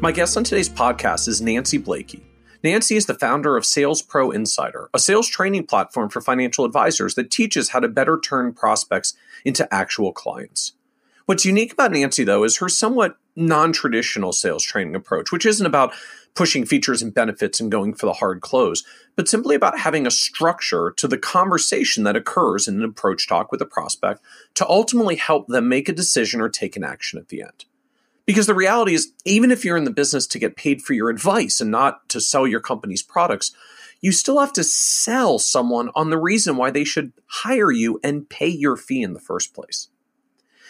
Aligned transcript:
My 0.00 0.12
guest 0.12 0.36
on 0.36 0.44
today's 0.44 0.68
podcast 0.68 1.28
is 1.28 1.40
Nancy 1.40 1.78
Bleeke. 1.78 2.20
Nancy 2.62 2.96
is 2.96 3.06
the 3.06 3.14
founder 3.14 3.56
of 3.56 3.64
Sales 3.64 4.02
Pro 4.02 4.30
Insider, 4.30 4.90
a 4.92 4.98
sales 4.98 5.28
training 5.28 5.66
platform 5.66 6.10
for 6.10 6.20
financial 6.20 6.64
advisors 6.64 7.14
that 7.14 7.30
teaches 7.30 7.70
how 7.70 7.80
to 7.80 7.88
better 7.88 8.18
turn 8.18 8.52
prospects 8.52 9.14
into 9.44 9.72
actual 9.72 10.12
clients. 10.12 10.72
What's 11.26 11.46
unique 11.46 11.72
about 11.72 11.92
Nancy, 11.92 12.24
though, 12.24 12.44
is 12.44 12.58
her 12.58 12.68
somewhat 12.68 13.16
non 13.36 13.72
traditional 13.72 14.32
sales 14.32 14.64
training 14.64 14.94
approach, 14.94 15.32
which 15.32 15.46
isn't 15.46 15.66
about 15.66 15.94
pushing 16.34 16.66
features 16.66 17.00
and 17.00 17.14
benefits 17.14 17.60
and 17.60 17.70
going 17.70 17.94
for 17.94 18.06
the 18.06 18.14
hard 18.14 18.40
close, 18.40 18.84
but 19.16 19.28
simply 19.28 19.54
about 19.54 19.78
having 19.78 20.06
a 20.06 20.10
structure 20.10 20.92
to 20.96 21.08
the 21.08 21.16
conversation 21.16 22.04
that 22.04 22.16
occurs 22.16 22.68
in 22.68 22.76
an 22.76 22.84
approach 22.84 23.28
talk 23.28 23.50
with 23.50 23.62
a 23.62 23.66
prospect 23.66 24.20
to 24.54 24.68
ultimately 24.68 25.16
help 25.16 25.46
them 25.46 25.68
make 25.68 25.88
a 25.88 25.92
decision 25.92 26.40
or 26.40 26.48
take 26.48 26.76
an 26.76 26.84
action 26.84 27.18
at 27.18 27.28
the 27.28 27.40
end. 27.40 27.64
Because 28.26 28.46
the 28.46 28.54
reality 28.54 28.94
is, 28.94 29.12
even 29.24 29.50
if 29.50 29.64
you're 29.64 29.76
in 29.76 29.84
the 29.84 29.90
business 29.90 30.26
to 30.28 30.38
get 30.38 30.56
paid 30.56 30.82
for 30.82 30.94
your 30.94 31.10
advice 31.10 31.60
and 31.60 31.70
not 31.70 32.08
to 32.08 32.20
sell 32.20 32.46
your 32.46 32.60
company's 32.60 33.02
products, 33.02 33.52
you 34.00 34.12
still 34.12 34.40
have 34.40 34.52
to 34.54 34.64
sell 34.64 35.38
someone 35.38 35.90
on 35.94 36.10
the 36.10 36.18
reason 36.18 36.56
why 36.56 36.70
they 36.70 36.84
should 36.84 37.12
hire 37.26 37.70
you 37.70 38.00
and 38.02 38.28
pay 38.28 38.48
your 38.48 38.76
fee 38.76 39.02
in 39.02 39.12
the 39.12 39.20
first 39.20 39.54
place. 39.54 39.88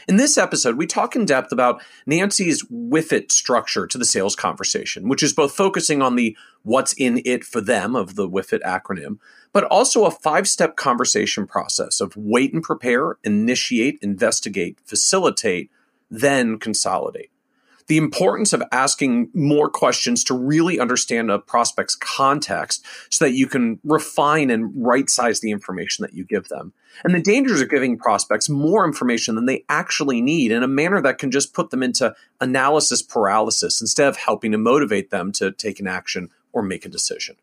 In 0.06 0.16
this 0.16 0.36
episode, 0.36 0.76
we 0.76 0.86
talk 0.86 1.16
in 1.16 1.24
depth 1.24 1.50
about 1.50 1.82
Nancy's 2.06 2.62
WIIFT 2.64 3.32
structure 3.32 3.86
to 3.86 3.96
the 3.96 4.04
sales 4.04 4.36
conversation, 4.36 5.08
which 5.08 5.22
is 5.22 5.32
both 5.32 5.56
focusing 5.56 6.02
on 6.02 6.16
the 6.16 6.36
what's 6.62 6.92
in 6.92 7.22
it 7.24 7.42
for 7.42 7.60
them 7.60 7.96
of 7.96 8.14
the 8.14 8.28
WIIFT 8.28 8.60
acronym, 8.62 9.18
but 9.52 9.64
also 9.64 10.04
a 10.04 10.10
five 10.10 10.46
step 10.46 10.76
conversation 10.76 11.46
process 11.46 12.00
of 12.00 12.16
wait 12.16 12.52
and 12.52 12.62
prepare, 12.62 13.16
initiate, 13.24 13.98
investigate, 14.02 14.78
facilitate, 14.84 15.70
then 16.10 16.58
consolidate 16.58 17.30
the 17.86 17.96
importance 17.98 18.52
of 18.52 18.62
asking 18.72 19.30
more 19.34 19.68
questions 19.68 20.24
to 20.24 20.34
really 20.34 20.80
understand 20.80 21.30
a 21.30 21.38
prospect's 21.38 21.94
context 21.94 22.84
so 23.10 23.24
that 23.24 23.34
you 23.34 23.46
can 23.46 23.78
refine 23.84 24.50
and 24.50 24.72
right 24.74 25.10
size 25.10 25.40
the 25.40 25.50
information 25.50 26.02
that 26.02 26.14
you 26.14 26.24
give 26.24 26.48
them. 26.48 26.72
And 27.02 27.14
the 27.14 27.20
dangers 27.20 27.60
of 27.60 27.68
giving 27.68 27.98
prospects 27.98 28.48
more 28.48 28.86
information 28.86 29.34
than 29.34 29.46
they 29.46 29.64
actually 29.68 30.22
need 30.22 30.50
in 30.50 30.62
a 30.62 30.68
manner 30.68 31.02
that 31.02 31.18
can 31.18 31.30
just 31.30 31.52
put 31.52 31.70
them 31.70 31.82
into 31.82 32.14
analysis 32.40 33.02
paralysis 33.02 33.80
instead 33.80 34.08
of 34.08 34.16
helping 34.16 34.52
to 34.52 34.58
motivate 34.58 35.10
them 35.10 35.32
to 35.32 35.50
take 35.52 35.80
an 35.80 35.86
action 35.86 36.30
or 36.52 36.62
make 36.62 36.86
a 36.86 36.88
decision. 36.90 37.36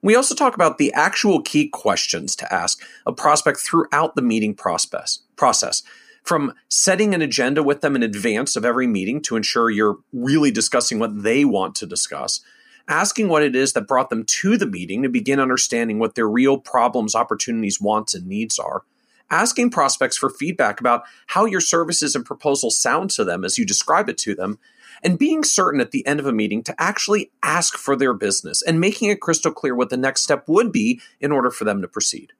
We 0.00 0.14
also 0.14 0.34
talk 0.34 0.54
about 0.54 0.78
the 0.78 0.92
actual 0.92 1.42
key 1.42 1.68
questions 1.68 2.36
to 2.36 2.52
ask 2.54 2.80
a 3.04 3.12
prospect 3.12 3.58
throughout 3.58 4.14
the 4.14 4.22
meeting 4.22 4.54
process. 4.54 5.20
process 5.36 5.82
from 6.28 6.52
setting 6.68 7.14
an 7.14 7.22
agenda 7.22 7.62
with 7.62 7.80
them 7.80 7.96
in 7.96 8.02
advance 8.02 8.54
of 8.54 8.62
every 8.62 8.86
meeting 8.86 9.22
to 9.22 9.34
ensure 9.34 9.70
you're 9.70 9.96
really 10.12 10.50
discussing 10.50 10.98
what 10.98 11.22
they 11.22 11.42
want 11.42 11.74
to 11.74 11.86
discuss, 11.86 12.42
asking 12.86 13.28
what 13.28 13.42
it 13.42 13.56
is 13.56 13.72
that 13.72 13.88
brought 13.88 14.10
them 14.10 14.24
to 14.24 14.58
the 14.58 14.66
meeting 14.66 15.02
to 15.02 15.08
begin 15.08 15.40
understanding 15.40 15.98
what 15.98 16.16
their 16.16 16.28
real 16.28 16.58
problems, 16.58 17.14
opportunities, 17.14 17.80
wants, 17.80 18.14
and 18.14 18.26
needs 18.26 18.58
are, 18.58 18.82
asking 19.30 19.70
prospects 19.70 20.18
for 20.18 20.28
feedback 20.28 20.80
about 20.80 21.02
how 21.28 21.46
your 21.46 21.62
services 21.62 22.14
and 22.14 22.26
proposals 22.26 22.76
sound 22.76 23.08
to 23.08 23.24
them 23.24 23.42
as 23.42 23.56
you 23.56 23.64
describe 23.64 24.10
it 24.10 24.18
to 24.18 24.34
them, 24.34 24.58
and 25.02 25.18
being 25.18 25.42
certain 25.42 25.80
at 25.80 25.92
the 25.92 26.06
end 26.06 26.20
of 26.20 26.26
a 26.26 26.32
meeting 26.32 26.62
to 26.62 26.74
actually 26.78 27.30
ask 27.42 27.78
for 27.78 27.96
their 27.96 28.12
business 28.12 28.60
and 28.60 28.78
making 28.78 29.08
it 29.08 29.22
crystal 29.22 29.50
clear 29.50 29.74
what 29.74 29.88
the 29.88 29.96
next 29.96 30.24
step 30.24 30.46
would 30.46 30.72
be 30.72 31.00
in 31.22 31.32
order 31.32 31.50
for 31.50 31.64
them 31.64 31.80
to 31.80 31.88
proceed. 31.88 32.34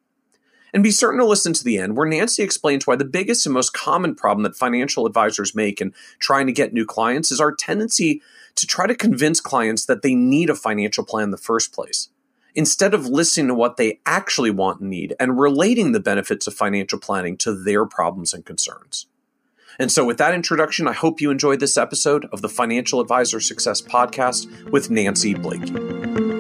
And 0.73 0.83
be 0.83 0.91
certain 0.91 1.21
to 1.21 1.27
listen 1.27 1.53
to 1.55 1.65
the 1.65 1.79
end, 1.79 1.97
where 1.97 2.07
Nancy 2.07 2.43
explains 2.43 2.87
why 2.87 2.97
the 2.97 3.05
biggest 3.05 3.47
and 3.47 3.55
most 3.55 3.73
common 3.73 4.15
problem 4.15 4.43
that 4.43 4.57
financial 4.57 5.07
advisors 5.07 5.55
make 5.55 5.81
in 5.81 5.95
trying 6.19 6.47
to 6.47 6.53
get 6.53 6.73
new 6.73 6.85
clients 6.85 7.33
is 7.33 7.41
our 7.41 7.55
tendency 7.55 8.21
to 8.55 8.67
try 8.67 8.87
to 8.87 8.95
convince 8.95 9.41
clients 9.41 9.87
that 9.87 10.03
they 10.03 10.15
need 10.15 10.51
a 10.51 10.55
financial 10.55 11.05
plan 11.05 11.25
in 11.25 11.31
the 11.31 11.37
first 11.37 11.73
place, 11.73 12.09
instead 12.55 12.93
of 12.93 13.07
listening 13.07 13.49
to 13.49 13.55
what 13.55 13.77
they 13.77 14.01
actually 14.05 14.51
want 14.51 14.81
and 14.81 14.91
need 14.91 15.15
and 15.19 15.39
relating 15.39 15.93
the 15.93 16.01
benefits 16.01 16.47
of 16.47 16.55
financial 16.55 16.99
planning 16.99 17.37
to 17.37 17.55
their 17.55 17.87
problems 17.87 18.35
and 18.35 18.45
concerns. 18.45 19.07
And 19.79 19.93
so, 19.93 20.05
with 20.05 20.19
that 20.19 20.35
introduction, 20.35 20.89
I 20.89 20.93
hope 20.93 21.21
you 21.21 21.31
enjoyed 21.31 21.61
this 21.61 21.77
episode 21.77 22.27
of 22.33 22.43
the 22.43 22.49
Financial 22.49 23.01
Advisor 23.01 23.39
Success 23.39 23.81
Podcast 23.81 24.71
with 24.71 24.91
Nancy 24.91 25.35
Bleeke. 25.35 26.38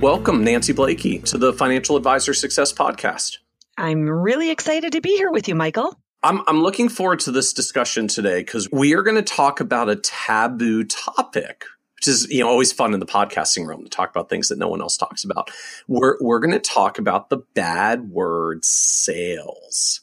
Welcome, 0.00 0.44
Nancy 0.44 0.72
Bleeke, 0.72 1.24
to 1.24 1.36
the 1.36 1.52
Financial 1.52 1.94
Advisor 1.94 2.32
Success 2.32 2.72
Podcast. 2.72 3.36
I'm 3.76 4.08
really 4.08 4.50
excited 4.50 4.92
to 4.92 5.02
be 5.02 5.10
here 5.10 5.30
with 5.30 5.46
you, 5.46 5.54
Michael. 5.54 5.94
I'm, 6.22 6.40
I'm 6.46 6.62
looking 6.62 6.88
forward 6.88 7.20
to 7.20 7.30
this 7.30 7.52
discussion 7.52 8.08
today 8.08 8.40
because 8.40 8.66
we 8.72 8.94
are 8.94 9.02
going 9.02 9.16
to 9.16 9.22
talk 9.22 9.60
about 9.60 9.90
a 9.90 9.96
taboo 9.96 10.84
topic, 10.84 11.66
which 11.96 12.08
is 12.08 12.26
you 12.30 12.40
know 12.40 12.48
always 12.48 12.72
fun 12.72 12.94
in 12.94 13.00
the 13.00 13.04
podcasting 13.04 13.66
room 13.66 13.84
to 13.84 13.90
talk 13.90 14.08
about 14.08 14.30
things 14.30 14.48
that 14.48 14.58
no 14.58 14.68
one 14.68 14.80
else 14.80 14.96
talks 14.96 15.22
about. 15.22 15.50
We're 15.86 16.16
we're 16.18 16.40
going 16.40 16.52
to 16.52 16.60
talk 16.60 16.98
about 16.98 17.28
the 17.28 17.42
bad 17.54 18.08
word 18.08 18.64
sales, 18.64 20.00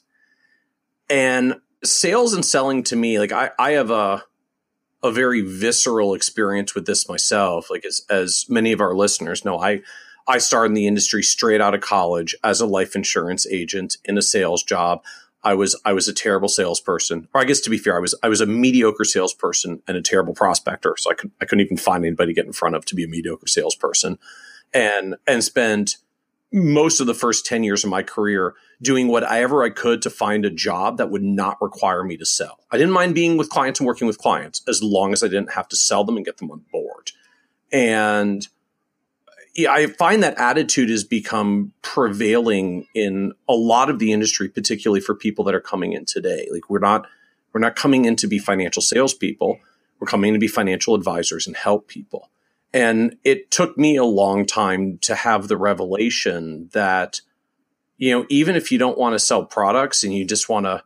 and 1.10 1.56
sales 1.84 2.36
and 2.36 2.46
selling 2.46 2.84
to 2.84 2.96
me, 2.96 3.18
like 3.18 3.32
I 3.32 3.50
I 3.58 3.72
have 3.72 3.90
a 3.90 4.24
a 5.04 5.12
very 5.12 5.42
visceral 5.42 6.14
experience 6.14 6.74
with 6.74 6.86
this 6.86 7.08
myself. 7.08 7.70
Like 7.70 7.86
as 7.86 8.02
as 8.10 8.46
many 8.50 8.72
of 8.72 8.82
our 8.82 8.96
listeners 8.96 9.46
know, 9.46 9.60
I 9.60 9.82
I 10.28 10.40
started 10.40 10.72
in 10.72 10.74
the 10.74 10.88
industry 10.88 11.24
straight 11.24 11.62
out 11.62 11.74
of 11.74 11.82
college 11.82 12.36
as 12.44 12.60
a 12.60 12.66
life 12.66 12.96
insurance 12.96 13.48
agent 13.48 13.98
in 14.04 14.18
a 14.18 14.22
sales 14.22 14.64
job. 14.64 15.04
I 15.44 15.54
was 15.54 15.80
I 15.86 15.94
was 15.94 16.08
a 16.08 16.14
terrible 16.14 16.50
salesperson, 16.50 17.28
or 17.34 17.42
I 17.42 17.46
guess 17.46 17.62
to 17.62 17.70
be 17.70 17.78
fair, 17.78 17.96
I 17.96 18.00
was 18.00 18.16
I 18.24 18.28
was 18.28 18.42
a 18.42 18.46
mediocre 18.46 19.06
salesperson 19.06 19.82
and 19.88 19.96
a 19.96 20.02
terrible 20.02 20.34
prospector. 20.34 20.96
So 20.98 21.12
I 21.12 21.14
could 21.14 21.32
I 21.42 21.46
couldn't 21.46 21.66
even 21.66 21.78
find 21.78 22.04
anybody 22.04 22.34
to 22.34 22.36
get 22.36 22.46
in 22.46 22.54
front 22.54 22.76
of 22.76 22.86
to 22.86 22.96
be 22.96 23.04
a 23.04 23.08
mediocre 23.08 23.48
salesperson, 23.48 24.18
and 24.74 25.16
and 25.26 25.44
spent 25.44 25.98
most 26.52 27.00
of 27.00 27.08
the 27.08 27.14
first 27.14 27.46
10 27.46 27.64
years 27.64 27.84
of 27.84 27.90
my 27.90 28.04
career 28.04 28.56
doing 28.82 29.08
whatever 29.08 29.64
I 29.64 29.70
could 29.70 30.02
to 30.04 30.10
find 30.10 30.46
a 30.46 30.50
job 30.50 30.98
that 30.98 31.10
would 31.10 31.24
not 31.24 31.62
require 31.62 32.04
me 32.04 32.16
to 32.18 32.26
sell. 32.26 32.60
I 32.72 32.78
didn't 32.78 32.94
mind 32.94 33.16
being 33.16 33.38
with 33.38 33.50
clients 33.50 33.80
and 33.80 33.88
working 33.88 34.08
with 34.08 34.18
clients 34.18 34.62
as 34.68 34.82
long 34.82 35.14
as 35.14 35.24
I 35.24 35.28
didn't 35.28 35.54
have 35.54 35.68
to 35.70 35.76
sell 35.76 36.04
them 36.04 36.16
and 36.16 36.26
get 36.26 36.38
them 36.38 36.52
on 36.52 36.64
board. 36.72 37.12
And 37.72 38.48
I 39.68 39.88
find 39.88 40.22
that 40.22 40.38
attitude 40.38 40.90
has 40.90 41.04
become 41.04 41.74
prevailing 41.82 42.88
in 42.94 43.34
a 43.50 43.54
lot 43.54 43.90
of 43.90 43.98
the 43.98 44.12
industry, 44.12 44.48
particularly 44.50 45.02
for 45.02 45.16
people 45.16 45.44
that 45.46 45.56
are 45.56 45.62
coming 45.62 45.94
in 45.94 46.06
today. 46.06 46.48
Like 46.52 46.70
we're 46.70 46.80
not 46.80 47.08
we're 47.54 47.62
not 47.62 47.76
coming 47.76 48.06
in 48.06 48.16
to 48.18 48.28
be 48.28 48.38
financial 48.38 48.84
salespeople. 48.84 49.60
We're 50.00 50.08
coming 50.08 50.30
in 50.30 50.34
to 50.36 50.40
be 50.40 50.48
financial 50.48 50.94
advisors 50.94 51.48
and 51.48 51.56
help 51.56 51.88
people. 51.88 52.30
And 52.74 53.18
it 53.24 53.50
took 53.50 53.78
me 53.78 53.96
a 53.96 54.04
long 54.04 54.46
time 54.46 54.98
to 55.00 55.16
have 55.16 55.48
the 55.48 55.58
revelation 55.58 56.70
that, 56.74 57.22
you 57.98 58.12
know, 58.12 58.26
even 58.30 58.56
if 58.56 58.72
you 58.72 58.78
don't 58.78 58.98
want 58.98 59.14
to 59.14 59.20
sell 59.20 59.46
products 59.46 60.04
and 60.04 60.14
you 60.14 60.26
just 60.26 60.50
want 60.50 60.66
to 60.66 60.84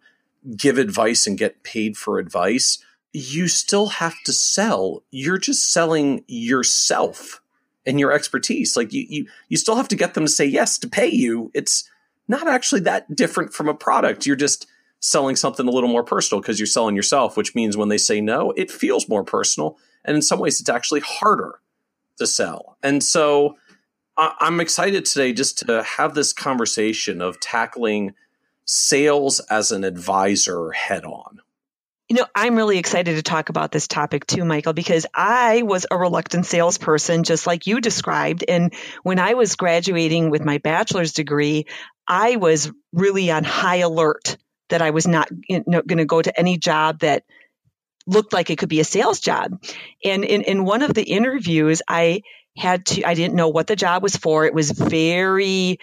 give 0.55 0.77
advice 0.77 1.27
and 1.27 1.37
get 1.37 1.63
paid 1.63 1.97
for 1.97 2.19
advice, 2.19 2.83
you 3.13 3.47
still 3.47 3.87
have 3.87 4.15
to 4.23 4.33
sell. 4.33 5.03
You're 5.11 5.37
just 5.37 5.71
selling 5.71 6.23
yourself 6.27 7.41
and 7.85 7.99
your 7.99 8.11
expertise. 8.11 8.77
Like 8.77 8.93
you, 8.93 9.05
you, 9.09 9.27
you 9.49 9.57
still 9.57 9.75
have 9.75 9.87
to 9.89 9.95
get 9.95 10.13
them 10.13 10.25
to 10.25 10.31
say 10.31 10.45
yes 10.45 10.77
to 10.79 10.87
pay 10.87 11.09
you. 11.09 11.51
It's 11.53 11.89
not 12.27 12.47
actually 12.47 12.81
that 12.81 13.13
different 13.15 13.53
from 13.53 13.67
a 13.67 13.73
product. 13.73 14.25
You're 14.25 14.35
just 14.35 14.67
selling 14.99 15.35
something 15.35 15.67
a 15.67 15.71
little 15.71 15.89
more 15.89 16.03
personal 16.03 16.41
because 16.41 16.59
you're 16.59 16.67
selling 16.67 16.95
yourself, 16.95 17.35
which 17.35 17.55
means 17.55 17.75
when 17.75 17.89
they 17.89 17.97
say 17.97 18.21
no, 18.21 18.51
it 18.51 18.69
feels 18.69 19.09
more 19.09 19.23
personal. 19.23 19.77
And 20.05 20.15
in 20.15 20.21
some 20.21 20.39
ways, 20.39 20.59
it's 20.59 20.69
actually 20.69 21.01
harder 21.01 21.59
to 22.17 22.27
sell. 22.27 22.77
And 22.83 23.03
so 23.03 23.55
I'm 24.17 24.59
excited 24.59 25.05
today 25.05 25.33
just 25.33 25.59
to 25.59 25.83
have 25.83 26.13
this 26.13 26.33
conversation 26.33 27.21
of 27.21 27.39
tackling 27.39 28.13
sales 28.65 29.39
as 29.41 29.71
an 29.71 29.83
advisor 29.83 30.71
head 30.71 31.05
on. 31.05 31.41
You 32.09 32.17
know, 32.17 32.25
I'm 32.35 32.57
really 32.57 32.77
excited 32.77 33.15
to 33.15 33.21
talk 33.21 33.47
about 33.47 33.71
this 33.71 33.87
topic 33.87 34.27
too, 34.27 34.43
Michael, 34.43 34.73
because 34.73 35.05
I 35.13 35.61
was 35.61 35.85
a 35.89 35.97
reluctant 35.97 36.45
salesperson, 36.45 37.23
just 37.23 37.47
like 37.47 37.67
you 37.67 37.79
described. 37.79 38.43
And 38.47 38.73
when 39.01 39.17
I 39.17 39.33
was 39.35 39.55
graduating 39.55 40.29
with 40.29 40.43
my 40.43 40.57
bachelor's 40.57 41.13
degree, 41.13 41.67
I 42.05 42.35
was 42.35 42.69
really 42.91 43.31
on 43.31 43.45
high 43.45 43.77
alert 43.77 44.35
that 44.69 44.81
I 44.81 44.89
was 44.89 45.07
not 45.07 45.29
you 45.47 45.63
know, 45.65 45.81
going 45.81 45.99
to 45.99 46.05
go 46.05 46.21
to 46.21 46.37
any 46.37 46.57
job 46.57 46.99
that 46.99 47.23
looked 48.07 48.33
like 48.33 48.49
it 48.49 48.57
could 48.57 48.69
be 48.69 48.79
a 48.79 48.85
sales 48.85 49.19
job. 49.19 49.61
And 50.03 50.23
in, 50.23 50.41
in 50.41 50.65
one 50.65 50.81
of 50.81 50.93
the 50.93 51.03
interviews, 51.03 51.81
I 51.87 52.21
had 52.57 52.85
to, 52.87 53.03
I 53.03 53.13
didn't 53.13 53.35
know 53.35 53.49
what 53.49 53.67
the 53.67 53.75
job 53.75 54.03
was 54.03 54.15
for. 54.15 54.45
It 54.45 54.53
was 54.53 54.71
very 54.71 55.79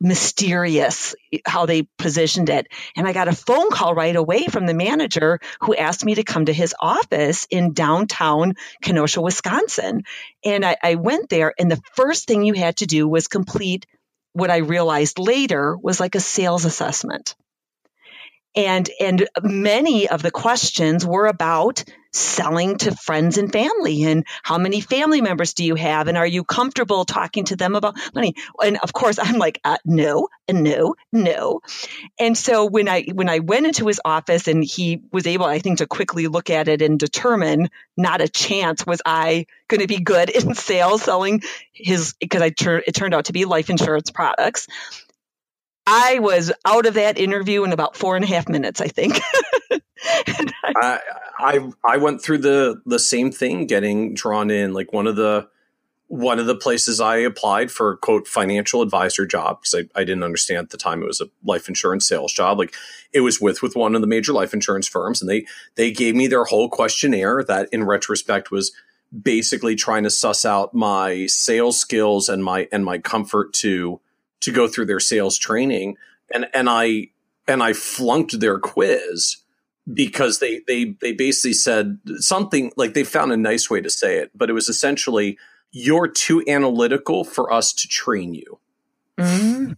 mysterious 0.00 1.14
how 1.44 1.66
they 1.66 1.82
positioned 1.98 2.50
it. 2.50 2.68
And 2.96 3.06
I 3.06 3.12
got 3.12 3.28
a 3.28 3.32
phone 3.32 3.70
call 3.70 3.94
right 3.94 4.14
away 4.14 4.46
from 4.46 4.66
the 4.66 4.74
manager 4.74 5.40
who 5.60 5.74
asked 5.74 6.04
me 6.04 6.14
to 6.14 6.22
come 6.22 6.46
to 6.46 6.52
his 6.52 6.74
office 6.80 7.46
in 7.50 7.72
downtown 7.72 8.54
Kenosha, 8.80 9.20
Wisconsin. 9.20 10.04
And 10.44 10.64
I, 10.64 10.76
I 10.82 10.94
went 10.94 11.28
there, 11.28 11.52
and 11.58 11.70
the 11.70 11.82
first 11.94 12.28
thing 12.28 12.44
you 12.44 12.54
had 12.54 12.76
to 12.76 12.86
do 12.86 13.08
was 13.08 13.26
complete 13.26 13.86
what 14.32 14.50
I 14.50 14.58
realized 14.58 15.18
later 15.18 15.76
was 15.76 15.98
like 15.98 16.14
a 16.14 16.20
sales 16.20 16.64
assessment 16.64 17.34
and 18.54 18.88
and 19.00 19.28
many 19.42 20.08
of 20.08 20.22
the 20.22 20.30
questions 20.30 21.04
were 21.04 21.26
about 21.26 21.84
selling 22.10 22.78
to 22.78 22.96
friends 22.96 23.36
and 23.36 23.52
family 23.52 24.04
and 24.04 24.26
how 24.42 24.56
many 24.56 24.80
family 24.80 25.20
members 25.20 25.52
do 25.52 25.62
you 25.62 25.74
have 25.74 26.08
and 26.08 26.16
are 26.16 26.26
you 26.26 26.42
comfortable 26.42 27.04
talking 27.04 27.44
to 27.44 27.56
them 27.56 27.74
about 27.74 27.96
money? 28.14 28.34
And 28.64 28.78
of 28.78 28.92
course 28.92 29.18
i'm 29.20 29.38
like 29.38 29.60
uh, 29.64 29.76
no 29.84 30.28
no 30.50 30.94
no. 31.12 31.60
And 32.18 32.36
so 32.36 32.66
when 32.66 32.88
i 32.88 33.02
when 33.12 33.28
i 33.28 33.40
went 33.40 33.66
into 33.66 33.86
his 33.86 34.00
office 34.04 34.48
and 34.48 34.64
he 34.64 35.02
was 35.12 35.26
able 35.26 35.44
i 35.44 35.58
think 35.58 35.78
to 35.78 35.86
quickly 35.86 36.26
look 36.26 36.50
at 36.50 36.68
it 36.68 36.80
and 36.80 36.98
determine 36.98 37.68
not 37.96 38.22
a 38.22 38.28
chance 38.28 38.86
was 38.86 39.02
i 39.04 39.46
going 39.68 39.80
to 39.80 39.86
be 39.86 40.00
good 40.00 40.30
in 40.34 40.54
sales 40.54 41.02
selling 41.02 41.42
his 41.72 42.14
because 42.18 42.40
i 42.40 42.50
tur- 42.50 42.82
it 42.86 42.92
turned 42.92 43.14
out 43.14 43.26
to 43.26 43.32
be 43.32 43.44
life 43.44 43.68
insurance 43.68 44.10
products 44.10 44.66
I 45.90 46.18
was 46.18 46.52
out 46.66 46.84
of 46.84 46.94
that 46.94 47.16
interview 47.16 47.64
in 47.64 47.72
about 47.72 47.96
four 47.96 48.14
and 48.14 48.22
a 48.22 48.28
half 48.28 48.46
minutes, 48.46 48.78
I 48.78 48.88
think. 48.88 49.20
I, 50.04 51.00
I 51.38 51.70
I 51.82 51.96
went 51.96 52.20
through 52.20 52.38
the 52.38 52.82
the 52.84 52.98
same 52.98 53.32
thing, 53.32 53.66
getting 53.66 54.12
drawn 54.12 54.50
in. 54.50 54.74
Like 54.74 54.92
one 54.92 55.06
of 55.06 55.16
the 55.16 55.48
one 56.08 56.38
of 56.38 56.44
the 56.44 56.54
places 56.54 57.00
I 57.00 57.16
applied 57.16 57.70
for 57.70 57.96
quote 57.96 58.28
financial 58.28 58.82
advisor 58.82 59.24
job 59.24 59.60
because 59.62 59.86
I, 59.96 60.00
I 60.00 60.04
didn't 60.04 60.24
understand 60.24 60.64
at 60.64 60.70
the 60.70 60.76
time 60.76 61.02
it 61.02 61.06
was 61.06 61.22
a 61.22 61.30
life 61.42 61.68
insurance 61.68 62.06
sales 62.06 62.34
job. 62.34 62.58
Like 62.58 62.74
it 63.14 63.20
was 63.20 63.40
with 63.40 63.62
with 63.62 63.74
one 63.74 63.94
of 63.94 64.02
the 64.02 64.06
major 64.06 64.34
life 64.34 64.52
insurance 64.52 64.86
firms, 64.86 65.22
and 65.22 65.30
they 65.30 65.46
they 65.76 65.90
gave 65.90 66.14
me 66.14 66.26
their 66.26 66.44
whole 66.44 66.68
questionnaire 66.68 67.42
that 67.44 67.70
in 67.72 67.84
retrospect 67.84 68.50
was 68.50 68.72
basically 69.22 69.74
trying 69.74 70.02
to 70.02 70.10
suss 70.10 70.44
out 70.44 70.74
my 70.74 71.24
sales 71.28 71.80
skills 71.80 72.28
and 72.28 72.44
my 72.44 72.68
and 72.70 72.84
my 72.84 72.98
comfort 72.98 73.54
to 73.54 74.00
to 74.40 74.52
go 74.52 74.68
through 74.68 74.86
their 74.86 75.00
sales 75.00 75.36
training 75.38 75.96
and 76.32 76.46
and 76.54 76.68
I 76.68 77.08
and 77.46 77.62
I 77.62 77.72
flunked 77.72 78.38
their 78.40 78.58
quiz 78.58 79.38
because 79.92 80.38
they 80.38 80.60
they 80.66 80.96
they 81.00 81.12
basically 81.12 81.54
said 81.54 81.98
something 82.16 82.72
like 82.76 82.94
they 82.94 83.04
found 83.04 83.32
a 83.32 83.36
nice 83.36 83.70
way 83.70 83.80
to 83.80 83.90
say 83.90 84.18
it, 84.18 84.30
but 84.34 84.50
it 84.50 84.52
was 84.52 84.68
essentially 84.68 85.38
you're 85.70 86.08
too 86.08 86.42
analytical 86.46 87.24
for 87.24 87.52
us 87.52 87.72
to 87.72 87.88
train 87.88 88.34
you. 88.34 88.58
Mm-hmm. 89.18 89.72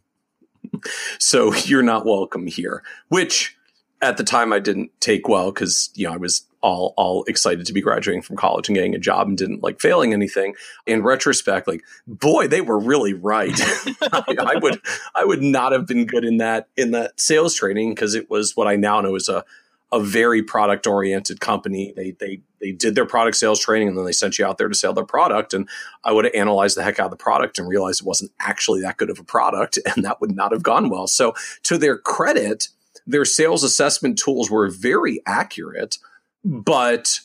so 1.18 1.54
you're 1.54 1.82
not 1.82 2.06
welcome 2.06 2.46
here, 2.46 2.82
which 3.08 3.56
at 4.02 4.16
the 4.16 4.24
time 4.24 4.52
I 4.52 4.58
didn't 4.58 4.90
take 5.00 5.28
well 5.28 5.52
because 5.52 5.90
you 5.94 6.06
know 6.06 6.14
I 6.14 6.16
was 6.16 6.46
all 6.62 6.94
all 6.96 7.24
excited 7.24 7.66
to 7.66 7.72
be 7.72 7.80
graduating 7.80 8.22
from 8.22 8.36
college 8.36 8.68
and 8.68 8.76
getting 8.76 8.94
a 8.94 8.98
job 8.98 9.28
and 9.28 9.36
didn't 9.36 9.62
like 9.62 9.80
failing 9.80 10.12
anything. 10.12 10.54
In 10.86 11.02
retrospect, 11.02 11.66
like 11.68 11.82
boy, 12.06 12.48
they 12.48 12.60
were 12.60 12.78
really 12.78 13.14
right. 13.14 13.52
I, 14.12 14.24
I, 14.38 14.58
would 14.60 14.80
I 15.14 15.24
would 15.24 15.42
not 15.42 15.72
have 15.72 15.86
been 15.86 16.06
good 16.06 16.24
in 16.24 16.38
that 16.38 16.68
in 16.76 16.90
that 16.92 17.18
sales 17.20 17.54
training 17.54 17.94
because 17.94 18.14
it 18.14 18.30
was 18.30 18.56
what 18.56 18.68
I 18.68 18.76
now 18.76 19.00
know 19.00 19.14
is 19.14 19.28
a 19.28 19.44
a 19.92 20.00
very 20.00 20.42
product 20.42 20.86
oriented 20.86 21.40
company. 21.40 21.92
They 21.96 22.12
they 22.12 22.40
they 22.60 22.72
did 22.72 22.94
their 22.94 23.06
product 23.06 23.36
sales 23.36 23.60
training 23.60 23.88
and 23.88 23.96
then 23.96 24.04
they 24.04 24.12
sent 24.12 24.38
you 24.38 24.46
out 24.46 24.58
there 24.58 24.68
to 24.68 24.74
sell 24.74 24.92
their 24.92 25.04
product. 25.04 25.54
And 25.54 25.68
I 26.04 26.12
would 26.12 26.26
have 26.26 26.34
analyzed 26.34 26.76
the 26.76 26.82
heck 26.82 26.98
out 26.98 27.06
of 27.06 27.10
the 27.10 27.16
product 27.16 27.58
and 27.58 27.68
realized 27.68 28.02
it 28.02 28.06
wasn't 28.06 28.32
actually 28.38 28.82
that 28.82 28.98
good 28.98 29.10
of 29.10 29.18
a 29.18 29.24
product, 29.24 29.78
and 29.96 30.04
that 30.04 30.20
would 30.20 30.34
not 30.34 30.52
have 30.52 30.62
gone 30.62 30.90
well. 30.90 31.06
So 31.06 31.34
to 31.64 31.78
their 31.78 31.98
credit, 31.98 32.68
their 33.06 33.24
sales 33.24 33.64
assessment 33.64 34.18
tools 34.18 34.50
were 34.50 34.68
very 34.68 35.20
accurate 35.26 35.98
but 36.44 37.20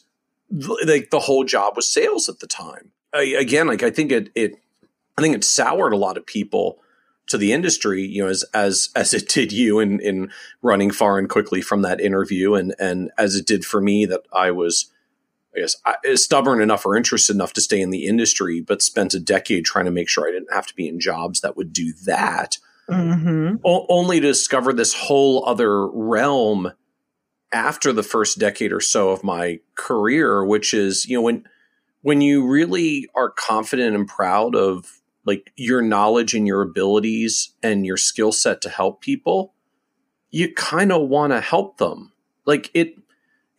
like 0.49 1.09
the 1.09 1.19
whole 1.19 1.43
job 1.43 1.75
was 1.75 1.87
sales 1.87 2.29
at 2.29 2.39
the 2.39 2.47
time. 2.47 2.91
I, 3.13 3.23
again, 3.39 3.67
like 3.67 3.83
I 3.83 3.89
think 3.89 4.11
it, 4.11 4.29
it, 4.35 4.55
I 5.17 5.21
think 5.21 5.35
it 5.35 5.43
soured 5.43 5.93
a 5.93 5.97
lot 5.97 6.17
of 6.17 6.25
people 6.25 6.79
to 7.27 7.37
the 7.37 7.53
industry, 7.53 8.03
you 8.03 8.23
know, 8.23 8.29
as 8.29 8.43
as 8.53 8.89
as 8.95 9.13
it 9.13 9.27
did 9.29 9.51
you 9.51 9.79
in 9.79 9.99
in 9.99 10.31
running 10.61 10.91
far 10.91 11.17
and 11.17 11.29
quickly 11.29 11.61
from 11.61 11.81
that 11.81 12.01
interview, 12.01 12.53
and 12.53 12.75
and 12.79 13.11
as 13.17 13.35
it 13.35 13.47
did 13.47 13.65
for 13.65 13.81
me 13.81 14.05
that 14.05 14.21
I 14.31 14.51
was, 14.51 14.91
I 15.55 15.61
guess, 15.61 15.77
I, 15.85 16.15
stubborn 16.15 16.61
enough 16.61 16.85
or 16.85 16.95
interested 16.95 17.35
enough 17.35 17.53
to 17.53 17.61
stay 17.61 17.81
in 17.81 17.89
the 17.89 18.05
industry, 18.05 18.61
but 18.61 18.81
spent 18.81 19.13
a 19.13 19.19
decade 19.19 19.65
trying 19.65 19.85
to 19.85 19.91
make 19.91 20.09
sure 20.09 20.27
I 20.27 20.31
didn't 20.31 20.53
have 20.53 20.67
to 20.67 20.75
be 20.75 20.87
in 20.87 20.99
jobs 20.99 21.41
that 21.41 21.57
would 21.57 21.73
do 21.73 21.93
that. 22.05 22.57
Mm-hmm. 22.89 23.55
O- 23.63 23.85
only 23.89 24.19
to 24.19 24.27
discover 24.27 24.73
this 24.73 24.93
whole 24.93 25.47
other 25.47 25.87
realm 25.87 26.71
after 27.51 27.91
the 27.91 28.03
first 28.03 28.37
decade 28.37 28.71
or 28.71 28.81
so 28.81 29.09
of 29.09 29.23
my 29.23 29.59
career, 29.75 30.45
which 30.45 30.73
is, 30.73 31.05
you 31.05 31.17
know, 31.17 31.21
when 31.21 31.45
when 32.01 32.21
you 32.21 32.45
really 32.45 33.09
are 33.15 33.31
confident 33.31 33.95
and 33.95 34.07
proud 34.07 34.55
of 34.55 35.01
like 35.25 35.51
your 35.55 35.81
knowledge 35.81 36.35
and 36.35 36.45
your 36.45 36.61
abilities 36.61 37.53
and 37.63 37.85
your 37.85 37.97
skill 37.97 38.31
set 38.31 38.61
to 38.61 38.69
help 38.69 39.01
people, 39.01 39.55
you 40.29 40.53
kind 40.53 40.91
of 40.91 41.09
want 41.09 41.33
to 41.33 41.41
help 41.41 41.77
them. 41.77 42.11
Like 42.45 42.69
it 42.75 42.95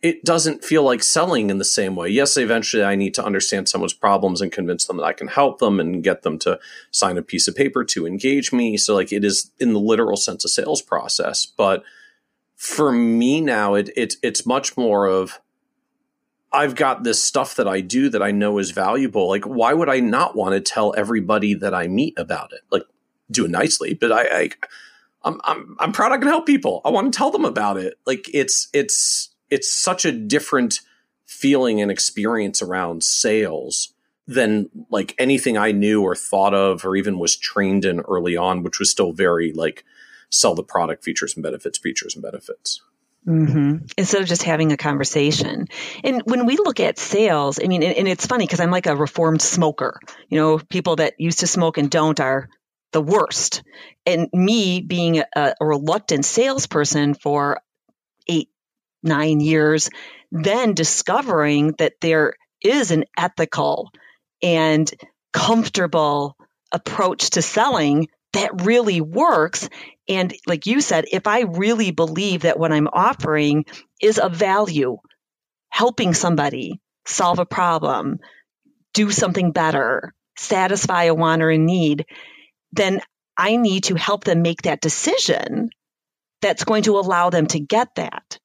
it 0.01 0.23
doesn't 0.23 0.63
feel 0.63 0.83
like 0.83 1.01
selling 1.01 1.49
in 1.49 1.57
the 1.57 1.65
same 1.65 1.95
way. 1.95 2.09
Yes, 2.09 2.37
eventually 2.37 2.83
I 2.83 2.95
need 2.95 3.13
to 3.15 3.25
understand 3.25 3.67
someone's 3.67 3.93
problems 3.93 4.41
and 4.41 4.51
convince 4.51 4.85
them 4.85 4.97
that 4.97 5.03
I 5.03 5.13
can 5.13 5.27
help 5.27 5.59
them 5.59 5.79
and 5.79 6.03
get 6.03 6.21
them 6.21 6.37
to 6.39 6.59
sign 6.91 7.17
a 7.17 7.23
piece 7.23 7.47
of 7.47 7.55
paper 7.55 7.83
to 7.85 8.05
engage 8.05 8.53
me. 8.53 8.77
So 8.77 8.93
like 8.93 9.11
it 9.11 9.23
is 9.23 9.51
in 9.59 9.73
the 9.73 9.79
literal 9.79 10.17
sense 10.17 10.45
a 10.45 10.49
sales 10.49 10.81
process, 10.81 11.45
but 11.45 11.83
for 12.57 12.91
me 12.91 13.39
now, 13.39 13.75
it, 13.75 13.89
it 13.95 14.15
it's 14.23 14.45
much 14.45 14.75
more 14.75 15.07
of 15.07 15.39
I've 16.51 16.75
got 16.75 17.03
this 17.03 17.23
stuff 17.23 17.55
that 17.55 17.67
I 17.67 17.81
do 17.81 18.09
that 18.09 18.23
I 18.23 18.31
know 18.31 18.57
is 18.57 18.71
valuable. 18.71 19.27
Like, 19.27 19.45
why 19.45 19.73
would 19.73 19.89
I 19.89 19.99
not 19.99 20.35
want 20.35 20.53
to 20.53 20.61
tell 20.61 20.93
everybody 20.97 21.53
that 21.53 21.73
I 21.73 21.87
meet 21.87 22.17
about 22.17 22.53
it? 22.53 22.61
Like, 22.71 22.83
do 23.29 23.45
it 23.45 23.51
nicely, 23.51 23.93
but 23.93 24.11
I, 24.11 24.23
I 24.23 24.49
I'm 25.23 25.41
I'm 25.43 25.75
I'm 25.79 25.91
proud 25.91 26.11
I 26.11 26.17
can 26.17 26.27
help 26.27 26.45
people. 26.45 26.81
I 26.83 26.89
want 26.89 27.13
to 27.13 27.17
tell 27.17 27.31
them 27.31 27.45
about 27.45 27.77
it. 27.77 27.99
Like, 28.05 28.27
it's 28.33 28.69
it's 28.73 29.26
it's 29.49 29.71
such 29.71 30.05
a 30.05 30.11
different 30.11 30.81
feeling 31.25 31.81
and 31.81 31.91
experience 31.91 32.61
around 32.61 33.03
sales 33.03 33.93
than 34.27 34.69
like 34.89 35.15
anything 35.17 35.57
I 35.57 35.71
knew 35.71 36.01
or 36.03 36.15
thought 36.15 36.53
of 36.53 36.85
or 36.85 36.95
even 36.95 37.19
was 37.19 37.35
trained 37.35 37.85
in 37.85 38.01
early 38.01 38.35
on, 38.35 38.63
which 38.63 38.79
was 38.79 38.91
still 38.91 39.13
very 39.13 39.53
like 39.53 39.83
sell 40.29 40.55
the 40.55 40.63
product 40.63 41.03
features 41.03 41.35
and 41.35 41.43
benefits, 41.43 41.77
features 41.77 42.15
and 42.15 42.23
benefits. 42.23 42.81
Mm-hmm. 43.25 43.85
Instead 43.97 44.21
of 44.21 44.27
just 44.27 44.43
having 44.43 44.71
a 44.71 44.77
conversation. 44.77 45.67
And 46.03 46.21
when 46.25 46.45
we 46.45 46.55
look 46.55 46.79
at 46.79 46.97
sales, 46.97 47.59
I 47.61 47.67
mean, 47.67 47.83
and, 47.83 47.97
and 47.97 48.07
it's 48.07 48.25
funny 48.25 48.45
because 48.45 48.61
I'm 48.61 48.71
like 48.71 48.87
a 48.87 48.95
reformed 48.95 49.41
smoker. 49.41 49.99
You 50.29 50.39
know, 50.39 50.59
people 50.59 50.97
that 50.97 51.19
used 51.19 51.39
to 51.39 51.47
smoke 51.47 51.77
and 51.77 51.89
don't 51.89 52.19
are 52.21 52.49
the 52.93 53.01
worst. 53.01 53.63
And 54.05 54.29
me 54.31 54.81
being 54.81 55.19
a, 55.19 55.53
a 55.59 55.65
reluctant 55.65 56.23
salesperson 56.23 57.15
for 57.15 57.59
eight, 58.29 58.49
nine 59.03 59.39
years, 59.39 59.89
then 60.31 60.73
discovering 60.73 61.73
that 61.77 61.93
there 62.01 62.33
is 62.61 62.91
an 62.91 63.05
ethical 63.17 63.91
and 64.41 64.91
comfortable 65.33 66.35
approach 66.71 67.31
to 67.31 67.41
selling 67.41 68.07
that 68.33 68.63
really 68.63 69.01
works 69.01 69.69
and 70.07 70.33
like 70.45 70.65
you 70.65 70.81
said, 70.81 71.05
if 71.11 71.27
I 71.27 71.41
really 71.41 71.91
believe 71.91 72.41
that 72.41 72.59
what 72.59 72.71
I'm 72.71 72.87
offering 72.87 73.65
is 74.01 74.19
of 74.19 74.33
value, 74.33 74.97
helping 75.69 76.13
somebody 76.13 76.79
solve 77.05 77.39
a 77.39 77.45
problem, 77.45 78.19
do 78.93 79.11
something 79.11 79.51
better, 79.51 80.13
satisfy 80.37 81.05
a 81.05 81.13
want 81.13 81.41
or 81.41 81.49
a 81.49 81.57
need, 81.57 82.05
then 82.71 83.01
I 83.37 83.57
need 83.57 83.85
to 83.85 83.95
help 83.95 84.23
them 84.23 84.41
make 84.41 84.63
that 84.63 84.81
decision 84.81 85.69
that's 86.41 86.63
going 86.63 86.83
to 86.83 86.97
allow 86.97 87.29
them 87.29 87.47
to 87.47 87.59
get 87.59 87.89
that. 87.95 88.39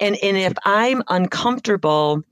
And, 0.00 0.16
and 0.22 0.36
if 0.36 0.54
I'm 0.64 1.02
uncomfortable 1.08 2.22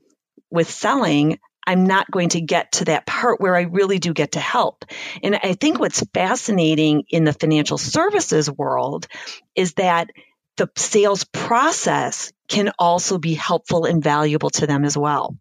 with 0.49 0.69
selling, 0.69 1.39
I'm 1.67 1.85
not 1.85 2.09
going 2.09 2.29
to 2.29 2.41
get 2.41 2.71
to 2.73 2.85
that 2.85 3.05
part 3.05 3.41
where 3.41 3.55
I 3.55 3.63
really 3.63 3.99
do 3.99 4.13
get 4.13 4.33
to 4.33 4.39
help. 4.39 4.85
And 5.21 5.35
I 5.35 5.53
think 5.53 5.79
what's 5.79 6.01
fascinating 6.13 7.03
in 7.09 7.25
the 7.25 7.33
financial 7.33 7.77
services 7.77 8.49
world 8.49 9.07
is 9.53 9.73
that 9.73 10.09
the 10.55 10.69
sales 10.77 11.25
process 11.25 12.31
can 12.47 12.71
also 12.79 13.17
be 13.17 13.33
helpful 13.33 13.83
and 13.83 14.01
valuable 14.01 14.49
to 14.51 14.65
them 14.65 14.85
as 14.85 14.97
well. 14.97 15.37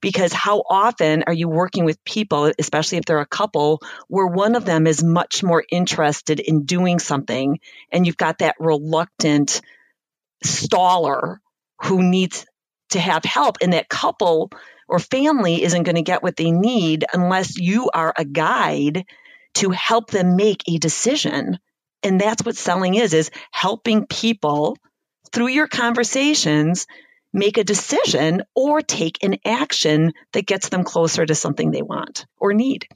Because 0.00 0.32
how 0.32 0.64
often 0.68 1.22
are 1.26 1.32
you 1.32 1.48
working 1.48 1.84
with 1.84 2.04
people, 2.04 2.52
especially 2.58 2.98
if 2.98 3.04
they're 3.04 3.20
a 3.20 3.26
couple, 3.26 3.80
where 4.08 4.26
one 4.26 4.56
of 4.56 4.64
them 4.64 4.86
is 4.88 5.02
much 5.02 5.42
more 5.42 5.64
interested 5.70 6.40
in 6.40 6.64
doing 6.64 6.98
something 6.98 7.60
and 7.90 8.06
you've 8.06 8.16
got 8.16 8.38
that 8.38 8.56
reluctant 8.58 9.62
staller 10.44 11.38
who 11.82 12.02
needs 12.02 12.46
to 12.90 13.00
have 13.00 13.24
help. 13.24 13.58
And 13.60 13.72
that 13.72 13.88
couple 13.88 14.50
or 14.88 14.98
family 14.98 15.62
isn't 15.62 15.82
going 15.82 15.96
to 15.96 16.02
get 16.02 16.22
what 16.22 16.36
they 16.36 16.50
need 16.50 17.04
unless 17.12 17.58
you 17.58 17.90
are 17.92 18.12
a 18.16 18.24
guide 18.24 19.04
to 19.54 19.70
help 19.70 20.10
them 20.10 20.36
make 20.36 20.62
a 20.68 20.78
decision. 20.78 21.58
And 22.02 22.20
that's 22.20 22.44
what 22.44 22.56
selling 22.56 22.94
is, 22.94 23.14
is 23.14 23.30
helping 23.50 24.06
people 24.06 24.76
through 25.32 25.48
your 25.48 25.68
conversations 25.68 26.86
make 27.32 27.58
a 27.58 27.64
decision 27.64 28.42
or 28.54 28.80
take 28.80 29.22
an 29.24 29.36
action 29.44 30.12
that 30.32 30.46
gets 30.46 30.68
them 30.68 30.84
closer 30.84 31.26
to 31.26 31.34
something 31.34 31.70
they 31.70 31.82
want 31.82 32.26
or 32.38 32.52
need. 32.52 32.86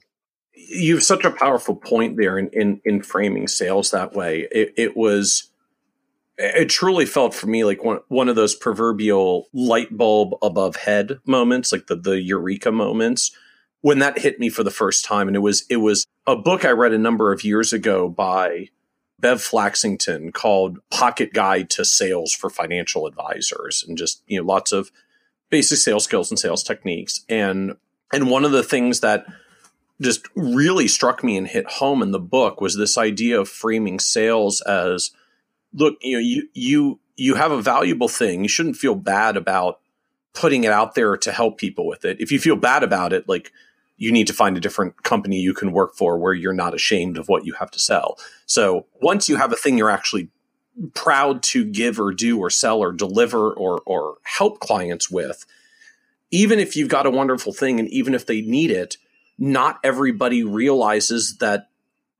You 0.54 0.94
have 0.94 1.04
such 1.04 1.24
a 1.24 1.30
powerful 1.30 1.74
point 1.74 2.16
there 2.16 2.38
in, 2.38 2.50
in, 2.52 2.80
in 2.84 3.02
framing 3.02 3.48
sales 3.48 3.90
that 3.90 4.12
way. 4.12 4.46
It, 4.52 4.74
it 4.76 4.96
was 4.96 5.50
it 6.38 6.70
truly 6.70 7.04
felt 7.04 7.34
for 7.34 7.48
me 7.48 7.64
like 7.64 7.82
one 7.84 7.98
one 8.08 8.28
of 8.28 8.36
those 8.36 8.54
proverbial 8.54 9.48
light 9.52 9.96
bulb 9.96 10.34
above 10.40 10.76
head 10.76 11.18
moments, 11.26 11.72
like 11.72 11.88
the 11.88 11.96
the 11.96 12.22
eureka 12.22 12.70
moments 12.70 13.32
when 13.80 13.98
that 13.98 14.18
hit 14.18 14.40
me 14.40 14.48
for 14.48 14.62
the 14.62 14.70
first 14.70 15.04
time. 15.04 15.26
And 15.26 15.36
it 15.36 15.40
was 15.40 15.64
it 15.68 15.78
was 15.78 16.06
a 16.26 16.36
book 16.36 16.64
I 16.64 16.70
read 16.70 16.92
a 16.92 16.98
number 16.98 17.32
of 17.32 17.44
years 17.44 17.72
ago 17.72 18.08
by 18.08 18.68
Bev 19.18 19.42
Flaxington 19.42 20.32
called 20.32 20.78
Pocket 20.90 21.32
Guide 21.32 21.70
to 21.70 21.84
Sales 21.84 22.32
for 22.32 22.50
Financial 22.50 23.06
Advisors, 23.06 23.84
and 23.86 23.98
just 23.98 24.22
you 24.26 24.38
know 24.38 24.46
lots 24.46 24.72
of 24.72 24.92
basic 25.50 25.78
sales 25.78 26.04
skills 26.04 26.30
and 26.30 26.38
sales 26.38 26.62
techniques. 26.62 27.24
And 27.28 27.76
and 28.12 28.30
one 28.30 28.44
of 28.44 28.52
the 28.52 28.62
things 28.62 29.00
that 29.00 29.26
just 30.00 30.28
really 30.36 30.86
struck 30.86 31.24
me 31.24 31.36
and 31.36 31.48
hit 31.48 31.66
home 31.66 32.02
in 32.02 32.12
the 32.12 32.20
book 32.20 32.60
was 32.60 32.76
this 32.76 32.96
idea 32.96 33.40
of 33.40 33.48
framing 33.48 33.98
sales 33.98 34.60
as 34.60 35.10
look, 35.72 35.96
you 36.02 36.14
know, 36.14 36.20
you 36.20 36.48
you 36.54 37.00
you 37.16 37.34
have 37.34 37.52
a 37.52 37.62
valuable 37.62 38.08
thing. 38.08 38.42
You 38.42 38.48
shouldn't 38.48 38.76
feel 38.76 38.94
bad 38.94 39.36
about 39.36 39.80
putting 40.34 40.64
it 40.64 40.72
out 40.72 40.94
there 40.94 41.16
to 41.16 41.32
help 41.32 41.58
people 41.58 41.86
with 41.86 42.04
it. 42.04 42.20
If 42.20 42.30
you 42.30 42.38
feel 42.38 42.56
bad 42.56 42.82
about 42.82 43.12
it, 43.12 43.28
like 43.28 43.52
you 43.96 44.12
need 44.12 44.28
to 44.28 44.32
find 44.32 44.56
a 44.56 44.60
different 44.60 45.02
company 45.02 45.40
you 45.40 45.52
can 45.52 45.72
work 45.72 45.96
for 45.96 46.16
where 46.16 46.32
you're 46.32 46.52
not 46.52 46.74
ashamed 46.74 47.18
of 47.18 47.28
what 47.28 47.44
you 47.44 47.54
have 47.54 47.70
to 47.72 47.78
sell. 47.78 48.16
So 48.46 48.86
once 49.02 49.28
you 49.28 49.36
have 49.36 49.52
a 49.52 49.56
thing 49.56 49.76
you're 49.76 49.90
actually 49.90 50.28
proud 50.94 51.42
to 51.42 51.64
give 51.64 51.98
or 51.98 52.12
do 52.12 52.38
or 52.38 52.50
sell 52.50 52.78
or 52.78 52.92
deliver 52.92 53.52
or 53.52 53.80
or 53.84 54.18
help 54.22 54.60
clients 54.60 55.10
with, 55.10 55.44
even 56.30 56.60
if 56.60 56.76
you've 56.76 56.88
got 56.88 57.06
a 57.06 57.10
wonderful 57.10 57.52
thing 57.52 57.80
and 57.80 57.88
even 57.88 58.14
if 58.14 58.26
they 58.26 58.40
need 58.40 58.70
it, 58.70 58.96
not 59.38 59.80
everybody 59.82 60.44
realizes 60.44 61.38
that 61.38 61.68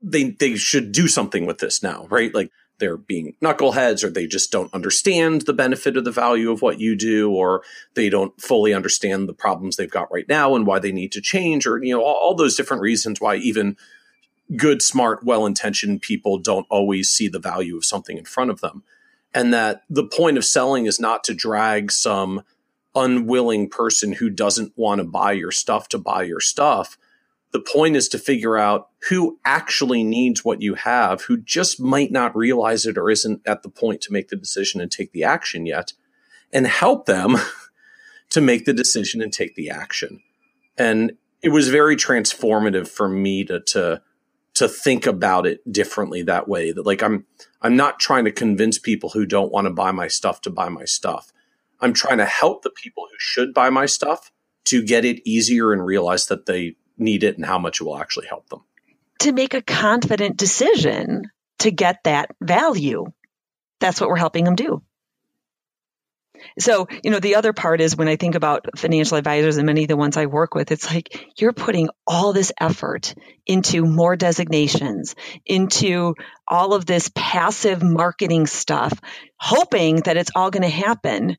they 0.02 0.30
they 0.30 0.56
should 0.56 0.90
do 0.92 1.06
something 1.06 1.46
with 1.46 1.58
this 1.58 1.82
now, 1.82 2.06
right? 2.10 2.34
Like 2.34 2.50
they're 2.78 2.97
being 2.97 3.35
knuckleheads 3.42 4.04
or 4.04 4.11
they 4.11 4.26
just 4.26 4.52
don't 4.52 4.73
understand 4.73 5.42
the 5.42 5.52
benefit 5.52 5.97
or 5.97 6.00
the 6.00 6.11
value 6.11 6.50
of 6.50 6.62
what 6.62 6.80
you 6.80 6.97
do 6.97 7.30
or 7.30 7.62
they 7.94 8.08
don't 8.08 8.40
fully 8.40 8.73
understand 8.73 9.28
the 9.28 9.35
problems 9.35 9.76
they've 9.76 9.90
got 9.90 10.12
right 10.12 10.28
now 10.28 10.54
and 10.54 10.66
why 10.66 10.78
they 10.78 10.92
need 10.92 11.12
to 11.12 11.20
change 11.20 11.66
or 11.66 11.82
you 11.82 11.94
know 11.94 12.02
all, 12.02 12.14
all 12.14 12.35
those 12.35 12.56
different 12.56 12.82
reasons 12.82 13.20
why 13.20 13.37
even 13.37 13.76
good 14.56 14.80
smart 14.80 15.25
well-intentioned 15.25 16.00
people 16.00 16.38
don't 16.38 16.66
always 16.70 17.11
see 17.11 17.28
the 17.28 17.38
value 17.38 17.76
of 17.76 17.85
something 17.85 18.16
in 18.16 18.25
front 18.25 18.50
of 18.50 18.61
them. 18.61 18.82
And 19.35 19.52
that 19.52 19.82
the 19.90 20.06
point 20.06 20.38
of 20.38 20.44
selling 20.44 20.87
is 20.87 20.99
not 20.99 21.23
to 21.25 21.35
drag 21.35 21.92
some 21.92 22.42
unwilling 22.94 23.68
person 23.68 24.12
who 24.12 24.30
doesn't 24.30 24.73
want 24.76 25.00
to 25.00 25.04
buy 25.04 25.32
your 25.32 25.52
stuff 25.52 25.88
to 25.90 25.99
buy 25.99 26.23
your 26.23 26.40
stuff 26.40 26.97
the 27.58 27.72
point 27.72 27.96
is 27.96 28.08
to 28.08 28.18
figure 28.18 28.56
out 28.56 28.88
who 29.08 29.40
actually 29.44 30.04
needs 30.04 30.44
what 30.44 30.62
you 30.62 30.74
have, 30.74 31.22
who 31.22 31.36
just 31.38 31.80
might 31.80 32.12
not 32.12 32.36
realize 32.36 32.86
it 32.86 32.96
or 32.96 33.10
isn't 33.10 33.42
at 33.44 33.64
the 33.64 33.68
point 33.68 34.00
to 34.02 34.12
make 34.12 34.28
the 34.28 34.36
decision 34.36 34.80
and 34.80 34.92
take 34.92 35.10
the 35.10 35.24
action 35.24 35.66
yet, 35.66 35.92
and 36.52 36.68
help 36.68 37.06
them 37.06 37.36
to 38.30 38.40
make 38.40 38.64
the 38.64 38.72
decision 38.72 39.20
and 39.20 39.32
take 39.32 39.56
the 39.56 39.70
action. 39.70 40.20
And 40.76 41.14
it 41.42 41.48
was 41.48 41.68
very 41.68 41.96
transformative 41.96 42.86
for 42.86 43.08
me 43.08 43.44
to, 43.46 43.58
to, 43.60 44.02
to 44.54 44.68
think 44.68 45.04
about 45.06 45.44
it 45.44 45.60
differently 45.72 46.22
that 46.22 46.46
way. 46.46 46.70
That 46.70 46.86
like 46.86 47.02
I'm, 47.02 47.26
I'm 47.60 47.74
not 47.74 47.98
trying 47.98 48.24
to 48.26 48.32
convince 48.32 48.78
people 48.78 49.10
who 49.10 49.26
don't 49.26 49.50
want 49.50 49.66
to 49.66 49.72
buy 49.72 49.90
my 49.90 50.06
stuff 50.06 50.40
to 50.42 50.50
buy 50.50 50.68
my 50.68 50.84
stuff. 50.84 51.32
I'm 51.80 51.92
trying 51.92 52.18
to 52.18 52.24
help 52.24 52.62
the 52.62 52.70
people 52.70 53.08
who 53.10 53.16
should 53.18 53.52
buy 53.52 53.68
my 53.68 53.86
stuff 53.86 54.30
to 54.66 54.80
get 54.80 55.04
it 55.04 55.28
easier 55.28 55.72
and 55.72 55.84
realize 55.84 56.26
that 56.26 56.46
they 56.46 56.76
need 56.98 57.24
it 57.24 57.36
and 57.36 57.44
how 57.44 57.58
much 57.58 57.80
it 57.80 57.84
will 57.84 57.98
actually 57.98 58.26
help 58.26 58.48
them. 58.48 58.60
To 59.20 59.32
make 59.32 59.54
a 59.54 59.62
confident 59.62 60.36
decision 60.36 61.30
to 61.60 61.70
get 61.70 62.04
that 62.04 62.34
value. 62.40 63.06
That's 63.80 64.00
what 64.00 64.08
we're 64.08 64.16
helping 64.16 64.44
them 64.44 64.56
do. 64.56 64.82
So, 66.58 66.86
you 67.02 67.10
know, 67.10 67.20
the 67.20 67.34
other 67.36 67.52
part 67.52 67.80
is 67.80 67.96
when 67.96 68.08
I 68.08 68.16
think 68.16 68.34
about 68.34 68.78
financial 68.78 69.16
advisors 69.16 69.56
and 69.56 69.66
many 69.66 69.82
of 69.82 69.88
the 69.88 69.96
ones 69.96 70.16
I 70.16 70.26
work 70.26 70.54
with, 70.54 70.70
it's 70.70 70.92
like 70.92 71.32
you're 71.36 71.52
putting 71.52 71.88
all 72.06 72.32
this 72.32 72.52
effort 72.60 73.14
into 73.46 73.84
more 73.84 74.16
designations, 74.16 75.14
into 75.46 76.14
all 76.46 76.74
of 76.74 76.86
this 76.86 77.10
passive 77.14 77.82
marketing 77.82 78.46
stuff, 78.46 78.92
hoping 79.36 79.96
that 80.02 80.16
it's 80.16 80.30
all 80.34 80.50
going 80.50 80.62
to 80.62 80.68
happen. 80.68 81.36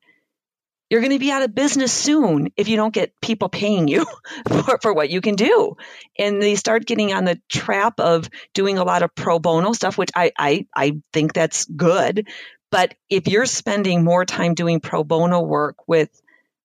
You're 0.89 1.01
going 1.01 1.13
to 1.13 1.19
be 1.19 1.31
out 1.31 1.43
of 1.43 1.53
business 1.53 1.93
soon 1.93 2.49
if 2.57 2.67
you 2.67 2.75
don't 2.75 2.93
get 2.93 3.19
people 3.21 3.47
paying 3.49 3.87
you 3.87 4.05
for, 4.47 4.79
for 4.81 4.93
what 4.93 5.09
you 5.09 5.21
can 5.21 5.35
do. 5.35 5.75
And 6.17 6.41
they 6.41 6.55
start 6.55 6.85
getting 6.85 7.13
on 7.13 7.25
the 7.25 7.39
trap 7.47 7.99
of 7.99 8.29
doing 8.53 8.77
a 8.77 8.83
lot 8.83 9.03
of 9.03 9.13
pro 9.13 9.39
bono 9.39 9.73
stuff, 9.73 9.97
which 9.97 10.09
I, 10.15 10.31
I, 10.37 10.65
I 10.75 11.01
think 11.13 11.33
that's 11.33 11.65
good. 11.65 12.27
But 12.71 12.95
if 13.09 13.27
you're 13.27 13.45
spending 13.45 14.03
more 14.03 14.25
time 14.25 14.53
doing 14.53 14.79
pro 14.79 15.03
bono 15.03 15.41
work 15.41 15.75
with 15.87 16.09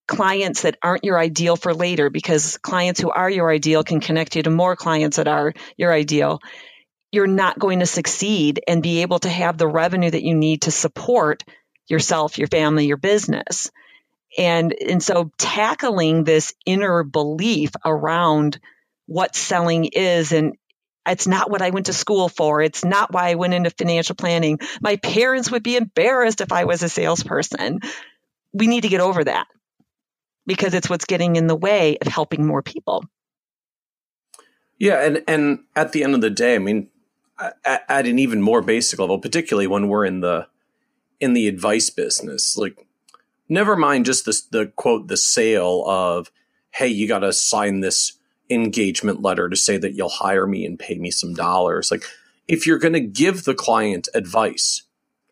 clients 0.06 0.62
that 0.62 0.76
aren't 0.82 1.04
your 1.04 1.18
ideal 1.18 1.56
for 1.56 1.74
later, 1.74 2.10
because 2.10 2.58
clients 2.58 3.00
who 3.00 3.10
are 3.10 3.30
your 3.30 3.50
ideal 3.50 3.84
can 3.84 4.00
connect 4.00 4.36
you 4.36 4.42
to 4.42 4.50
more 4.50 4.76
clients 4.76 5.16
that 5.16 5.28
are 5.28 5.54
your 5.76 5.92
ideal, 5.92 6.40
you're 7.10 7.26
not 7.26 7.58
going 7.58 7.80
to 7.80 7.86
succeed 7.86 8.60
and 8.66 8.82
be 8.82 9.02
able 9.02 9.18
to 9.20 9.28
have 9.28 9.56
the 9.56 9.68
revenue 9.68 10.10
that 10.10 10.24
you 10.24 10.34
need 10.34 10.62
to 10.62 10.70
support 10.70 11.42
yourself, 11.88 12.38
your 12.38 12.48
family, 12.48 12.86
your 12.86 12.96
business. 12.96 13.70
And, 14.36 14.72
and 14.72 15.02
so 15.02 15.30
tackling 15.38 16.24
this 16.24 16.54
inner 16.66 17.04
belief 17.04 17.70
around 17.84 18.58
what 19.06 19.36
selling 19.36 19.84
is 19.84 20.32
and 20.32 20.56
it's 21.06 21.26
not 21.26 21.50
what 21.50 21.62
I 21.62 21.70
went 21.70 21.86
to 21.86 21.92
school 21.92 22.28
for. 22.28 22.62
It's 22.62 22.84
not 22.84 23.12
why 23.12 23.28
I 23.28 23.34
went 23.34 23.54
into 23.54 23.70
financial 23.70 24.16
planning. 24.16 24.58
My 24.80 24.96
parents 24.96 25.50
would 25.50 25.62
be 25.62 25.76
embarrassed 25.76 26.40
if 26.40 26.50
I 26.50 26.64
was 26.64 26.82
a 26.82 26.88
salesperson. 26.88 27.80
We 28.52 28.66
need 28.66 28.82
to 28.82 28.88
get 28.88 29.00
over 29.00 29.22
that 29.24 29.46
because 30.46 30.74
it's 30.74 30.88
what's 30.88 31.04
getting 31.04 31.36
in 31.36 31.46
the 31.46 31.56
way 31.56 31.98
of 31.98 32.06
helping 32.06 32.46
more 32.46 32.62
people. 32.62 33.04
Yeah, 34.78 35.04
and 35.04 35.22
and 35.28 35.60
at 35.76 35.92
the 35.92 36.02
end 36.02 36.14
of 36.14 36.20
the 36.20 36.30
day, 36.30 36.56
I 36.56 36.58
mean, 36.58 36.88
at, 37.38 37.84
at 37.88 38.06
an 38.06 38.18
even 38.18 38.42
more 38.42 38.60
basic 38.60 38.98
level, 38.98 39.18
particularly 39.18 39.66
when 39.66 39.88
we're 39.88 40.04
in 40.04 40.20
the 40.20 40.48
in 41.20 41.32
the 41.32 41.48
advice 41.48 41.90
business, 41.90 42.56
like 42.56 42.86
never 43.48 43.76
mind 43.76 44.06
just 44.06 44.24
the, 44.24 44.40
the 44.50 44.66
quote, 44.76 45.08
the 45.08 45.16
sale 45.16 45.84
of, 45.86 46.30
hey, 46.70 46.88
you 46.88 47.06
got 47.08 47.20
to 47.20 47.32
sign 47.32 47.80
this 47.80 48.18
engagement 48.50 49.22
letter 49.22 49.48
to 49.48 49.56
say 49.56 49.76
that 49.78 49.94
you'll 49.94 50.08
hire 50.08 50.46
me 50.46 50.64
and 50.64 50.78
pay 50.78 50.96
me 50.96 51.10
some 51.10 51.34
dollars. 51.34 51.90
Like, 51.90 52.04
if 52.46 52.66
you're 52.66 52.78
going 52.78 52.94
to 52.94 53.00
give 53.00 53.44
the 53.44 53.54
client 53.54 54.08
advice 54.14 54.82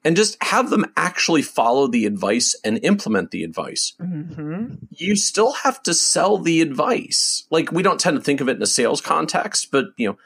and 0.05 0.17
just 0.17 0.43
have 0.43 0.71
them 0.71 0.87
actually 0.97 1.43
follow 1.43 1.87
the 1.87 2.07
advice 2.07 2.57
and 2.65 2.83
implement 2.83 3.31
the 3.31 3.45
advice, 3.45 3.93
mm-hmm. 4.01 4.75
you 4.91 5.15
still 5.15 5.53
have 5.53 5.83
to 5.83 5.95
sell 5.95 6.39
the 6.39 6.61
advice. 6.61 7.47
Like, 7.51 7.71
we 7.71 7.83
don't 7.83 8.01
tend 8.01 8.17
to 8.17 8.23
think 8.23 8.41
of 8.41 8.49
it 8.49 8.57
in 8.57 8.63
a 8.63 8.67
sales 8.67 9.01
context, 9.01 9.71
but, 9.71 9.87
you 9.97 10.09
know, 10.09 10.19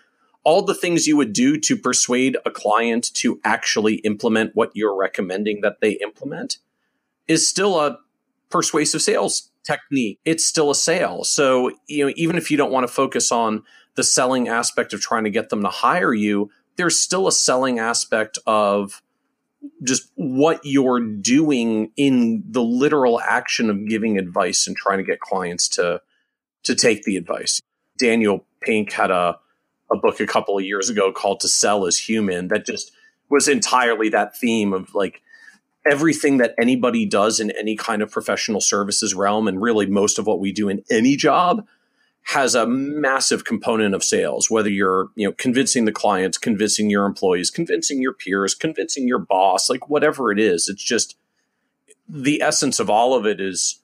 all 0.45 0.63
the 0.63 0.75
things 0.75 1.09
you 1.09 1.17
would 1.17 1.33
do 1.33 1.59
to 1.59 1.77
persuade 1.77 2.37
a 2.47 2.53
client 2.53 3.13
to 3.15 3.41
actually 3.43 3.97
implement 3.97 4.55
what 4.55 4.71
you're 4.75 4.97
recommending 4.97 5.61
that 5.63 5.81
they 5.81 5.93
implement 5.95 6.59
is 7.29 7.47
still 7.49 7.79
a 7.79 7.99
persuasive 8.51 9.03
sales 9.03 9.51
technique. 9.65 10.21
It's 10.25 10.45
still 10.45 10.71
a 10.71 10.75
sale. 10.75 11.25
So, 11.25 11.73
you 11.87 12.07
know, 12.07 12.13
even 12.17 12.37
if 12.37 12.51
you 12.51 12.57
don't 12.57 12.73
want 12.73 12.87
to 12.87 12.93
focus 12.93 13.33
on 13.33 13.65
the 13.97 14.05
selling 14.05 14.49
aspect 14.49 14.93
of 14.93 15.01
trying 15.01 15.25
to 15.25 15.31
get 15.31 15.49
them 15.49 15.63
to 15.63 15.69
hire 15.69 16.15
you, 16.15 16.51
there's 16.77 16.99
still 16.99 17.27
a 17.27 17.33
selling 17.33 17.79
aspect 17.79 18.39
of 18.47 19.03
just 19.83 20.11
what 20.15 20.61
you're 20.63 21.01
doing 21.01 21.91
in 21.97 22.45
the 22.49 22.63
literal 22.63 23.21
action 23.21 23.69
of 23.71 23.89
giving 23.89 24.19
advice 24.19 24.67
and 24.67 24.77
trying 24.77 24.99
to 24.99 25.05
get 25.05 25.21
clients 25.21 25.69
to 25.69 26.01
to 26.63 26.75
take 26.75 27.03
the 27.03 27.17
advice. 27.17 27.61
Daniel 27.99 28.45
Pink 28.61 28.93
had 28.93 29.11
a 29.11 29.39
a 29.91 29.97
book 29.97 30.21
a 30.21 30.27
couple 30.27 30.59
of 30.59 30.65
years 30.65 30.91
ago 30.91 31.13
called 31.13 31.41
To 31.41 31.49
Sell 31.49 31.87
is 31.87 31.99
Human 31.99 32.49
that 32.49 32.67
just 32.67 32.93
was 33.29 33.49
entirely 33.49 34.09
that 34.11 34.37
theme 34.37 34.73
of 34.73 34.95
like 34.95 35.23
everything 35.91 36.39
that 36.39 36.55
anybody 36.59 37.07
does 37.07 37.41
in 37.41 37.51
any 37.53 37.77
kind 37.77 38.03
of 38.03 38.11
professional 38.11 38.61
services 38.61 39.15
realm, 39.15 39.49
and 39.49 39.61
really 39.61 39.87
most 39.87 40.19
of 40.19 40.27
what 40.27 40.41
we 40.41 40.53
do 40.53 40.69
in 40.69 40.83
any 40.91 41.17
job, 41.17 41.67
has 42.25 42.57
a 42.57 42.67
massive 42.67 43.45
component 43.45 43.95
of 43.95 44.03
sales. 44.03 44.51
Whether 44.51 44.71
you're 44.71 45.09
you 45.15 45.27
know 45.27 45.33
convincing 45.33 45.85
the 45.85 45.93
clients, 45.93 46.39
convincing 46.39 46.91
your 46.91 47.07
employees, 47.07 47.51
convincing 47.51 48.03
your 48.03 48.13
peers, 48.13 48.55
convincing 48.55 49.07
your 49.07 49.21
boss, 49.21 49.71
like 49.71 49.89
whatever 49.89 50.33
it 50.33 50.39
is, 50.39 50.69
it's 50.69 50.83
just 50.83 51.17
the 52.09 52.43
essence 52.43 52.79
of 52.79 52.91
all 52.91 53.15
of 53.15 53.27
it 53.27 53.41
is 53.41 53.81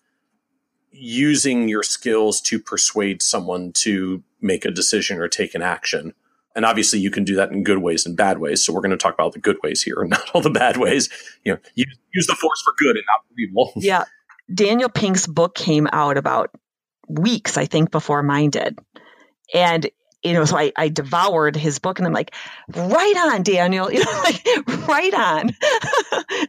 using 0.91 1.69
your 1.69 1.83
skills 1.83 2.41
to 2.41 2.59
persuade 2.59 3.23
someone 3.23 3.73
to 3.73 4.23
make 4.41 4.65
a 4.65 4.71
decision 4.71 5.19
or 5.19 5.29
take 5.29 5.55
an 5.55 5.63
action. 5.63 6.13
And 6.55 6.65
obviously 6.65 6.99
you 6.99 7.11
can 7.11 7.25
do 7.25 7.35
that 7.37 7.51
in 7.51 7.65
good 7.65 7.79
ways 7.79 8.05
and 8.07 8.17
bad 8.17 8.39
ways. 8.39 8.65
So 8.65 8.73
we're 8.73 8.81
going 8.81 8.91
to 8.91 8.97
talk 8.97 9.15
about 9.15 9.33
the 9.33 9.39
good 9.39 9.57
ways 9.63 9.83
here 9.83 10.01
and 10.01 10.11
not 10.11 10.31
all 10.35 10.41
the 10.41 10.51
bad 10.51 10.77
ways. 10.77 11.09
You 11.45 11.53
know, 11.53 11.59
use, 11.75 11.97
use 12.15 12.27
the 12.27 12.35
force 12.35 12.63
for 12.63 12.75
good 12.79 12.97
and 12.97 13.05
not 13.07 13.27
for 13.27 13.35
evil. 13.39 13.73
Yeah. 13.83 14.05
Daniel 14.53 14.89
Pink's 14.89 15.27
book 15.27 15.55
came 15.55 15.89
out 15.93 16.19
about 16.19 16.51
weeks, 17.09 17.57
I 17.57 17.65
think, 17.65 17.91
before 17.91 18.23
mine 18.23 18.51
did. 18.51 18.79
And 19.55 19.89
you 20.23 20.35
know, 20.35 20.45
so 20.45 20.57
I, 20.57 20.73
I 20.77 20.89
devoured 20.89 21.57
his 21.57 21.79
book 21.79 21.99
and 21.99 22.07
I'm 22.07 22.13
like, 22.13 22.35
right 22.75 23.15
on, 23.17 23.43
Daniel, 23.43 23.93
you 23.93 24.05
know, 24.05 24.23
like 24.23 24.89
right 24.89 25.15
on. 25.15 25.51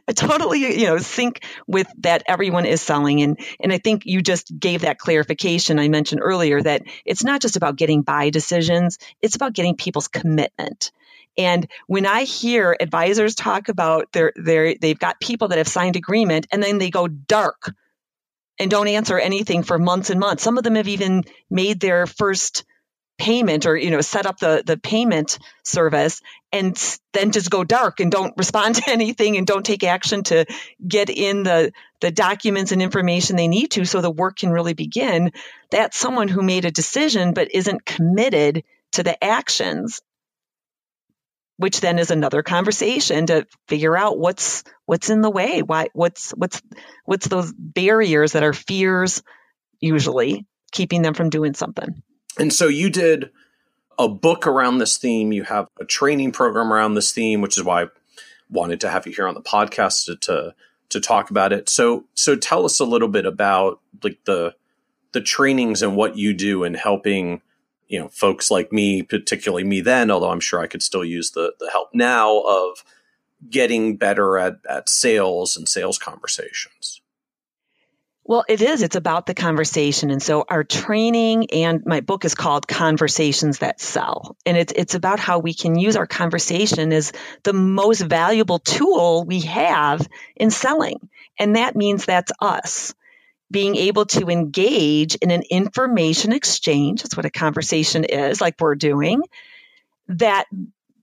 I 0.08 0.12
totally, 0.14 0.80
you 0.80 0.86
know, 0.86 0.98
sync 0.98 1.44
with 1.66 1.88
that 1.98 2.22
everyone 2.26 2.66
is 2.66 2.82
selling. 2.82 3.22
And, 3.22 3.38
and 3.60 3.72
I 3.72 3.78
think 3.78 4.06
you 4.06 4.22
just 4.22 4.56
gave 4.58 4.82
that 4.82 4.98
clarification 4.98 5.78
I 5.78 5.88
mentioned 5.88 6.20
earlier 6.22 6.62
that 6.62 6.82
it's 7.04 7.24
not 7.24 7.40
just 7.40 7.56
about 7.56 7.76
getting 7.76 8.02
buy 8.02 8.30
decisions. 8.30 8.98
It's 9.20 9.36
about 9.36 9.54
getting 9.54 9.76
people's 9.76 10.08
commitment. 10.08 10.92
And 11.36 11.68
when 11.88 12.06
I 12.06 12.22
hear 12.22 12.76
advisors 12.78 13.34
talk 13.34 13.68
about 13.68 14.12
their, 14.12 14.32
their, 14.36 14.76
they've 14.76 14.98
got 14.98 15.20
people 15.20 15.48
that 15.48 15.58
have 15.58 15.66
signed 15.66 15.96
agreement 15.96 16.46
and 16.52 16.62
then 16.62 16.78
they 16.78 16.90
go 16.90 17.08
dark 17.08 17.74
and 18.60 18.70
don't 18.70 18.86
answer 18.86 19.18
anything 19.18 19.64
for 19.64 19.80
months 19.80 20.10
and 20.10 20.20
months. 20.20 20.44
Some 20.44 20.58
of 20.58 20.64
them 20.64 20.76
have 20.76 20.86
even 20.86 21.24
made 21.50 21.80
their 21.80 22.06
first 22.06 22.64
payment 23.18 23.66
or 23.66 23.76
you 23.76 23.90
know 23.90 24.00
set 24.00 24.26
up 24.26 24.38
the 24.38 24.62
the 24.66 24.76
payment 24.76 25.38
service 25.62 26.20
and 26.52 26.98
then 27.12 27.30
just 27.30 27.50
go 27.50 27.62
dark 27.62 28.00
and 28.00 28.10
don't 28.10 28.34
respond 28.38 28.74
to 28.74 28.90
anything 28.90 29.36
and 29.36 29.46
don't 29.46 29.64
take 29.64 29.84
action 29.84 30.22
to 30.24 30.44
get 30.86 31.10
in 31.10 31.42
the 31.44 31.72
the 32.00 32.10
documents 32.10 32.72
and 32.72 32.82
information 32.82 33.36
they 33.36 33.48
need 33.48 33.70
to 33.70 33.84
so 33.84 34.00
the 34.00 34.10
work 34.10 34.38
can 34.38 34.50
really 34.50 34.74
begin 34.74 35.30
that's 35.70 35.96
someone 35.96 36.28
who 36.28 36.42
made 36.42 36.64
a 36.64 36.70
decision 36.70 37.34
but 37.34 37.54
isn't 37.54 37.84
committed 37.84 38.64
to 38.94 39.02
the 39.02 39.22
actions. 39.22 40.00
Which 41.56 41.80
then 41.80 42.00
is 42.00 42.10
another 42.10 42.42
conversation 42.42 43.26
to 43.26 43.46
figure 43.68 43.96
out 43.96 44.18
what's 44.18 44.64
what's 44.86 45.08
in 45.08 45.20
the 45.20 45.30
way 45.30 45.62
why 45.62 45.88
what's 45.92 46.32
what's 46.32 46.60
what's 47.04 47.28
those 47.28 47.52
barriers 47.56 48.32
that 48.32 48.42
are 48.42 48.52
fears 48.52 49.22
usually 49.78 50.46
keeping 50.72 51.02
them 51.02 51.14
from 51.14 51.30
doing 51.30 51.54
something 51.54 52.02
and 52.38 52.52
so 52.52 52.68
you 52.68 52.90
did 52.90 53.30
a 53.98 54.08
book 54.08 54.46
around 54.46 54.78
this 54.78 54.96
theme. 54.96 55.32
You 55.32 55.44
have 55.44 55.68
a 55.80 55.84
training 55.84 56.32
program 56.32 56.72
around 56.72 56.94
this 56.94 57.12
theme, 57.12 57.40
which 57.40 57.56
is 57.56 57.64
why 57.64 57.84
I 57.84 57.86
wanted 58.50 58.80
to 58.80 58.90
have 58.90 59.06
you 59.06 59.12
here 59.12 59.28
on 59.28 59.34
the 59.34 59.42
podcast 59.42 60.06
to, 60.06 60.16
to, 60.16 60.54
to 60.90 61.00
talk 61.00 61.30
about 61.30 61.52
it. 61.52 61.68
So 61.68 62.04
so 62.14 62.36
tell 62.36 62.64
us 62.64 62.80
a 62.80 62.84
little 62.84 63.08
bit 63.08 63.26
about 63.26 63.80
like 64.02 64.18
the 64.24 64.54
the 65.12 65.20
trainings 65.20 65.82
and 65.82 65.96
what 65.96 66.16
you 66.16 66.32
do 66.32 66.64
in 66.64 66.74
helping 66.74 67.40
you 67.88 68.00
know 68.00 68.08
folks 68.08 68.50
like 68.50 68.72
me, 68.72 69.02
particularly 69.02 69.64
me 69.64 69.80
then, 69.80 70.10
although 70.10 70.30
I'm 70.30 70.40
sure 70.40 70.60
I 70.60 70.66
could 70.66 70.82
still 70.82 71.04
use 71.04 71.30
the 71.30 71.54
the 71.58 71.70
help 71.70 71.90
now 71.94 72.40
of 72.40 72.84
getting 73.50 73.96
better 73.96 74.38
at 74.38 74.58
at 74.68 74.88
sales 74.88 75.56
and 75.56 75.68
sales 75.68 75.98
conversations. 75.98 77.00
Well, 78.26 78.44
it 78.48 78.62
is. 78.62 78.80
It's 78.80 78.96
about 78.96 79.26
the 79.26 79.34
conversation. 79.34 80.10
And 80.10 80.22
so 80.22 80.44
our 80.48 80.64
training 80.64 81.50
and 81.52 81.84
my 81.84 82.00
book 82.00 82.24
is 82.24 82.34
called 82.34 82.66
Conversations 82.66 83.58
That 83.58 83.80
Sell. 83.82 84.36
And 84.46 84.56
it's, 84.56 84.72
it's 84.74 84.94
about 84.94 85.20
how 85.20 85.40
we 85.40 85.52
can 85.52 85.78
use 85.78 85.94
our 85.94 86.06
conversation 86.06 86.90
as 86.92 87.12
the 87.42 87.52
most 87.52 88.00
valuable 88.00 88.58
tool 88.60 89.24
we 89.24 89.40
have 89.42 90.08
in 90.36 90.50
selling. 90.50 91.06
And 91.38 91.56
that 91.56 91.76
means 91.76 92.06
that's 92.06 92.32
us 92.40 92.94
being 93.50 93.76
able 93.76 94.06
to 94.06 94.30
engage 94.30 95.16
in 95.16 95.30
an 95.30 95.42
information 95.50 96.32
exchange. 96.32 97.02
That's 97.02 97.16
what 97.16 97.26
a 97.26 97.30
conversation 97.30 98.04
is, 98.04 98.40
like 98.40 98.54
we're 98.58 98.74
doing 98.74 99.22
that 100.08 100.46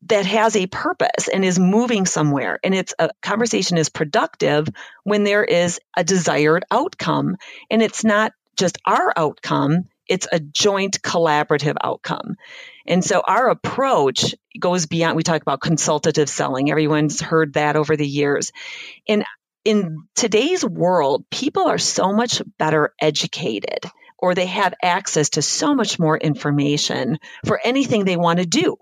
that 0.03 0.25
has 0.25 0.55
a 0.55 0.67
purpose 0.67 1.27
and 1.31 1.45
is 1.45 1.59
moving 1.59 2.05
somewhere. 2.05 2.59
And 2.63 2.73
it's 2.73 2.93
a 2.97 3.11
conversation 3.21 3.77
is 3.77 3.89
productive 3.89 4.67
when 5.03 5.23
there 5.23 5.43
is 5.43 5.79
a 5.95 6.03
desired 6.03 6.65
outcome. 6.71 7.37
And 7.69 7.81
it's 7.81 8.03
not 8.03 8.33
just 8.57 8.77
our 8.85 9.13
outcome, 9.15 9.85
it's 10.07 10.27
a 10.31 10.39
joint 10.39 11.01
collaborative 11.01 11.77
outcome. 11.81 12.35
And 12.85 13.03
so 13.03 13.21
our 13.25 13.49
approach 13.49 14.35
goes 14.59 14.87
beyond, 14.87 15.15
we 15.15 15.23
talk 15.23 15.41
about 15.41 15.61
consultative 15.61 16.29
selling. 16.29 16.69
Everyone's 16.69 17.21
heard 17.21 17.53
that 17.53 17.75
over 17.75 17.95
the 17.95 18.07
years. 18.07 18.51
And 19.07 19.23
in 19.63 20.07
today's 20.15 20.65
world, 20.65 21.25
people 21.29 21.67
are 21.67 21.77
so 21.77 22.11
much 22.11 22.41
better 22.57 22.93
educated 22.99 23.85
or 24.17 24.35
they 24.35 24.47
have 24.47 24.73
access 24.81 25.29
to 25.31 25.41
so 25.41 25.75
much 25.75 25.99
more 25.99 26.17
information 26.17 27.19
for 27.45 27.59
anything 27.63 28.03
they 28.03 28.17
want 28.17 28.39
to 28.39 28.45
do 28.45 28.77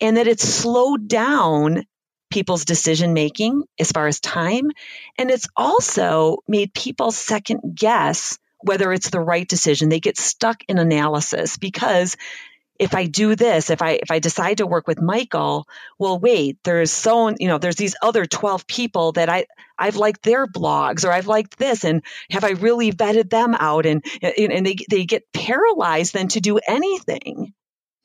and 0.00 0.16
that 0.16 0.28
it's 0.28 0.46
slowed 0.46 1.08
down 1.08 1.84
people's 2.30 2.64
decision 2.64 3.12
making 3.14 3.62
as 3.78 3.92
far 3.92 4.06
as 4.06 4.20
time. 4.20 4.70
And 5.16 5.30
it's 5.30 5.48
also 5.56 6.38
made 6.48 6.74
people 6.74 7.12
second 7.12 7.60
guess 7.74 8.38
whether 8.60 8.92
it's 8.92 9.10
the 9.10 9.20
right 9.20 9.46
decision. 9.46 9.88
They 9.88 10.00
get 10.00 10.18
stuck 10.18 10.62
in 10.68 10.78
analysis 10.78 11.56
because 11.56 12.16
if 12.78 12.94
I 12.94 13.06
do 13.06 13.34
this, 13.36 13.70
if 13.70 13.80
I 13.80 13.92
if 13.92 14.10
I 14.10 14.18
decide 14.18 14.58
to 14.58 14.66
work 14.66 14.86
with 14.86 15.00
Michael, 15.00 15.66
well, 15.98 16.18
wait, 16.18 16.58
there's 16.62 16.90
so 16.92 17.28
you 17.38 17.48
know, 17.48 17.58
there's 17.58 17.76
these 17.76 17.96
other 18.02 18.26
twelve 18.26 18.66
people 18.66 19.12
that 19.12 19.28
I 19.28 19.46
I've 19.78 19.96
liked 19.96 20.22
their 20.22 20.46
blogs 20.46 21.04
or 21.04 21.12
I've 21.12 21.26
liked 21.26 21.58
this, 21.58 21.84
and 21.84 22.02
have 22.30 22.44
I 22.44 22.50
really 22.50 22.92
vetted 22.92 23.30
them 23.30 23.54
out? 23.54 23.86
And 23.86 24.04
and 24.22 24.66
they 24.66 24.76
they 24.90 25.04
get 25.04 25.32
paralyzed 25.32 26.12
then 26.12 26.28
to 26.28 26.40
do 26.40 26.58
anything. 26.66 27.54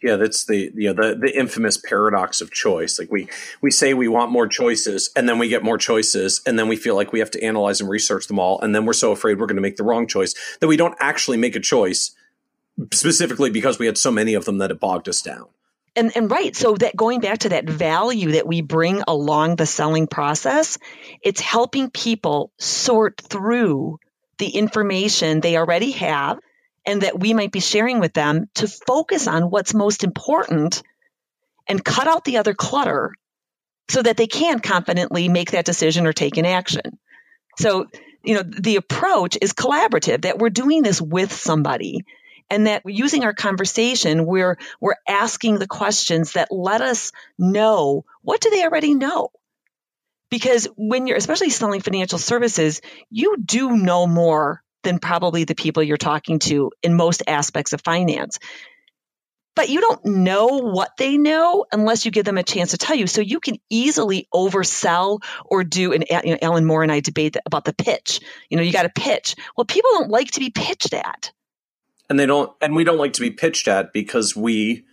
Yeah, 0.01 0.15
that's 0.15 0.45
the 0.45 0.71
you 0.73 0.91
know 0.91 1.09
the 1.09 1.15
the 1.15 1.37
infamous 1.37 1.77
paradox 1.77 2.41
of 2.41 2.51
choice. 2.51 2.97
Like 2.97 3.11
we 3.11 3.27
we 3.61 3.69
say 3.69 3.93
we 3.93 4.07
want 4.07 4.31
more 4.31 4.47
choices, 4.47 5.11
and 5.15 5.29
then 5.29 5.37
we 5.37 5.47
get 5.47 5.63
more 5.63 5.77
choices, 5.77 6.41
and 6.45 6.57
then 6.57 6.67
we 6.67 6.75
feel 6.75 6.95
like 6.95 7.13
we 7.13 7.19
have 7.19 7.31
to 7.31 7.43
analyze 7.43 7.81
and 7.81 7.89
research 7.89 8.27
them 8.27 8.39
all, 8.39 8.59
and 8.61 8.73
then 8.73 8.85
we're 8.85 8.93
so 8.93 9.11
afraid 9.11 9.39
we're 9.39 9.45
going 9.45 9.57
to 9.57 9.61
make 9.61 9.77
the 9.77 9.83
wrong 9.83 10.07
choice 10.07 10.33
that 10.59 10.67
we 10.67 10.77
don't 10.77 10.95
actually 10.99 11.37
make 11.37 11.55
a 11.55 11.59
choice, 11.59 12.15
specifically 12.91 13.51
because 13.51 13.77
we 13.77 13.85
had 13.85 13.97
so 13.97 14.11
many 14.11 14.33
of 14.33 14.45
them 14.45 14.57
that 14.57 14.71
it 14.71 14.79
bogged 14.79 15.07
us 15.07 15.21
down. 15.21 15.45
And 15.95 16.11
and 16.15 16.31
right, 16.31 16.55
so 16.55 16.75
that 16.77 16.95
going 16.95 17.19
back 17.19 17.39
to 17.39 17.49
that 17.49 17.69
value 17.69 18.31
that 18.31 18.47
we 18.47 18.61
bring 18.61 19.03
along 19.07 19.57
the 19.57 19.67
selling 19.67 20.07
process, 20.07 20.79
it's 21.21 21.41
helping 21.41 21.91
people 21.91 22.51
sort 22.57 23.21
through 23.21 23.99
the 24.39 24.49
information 24.49 25.41
they 25.41 25.57
already 25.57 25.91
have 25.91 26.39
and 26.85 27.01
that 27.01 27.19
we 27.19 27.33
might 27.33 27.51
be 27.51 27.59
sharing 27.59 27.99
with 27.99 28.13
them 28.13 28.47
to 28.55 28.67
focus 28.67 29.27
on 29.27 29.49
what's 29.49 29.73
most 29.73 30.03
important 30.03 30.81
and 31.67 31.83
cut 31.83 32.07
out 32.07 32.25
the 32.25 32.37
other 32.37 32.53
clutter 32.53 33.13
so 33.89 34.01
that 34.01 34.17
they 34.17 34.27
can 34.27 34.59
confidently 34.59 35.29
make 35.29 35.51
that 35.51 35.65
decision 35.65 36.07
or 36.07 36.13
take 36.13 36.37
an 36.37 36.45
action. 36.45 36.97
So, 37.57 37.87
you 38.23 38.35
know, 38.35 38.43
the 38.43 38.77
approach 38.77 39.37
is 39.41 39.53
collaborative 39.53 40.21
that 40.21 40.39
we're 40.39 40.49
doing 40.49 40.81
this 40.81 41.01
with 41.01 41.31
somebody 41.31 42.05
and 42.51 42.67
that 42.67 42.83
using 42.85 43.23
our 43.23 43.33
conversation 43.33 44.25
we're 44.25 44.57
we're 44.79 44.95
asking 45.07 45.57
the 45.57 45.67
questions 45.67 46.33
that 46.33 46.51
let 46.51 46.81
us 46.81 47.11
know 47.39 48.05
what 48.21 48.41
do 48.41 48.49
they 48.51 48.63
already 48.63 48.93
know 48.93 49.29
because 50.29 50.67
when 50.75 51.07
you're 51.07 51.17
especially 51.17 51.49
selling 51.49 51.81
financial 51.81 52.19
services 52.19 52.81
you 53.09 53.37
do 53.37 53.71
know 53.71 54.05
more 54.05 54.61
than 54.83 54.99
probably 54.99 55.43
the 55.43 55.55
people 55.55 55.83
you're 55.83 55.97
talking 55.97 56.39
to 56.39 56.71
in 56.81 56.95
most 56.95 57.23
aspects 57.27 57.73
of 57.73 57.81
finance. 57.81 58.39
But 59.53 59.69
you 59.69 59.81
don't 59.81 60.05
know 60.05 60.47
what 60.59 60.91
they 60.97 61.17
know 61.17 61.65
unless 61.71 62.05
you 62.05 62.11
give 62.11 62.23
them 62.23 62.37
a 62.37 62.43
chance 62.43 62.71
to 62.71 62.77
tell 62.77 62.95
you. 62.95 63.05
So 63.05 63.19
you 63.19 63.39
can 63.41 63.57
easily 63.69 64.27
oversell 64.33 65.21
or 65.45 65.63
do, 65.63 65.91
and 65.91 66.05
you 66.23 66.31
know, 66.31 66.37
Alan 66.41 66.65
Moore 66.65 66.83
and 66.83 66.91
I 66.91 67.01
debate 67.01 67.35
about 67.45 67.65
the 67.65 67.73
pitch. 67.73 68.21
You 68.49 68.57
know, 68.57 68.63
you 68.63 68.71
got 68.71 68.83
to 68.83 68.89
pitch. 68.89 69.35
Well, 69.57 69.65
people 69.65 69.91
don't 69.93 70.09
like 70.09 70.31
to 70.31 70.39
be 70.39 70.51
pitched 70.51 70.93
at. 70.93 71.31
And 72.09 72.17
they 72.19 72.25
don't, 72.25 72.51
and 72.61 72.75
we 72.75 72.83
don't 72.83 72.97
like 72.97 73.13
to 73.13 73.21
be 73.21 73.31
pitched 73.31 73.67
at 73.67 73.91
because 73.91 74.35
we 74.35 74.85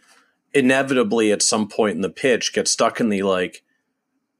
inevitably 0.53 1.31
at 1.31 1.42
some 1.42 1.68
point 1.68 1.94
in 1.94 2.03
the 2.03 2.11
pitch 2.11 2.53
get 2.53 2.66
stuck 2.66 3.01
in 3.01 3.11
the 3.11 3.22
like, 3.22 3.62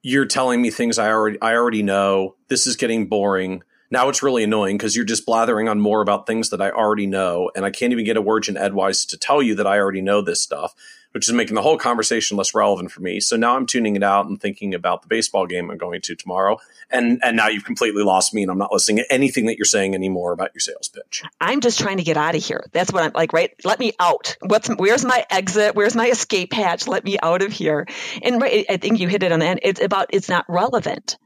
you're 0.03 0.27
telling 0.27 0.63
me 0.63 0.71
things 0.71 0.99
I 0.99 1.11
already, 1.11 1.41
I 1.41 1.55
already 1.55 1.83
know. 1.83 2.37
This 2.49 2.67
is 2.67 2.77
getting 2.77 3.07
boring 3.07 3.63
now 3.90 4.09
it's 4.09 4.22
really 4.22 4.44
annoying 4.44 4.77
because 4.77 4.94
you're 4.94 5.05
just 5.05 5.27
blathering 5.27 5.68
on 5.68 5.81
more 5.81 6.03
about 6.03 6.27
things 6.27 6.51
that 6.51 6.61
I 6.61 6.70
already 6.70 7.07
know, 7.07 7.51
and 7.55 7.64
I 7.64 7.70
can't 7.70 7.92
even 7.92 8.05
get 8.05 8.16
a 8.16 8.22
word 8.22 8.48
in 8.48 8.57
edgewise 8.57 9.05
to 9.07 9.16
tell 9.16 9.42
you 9.42 9.55
that 9.57 9.66
I 9.66 9.79
already 9.79 10.03
know 10.03 10.20
this 10.20 10.42
stuff, 10.42 10.74
which 11.12 11.27
is 11.27 11.35
making 11.35 11.55
the 11.55 11.62
whole 11.62 11.79
conversation 11.79 12.37
less 12.37 12.55
relevant 12.55 12.92
for 12.92 13.01
me. 13.01 13.18
So 13.18 13.37
now 13.37 13.57
I'm 13.57 13.66
tuning 13.66 13.96
it 13.96 14.03
out 14.03 14.27
and 14.27 14.40
thinking 14.40 14.74
about 14.74 15.03
the 15.03 15.09
baseball 15.09 15.46
game 15.46 15.70
I'm 15.70 15.79
going 15.79 16.03
to 16.03 16.14
tomorrow, 16.14 16.59
and 16.90 17.20
and 17.24 17.37
now 17.37 17.48
you've 17.48 17.64
completely 17.64 18.03
lost 18.03 18.35
me, 18.35 18.42
and 18.42 18.51
I'm 18.51 18.59
not 18.59 18.72
listening 18.72 18.98
to 18.98 19.12
anything 19.12 19.46
that 19.46 19.57
you're 19.57 19.64
saying 19.64 19.94
anymore 19.94 20.33
about 20.33 20.55
your 20.55 20.61
sales 20.61 20.88
pitch. 20.88 21.22
I'm 21.40 21.61
just 21.61 21.81
trying 21.81 21.96
to 21.96 22.05
get 22.05 22.16
out 22.16 22.35
of 22.35 22.44
here. 22.44 22.64
That's 22.72 22.92
what 22.92 23.03
I'm 23.03 23.12
like. 23.14 23.33
Right? 23.33 23.53
Let 23.64 23.79
me 23.79 23.92
out. 23.98 24.37
What's 24.42 24.68
where's 24.68 25.05
my 25.05 25.24
exit? 25.31 25.74
Where's 25.74 25.96
my 25.96 26.09
escape 26.09 26.53
hatch? 26.53 26.87
Let 26.87 27.05
me 27.05 27.16
out 27.22 27.42
of 27.42 27.53
here. 27.53 27.87
And 28.22 28.40
right, 28.40 28.66
I 28.68 28.77
think 28.77 29.01
you 29.01 29.09
hit 29.09 29.22
it 29.22 29.33
on 29.33 29.40
the 29.40 29.46
end. 29.46 29.61
It's 29.62 29.81
about 29.81 30.09
it's 30.11 30.29
not 30.29 30.44
relevant 30.48 31.16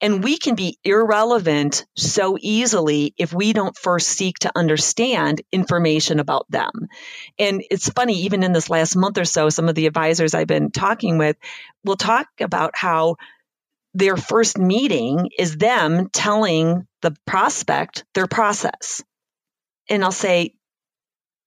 And 0.00 0.22
we 0.22 0.38
can 0.38 0.54
be 0.54 0.78
irrelevant 0.84 1.86
so 1.96 2.36
easily 2.40 3.14
if 3.16 3.32
we 3.32 3.52
don't 3.52 3.76
first 3.76 4.08
seek 4.08 4.38
to 4.40 4.52
understand 4.54 5.42
information 5.52 6.20
about 6.20 6.50
them. 6.50 6.88
And 7.38 7.62
it's 7.70 7.88
funny, 7.88 8.22
even 8.22 8.42
in 8.42 8.52
this 8.52 8.68
last 8.68 8.96
month 8.96 9.18
or 9.18 9.24
so, 9.24 9.48
some 9.48 9.68
of 9.68 9.74
the 9.74 9.86
advisors 9.86 10.34
I've 10.34 10.46
been 10.46 10.70
talking 10.70 11.18
with 11.18 11.36
will 11.84 11.96
talk 11.96 12.28
about 12.40 12.76
how 12.76 13.16
their 13.94 14.16
first 14.16 14.58
meeting 14.58 15.30
is 15.38 15.56
them 15.56 16.10
telling 16.10 16.86
the 17.00 17.16
prospect 17.26 18.04
their 18.12 18.26
process. 18.26 19.02
And 19.88 20.04
I'll 20.04 20.12
say, 20.12 20.54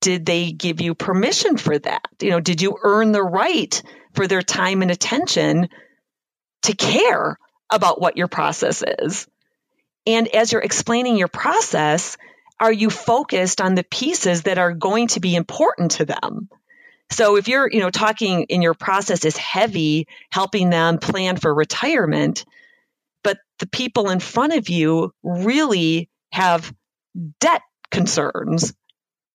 did 0.00 0.26
they 0.26 0.50
give 0.50 0.80
you 0.80 0.94
permission 0.94 1.56
for 1.56 1.78
that? 1.78 2.08
You 2.20 2.30
know, 2.30 2.40
did 2.40 2.62
you 2.62 2.78
earn 2.82 3.12
the 3.12 3.22
right 3.22 3.80
for 4.14 4.26
their 4.26 4.42
time 4.42 4.82
and 4.82 4.90
attention 4.90 5.68
to 6.62 6.74
care 6.74 7.38
about 7.70 8.00
what 8.00 8.16
your 8.16 8.28
process 8.28 8.82
is. 9.00 9.26
And 10.06 10.28
as 10.28 10.52
you're 10.52 10.62
explaining 10.62 11.16
your 11.16 11.28
process, 11.28 12.16
are 12.58 12.72
you 12.72 12.90
focused 12.90 13.60
on 13.60 13.74
the 13.74 13.84
pieces 13.84 14.42
that 14.42 14.58
are 14.58 14.72
going 14.72 15.08
to 15.08 15.20
be 15.20 15.34
important 15.34 15.92
to 15.92 16.04
them? 16.04 16.48
So 17.10 17.36
if 17.36 17.48
you're, 17.48 17.68
you 17.70 17.80
know, 17.80 17.90
talking 17.90 18.44
in 18.44 18.62
your 18.62 18.74
process 18.74 19.24
is 19.24 19.36
heavy, 19.36 20.06
helping 20.30 20.70
them 20.70 20.98
plan 20.98 21.36
for 21.36 21.52
retirement, 21.52 22.44
but 23.24 23.38
the 23.58 23.66
people 23.66 24.10
in 24.10 24.20
front 24.20 24.54
of 24.54 24.68
you 24.68 25.12
really 25.22 26.08
have 26.32 26.72
debt 27.40 27.62
concerns 27.90 28.72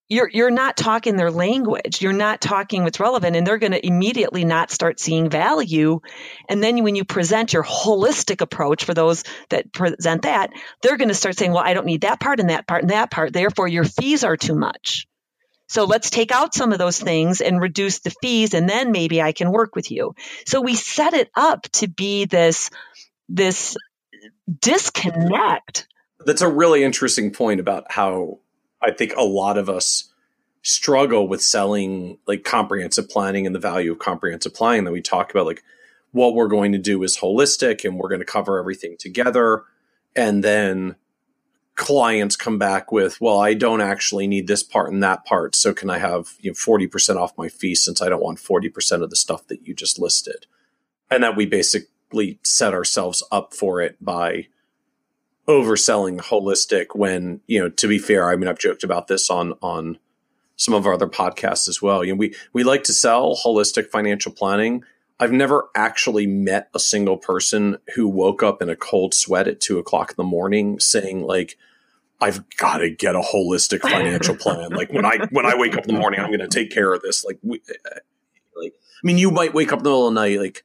you're 0.07 0.29
you're 0.31 0.51
not 0.51 0.77
talking 0.77 1.15
their 1.15 1.31
language. 1.31 2.01
You're 2.01 2.13
not 2.13 2.39
talking 2.39 2.83
what's 2.83 2.99
relevant 2.99 3.35
and 3.35 3.45
they're 3.45 3.57
going 3.57 3.71
to 3.71 3.85
immediately 3.85 4.45
not 4.45 4.69
start 4.69 4.99
seeing 4.99 5.29
value. 5.29 6.01
And 6.47 6.63
then 6.63 6.83
when 6.83 6.95
you 6.95 7.05
present 7.05 7.53
your 7.53 7.63
holistic 7.63 8.41
approach 8.41 8.85
for 8.85 8.93
those 8.93 9.23
that 9.49 9.73
present 9.73 10.23
that 10.23 10.51
they're 10.81 10.97
going 10.97 11.09
to 11.09 11.15
start 11.15 11.37
saying 11.37 11.51
well 11.51 11.63
i 11.63 11.73
don't 11.73 11.87
need 11.87 12.01
that 12.01 12.19
part 12.19 12.39
and 12.39 12.49
that 12.49 12.67
part 12.67 12.83
and 12.83 12.91
that 12.91 13.09
part. 13.09 13.33
Therefore 13.33 13.67
your 13.67 13.83
fees 13.83 14.23
are 14.23 14.37
too 14.37 14.55
much. 14.55 15.07
So 15.67 15.85
let's 15.85 16.11
take 16.11 16.31
out 16.31 16.53
some 16.53 16.71
of 16.71 16.77
those 16.77 16.99
things 16.99 17.41
and 17.41 17.59
reduce 17.59 17.99
the 17.99 18.13
fees 18.21 18.53
and 18.53 18.69
then 18.69 18.91
maybe 18.91 19.21
i 19.21 19.31
can 19.31 19.51
work 19.51 19.75
with 19.75 19.89
you. 19.89 20.13
So 20.45 20.61
we 20.61 20.75
set 20.75 21.13
it 21.13 21.31
up 21.35 21.63
to 21.73 21.87
be 21.87 22.25
this 22.25 22.69
this 23.27 23.75
disconnect. 24.61 25.87
That's 26.19 26.43
a 26.43 26.47
really 26.47 26.83
interesting 26.83 27.31
point 27.31 27.59
about 27.59 27.91
how 27.91 28.39
I 28.81 28.91
think 28.91 29.13
a 29.15 29.23
lot 29.23 29.57
of 29.57 29.69
us 29.69 30.11
struggle 30.61 31.27
with 31.27 31.41
selling 31.43 32.17
like 32.27 32.43
comprehensive 32.43 33.07
planning 33.09 33.45
and 33.45 33.53
the 33.53 33.59
value 33.59 33.91
of 33.91 33.99
comprehensive 33.99 34.53
planning 34.53 34.83
that 34.83 34.91
we 34.91 35.01
talk 35.01 35.29
about 35.29 35.45
like 35.45 35.63
what 36.11 36.33
we're 36.33 36.47
going 36.47 36.71
to 36.71 36.77
do 36.77 37.03
is 37.03 37.17
holistic 37.17 37.85
and 37.85 37.99
we're 37.99 38.09
going 38.09 38.19
to 38.19 38.25
cover 38.25 38.57
everything 38.57 38.95
together. 38.97 39.63
And 40.15 40.43
then 40.43 40.95
clients 41.75 42.37
come 42.37 42.57
back 42.57 42.89
with 42.89 43.19
well 43.19 43.37
i 43.37 43.53
don't 43.53 43.81
actually 43.81 44.27
need 44.27 44.47
this 44.47 44.63
part 44.63 44.91
and 44.91 45.03
that 45.03 45.25
part 45.25 45.53
so 45.53 45.73
can 45.73 45.89
i 45.89 45.97
have 45.97 46.29
you 46.39 46.49
know 46.49 46.55
40% 46.55 47.17
off 47.17 47.37
my 47.37 47.49
fee 47.49 47.75
since 47.75 48.01
i 48.01 48.07
don't 48.07 48.23
want 48.23 48.39
40% 48.39 49.03
of 49.03 49.09
the 49.09 49.15
stuff 49.17 49.45
that 49.47 49.67
you 49.67 49.73
just 49.73 49.99
listed? 49.99 50.47
And 51.11 51.23
that 51.23 51.35
we 51.35 51.45
basically 51.45 52.39
set 52.43 52.73
ourselves 52.73 53.23
up 53.31 53.53
for 53.53 53.81
it 53.81 54.03
by 54.03 54.47
overselling 55.47 56.19
holistic 56.19 56.87
when 56.95 57.39
you 57.45 57.59
know 57.59 57.69
to 57.69 57.87
be 57.87 57.99
fair 57.99 58.29
i 58.29 58.35
mean 58.35 58.47
i've 58.47 58.57
joked 58.57 58.83
about 58.83 59.07
this 59.07 59.29
on 59.29 59.53
on 59.61 59.97
some 60.55 60.73
of 60.73 60.85
our 60.85 60.93
other 60.93 61.07
podcasts 61.07 61.67
as 61.67 61.81
well. 61.81 62.03
You 62.03 62.13
know 62.13 62.17
we 62.17 62.33
we 62.53 62.63
like 62.63 62.83
to 62.85 62.93
sell 62.93 63.35
holistic 63.35 63.89
financial 63.89 64.31
planning. 64.31 64.83
I've 65.19 65.31
never 65.31 65.69
actually 65.75 66.27
met 66.27 66.69
a 66.73 66.79
single 66.79 67.17
person 67.17 67.77
who 67.95 68.07
woke 68.07 68.43
up 68.43 68.61
in 68.61 68.69
a 68.69 68.75
cold 68.75 69.13
sweat 69.13 69.47
at 69.47 69.61
two 69.61 69.79
o'clock 69.79 70.11
in 70.11 70.15
the 70.17 70.23
morning 70.23 70.79
saying 70.79 71.21
like 71.23 71.57
i've 72.21 72.43
got 72.57 72.77
to 72.77 72.89
get 72.89 73.15
a 73.15 73.21
holistic 73.21 73.81
financial 73.81 74.35
plan. 74.35 74.71
Like 74.71 74.91
when 74.91 75.05
i 75.05 75.19
when 75.31 75.45
i 75.45 75.55
wake 75.55 75.75
up 75.75 75.85
in 75.87 75.93
the 75.93 75.99
morning 75.99 76.19
i'm 76.19 76.27
going 76.27 76.39
to 76.39 76.47
take 76.47 76.71
care 76.71 76.93
of 76.93 77.01
this. 77.01 77.23
Like 77.23 77.39
we, 77.43 77.61
uh, 77.69 77.99
like 78.55 78.73
i 78.73 79.07
mean 79.07 79.17
you 79.17 79.31
might 79.31 79.53
wake 79.53 79.71
up 79.71 79.79
in 79.79 79.83
the 79.83 79.89
middle 79.89 80.07
of 80.07 80.13
the 80.13 80.19
night 80.19 80.39
like 80.39 80.63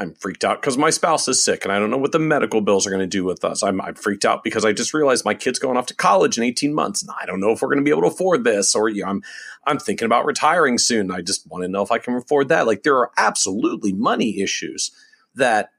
I'm 0.00 0.14
freaked 0.14 0.44
out 0.44 0.62
because 0.62 0.78
my 0.78 0.88
spouse 0.88 1.28
is 1.28 1.44
sick 1.44 1.62
and 1.62 1.70
I 1.70 1.78
don't 1.78 1.90
know 1.90 1.98
what 1.98 2.12
the 2.12 2.18
medical 2.18 2.62
bills 2.62 2.86
are 2.86 2.90
going 2.90 3.00
to 3.00 3.06
do 3.06 3.22
with 3.22 3.44
us. 3.44 3.62
I'm, 3.62 3.82
I'm, 3.82 3.94
freaked 3.94 4.24
out 4.24 4.42
because 4.42 4.64
I 4.64 4.72
just 4.72 4.94
realized 4.94 5.26
my 5.26 5.34
kid's 5.34 5.58
going 5.58 5.76
off 5.76 5.86
to 5.86 5.94
college 5.94 6.38
in 6.38 6.44
18 6.44 6.72
months 6.72 7.02
and 7.02 7.10
I 7.20 7.26
don't 7.26 7.38
know 7.38 7.50
if 7.50 7.60
we're 7.60 7.68
going 7.68 7.80
to 7.80 7.84
be 7.84 7.90
able 7.90 8.02
to 8.02 8.08
afford 8.08 8.42
this 8.42 8.74
or 8.74 8.88
you 8.88 9.02
know, 9.02 9.10
I'm 9.10 9.22
I'm 9.66 9.78
thinking 9.78 10.06
about 10.06 10.24
retiring 10.24 10.78
soon. 10.78 11.10
I 11.10 11.20
just 11.20 11.46
want 11.50 11.64
to 11.64 11.68
know 11.68 11.82
if 11.82 11.92
I 11.92 11.98
can 11.98 12.14
afford 12.14 12.48
that. 12.48 12.66
Like 12.66 12.82
there 12.82 12.96
are 12.96 13.10
absolutely 13.18 13.92
money 13.92 14.40
issues 14.40 14.90
that 15.34 15.70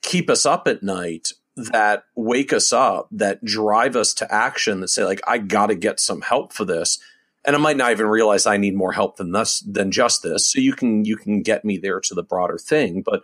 keep 0.00 0.30
us 0.30 0.46
up 0.46 0.66
at 0.66 0.82
night, 0.82 1.32
that 1.56 2.04
wake 2.14 2.54
us 2.54 2.72
up, 2.72 3.08
that 3.12 3.44
drive 3.44 3.94
us 3.94 4.14
to 4.14 4.34
action 4.34 4.80
that 4.80 4.88
say 4.88 5.04
like 5.04 5.20
I 5.26 5.36
got 5.36 5.66
to 5.66 5.74
get 5.74 6.00
some 6.00 6.22
help 6.22 6.54
for 6.54 6.64
this. 6.64 6.98
And 7.44 7.54
I 7.54 7.58
might 7.58 7.76
not 7.76 7.92
even 7.92 8.06
realize 8.06 8.46
I 8.46 8.56
need 8.56 8.74
more 8.74 8.92
help 8.92 9.16
than 9.16 9.32
this 9.32 9.60
than 9.60 9.90
just 9.90 10.22
this. 10.22 10.50
So 10.50 10.60
you 10.60 10.72
can 10.72 11.04
you 11.04 11.16
can 11.16 11.42
get 11.42 11.62
me 11.62 11.76
there 11.76 12.00
to 12.00 12.14
the 12.14 12.22
broader 12.22 12.56
thing, 12.56 13.02
but 13.02 13.22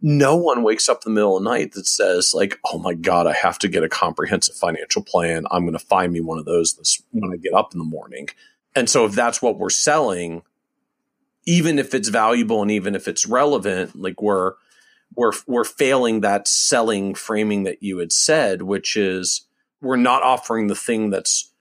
no 0.00 0.36
one 0.36 0.62
wakes 0.62 0.88
up 0.88 1.02
in 1.04 1.12
the 1.12 1.14
middle 1.14 1.36
of 1.36 1.42
the 1.42 1.50
night 1.50 1.72
that 1.72 1.86
says 1.86 2.32
like 2.34 2.58
oh 2.66 2.78
my 2.78 2.94
god 2.94 3.26
i 3.26 3.32
have 3.32 3.58
to 3.58 3.68
get 3.68 3.82
a 3.82 3.88
comprehensive 3.88 4.54
financial 4.54 5.02
plan. 5.02 5.44
I'm 5.50 5.62
going 5.62 5.72
to 5.72 5.78
find 5.78 6.12
me 6.12 6.20
one 6.20 6.38
of 6.38 6.44
those 6.44 6.74
this, 6.74 7.02
when 7.12 7.32
i 7.32 7.36
get 7.36 7.54
up 7.54 7.72
in 7.72 7.78
the 7.78 7.84
morning. 7.84 8.28
And 8.74 8.88
so 8.88 9.04
if 9.06 9.12
that's 9.12 9.42
what 9.42 9.58
we're 9.58 9.70
selling 9.70 10.42
even 11.46 11.78
if 11.78 11.94
it's 11.94 12.10
valuable 12.10 12.60
and 12.60 12.70
even 12.70 12.94
if 12.94 13.08
it's 13.08 13.26
relevant 13.26 13.96
like 13.96 14.20
we're 14.20 14.52
we're 15.14 15.32
we're 15.46 15.64
failing 15.64 16.20
that 16.20 16.46
selling 16.46 17.14
framing 17.14 17.64
that 17.64 17.82
you 17.82 17.98
had 17.98 18.12
said 18.12 18.62
which 18.62 18.96
is 18.96 19.46
we're 19.80 19.96
not 19.96 20.22
offering 20.22 20.66
the 20.66 20.74
thing 20.74 21.10
that's 21.10 21.52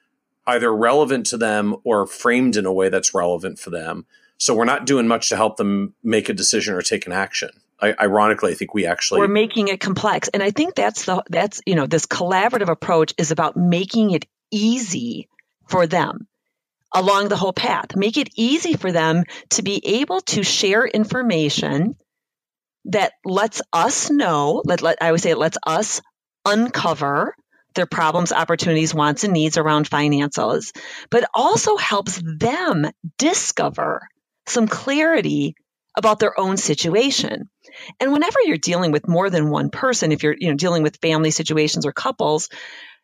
either 0.47 0.73
relevant 0.73 1.25
to 1.27 1.37
them 1.37 1.75
or 1.83 2.07
framed 2.07 2.55
in 2.55 2.65
a 2.65 2.73
way 2.73 2.89
that's 2.89 3.13
relevant 3.13 3.59
for 3.59 3.69
them. 3.69 4.05
So 4.37 4.55
we're 4.55 4.65
not 4.65 4.85
doing 4.85 5.07
much 5.07 5.29
to 5.29 5.35
help 5.35 5.57
them 5.57 5.93
make 6.03 6.29
a 6.29 6.33
decision 6.33 6.73
or 6.73 6.81
take 6.81 7.05
an 7.05 7.11
action 7.11 7.49
I, 7.79 7.93
ironically, 7.99 8.51
I 8.51 8.55
think 8.55 8.73
we 8.73 8.85
actually 8.85 9.19
we're 9.19 9.27
making 9.27 9.67
it 9.67 9.79
complex, 9.79 10.29
and 10.29 10.41
I 10.41 10.51
think 10.51 10.75
that's 10.75 11.05
the 11.05 11.23
that's 11.29 11.61
you 11.65 11.75
know 11.75 11.85
this 11.85 12.05
collaborative 12.05 12.69
approach 12.69 13.13
is 13.17 13.31
about 13.31 13.55
making 13.55 14.11
it 14.11 14.25
easy 14.51 15.29
for 15.67 15.85
them 15.85 16.27
along 16.93 17.27
the 17.27 17.35
whole 17.35 17.53
path. 17.53 17.95
Make 17.95 18.17
it 18.17 18.29
easy 18.35 18.73
for 18.73 18.91
them 18.91 19.23
to 19.51 19.63
be 19.63 19.81
able 20.01 20.21
to 20.21 20.43
share 20.43 20.85
information 20.85 21.95
that 22.85 23.13
lets 23.23 23.61
us 23.73 24.09
know. 24.09 24.61
Let, 24.65 24.81
let 24.81 25.01
I 25.01 25.11
would 25.11 25.21
say 25.21 25.31
it 25.31 25.37
lets 25.37 25.57
us 25.65 26.01
uncover 26.45 27.35
their 27.75 27.85
problems, 27.85 28.31
opportunities, 28.31 28.93
wants, 28.93 29.23
and 29.23 29.33
needs 29.33 29.57
around 29.57 29.87
finances, 29.87 30.73
but 31.11 31.29
also 31.33 31.77
helps 31.77 32.19
them 32.23 32.89
discover 33.17 34.07
some 34.47 34.67
clarity 34.67 35.55
about 35.95 36.19
their 36.19 36.39
own 36.39 36.57
situation. 36.57 37.49
And 37.99 38.11
whenever 38.11 38.37
you're 38.43 38.57
dealing 38.57 38.91
with 38.91 39.07
more 39.07 39.29
than 39.29 39.49
one 39.49 39.69
person, 39.69 40.11
if 40.11 40.23
you're, 40.23 40.35
you 40.37 40.49
know, 40.49 40.55
dealing 40.55 40.83
with 40.83 40.97
family 40.97 41.31
situations 41.31 41.85
or 41.85 41.91
couples, 41.91 42.49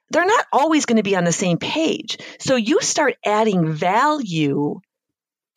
they're 0.10 0.26
not 0.26 0.46
always 0.52 0.86
going 0.86 0.98
to 0.98 1.04
be 1.04 1.16
on 1.16 1.24
the 1.24 1.32
same 1.32 1.58
page. 1.58 2.18
So 2.40 2.56
you 2.56 2.82
start 2.82 3.16
adding 3.26 3.74
value 3.74 4.80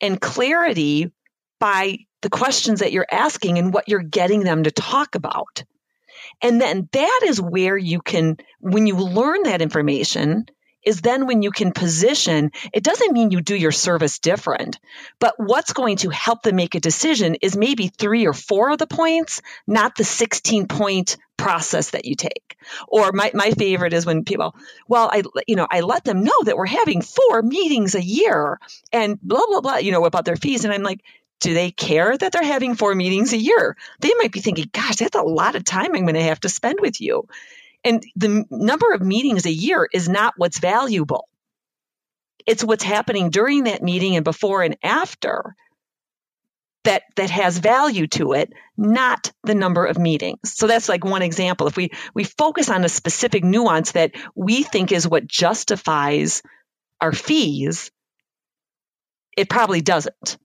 and 0.01 0.19
clarity 0.19 1.11
by 1.59 1.99
the 2.21 2.29
questions 2.29 2.79
that 2.79 2.91
you're 2.91 3.07
asking 3.11 3.57
and 3.57 3.73
what 3.73 3.87
you're 3.87 4.01
getting 4.01 4.43
them 4.43 4.63
to 4.63 4.71
talk 4.71 5.15
about. 5.15 5.63
And 6.41 6.59
then 6.59 6.89
that 6.91 7.21
is 7.25 7.41
where 7.41 7.77
you 7.77 8.01
can, 8.01 8.37
when 8.59 8.87
you 8.87 8.95
learn 8.95 9.43
that 9.43 9.61
information, 9.61 10.45
is 10.87 11.01
then 11.01 11.27
when 11.27 11.41
you 11.41 11.51
can 11.51 11.73
position, 11.73 12.51
it 12.71 12.81
doesn't 12.81 13.11
mean 13.11 13.29
you 13.29 13.41
do 13.41 13.55
your 13.55 13.73
service 13.73 14.19
different, 14.19 14.79
but 15.19 15.33
what's 15.35 15.73
going 15.73 15.97
to 15.97 16.09
help 16.09 16.43
them 16.43 16.55
make 16.55 16.75
a 16.75 16.79
decision 16.79 17.35
is 17.41 17.57
maybe 17.57 17.89
three 17.89 18.25
or 18.25 18.31
four 18.31 18.71
of 18.71 18.77
the 18.77 18.87
points, 18.87 19.41
not 19.67 19.97
the 19.97 20.05
16 20.05 20.67
point 20.67 21.17
process 21.35 21.89
that 21.89 22.05
you 22.05 22.15
take. 22.15 22.57
Or 22.87 23.11
my, 23.11 23.31
my 23.33 23.51
favorite 23.51 23.91
is 23.91 24.05
when 24.05 24.23
people, 24.23 24.55
well, 24.87 25.09
I, 25.11 25.23
you 25.45 25.57
know, 25.57 25.67
I 25.69 25.81
let 25.81 26.05
them 26.05 26.23
know 26.23 26.43
that 26.45 26.55
we're 26.55 26.65
having 26.65 27.01
four 27.01 27.41
meetings 27.41 27.93
a 27.93 28.01
year 28.01 28.57
and 28.93 29.21
blah, 29.21 29.45
blah, 29.45 29.59
blah, 29.59 29.77
you 29.77 29.91
know, 29.91 30.05
about 30.05 30.23
their 30.23 30.37
fees. 30.37 30.63
And 30.63 30.73
I'm 30.73 30.83
like, 30.83 31.01
do 31.41 31.53
they 31.53 31.69
care 31.69 32.17
that 32.17 32.31
they're 32.31 32.43
having 32.43 32.75
four 32.75 32.95
meetings 32.95 33.33
a 33.33 33.37
year? 33.37 33.75
They 33.99 34.11
might 34.17 34.31
be 34.31 34.39
thinking, 34.39 34.69
gosh, 34.71 34.95
that's 34.95 35.17
a 35.17 35.21
lot 35.21 35.55
of 35.55 35.65
time 35.65 35.93
I'm 35.93 36.03
going 36.03 36.15
to 36.15 36.23
have 36.23 36.39
to 36.39 36.49
spend 36.49 36.79
with 36.79 37.01
you. 37.01 37.27
And 37.87 38.03
the 38.17 38.43
number 38.51 38.91
of 38.91 39.01
meetings 39.01 39.45
a 39.45 39.51
year 39.51 39.87
is 39.93 40.09
not 40.09 40.33
what's 40.35 40.59
valuable. 40.59 41.29
It's 42.45 42.61
what's 42.61 42.83
happening 42.83 43.29
during 43.29 43.63
that 43.63 43.81
meeting 43.81 44.17
and 44.17 44.25
before 44.25 44.61
and 44.61 44.75
after 44.83 45.55
that 46.83 47.03
that 47.15 47.29
has 47.29 47.57
value 47.57 48.07
to 48.07 48.33
it, 48.33 48.51
not 48.75 49.31
the 49.43 49.55
number 49.55 49.85
of 49.85 49.97
meetings. 49.97 50.39
So 50.43 50.67
that's 50.67 50.89
like 50.89 51.05
one 51.05 51.21
example. 51.21 51.67
If 51.67 51.77
we 51.77 51.91
we 52.13 52.25
focus 52.25 52.69
on 52.69 52.83
a 52.83 52.89
specific 52.89 53.45
nuance 53.45 53.93
that 53.93 54.11
we 54.35 54.63
think 54.63 54.91
is 54.91 55.07
what 55.07 55.25
justifies 55.25 56.41
our 56.99 57.13
fees, 57.13 57.89
it 59.37 59.49
probably 59.49 59.79
doesn't. 59.79 60.37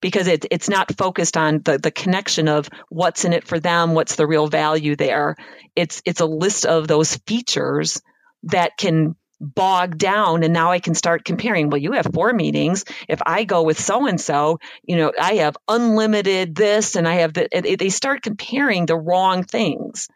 Because 0.00 0.26
it, 0.26 0.46
it's 0.50 0.68
not 0.68 0.96
focused 0.96 1.36
on 1.36 1.60
the, 1.60 1.78
the 1.78 1.90
connection 1.90 2.48
of 2.48 2.68
what's 2.88 3.24
in 3.24 3.32
it 3.32 3.46
for 3.46 3.60
them, 3.60 3.94
what's 3.94 4.16
the 4.16 4.26
real 4.26 4.46
value 4.46 4.96
there. 4.96 5.36
It's 5.76 6.02
it's 6.04 6.20
a 6.20 6.26
list 6.26 6.66
of 6.66 6.88
those 6.88 7.16
features 7.16 8.00
that 8.44 8.76
can 8.76 9.16
bog 9.40 9.96
down 9.96 10.42
and 10.42 10.52
now 10.52 10.70
I 10.70 10.80
can 10.80 10.94
start 10.94 11.24
comparing. 11.24 11.70
Well, 11.70 11.80
you 11.80 11.92
have 11.92 12.06
four 12.12 12.32
meetings. 12.32 12.84
If 13.08 13.20
I 13.24 13.44
go 13.44 13.62
with 13.62 13.80
so 13.80 14.06
and 14.06 14.20
so, 14.20 14.58
you 14.82 14.96
know, 14.96 15.12
I 15.18 15.36
have 15.36 15.56
unlimited 15.66 16.54
this 16.54 16.94
and 16.94 17.08
I 17.08 17.14
have 17.16 17.34
that. 17.34 17.50
They 17.78 17.88
start 17.88 18.22
comparing 18.22 18.86
the 18.86 18.96
wrong 18.96 19.44
things. 19.44 20.08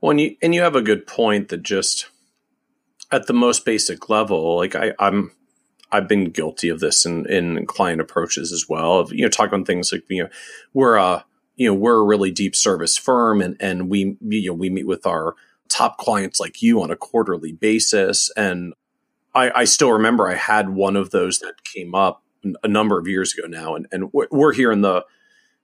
Well, 0.00 0.10
and 0.10 0.20
you, 0.20 0.36
and 0.42 0.52
you 0.52 0.62
have 0.62 0.74
a 0.74 0.82
good 0.82 1.06
point 1.06 1.48
that 1.50 1.62
just 1.62 2.08
at 3.12 3.26
the 3.26 3.32
most 3.32 3.64
basic 3.64 4.08
level, 4.08 4.56
like 4.56 4.74
I, 4.74 4.94
I'm, 4.98 5.30
I've 5.92 6.08
been 6.08 6.30
guilty 6.30 6.70
of 6.70 6.80
this 6.80 7.04
in, 7.04 7.26
in 7.26 7.66
client 7.66 8.00
approaches 8.00 8.50
as 8.50 8.66
well. 8.68 8.98
Of 8.98 9.12
you 9.12 9.22
know, 9.22 9.28
talking 9.28 9.54
on 9.54 9.64
things 9.64 9.92
like 9.92 10.04
you 10.08 10.24
know, 10.24 10.30
we're 10.72 10.96
a 10.96 11.24
you 11.56 11.68
know 11.68 11.74
we're 11.74 12.00
a 12.00 12.04
really 12.04 12.30
deep 12.30 12.56
service 12.56 12.96
firm, 12.96 13.42
and 13.42 13.56
and 13.60 13.90
we 13.90 14.16
you 14.20 14.48
know 14.48 14.54
we 14.54 14.70
meet 14.70 14.86
with 14.86 15.06
our 15.06 15.34
top 15.68 15.98
clients 15.98 16.40
like 16.40 16.62
you 16.62 16.82
on 16.82 16.90
a 16.90 16.96
quarterly 16.96 17.52
basis. 17.52 18.30
And 18.36 18.74
I, 19.34 19.50
I 19.54 19.64
still 19.64 19.92
remember 19.92 20.28
I 20.28 20.34
had 20.34 20.70
one 20.70 20.96
of 20.96 21.10
those 21.10 21.38
that 21.40 21.64
came 21.64 21.94
up 21.94 22.22
a 22.62 22.68
number 22.68 22.98
of 22.98 23.06
years 23.06 23.34
ago 23.36 23.46
now, 23.46 23.74
and 23.74 23.86
and 23.92 24.10
we're 24.12 24.54
here 24.54 24.72
in 24.72 24.80
the 24.80 25.04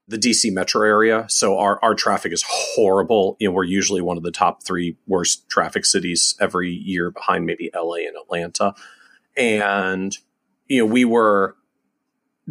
the 0.09 0.19
DC 0.19 0.53
metro 0.53 0.83
area, 0.87 1.27
so 1.29 1.59
our 1.59 1.83
our 1.83 1.95
traffic 1.95 2.33
is 2.33 2.45
horrible. 2.47 3.39
You 3.41 3.49
know, 3.49 3.53
we're 3.53 3.65
usually 3.65 4.03
one 4.03 4.19
of 4.19 4.23
the 4.23 4.31
top 4.31 4.63
three 4.63 4.99
worst 5.07 5.49
traffic 5.49 5.87
cities 5.87 6.35
every 6.39 6.71
year, 6.71 7.11
behind 7.11 7.47
maybe 7.47 7.71
LA 7.75 8.07
and 8.07 8.17
Atlanta 8.17 8.75
and 9.39 10.19
you 10.67 10.81
know 10.81 10.93
we 10.93 11.05
were 11.05 11.57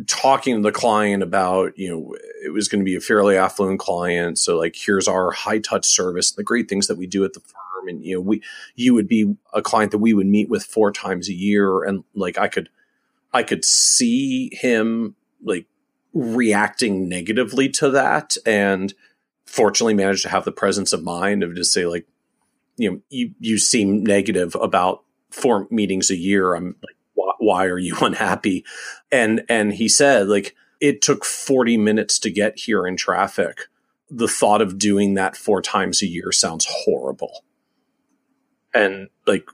talking 0.05 0.55
to 0.55 0.61
the 0.61 0.71
client 0.71 1.21
about 1.21 1.77
you 1.77 1.89
know 1.89 2.15
it 2.43 2.53
was 2.53 2.67
going 2.67 2.79
to 2.79 2.85
be 2.85 2.95
a 2.95 3.01
fairly 3.01 3.35
affluent 3.35 3.79
client 3.79 4.37
so 4.37 4.57
like 4.57 4.75
here's 4.75 5.07
our 5.07 5.31
high 5.31 5.59
touch 5.59 5.85
service 5.85 6.31
the 6.31 6.43
great 6.43 6.69
things 6.69 6.87
that 6.87 6.97
we 6.97 7.07
do 7.07 7.25
at 7.25 7.33
the 7.33 7.39
firm 7.39 7.87
and 7.87 8.03
you 8.03 8.15
know 8.15 8.21
we 8.21 8.41
you 8.75 8.93
would 8.93 9.07
be 9.07 9.35
a 9.53 9.61
client 9.61 9.91
that 9.91 9.97
we 9.97 10.13
would 10.13 10.27
meet 10.27 10.49
with 10.49 10.63
four 10.63 10.91
times 10.91 11.29
a 11.29 11.33
year 11.33 11.83
and 11.83 12.03
like 12.15 12.37
i 12.37 12.47
could 12.47 12.69
i 13.33 13.41
could 13.41 13.65
see 13.65 14.49
him 14.53 15.15
like 15.43 15.65
reacting 16.13 17.09
negatively 17.09 17.67
to 17.67 17.89
that 17.89 18.37
and 18.45 18.93
fortunately 19.45 19.93
managed 19.93 20.23
to 20.23 20.29
have 20.29 20.45
the 20.45 20.51
presence 20.51 20.93
of 20.93 21.03
mind 21.03 21.41
of 21.41 21.55
just 21.55 21.73
say 21.73 21.85
like 21.85 22.05
you 22.75 22.91
know 22.91 23.01
you 23.09 23.31
you 23.39 23.57
seem 23.57 24.03
negative 24.03 24.55
about 24.61 25.03
four 25.31 25.67
meetings 25.69 26.09
a 26.09 26.17
year. 26.17 26.53
I'm 26.53 26.75
like, 26.83 26.95
why, 27.13 27.33
why 27.39 27.65
are 27.65 27.77
you 27.77 27.95
unhappy? 28.01 28.65
And 29.11 29.43
and 29.49 29.73
he 29.73 29.87
said 29.87 30.27
like 30.27 30.55
it 30.79 31.01
took 31.01 31.25
40 31.25 31.77
minutes 31.77 32.19
to 32.19 32.29
get 32.29 32.59
here 32.59 32.85
in 32.85 32.97
traffic. 32.97 33.61
The 34.09 34.27
thought 34.27 34.61
of 34.61 34.77
doing 34.77 35.15
that 35.15 35.35
four 35.35 35.61
times 35.61 36.01
a 36.01 36.07
year 36.07 36.31
sounds 36.31 36.67
horrible. 36.69 37.43
And 38.73 39.09
like 39.25 39.49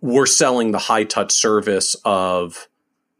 we're 0.00 0.26
selling 0.26 0.72
the 0.72 0.78
high 0.78 1.04
touch 1.04 1.32
service 1.32 1.96
of 2.04 2.68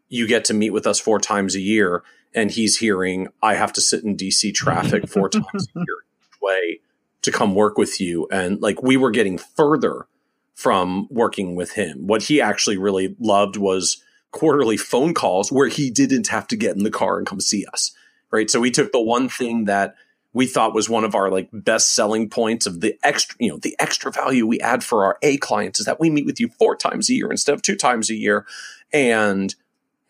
you 0.08 0.26
get 0.26 0.44
to 0.46 0.54
meet 0.54 0.70
with 0.70 0.86
us 0.86 1.00
four 1.00 1.18
times 1.18 1.54
a 1.54 1.60
year 1.60 2.02
and 2.34 2.50
he's 2.50 2.78
hearing 2.78 3.28
I 3.42 3.54
have 3.54 3.72
to 3.74 3.80
sit 3.80 4.04
in 4.04 4.16
DC 4.16 4.52
traffic 4.54 5.08
four 5.08 5.28
times 5.30 5.68
a 5.74 5.78
year 5.78 5.96
way 6.42 6.80
to 7.22 7.32
come 7.32 7.54
work 7.54 7.78
with 7.78 8.02
you 8.02 8.28
and 8.30 8.60
like 8.60 8.82
we 8.82 8.98
were 8.98 9.10
getting 9.10 9.38
further 9.38 10.06
from 10.54 11.08
working 11.10 11.54
with 11.54 11.72
him. 11.72 12.06
What 12.06 12.24
he 12.24 12.40
actually 12.40 12.78
really 12.78 13.16
loved 13.18 13.56
was 13.56 14.02
quarterly 14.30 14.76
phone 14.76 15.14
calls 15.14 15.52
where 15.52 15.68
he 15.68 15.90
didn't 15.90 16.28
have 16.28 16.46
to 16.48 16.56
get 16.56 16.76
in 16.76 16.84
the 16.84 16.90
car 16.90 17.18
and 17.18 17.26
come 17.26 17.40
see 17.40 17.64
us. 17.72 17.92
Right. 18.30 18.50
So 18.50 18.60
we 18.60 18.70
took 18.70 18.90
the 18.90 19.00
one 19.00 19.28
thing 19.28 19.66
that 19.66 19.94
we 20.32 20.46
thought 20.46 20.74
was 20.74 20.88
one 20.88 21.04
of 21.04 21.14
our 21.14 21.30
like 21.30 21.48
best 21.52 21.94
selling 21.94 22.28
points 22.28 22.66
of 22.66 22.80
the 22.80 22.98
extra, 23.04 23.36
you 23.38 23.48
know, 23.48 23.58
the 23.58 23.76
extra 23.78 24.10
value 24.10 24.46
we 24.46 24.58
add 24.60 24.82
for 24.82 25.04
our 25.04 25.18
A 25.22 25.36
clients 25.36 25.78
is 25.78 25.86
that 25.86 26.00
we 26.00 26.10
meet 26.10 26.26
with 26.26 26.40
you 26.40 26.48
four 26.58 26.74
times 26.74 27.08
a 27.08 27.14
year 27.14 27.30
instead 27.30 27.54
of 27.54 27.62
two 27.62 27.76
times 27.76 28.10
a 28.10 28.14
year. 28.14 28.44
And 28.92 29.54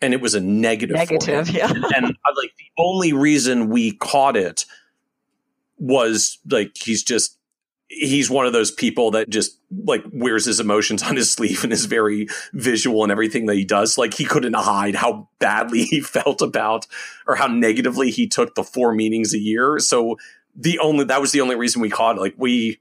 and 0.01 0.13
it 0.13 0.21
was 0.21 0.35
a 0.35 0.41
negative. 0.41 0.95
Negative, 0.95 1.49
yeah. 1.49 1.71
and 1.71 2.05
like 2.05 2.53
the 2.57 2.71
only 2.77 3.13
reason 3.13 3.69
we 3.69 3.93
caught 3.93 4.35
it 4.35 4.65
was 5.77 6.39
like 6.49 6.75
he's 6.75 7.03
just 7.03 7.37
he's 7.95 8.29
one 8.29 8.45
of 8.45 8.53
those 8.53 8.71
people 8.71 9.11
that 9.11 9.29
just 9.29 9.57
like 9.83 10.03
wears 10.11 10.45
his 10.45 10.59
emotions 10.59 11.01
on 11.01 11.15
his 11.15 11.31
sleeve 11.31 11.63
and 11.63 11.71
is 11.71 11.85
very 11.85 12.27
visual 12.53 13.03
and 13.03 13.11
everything 13.11 13.45
that 13.45 13.55
he 13.55 13.65
does. 13.65 13.97
Like 13.97 14.13
he 14.13 14.25
couldn't 14.25 14.53
hide 14.53 14.95
how 14.95 15.29
badly 15.39 15.83
he 15.83 16.01
felt 16.01 16.41
about 16.41 16.85
or 17.27 17.35
how 17.35 17.47
negatively 17.47 18.11
he 18.11 18.27
took 18.27 18.55
the 18.55 18.63
four 18.63 18.93
meetings 18.93 19.33
a 19.33 19.39
year. 19.39 19.79
So 19.79 20.17
the 20.55 20.79
only 20.79 21.05
that 21.05 21.21
was 21.21 21.31
the 21.31 21.41
only 21.41 21.55
reason 21.55 21.81
we 21.81 21.89
caught 21.89 22.17
it. 22.17 22.21
Like 22.21 22.35
we 22.37 22.79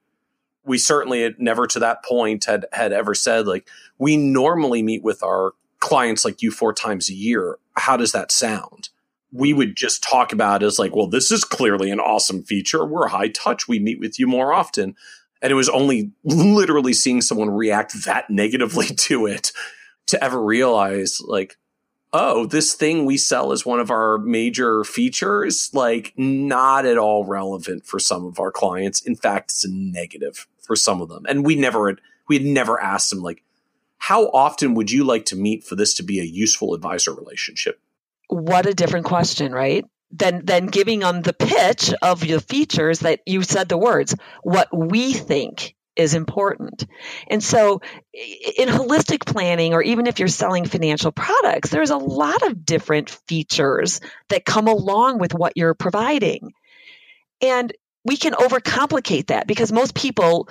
we 0.65 0.79
certainly 0.79 1.23
had 1.23 1.39
never 1.39 1.67
to 1.69 1.79
that 1.79 2.05
point 2.05 2.45
had 2.45 2.67
had 2.73 2.93
ever 2.93 3.15
said 3.15 3.47
like 3.47 3.69
we 3.99 4.17
normally 4.17 4.83
meet 4.83 5.03
with 5.03 5.23
our 5.23 5.53
clients 5.81 6.25
like 6.25 6.43
you 6.43 6.51
four 6.51 6.73
times 6.73 7.09
a 7.09 7.15
year. 7.15 7.59
How 7.77 7.97
does 7.97 8.13
that 8.13 8.33
sound? 8.33 8.89
We 9.35 9.53
would 9.53 9.77
just 9.77 10.03
talk 10.05 10.33
about 10.33 10.63
as 10.63 10.79
like, 10.79 10.95
well, 10.95 11.09
this 11.09 11.33
is 11.33 11.45
clearly 11.45 11.91
an 11.91 11.99
awesome 11.99 12.45
feature. 12.45 12.85
We're 12.85 13.09
high 13.09 13.29
touch. 13.29 13.67
We 13.67 13.81
meet 13.81 13.99
with 13.99 14.19
you 14.19 14.29
more 14.29 14.53
often. 14.53 14.95
And 15.43 15.51
it 15.51 15.57
was 15.57 15.69
only 15.69 16.13
literally 16.23 16.93
seeing 16.93 17.21
someone 17.21 17.51
react 17.51 18.05
that 18.05 18.31
negatively 18.31 18.87
to 18.97 19.27
it 19.27 19.53
to 20.07 20.23
ever 20.23 20.41
realize 20.41 21.21
like, 21.21 21.57
oh, 22.13 22.47
this 22.47 22.75
thing 22.75 23.05
we 23.05 23.17
sell 23.17 23.51
as 23.51 23.67
one 23.67 23.81
of 23.81 23.91
our 23.91 24.19
major 24.19 24.85
features, 24.85 25.69
like 25.73 26.13
not 26.17 26.87
at 26.87 26.97
all 26.97 27.25
relevant 27.25 27.85
for 27.85 27.99
some 27.99 28.25
of 28.25 28.39
our 28.39 28.53
clients. 28.53 29.03
In 29.05 29.17
fact, 29.17 29.51
it's 29.51 29.65
a 29.65 29.69
negative 29.71 30.47
for 30.63 30.77
some 30.77 31.03
of 31.03 31.09
them. 31.09 31.27
And 31.29 31.45
we 31.45 31.57
never 31.57 31.89
had, 31.89 32.01
we 32.29 32.39
had 32.39 32.47
never 32.47 32.81
asked 32.81 33.11
them 33.11 33.21
like, 33.21 33.43
how 33.99 34.27
often 34.29 34.75
would 34.75 34.93
you 34.93 35.03
like 35.03 35.25
to 35.27 35.37
meet 35.37 35.65
for 35.65 35.75
this 35.75 35.93
to 35.95 36.05
be 36.05 36.21
a 36.21 36.25
useful 36.25 36.73
advisor 36.73 37.13
relationship? 37.13 37.81
What 38.29 38.67
a 38.67 38.75
different 38.75 39.07
question, 39.07 39.53
right? 39.53 39.85
Than 40.11 40.45
than 40.45 40.67
giving 40.67 41.01
them 41.01 41.23
the 41.23 41.33
pitch 41.33 41.93
of 42.01 42.21
the 42.21 42.41
features 42.41 43.01
that 43.01 43.21
you 43.27 43.43
said 43.43 43.69
the 43.69 43.79
words, 43.79 44.15
what 44.43 44.69
we 44.73 45.13
think 45.13 45.75
is 45.97 46.15
important. 46.15 46.87
And 47.29 47.43
so 47.43 47.81
in 48.13 48.69
holistic 48.69 49.25
planning, 49.27 49.75
or 49.75 49.83
even 49.83 50.07
if 50.07 50.19
you're 50.19 50.29
selling 50.29 50.67
financial 50.67 51.13
products, 51.13 51.71
there's 51.71 51.91
a 51.91 51.97
lot 51.97 52.43
of 52.43 52.65
different 52.65 53.11
features 53.29 54.01
that 54.29 54.45
come 54.45 54.67
along 54.67 55.19
with 55.19 55.35
what 55.35 55.53
you're 55.57 55.75
providing. 55.75 56.53
And 57.41 57.73
we 58.05 58.17
can 58.17 58.33
overcomplicate 58.33 59.29
that 59.29 59.47
because 59.47 59.73
most 59.73 59.95
people 59.95 60.49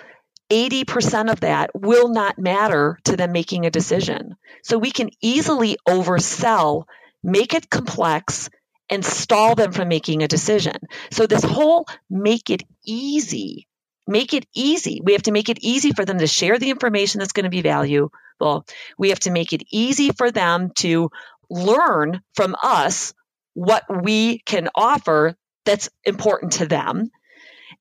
80% 0.49 1.31
of 1.31 1.39
that 1.41 1.71
will 1.73 2.09
not 2.09 2.37
matter 2.37 2.99
to 3.05 3.17
them 3.17 3.31
making 3.31 3.65
a 3.65 3.71
decision. 3.71 4.35
So 4.61 4.77
we 4.77 4.91
can 4.91 5.09
easily 5.21 5.77
oversell 5.87 6.83
make 7.23 7.53
it 7.53 7.69
complex, 7.69 8.49
and 8.89 9.03
stall 9.03 9.55
them 9.55 9.71
from 9.71 9.87
making 9.87 10.21
a 10.21 10.27
decision. 10.27 10.75
So, 11.11 11.25
this 11.25 11.43
whole 11.43 11.87
make 12.09 12.49
it 12.49 12.63
easy, 12.85 13.67
make 14.07 14.33
it 14.33 14.45
easy. 14.53 15.01
We 15.03 15.13
have 15.13 15.23
to 15.23 15.31
make 15.31 15.49
it 15.49 15.59
easy 15.61 15.93
for 15.93 16.05
them 16.05 16.19
to 16.19 16.27
share 16.27 16.59
the 16.59 16.69
information 16.69 17.19
that's 17.19 17.31
going 17.31 17.45
to 17.45 17.49
be 17.49 17.61
valuable. 17.61 18.65
We 18.97 19.09
have 19.09 19.21
to 19.21 19.31
make 19.31 19.53
it 19.53 19.63
easy 19.71 20.11
for 20.11 20.31
them 20.31 20.71
to 20.75 21.09
learn 21.49 22.21
from 22.35 22.55
us 22.61 23.13
what 23.53 23.83
we 24.03 24.39
can 24.39 24.69
offer 24.75 25.35
that's 25.65 25.89
important 26.03 26.53
to 26.53 26.65
them. 26.65 27.09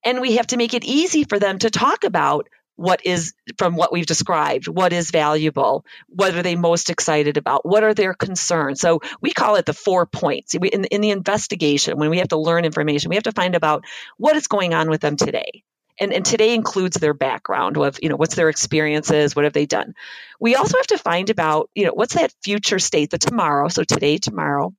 And 0.04 0.20
we 0.20 0.36
have 0.36 0.46
to 0.48 0.56
make 0.56 0.74
it 0.74 0.84
easy 0.84 1.24
for 1.24 1.38
them 1.38 1.58
to 1.58 1.70
talk 1.70 2.04
about 2.04 2.48
what 2.76 3.04
is 3.04 3.34
from 3.58 3.76
what 3.76 3.92
we've 3.92 4.06
described 4.06 4.66
what 4.66 4.92
is 4.92 5.10
valuable 5.10 5.84
what 6.08 6.34
are 6.34 6.42
they 6.42 6.56
most 6.56 6.90
excited 6.90 7.36
about 7.36 7.66
what 7.66 7.84
are 7.84 7.94
their 7.94 8.14
concerns? 8.14 8.80
So 8.80 9.00
we 9.20 9.32
call 9.32 9.56
it 9.56 9.66
the 9.66 9.74
four 9.74 10.06
points. 10.06 10.54
We, 10.58 10.68
in, 10.68 10.84
in 10.84 11.00
the 11.00 11.10
investigation 11.10 11.98
when 11.98 12.10
we 12.10 12.18
have 12.18 12.28
to 12.28 12.38
learn 12.38 12.64
information 12.64 13.10
we 13.10 13.16
have 13.16 13.24
to 13.24 13.32
find 13.32 13.54
about 13.54 13.84
what 14.16 14.36
is 14.36 14.46
going 14.46 14.74
on 14.74 14.90
with 14.90 15.00
them 15.00 15.16
today. 15.16 15.64
And, 16.00 16.12
and 16.12 16.24
today 16.24 16.54
includes 16.54 16.96
their 16.96 17.14
background 17.14 17.76
of 17.76 17.98
you 18.02 18.08
know 18.08 18.16
what's 18.16 18.34
their 18.34 18.48
experiences 18.48 19.36
what 19.36 19.44
have 19.44 19.52
they 19.52 19.66
done. 19.66 19.94
We 20.40 20.54
also 20.54 20.78
have 20.78 20.86
to 20.88 20.98
find 20.98 21.28
about 21.30 21.70
you 21.74 21.86
know 21.86 21.92
what's 21.92 22.14
that 22.14 22.34
future 22.42 22.78
state 22.78 23.10
the 23.10 23.18
tomorrow 23.18 23.68
so 23.68 23.84
today 23.84 24.18
tomorrow. 24.18 24.74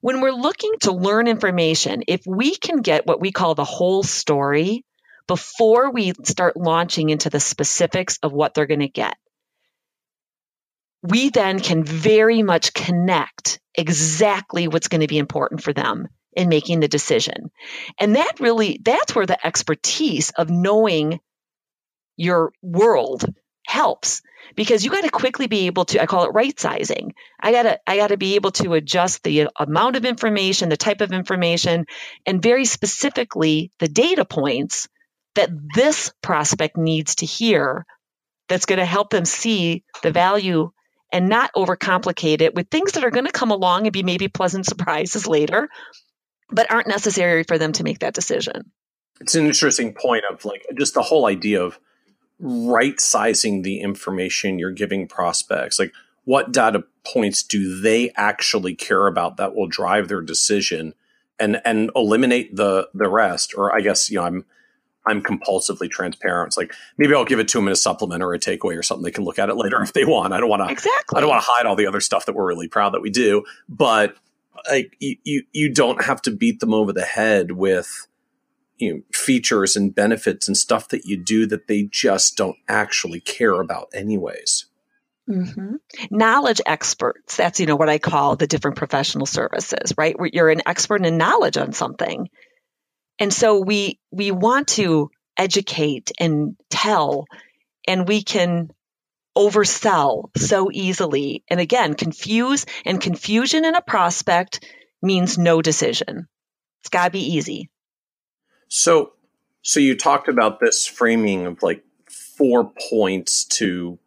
When 0.00 0.20
we're 0.20 0.32
looking 0.32 0.72
to 0.80 0.92
learn 0.92 1.28
information 1.28 2.02
if 2.08 2.22
we 2.26 2.56
can 2.56 2.78
get 2.78 3.06
what 3.06 3.20
we 3.20 3.30
call 3.30 3.54
the 3.54 3.64
whole 3.64 4.02
story 4.02 4.84
before 5.26 5.90
we 5.90 6.12
start 6.24 6.56
launching 6.56 7.10
into 7.10 7.30
the 7.30 7.40
specifics 7.40 8.18
of 8.22 8.32
what 8.32 8.54
they're 8.54 8.66
going 8.66 8.80
to 8.80 8.88
get. 8.88 9.16
We 11.02 11.30
then 11.30 11.60
can 11.60 11.84
very 11.84 12.42
much 12.42 12.74
connect 12.74 13.60
exactly 13.74 14.68
what's 14.68 14.88
going 14.88 15.00
to 15.00 15.08
be 15.08 15.18
important 15.18 15.62
for 15.62 15.72
them 15.72 16.08
in 16.34 16.48
making 16.48 16.80
the 16.80 16.88
decision. 16.88 17.50
And 17.98 18.16
that 18.16 18.40
really, 18.40 18.80
that's 18.82 19.14
where 19.14 19.26
the 19.26 19.44
expertise 19.44 20.30
of 20.30 20.48
knowing 20.50 21.20
your 22.16 22.52
world 22.62 23.24
helps 23.66 24.22
because 24.56 24.84
you 24.84 24.90
got 24.90 25.04
to 25.04 25.10
quickly 25.10 25.46
be 25.46 25.66
able 25.66 25.84
to 25.84 26.02
i 26.02 26.06
call 26.06 26.24
it 26.24 26.32
right 26.34 26.58
sizing 26.58 27.14
i 27.40 27.52
got 27.52 27.62
to 27.62 27.80
i 27.86 27.96
got 27.96 28.08
to 28.08 28.16
be 28.16 28.34
able 28.34 28.50
to 28.50 28.74
adjust 28.74 29.22
the 29.22 29.48
amount 29.56 29.96
of 29.96 30.04
information 30.04 30.68
the 30.68 30.76
type 30.76 31.00
of 31.00 31.12
information 31.12 31.86
and 32.26 32.42
very 32.42 32.64
specifically 32.64 33.70
the 33.78 33.88
data 33.88 34.24
points 34.24 34.88
that 35.34 35.50
this 35.74 36.12
prospect 36.22 36.76
needs 36.76 37.16
to 37.16 37.26
hear 37.26 37.86
that's 38.48 38.66
going 38.66 38.78
to 38.78 38.84
help 38.84 39.10
them 39.10 39.24
see 39.24 39.84
the 40.02 40.10
value 40.10 40.70
and 41.12 41.28
not 41.28 41.52
overcomplicate 41.54 42.40
it 42.40 42.54
with 42.54 42.68
things 42.68 42.92
that 42.92 43.04
are 43.04 43.10
going 43.10 43.26
to 43.26 43.32
come 43.32 43.50
along 43.50 43.86
and 43.86 43.92
be 43.92 44.02
maybe 44.02 44.28
pleasant 44.28 44.66
surprises 44.66 45.26
later 45.26 45.68
but 46.50 46.70
aren't 46.70 46.86
necessary 46.86 47.44
for 47.44 47.58
them 47.58 47.72
to 47.72 47.82
make 47.82 48.00
that 48.00 48.14
decision. 48.14 48.70
It's 49.20 49.34
an 49.34 49.46
interesting 49.46 49.94
point 49.94 50.24
of 50.30 50.44
like 50.44 50.66
just 50.76 50.94
the 50.94 51.02
whole 51.02 51.26
idea 51.26 51.62
of 51.62 51.78
right 52.38 53.00
sizing 53.00 53.62
the 53.62 53.80
information 53.80 54.58
you're 54.58 54.70
giving 54.70 55.08
prospects. 55.08 55.78
Like 55.78 55.92
what 56.24 56.52
data 56.52 56.84
points 57.04 57.42
do 57.42 57.80
they 57.80 58.10
actually 58.16 58.74
care 58.74 59.06
about 59.06 59.38
that 59.38 59.54
will 59.54 59.66
drive 59.66 60.08
their 60.08 60.20
decision 60.20 60.94
and 61.38 61.60
and 61.64 61.90
eliminate 61.96 62.54
the 62.54 62.88
the 62.94 63.08
rest? 63.08 63.54
Or 63.56 63.74
i 63.74 63.80
guess 63.80 64.10
you 64.10 64.16
know 64.16 64.24
i'm 64.24 64.44
i'm 65.06 65.22
compulsively 65.22 65.90
transparent 65.90 66.48
it's 66.48 66.56
like 66.56 66.74
maybe 66.98 67.14
i'll 67.14 67.24
give 67.24 67.38
it 67.38 67.48
to 67.48 67.58
them 67.58 67.66
in 67.66 67.72
a 67.72 67.76
supplement 67.76 68.22
or 68.22 68.34
a 68.34 68.38
takeaway 68.38 68.78
or 68.78 68.82
something 68.82 69.04
they 69.04 69.10
can 69.10 69.24
look 69.24 69.38
at 69.38 69.48
it 69.48 69.56
later 69.56 69.82
if 69.82 69.92
they 69.92 70.04
want 70.04 70.32
i 70.32 70.40
don't 70.40 70.50
want 70.50 70.62
to 70.66 70.72
exactly 70.72 71.16
i 71.16 71.20
don't 71.20 71.30
want 71.30 71.42
to 71.42 71.50
hide 71.50 71.66
all 71.66 71.76
the 71.76 71.86
other 71.86 72.00
stuff 72.00 72.26
that 72.26 72.34
we're 72.34 72.46
really 72.46 72.68
proud 72.68 72.94
that 72.94 73.02
we 73.02 73.10
do 73.10 73.42
but 73.68 74.16
like 74.70 74.96
you, 75.00 75.16
you 75.24 75.42
you 75.52 75.72
don't 75.72 76.04
have 76.04 76.22
to 76.22 76.30
beat 76.30 76.60
them 76.60 76.74
over 76.74 76.92
the 76.92 77.02
head 77.02 77.52
with 77.52 78.06
you 78.82 78.94
know, 78.94 79.00
features 79.12 79.76
and 79.76 79.94
benefits 79.94 80.48
and 80.48 80.56
stuff 80.56 80.88
that 80.88 81.04
you 81.04 81.16
do 81.16 81.46
that 81.46 81.68
they 81.68 81.84
just 81.84 82.36
don't 82.36 82.56
actually 82.68 83.20
care 83.20 83.60
about 83.60 83.88
anyways. 83.94 84.66
Mm-hmm. 85.30 85.76
Knowledge 86.10 86.60
experts. 86.66 87.36
That's, 87.36 87.60
you 87.60 87.66
know, 87.66 87.76
what 87.76 87.88
I 87.88 87.98
call 87.98 88.34
the 88.34 88.48
different 88.48 88.76
professional 88.76 89.26
services, 89.26 89.94
right? 89.96 90.18
Where 90.18 90.30
you're 90.32 90.50
an 90.50 90.62
expert 90.66 91.06
in 91.06 91.16
knowledge 91.16 91.56
on 91.56 91.72
something. 91.72 92.28
And 93.18 93.32
so 93.32 93.60
we, 93.60 94.00
we 94.10 94.30
want 94.30 94.68
to 94.68 95.10
educate 95.36 96.12
and 96.18 96.56
tell 96.70 97.26
and 97.86 98.06
we 98.06 98.22
can 98.22 98.70
oversell 99.36 100.36
so 100.36 100.70
easily. 100.72 101.44
And 101.48 101.60
again, 101.60 101.94
confuse 101.94 102.66
and 102.84 103.00
confusion 103.00 103.64
in 103.64 103.74
a 103.74 103.82
prospect 103.82 104.64
means 105.00 105.38
no 105.38 105.62
decision. 105.62 106.28
It's 106.80 106.90
got 106.90 107.06
to 107.06 107.10
be 107.10 107.34
easy. 107.34 107.70
So, 108.68 109.12
so 109.62 109.80
you 109.80 109.96
talked 109.96 110.28
about 110.28 110.60
this 110.60 110.86
framing 110.86 111.46
of 111.46 111.62
like 111.62 111.84
four 112.08 112.72
points 112.90 113.44
to 113.44 113.98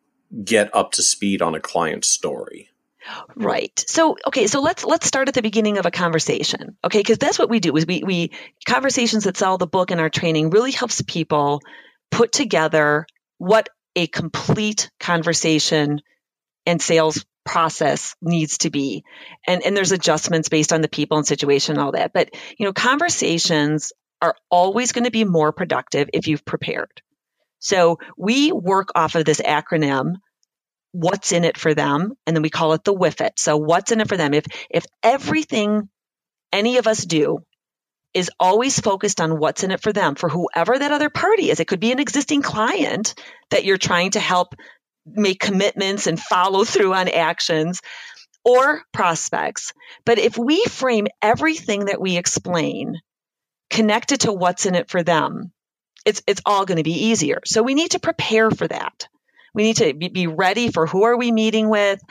get 0.43 0.73
up 0.75 0.91
to 0.93 1.03
speed 1.03 1.41
on 1.41 1.55
a 1.55 1.59
client 1.59 2.03
story. 2.03 2.69
Right. 3.35 3.83
So, 3.87 4.15
okay, 4.27 4.47
so 4.47 4.61
let's 4.61 4.83
let's 4.83 5.05
start 5.05 5.27
at 5.27 5.33
the 5.33 5.41
beginning 5.41 5.77
of 5.77 5.85
a 5.85 5.91
conversation. 5.91 6.77
Okay, 6.83 6.99
because 6.99 7.17
that's 7.17 7.37
what 7.37 7.49
we 7.49 7.59
do 7.59 7.75
is 7.75 7.85
we 7.85 8.03
we 8.03 8.31
conversations 8.67 9.25
that 9.25 9.37
sell 9.37 9.57
the 9.57 9.67
book 9.67 9.91
and 9.91 10.01
our 10.01 10.09
training 10.09 10.49
really 10.49 10.71
helps 10.71 11.01
people 11.01 11.61
put 12.11 12.31
together 12.31 13.05
what 13.37 13.69
a 13.95 14.07
complete 14.07 14.89
conversation 14.99 16.01
and 16.65 16.81
sales 16.81 17.25
process 17.45 18.15
needs 18.21 18.57
to 18.59 18.69
be. 18.69 19.03
And 19.47 19.63
and 19.63 19.77
there's 19.77 19.91
adjustments 19.91 20.49
based 20.49 20.73
on 20.73 20.81
the 20.81 20.87
people 20.89 21.17
and 21.17 21.27
situation 21.27 21.75
and 21.75 21.83
all 21.83 21.91
that. 21.91 22.11
But, 22.13 22.29
you 22.57 22.65
know, 22.65 22.73
conversations 22.73 23.93
are 24.21 24.35
always 24.49 24.91
going 24.91 25.05
to 25.05 25.11
be 25.11 25.23
more 25.23 25.51
productive 25.51 26.09
if 26.13 26.27
you've 26.27 26.45
prepared. 26.45 27.01
So 27.59 27.99
we 28.17 28.51
work 28.51 28.89
off 28.95 29.15
of 29.15 29.25
this 29.25 29.41
acronym, 29.41 30.15
what's 30.95 31.33
in 31.33 31.43
it 31.43 31.57
for 31.57 31.73
them, 31.73 32.13
and 32.25 32.35
then 32.35 32.41
we 32.41 32.49
call 32.49 32.71
it 32.73 32.85
the 32.85 32.93
WIIFT. 32.93 33.31
So 33.37 33.57
what's 33.57 33.91
in 33.91 33.99
it 33.99 34.07
for 34.07 34.15
them? 34.15 34.33
If 34.33 34.45
if 34.69 34.85
everything 35.03 35.89
any 36.53 36.77
of 36.77 36.87
us 36.87 37.03
do 37.03 37.39
is 38.13 38.31
always 38.39 38.79
focused 38.79 39.19
on 39.19 39.37
what's 39.37 39.63
in 39.63 39.71
it 39.71 39.81
for 39.81 39.91
them, 39.91 40.15
for 40.15 40.29
whoever 40.29 40.79
that 40.79 40.93
other 40.93 41.09
party 41.09 41.49
is, 41.49 41.59
it 41.59 41.67
could 41.67 41.81
be 41.81 41.91
an 41.91 41.99
existing 41.99 42.41
client 42.41 43.13
that 43.49 43.65
you're 43.65 43.77
trying 43.77 44.11
to 44.11 44.21
help 44.21 44.55
make 45.05 45.39
commitments 45.39 46.07
and 46.07 46.17
follow 46.17 46.63
through 46.71 46.93
on 46.93 47.09
actions 47.09 47.81
or 48.45 48.81
prospects. 48.93 49.73
But 50.05 50.17
if 50.17 50.37
we 50.37 50.63
frame 50.65 51.07
everything 51.21 51.85
that 51.85 51.99
we 51.99 52.15
explain 52.15 53.01
connected 53.69 54.21
to 54.21 54.31
what's 54.31 54.65
in 54.65 54.75
it 54.75 54.89
for 54.89 55.03
them, 55.03 55.51
it's, 56.05 56.21
it's 56.25 56.41
all 56.45 56.65
going 56.65 56.77
to 56.77 56.83
be 56.83 57.07
easier. 57.07 57.41
So 57.45 57.63
we 57.63 57.73
need 57.73 57.91
to 57.91 57.99
prepare 57.99 58.49
for 58.49 58.67
that. 58.67 59.07
We 59.55 59.63
need 59.63 59.77
to 59.77 59.93
be 59.93 60.27
ready 60.27 60.69
for 60.69 60.85
who 60.85 61.03
are 61.03 61.17
we 61.17 61.31
meeting 61.31 61.69
with. 61.69 62.01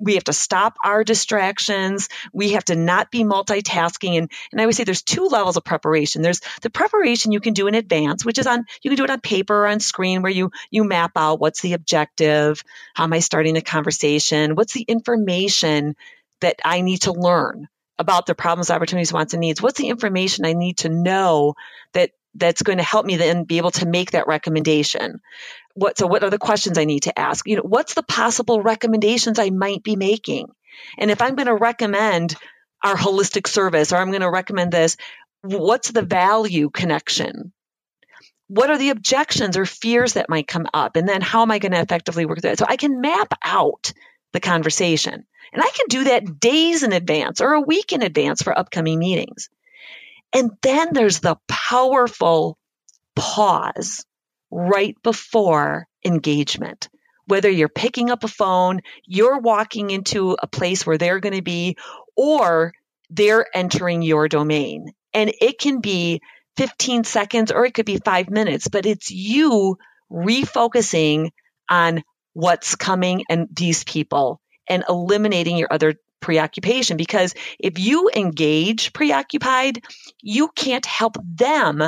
We 0.00 0.14
have 0.14 0.24
to 0.24 0.32
stop 0.32 0.76
our 0.82 1.02
distractions. 1.02 2.08
We 2.32 2.52
have 2.52 2.64
to 2.66 2.76
not 2.76 3.10
be 3.10 3.24
multitasking. 3.24 4.16
And, 4.16 4.30
and 4.52 4.60
I 4.60 4.66
would 4.66 4.74
say 4.74 4.84
there's 4.84 5.02
two 5.02 5.26
levels 5.26 5.56
of 5.56 5.64
preparation. 5.64 6.22
There's 6.22 6.40
the 6.62 6.70
preparation 6.70 7.32
you 7.32 7.40
can 7.40 7.52
do 7.52 7.66
in 7.66 7.74
advance, 7.74 8.24
which 8.24 8.38
is 8.38 8.46
on, 8.46 8.64
you 8.82 8.90
can 8.90 8.96
do 8.96 9.04
it 9.04 9.10
on 9.10 9.20
paper 9.20 9.64
or 9.64 9.66
on 9.66 9.80
screen 9.80 10.22
where 10.22 10.32
you, 10.32 10.52
you 10.70 10.84
map 10.84 11.12
out 11.16 11.40
what's 11.40 11.60
the 11.60 11.72
objective? 11.72 12.62
How 12.94 13.04
am 13.04 13.12
I 13.12 13.18
starting 13.18 13.54
the 13.54 13.62
conversation? 13.62 14.54
What's 14.54 14.72
the 14.72 14.82
information 14.82 15.96
that 16.40 16.60
I 16.64 16.80
need 16.80 17.02
to 17.02 17.12
learn? 17.12 17.68
about 17.96 18.26
the 18.26 18.34
problems, 18.34 18.70
opportunities, 18.70 19.12
wants, 19.12 19.34
and 19.34 19.40
needs? 19.40 19.62
What's 19.62 19.78
the 19.78 19.88
information 19.88 20.44
I 20.44 20.52
need 20.52 20.78
to 20.78 20.88
know 20.88 21.54
that 21.92 22.10
that's 22.34 22.62
going 22.62 22.78
to 22.78 22.84
help 22.84 23.06
me 23.06 23.16
then 23.16 23.44
be 23.44 23.58
able 23.58 23.70
to 23.72 23.86
make 23.86 24.12
that 24.12 24.26
recommendation? 24.26 25.20
What 25.74 25.98
so 25.98 26.06
what 26.06 26.22
are 26.24 26.30
the 26.30 26.38
questions 26.38 26.78
I 26.78 26.84
need 26.84 27.04
to 27.04 27.18
ask? 27.18 27.46
You 27.46 27.56
know, 27.56 27.62
what's 27.62 27.94
the 27.94 28.02
possible 28.02 28.62
recommendations 28.62 29.38
I 29.38 29.50
might 29.50 29.82
be 29.82 29.96
making? 29.96 30.48
And 30.98 31.10
if 31.10 31.22
I'm 31.22 31.34
going 31.34 31.46
to 31.46 31.54
recommend 31.54 32.36
our 32.82 32.96
holistic 32.96 33.46
service 33.46 33.92
or 33.92 33.96
I'm 33.96 34.10
going 34.10 34.20
to 34.20 34.30
recommend 34.30 34.72
this, 34.72 34.96
what's 35.42 35.90
the 35.90 36.02
value 36.02 36.70
connection? 36.70 37.52
What 38.48 38.70
are 38.70 38.78
the 38.78 38.90
objections 38.90 39.56
or 39.56 39.64
fears 39.64 40.14
that 40.14 40.28
might 40.28 40.46
come 40.46 40.66
up? 40.74 40.96
And 40.96 41.08
then 41.08 41.22
how 41.22 41.42
am 41.42 41.50
I 41.50 41.58
going 41.58 41.72
to 41.72 41.80
effectively 41.80 42.26
work 42.26 42.42
that? 42.42 42.58
So 42.58 42.66
I 42.68 42.76
can 42.76 43.00
map 43.00 43.32
out 43.42 43.92
the 44.32 44.40
conversation. 44.40 45.24
And 45.52 45.62
I 45.62 45.70
can 45.74 45.86
do 45.88 46.04
that 46.04 46.40
days 46.40 46.82
in 46.82 46.92
advance 46.92 47.40
or 47.40 47.52
a 47.52 47.60
week 47.60 47.92
in 47.92 48.02
advance 48.02 48.42
for 48.42 48.56
upcoming 48.56 48.98
meetings. 48.98 49.48
And 50.34 50.50
then 50.62 50.92
there's 50.92 51.20
the 51.20 51.36
powerful 51.48 52.58
pause 53.14 54.04
right 54.50 54.96
before 55.02 55.86
engagement. 56.04 56.88
Whether 57.26 57.48
you're 57.48 57.68
picking 57.68 58.10
up 58.10 58.24
a 58.24 58.28
phone, 58.28 58.80
you're 59.06 59.38
walking 59.38 59.90
into 59.90 60.36
a 60.40 60.46
place 60.46 60.84
where 60.84 60.98
they're 60.98 61.20
going 61.20 61.36
to 61.36 61.42
be, 61.42 61.76
or 62.16 62.72
they're 63.10 63.46
entering 63.56 64.02
your 64.02 64.28
domain. 64.28 64.92
And 65.14 65.32
it 65.40 65.58
can 65.58 65.80
be 65.80 66.20
15 66.56 67.04
seconds 67.04 67.50
or 67.50 67.64
it 67.64 67.74
could 67.74 67.86
be 67.86 67.98
five 68.04 68.28
minutes, 68.28 68.68
but 68.68 68.86
it's 68.86 69.10
you 69.10 69.78
refocusing 70.10 71.30
on 71.68 72.02
what's 72.32 72.76
coming 72.76 73.24
and 73.28 73.48
these 73.52 73.84
people 73.84 74.40
and 74.68 74.84
eliminating 74.88 75.56
your 75.56 75.72
other 75.72 75.94
preoccupation. 76.24 76.96
Because 76.96 77.34
if 77.58 77.78
you 77.78 78.10
engage 78.16 78.94
preoccupied, 78.94 79.84
you 80.22 80.48
can't 80.48 80.86
help 80.86 81.16
them 81.22 81.82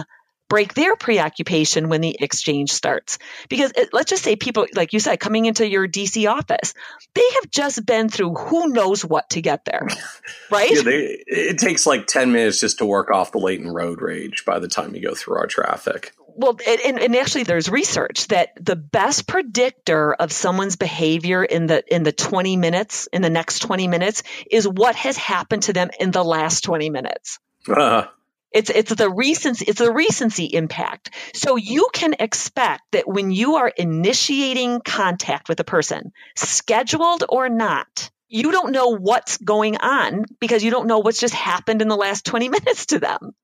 break 0.48 0.74
their 0.74 0.94
preoccupation 0.94 1.88
when 1.88 2.02
the 2.02 2.16
exchange 2.20 2.70
starts. 2.70 3.18
Because 3.48 3.72
it, 3.74 3.88
let's 3.94 4.10
just 4.10 4.22
say 4.22 4.36
people, 4.36 4.66
like 4.74 4.92
you 4.92 5.00
said, 5.00 5.18
coming 5.18 5.46
into 5.46 5.66
your 5.66 5.88
DC 5.88 6.30
office, 6.30 6.74
they 7.14 7.28
have 7.40 7.50
just 7.50 7.84
been 7.86 8.10
through 8.10 8.34
who 8.34 8.68
knows 8.68 9.04
what 9.04 9.30
to 9.30 9.40
get 9.40 9.64
there, 9.64 9.88
right? 10.50 10.70
yeah, 10.70 10.82
they, 10.82 11.24
it 11.26 11.58
takes 11.58 11.86
like 11.86 12.06
10 12.06 12.30
minutes 12.30 12.60
just 12.60 12.78
to 12.78 12.86
work 12.86 13.10
off 13.10 13.32
the 13.32 13.38
latent 13.38 13.72
road 13.72 14.02
rage 14.02 14.44
by 14.44 14.58
the 14.58 14.68
time 14.68 14.94
you 14.94 15.02
go 15.02 15.14
through 15.14 15.38
our 15.38 15.46
traffic 15.46 16.12
well, 16.36 16.58
and, 16.66 17.00
and 17.00 17.16
actually, 17.16 17.44
there's 17.44 17.68
research 17.68 18.28
that 18.28 18.50
the 18.60 18.76
best 18.76 19.26
predictor 19.26 20.12
of 20.14 20.32
someone's 20.32 20.76
behavior 20.76 21.42
in 21.42 21.66
the 21.66 21.82
in 21.92 22.02
the 22.02 22.12
20 22.12 22.56
minutes, 22.56 23.08
in 23.12 23.22
the 23.22 23.30
next 23.30 23.60
20 23.60 23.88
minutes, 23.88 24.22
is 24.50 24.68
what 24.68 24.96
has 24.96 25.16
happened 25.16 25.64
to 25.64 25.72
them 25.72 25.90
in 25.98 26.10
the 26.10 26.24
last 26.24 26.64
20 26.64 26.90
minutes. 26.90 27.38
Uh-huh. 27.68 28.08
It's 28.52 28.70
it's 28.70 28.94
the 28.94 29.10
recency 29.10 29.64
it's 29.66 29.78
the 29.78 29.92
recency 29.92 30.44
impact. 30.44 31.10
So 31.34 31.56
you 31.56 31.88
can 31.92 32.14
expect 32.18 32.82
that 32.92 33.08
when 33.08 33.30
you 33.30 33.56
are 33.56 33.68
initiating 33.68 34.80
contact 34.80 35.48
with 35.48 35.58
a 35.60 35.64
person, 35.64 36.12
scheduled 36.36 37.24
or 37.28 37.48
not, 37.48 38.10
you 38.28 38.52
don't 38.52 38.72
know 38.72 38.96
what's 38.96 39.38
going 39.38 39.78
on 39.78 40.24
because 40.40 40.62
you 40.62 40.70
don't 40.70 40.86
know 40.86 40.98
what's 40.98 41.20
just 41.20 41.34
happened 41.34 41.82
in 41.82 41.88
the 41.88 41.96
last 41.96 42.24
20 42.26 42.48
minutes 42.56 42.86
to 42.86 42.98
them. 42.98 43.34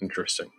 Interesting. 0.00 0.50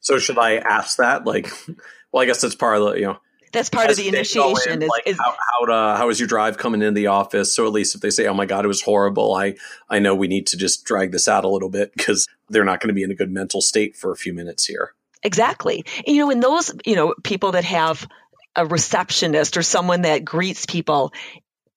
So 0.00 0.18
should 0.18 0.38
I 0.38 0.56
ask 0.56 0.96
that? 0.98 1.24
Like, 1.24 1.50
well, 2.12 2.22
I 2.22 2.26
guess 2.26 2.40
that's 2.40 2.54
part 2.54 2.78
of 2.78 2.84
the, 2.84 3.00
you 3.00 3.06
know, 3.06 3.18
that's 3.52 3.68
part 3.68 3.90
of 3.90 3.96
the 3.96 4.08
initiation. 4.08 4.74
In, 4.74 4.82
is, 4.82 4.88
like, 4.88 5.06
is, 5.06 5.18
how 5.18 5.32
how, 5.32 5.66
to, 5.66 5.98
how 5.98 6.06
was 6.06 6.20
your 6.20 6.28
drive 6.28 6.56
coming 6.56 6.82
into 6.82 6.92
the 6.92 7.08
office? 7.08 7.54
So 7.54 7.66
at 7.66 7.72
least 7.72 7.94
if 7.94 8.00
they 8.00 8.10
say, 8.10 8.26
"Oh 8.26 8.34
my 8.34 8.46
god, 8.46 8.64
it 8.64 8.68
was 8.68 8.82
horrible," 8.82 9.34
I 9.34 9.56
I 9.88 9.98
know 9.98 10.14
we 10.14 10.28
need 10.28 10.46
to 10.48 10.56
just 10.56 10.84
drag 10.84 11.10
this 11.10 11.26
out 11.26 11.44
a 11.44 11.48
little 11.48 11.68
bit 11.68 11.92
because 11.96 12.28
they're 12.48 12.64
not 12.64 12.80
going 12.80 12.88
to 12.88 12.94
be 12.94 13.02
in 13.02 13.10
a 13.10 13.14
good 13.14 13.30
mental 13.30 13.60
state 13.60 13.96
for 13.96 14.12
a 14.12 14.16
few 14.16 14.32
minutes 14.32 14.66
here. 14.66 14.94
Exactly. 15.22 15.84
And, 16.06 16.16
you 16.16 16.22
know, 16.22 16.30
in 16.30 16.40
those 16.40 16.72
you 16.86 16.94
know 16.94 17.14
people 17.24 17.52
that 17.52 17.64
have 17.64 18.06
a 18.56 18.66
receptionist 18.66 19.56
or 19.56 19.62
someone 19.62 20.02
that 20.02 20.24
greets 20.24 20.66
people. 20.66 21.12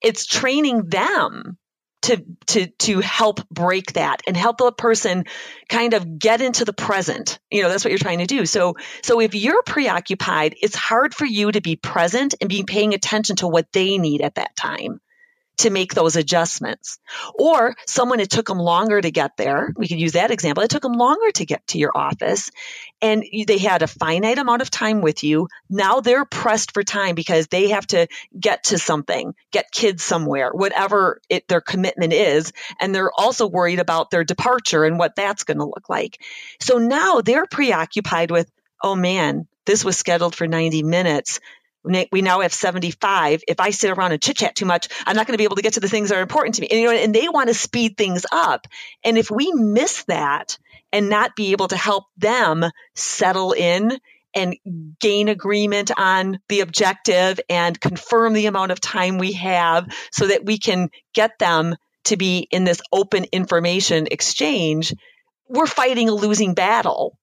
It's 0.02 0.26
training 0.26 0.90
them 0.90 1.58
to 2.04 2.24
to 2.48 2.68
to 2.68 3.00
help 3.00 3.48
break 3.50 3.94
that 3.94 4.22
and 4.28 4.38
help 4.38 4.58
the 4.58 4.72
person 4.72 5.24
kind 5.70 5.94
of 5.94 6.20
get 6.20 6.42
into 6.42 6.66
the 6.66 6.74
present. 6.74 7.40
You 7.50 7.64
know 7.64 7.70
that's 7.70 7.84
what 7.84 7.92
you're 7.92 7.98
trying 7.98 8.20
to 8.20 8.26
do. 8.26 8.46
So 8.46 8.76
so 9.02 9.20
if 9.20 9.36
you're 9.36 9.64
preoccupied 9.64 10.56
it's 10.62 10.76
hard 10.76 11.14
for 11.14 11.26
you 11.26 11.52
to 11.52 11.62
be 11.62 11.76
present 11.76 12.36
and 12.40 12.50
be 12.50 12.64
paying 12.64 12.94
attention 12.94 13.38
to 13.38 13.48
what 13.48 13.72
they 13.72 13.98
need 13.98 14.22
at 14.22 14.36
that 14.36 14.56
time 14.56 15.00
to 15.58 15.70
make 15.70 15.94
those 15.94 16.16
adjustments. 16.16 17.00
Or 17.36 17.76
someone, 17.88 18.20
it 18.20 18.30
took 18.30 18.48
them 18.48 18.60
longer 18.60 19.00
to 19.00 19.12
get 19.12 19.38
there. 19.38 19.74
We 19.76 19.88
could 19.88 20.00
use 20.00 20.14
that 20.14 20.32
example. 20.32 20.64
It 20.64 20.70
took 20.70 20.82
them 20.82 20.94
longer 20.94 21.32
to 21.32 21.46
get 21.46 21.66
to 21.68 21.78
your 21.78 21.92
office 21.96 22.52
and 23.02 23.24
they 23.48 23.58
had 23.58 23.82
a 23.82 23.88
finite 23.88 24.38
amount 24.38 24.62
of 24.62 24.72
time 24.72 25.02
with 25.02 25.24
you. 25.24 25.50
Now 25.70 26.00
they're 26.00 26.26
pressed 26.26 26.74
for 26.74 26.84
time 26.84 27.16
because 27.16 27.48
they 27.48 27.70
have 27.70 27.86
to 27.88 28.08
get 28.40 28.66
to 28.66 28.78
something, 28.78 29.36
get 29.52 29.72
kids 29.72 30.04
somewhere, 30.04 30.52
whatever 30.54 31.20
it, 31.30 31.48
their 31.48 31.62
commitment 31.62 32.14
is. 32.14 32.54
And 32.80 32.96
they're 32.96 33.12
also 33.12 33.48
worried 33.48 33.80
about 33.80 34.10
their 34.10 34.24
departure 34.24 34.86
and 34.86 34.98
what 34.98 35.16
that's 35.16 35.44
going 35.44 35.58
to 35.58 35.66
look 35.66 35.90
like. 35.90 36.20
So 36.62 36.78
now 36.78 37.22
they're 37.22 37.46
preoccupied 37.46 38.32
with, 38.32 38.50
oh 38.82 38.96
man, 38.96 39.48
this 39.66 39.84
was 39.84 39.98
scheduled 39.98 40.36
for 40.36 40.48
90 40.48 40.84
minutes 40.84 41.40
we 41.84 42.22
now 42.22 42.42
have 42.42 42.54
75. 42.54 43.44
If 43.48 43.60
I 43.60 43.72
sit 43.72 43.92
around 43.92 44.14
and 44.14 44.22
chit 44.22 44.38
chat 44.38 44.56
too 44.56 44.66
much, 44.66 44.88
I'm 45.06 45.16
not 45.16 45.28
going 45.28 45.34
to 45.34 45.38
be 45.38 45.44
able 45.44 45.58
to 45.58 45.62
get 45.62 45.74
to 45.74 45.80
the 45.80 45.90
things 45.90 46.10
that 46.10 46.18
are 46.18 46.22
important 46.22 46.56
to 46.56 46.62
me. 46.62 46.68
And, 46.70 46.80
you 46.80 46.88
know, 46.88 46.94
and 46.94 47.14
they 47.14 47.30
want 47.30 47.50
to 47.50 47.54
speed 47.54 47.98
things 47.98 48.26
up. 48.32 48.68
And 49.04 49.18
if 49.18 49.30
we 49.30 49.52
miss 49.54 50.04
that 50.06 50.58
and 50.92 51.10
not 51.10 51.36
be 51.36 51.52
able 51.52 51.68
to 51.70 51.78
help 51.78 52.06
them 52.18 52.66
settle 52.96 53.52
in 53.52 54.00
and 54.36 54.56
gain 55.00 55.28
agreement 55.28 55.92
on 55.96 56.40
the 56.50 56.62
objective 56.62 57.40
and 57.50 57.80
confirm 57.80 58.34
the 58.34 58.48
amount 58.48 58.72
of 58.72 58.80
time 58.80 59.18
we 59.18 59.34
have 59.34 59.88
so 60.12 60.28
that 60.28 60.46
we 60.46 60.58
can 60.58 60.90
get 61.14 61.38
them 61.40 61.76
to 62.06 62.18
be 62.18 62.48
in 62.52 62.64
this 62.64 62.82
open 62.92 63.26
information 63.32 64.08
exchange, 64.10 64.94
we're 65.48 65.68
fighting 65.68 66.10
a 66.10 66.14
losing 66.14 66.54
battle 66.54 67.18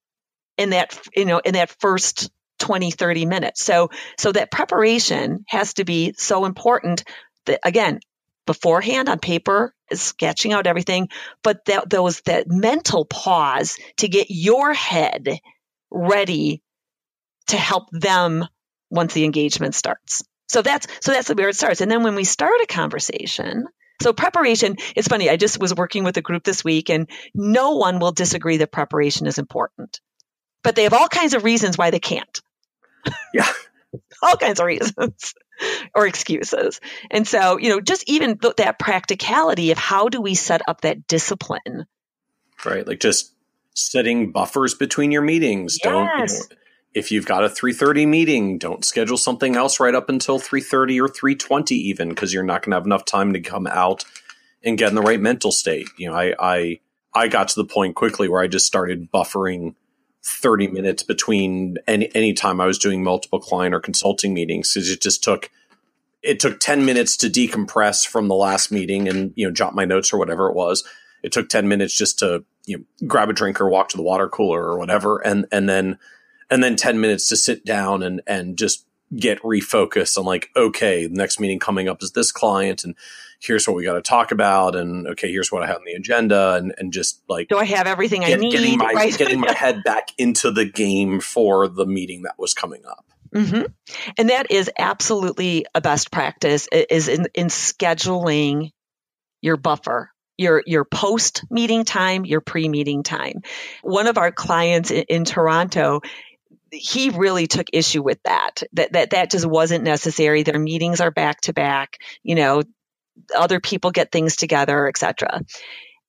in 0.56 0.70
that, 0.70 0.98
you 1.14 1.24
know, 1.24 1.38
in 1.38 1.54
that 1.54 1.70
first 1.80 2.30
20, 2.70 2.92
30 2.92 3.26
minutes. 3.26 3.64
So, 3.64 3.90
so 4.16 4.30
that 4.30 4.52
preparation 4.52 5.44
has 5.48 5.74
to 5.74 5.84
be 5.84 6.14
so 6.16 6.44
important 6.44 7.02
that 7.46 7.58
again, 7.64 7.98
beforehand 8.46 9.08
on 9.08 9.18
paper 9.18 9.74
sketching 9.92 10.52
out 10.52 10.68
everything, 10.68 11.08
but 11.42 11.64
that 11.64 11.90
those, 11.90 12.20
that 12.26 12.46
mental 12.46 13.04
pause 13.04 13.76
to 13.96 14.06
get 14.06 14.28
your 14.30 14.72
head 14.72 15.40
ready 15.90 16.62
to 17.48 17.56
help 17.56 17.88
them 17.90 18.46
once 18.88 19.14
the 19.14 19.24
engagement 19.24 19.74
starts. 19.74 20.22
So 20.48 20.62
that's, 20.62 20.86
so 21.00 21.10
that's 21.10 21.28
where 21.28 21.48
it 21.48 21.56
starts. 21.56 21.80
And 21.80 21.90
then 21.90 22.04
when 22.04 22.14
we 22.14 22.22
start 22.22 22.60
a 22.62 22.66
conversation, 22.68 23.66
so 24.00 24.12
preparation, 24.12 24.76
it's 24.94 25.08
funny. 25.08 25.28
I 25.28 25.36
just 25.36 25.58
was 25.58 25.74
working 25.74 26.04
with 26.04 26.16
a 26.18 26.22
group 26.22 26.44
this 26.44 26.62
week 26.62 26.88
and 26.88 27.10
no 27.34 27.72
one 27.72 27.98
will 27.98 28.12
disagree 28.12 28.58
that 28.58 28.70
preparation 28.70 29.26
is 29.26 29.38
important, 29.38 30.00
but 30.62 30.76
they 30.76 30.84
have 30.84 30.94
all 30.94 31.08
kinds 31.08 31.34
of 31.34 31.42
reasons 31.42 31.76
why 31.76 31.90
they 31.90 31.98
can't. 31.98 32.40
Yeah. 33.34 33.48
All 34.22 34.36
kinds 34.36 34.61
of 34.61 34.66
reasons 34.66 35.34
or 35.94 36.07
excuses. 36.07 36.80
And 37.11 37.26
so, 37.26 37.59
you 37.59 37.70
know, 37.70 37.80
just 37.80 38.09
even 38.09 38.38
th- 38.38 38.57
that 38.57 38.78
practicality 38.78 39.70
of 39.72 39.78
how 39.78 40.09
do 40.09 40.20
we 40.20 40.34
set 40.34 40.62
up 40.68 40.82
that 40.82 41.07
discipline? 41.07 41.86
Right. 42.64 42.86
Like 42.86 43.01
just 43.01 43.34
setting 43.74 44.32
buffers 44.32 44.74
between 44.74 45.11
your 45.11 45.22
meetings. 45.22 45.78
Yes. 45.82 45.92
Don't, 45.92 46.18
you 46.18 46.26
know, 46.26 46.57
if 46.92 47.12
you've 47.12 47.26
got 47.26 47.44
a 47.44 47.48
3.30 47.48 48.07
meeting 48.07 48.59
don't 48.59 48.84
schedule 48.84 49.16
something 49.16 49.57
else 49.57 49.78
right 49.80 49.94
up 49.94 50.09
until 50.09 50.38
3.30 50.38 51.01
or 51.01 51.09
3.20 51.09 51.72
even 51.72 52.09
because 52.09 52.32
you're 52.32 52.42
not 52.42 52.62
going 52.62 52.72
to 52.72 52.76
have 52.76 52.86
enough 52.86 53.05
time 53.05 53.32
to 53.32 53.40
come 53.40 53.66
out 53.66 54.05
and 54.64 54.78
get 54.78 54.88
in 54.88 54.94
the 54.94 55.03
right 55.03 55.20
mental 55.20 55.53
state 55.53 55.88
you 55.96 56.09
know 56.09 56.16
I, 56.16 56.34
I 56.38 56.80
i 57.14 57.28
got 57.28 57.48
to 57.48 57.61
the 57.61 57.64
point 57.64 57.94
quickly 57.94 58.28
where 58.28 58.42
i 58.42 58.48
just 58.48 58.66
started 58.66 59.11
buffering 59.12 59.74
30 60.22 60.68
minutes 60.68 61.02
between 61.02 61.78
any 61.86 62.10
any 62.14 62.32
time 62.32 62.60
I 62.60 62.66
was 62.66 62.78
doing 62.78 63.02
multiple 63.02 63.40
client 63.40 63.74
or 63.74 63.80
consulting 63.80 64.34
meetings 64.34 64.72
because 64.72 64.90
it 64.90 65.00
just 65.00 65.24
took 65.24 65.50
it 66.22 66.38
took 66.38 66.60
10 66.60 66.84
minutes 66.84 67.16
to 67.18 67.28
decompress 67.28 68.06
from 68.06 68.28
the 68.28 68.34
last 68.34 68.70
meeting 68.70 69.08
and 69.08 69.32
you 69.36 69.46
know 69.46 69.52
jot 69.52 69.74
my 69.74 69.84
notes 69.84 70.12
or 70.12 70.18
whatever 70.18 70.48
it 70.48 70.54
was. 70.54 70.84
It 71.22 71.32
took 71.32 71.48
10 71.48 71.68
minutes 71.68 71.94
just 71.94 72.18
to 72.18 72.44
you 72.66 72.78
know 72.78 73.06
grab 73.06 73.30
a 73.30 73.32
drink 73.32 73.60
or 73.60 73.68
walk 73.68 73.88
to 73.90 73.96
the 73.96 74.02
water 74.02 74.28
cooler 74.28 74.62
or 74.62 74.78
whatever 74.78 75.18
and 75.18 75.46
and 75.50 75.68
then 75.68 75.98
and 76.50 76.62
then 76.62 76.76
10 76.76 77.00
minutes 77.00 77.28
to 77.28 77.36
sit 77.36 77.64
down 77.64 78.02
and 78.02 78.20
and 78.26 78.58
just 78.58 78.84
get 79.16 79.42
refocused 79.42 80.18
on 80.18 80.24
like 80.24 80.50
okay 80.54 81.06
the 81.06 81.14
next 81.14 81.40
meeting 81.40 81.58
coming 81.58 81.88
up 81.88 82.02
is 82.02 82.12
this 82.12 82.30
client 82.30 82.84
and 82.84 82.94
here's 83.41 83.66
what 83.66 83.76
we 83.76 83.84
got 83.84 83.95
to 83.95 84.03
talk 84.03 84.32
about 84.32 84.76
and 84.76 85.07
okay 85.07 85.30
here's 85.30 85.51
what 85.51 85.62
i 85.62 85.66
have 85.66 85.76
on 85.76 85.84
the 85.84 85.93
agenda 85.93 86.55
and, 86.55 86.74
and 86.78 86.93
just 86.93 87.22
like 87.28 87.49
do 87.49 87.57
i 87.57 87.64
have 87.64 87.86
everything 87.86 88.20
get, 88.20 88.38
i 88.38 88.41
need 88.41 88.53
getting 88.53 88.78
my, 88.78 88.93
right? 88.93 89.16
getting 89.16 89.41
my 89.41 89.53
head 89.57 89.82
back 89.84 90.09
into 90.18 90.51
the 90.51 90.64
game 90.64 91.20
for 91.20 91.68
the 91.68 91.86
meeting 91.86 92.22
that 92.22 92.34
was 92.38 92.55
coming 92.55 92.82
up 92.86 93.05
mm-hmm. 93.34 93.62
and 94.18 94.30
that 94.30 94.51
is 94.51 94.70
absolutely 94.78 95.66
a 95.74 95.80
best 95.80 96.11
practice 96.11 96.68
is 96.72 97.09
in, 97.09 97.26
in 97.34 97.49
scheduling 97.49 98.70
your 99.41 99.57
buffer 99.57 100.11
your 100.41 100.62
your 100.66 100.86
post 100.86 101.45
meeting 101.51 101.84
time, 101.84 102.24
your 102.24 102.41
pre 102.41 102.66
meeting 102.66 103.03
time. 103.03 103.43
One 103.82 104.07
of 104.07 104.16
our 104.16 104.32
clients 104.32 104.91
in, 104.91 105.05
in, 105.07 105.24
Toronto, 105.26 106.01
he 106.72 107.11
really 107.11 107.47
took 107.47 107.66
issue 107.74 108.03
with 108.03 108.22
that. 108.22 108.62
That 108.72 108.95
that 108.95 109.11
that 109.11 109.30
just 109.30 109.45
wasn't 109.45 109.84
necessary. 109.84 110.43
Their 110.43 110.59
meetings 110.59 111.03
are 111.03 111.11
back 111.11 111.43
to 111.43 111.53
back. 111.53 111.99
You 112.22 112.36
know, 112.36 112.62
other 113.34 113.60
people 113.60 113.90
get 113.90 114.12
things 114.12 114.36
together, 114.36 114.88
etc. 114.88 115.42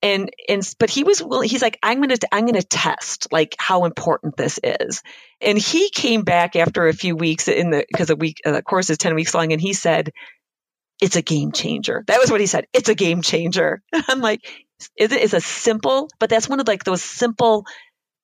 And 0.03 0.31
and 0.49 0.67
but 0.79 0.89
he 0.89 1.03
was 1.03 1.21
well, 1.21 1.41
he's 1.41 1.61
like 1.61 1.77
I'm 1.83 2.01
gonna 2.01 2.17
I'm 2.31 2.45
gonna 2.45 2.63
test 2.63 3.27
like 3.31 3.55
how 3.59 3.85
important 3.85 4.35
this 4.35 4.59
is. 4.63 5.03
And 5.39 5.57
he 5.57 5.89
came 5.89 6.23
back 6.23 6.55
after 6.55 6.87
a 6.87 6.93
few 6.93 7.15
weeks 7.15 7.47
in 7.47 7.69
the 7.69 7.85
because 7.87 8.07
the 8.07 8.15
week 8.15 8.37
uh, 8.45 8.51
the 8.51 8.63
course 8.63 8.89
is 8.89 8.97
ten 8.97 9.15
weeks 9.15 9.33
long, 9.33 9.51
and 9.51 9.61
he 9.61 9.73
said 9.73 10.11
it's 11.01 11.15
a 11.15 11.21
game 11.21 11.51
changer. 11.51 12.03
That 12.07 12.19
was 12.19 12.31
what 12.31 12.41
he 12.41 12.47
said. 12.47 12.65
It's 12.73 12.89
a 12.89 12.95
game 12.95 13.21
changer. 13.21 13.81
I'm 14.07 14.21
like, 14.21 14.41
is 14.97 15.11
it 15.11 15.21
is 15.21 15.33
a 15.33 15.41
simple, 15.41 16.09
but 16.19 16.29
that's 16.29 16.49
one 16.49 16.59
of 16.59 16.67
like 16.67 16.83
those 16.83 17.03
simple 17.03 17.65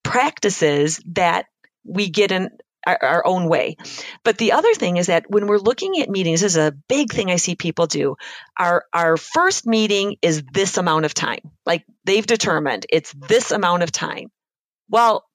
practices 0.04 1.02
that 1.14 1.46
we 1.84 2.10
get 2.10 2.32
in 2.32 2.50
our, 2.88 2.98
our, 3.02 3.28
own 3.28 3.50
way. 3.50 3.76
But 4.24 4.38
the 4.38 4.54
other 4.54 4.74
thing 4.74 4.98
is 4.98 5.08
that 5.08 5.30
when 5.30 5.48
we're 5.48 5.58
looking 5.58 6.00
at 6.02 6.10
meetings, 6.10 6.44
is 6.44 6.56
a 6.56 6.74
big 6.88 7.12
thing 7.12 7.30
I 7.30 7.36
see 7.36 7.56
people 7.56 7.88
do. 7.88 8.16
Our 8.58 8.86
our 8.94 9.18
first 9.18 9.68
meeting 9.68 10.18
is 10.22 10.44
this 10.54 10.78
amount 10.78 11.06
of 11.06 11.14
time. 11.14 11.40
Like 11.66 11.86
they've 12.06 12.26
determined 12.26 12.86
it's 12.90 13.14
this 13.14 13.52
amount 13.52 13.84
of 13.84 13.92
time. 13.92 14.30
Well, 14.90 15.26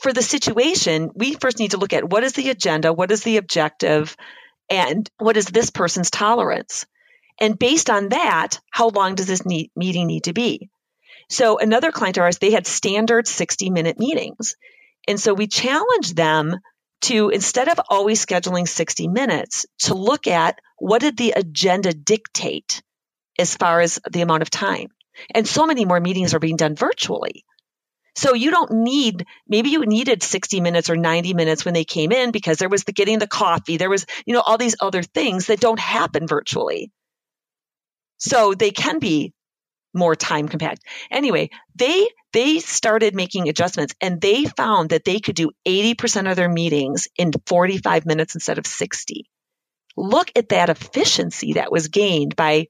for 0.00 0.12
the 0.12 0.22
situation, 0.22 1.10
we 1.14 1.34
first 1.34 1.58
need 1.58 1.72
to 1.72 1.76
look 1.76 1.92
at 1.92 2.08
what 2.08 2.24
is 2.24 2.32
the 2.32 2.50
agenda, 2.50 2.92
what 2.92 3.10
is 3.10 3.22
the 3.22 3.36
objective, 3.36 4.16
and 4.70 5.08
what 5.18 5.36
is 5.36 5.46
this 5.46 5.70
person's 5.70 6.10
tolerance. 6.10 6.86
And 7.40 7.58
based 7.58 7.90
on 7.90 8.10
that, 8.10 8.60
how 8.70 8.88
long 8.88 9.16
does 9.16 9.26
this 9.26 9.44
need, 9.44 9.70
meeting 9.74 10.06
need 10.06 10.24
to 10.24 10.32
be? 10.32 10.70
So 11.28 11.58
another 11.58 11.90
client 11.90 12.16
of 12.16 12.22
ours, 12.22 12.38
they 12.38 12.52
had 12.52 12.66
standard 12.66 13.26
60 13.26 13.70
minute 13.70 13.98
meetings. 13.98 14.56
And 15.06 15.20
so 15.20 15.34
we 15.34 15.46
challenge 15.46 16.14
them 16.14 16.56
to, 17.02 17.28
instead 17.28 17.68
of 17.68 17.80
always 17.88 18.24
scheduling 18.24 18.66
60 18.66 19.08
minutes, 19.08 19.66
to 19.80 19.94
look 19.94 20.26
at 20.26 20.58
what 20.78 21.00
did 21.00 21.16
the 21.16 21.32
agenda 21.32 21.92
dictate 21.92 22.82
as 23.38 23.56
far 23.56 23.80
as 23.80 24.00
the 24.10 24.22
amount 24.22 24.42
of 24.42 24.50
time. 24.50 24.88
And 25.34 25.46
so 25.46 25.66
many 25.66 25.84
more 25.84 26.00
meetings 26.00 26.34
are 26.34 26.38
being 26.38 26.56
done 26.56 26.74
virtually. 26.74 27.44
So 28.16 28.34
you 28.34 28.50
don't 28.50 28.70
need, 28.70 29.26
maybe 29.48 29.70
you 29.70 29.84
needed 29.86 30.22
60 30.22 30.60
minutes 30.60 30.88
or 30.88 30.96
90 30.96 31.34
minutes 31.34 31.64
when 31.64 31.74
they 31.74 31.84
came 31.84 32.12
in 32.12 32.30
because 32.30 32.58
there 32.58 32.68
was 32.68 32.84
the 32.84 32.92
getting 32.92 33.18
the 33.18 33.26
coffee. 33.26 33.76
There 33.76 33.90
was, 33.90 34.06
you 34.24 34.34
know, 34.34 34.40
all 34.40 34.56
these 34.56 34.76
other 34.80 35.02
things 35.02 35.46
that 35.46 35.60
don't 35.60 35.80
happen 35.80 36.26
virtually. 36.28 36.92
So 38.18 38.54
they 38.54 38.70
can 38.70 39.00
be 39.00 39.32
more 39.94 40.16
time 40.16 40.48
compact. 40.48 40.82
Anyway, 41.10 41.50
they 41.74 42.08
they 42.32 42.58
started 42.58 43.14
making 43.14 43.48
adjustments 43.48 43.94
and 44.00 44.20
they 44.20 44.44
found 44.44 44.90
that 44.90 45.04
they 45.04 45.20
could 45.20 45.36
do 45.36 45.52
80% 45.66 46.28
of 46.28 46.36
their 46.36 46.48
meetings 46.48 47.06
in 47.16 47.30
45 47.46 48.06
minutes 48.06 48.34
instead 48.34 48.58
of 48.58 48.66
60. 48.66 49.30
Look 49.96 50.32
at 50.34 50.48
that 50.48 50.68
efficiency 50.68 51.52
that 51.54 51.70
was 51.70 51.88
gained 51.88 52.34
by 52.34 52.66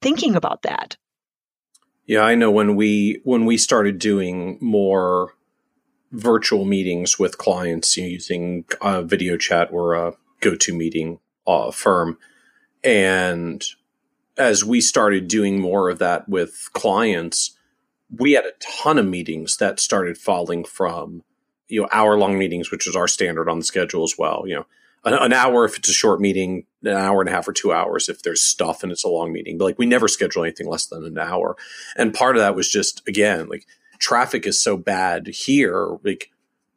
thinking 0.00 0.36
about 0.36 0.62
that. 0.62 0.96
Yeah, 2.06 2.22
I 2.22 2.36
know 2.36 2.50
when 2.50 2.76
we 2.76 3.20
when 3.24 3.44
we 3.44 3.58
started 3.58 3.98
doing 3.98 4.56
more 4.60 5.34
virtual 6.12 6.64
meetings 6.64 7.18
with 7.18 7.38
clients 7.38 7.96
using 7.96 8.64
uh, 8.80 9.02
video 9.02 9.36
chat 9.36 9.68
or 9.70 9.94
a 9.94 10.14
GoToMeeting 10.40 11.18
uh, 11.46 11.70
firm 11.70 12.18
and 12.82 13.64
as 14.38 14.64
we 14.64 14.80
started 14.80 15.28
doing 15.28 15.60
more 15.60 15.90
of 15.90 15.98
that 15.98 16.28
with 16.28 16.70
clients, 16.72 17.56
we 18.16 18.32
had 18.32 18.44
a 18.44 18.52
ton 18.60 18.98
of 18.98 19.06
meetings 19.06 19.56
that 19.58 19.80
started 19.80 20.16
falling 20.16 20.64
from, 20.64 21.24
you 21.66 21.82
know, 21.82 21.88
hour 21.92 22.16
long 22.16 22.38
meetings, 22.38 22.70
which 22.70 22.86
is 22.86 22.96
our 22.96 23.08
standard 23.08 23.48
on 23.48 23.58
the 23.58 23.64
schedule 23.64 24.04
as 24.04 24.14
well, 24.16 24.44
you 24.46 24.54
know, 24.54 24.66
an, 25.04 25.14
an, 25.14 25.32
hour 25.32 25.64
if 25.64 25.76
it's 25.76 25.88
a 25.88 25.92
short 25.92 26.20
meeting, 26.20 26.64
an 26.82 26.96
hour 26.96 27.20
and 27.20 27.28
a 27.28 27.32
half 27.32 27.46
or 27.46 27.52
two 27.52 27.72
hours 27.72 28.08
if 28.08 28.22
there's 28.22 28.40
stuff 28.40 28.82
and 28.82 28.92
it's 28.92 29.04
a 29.04 29.08
long 29.08 29.32
meeting. 29.32 29.58
But 29.58 29.64
like 29.64 29.78
we 29.78 29.86
never 29.86 30.08
schedule 30.08 30.44
anything 30.44 30.68
less 30.68 30.86
than 30.86 31.04
an 31.04 31.18
hour. 31.18 31.56
And 31.96 32.14
part 32.14 32.36
of 32.36 32.40
that 32.40 32.54
was 32.54 32.70
just 32.70 33.06
again 33.06 33.48
like 33.48 33.66
traffic 33.98 34.46
is 34.46 34.62
so 34.62 34.76
bad 34.76 35.26
here, 35.26 35.98
like 36.02 36.30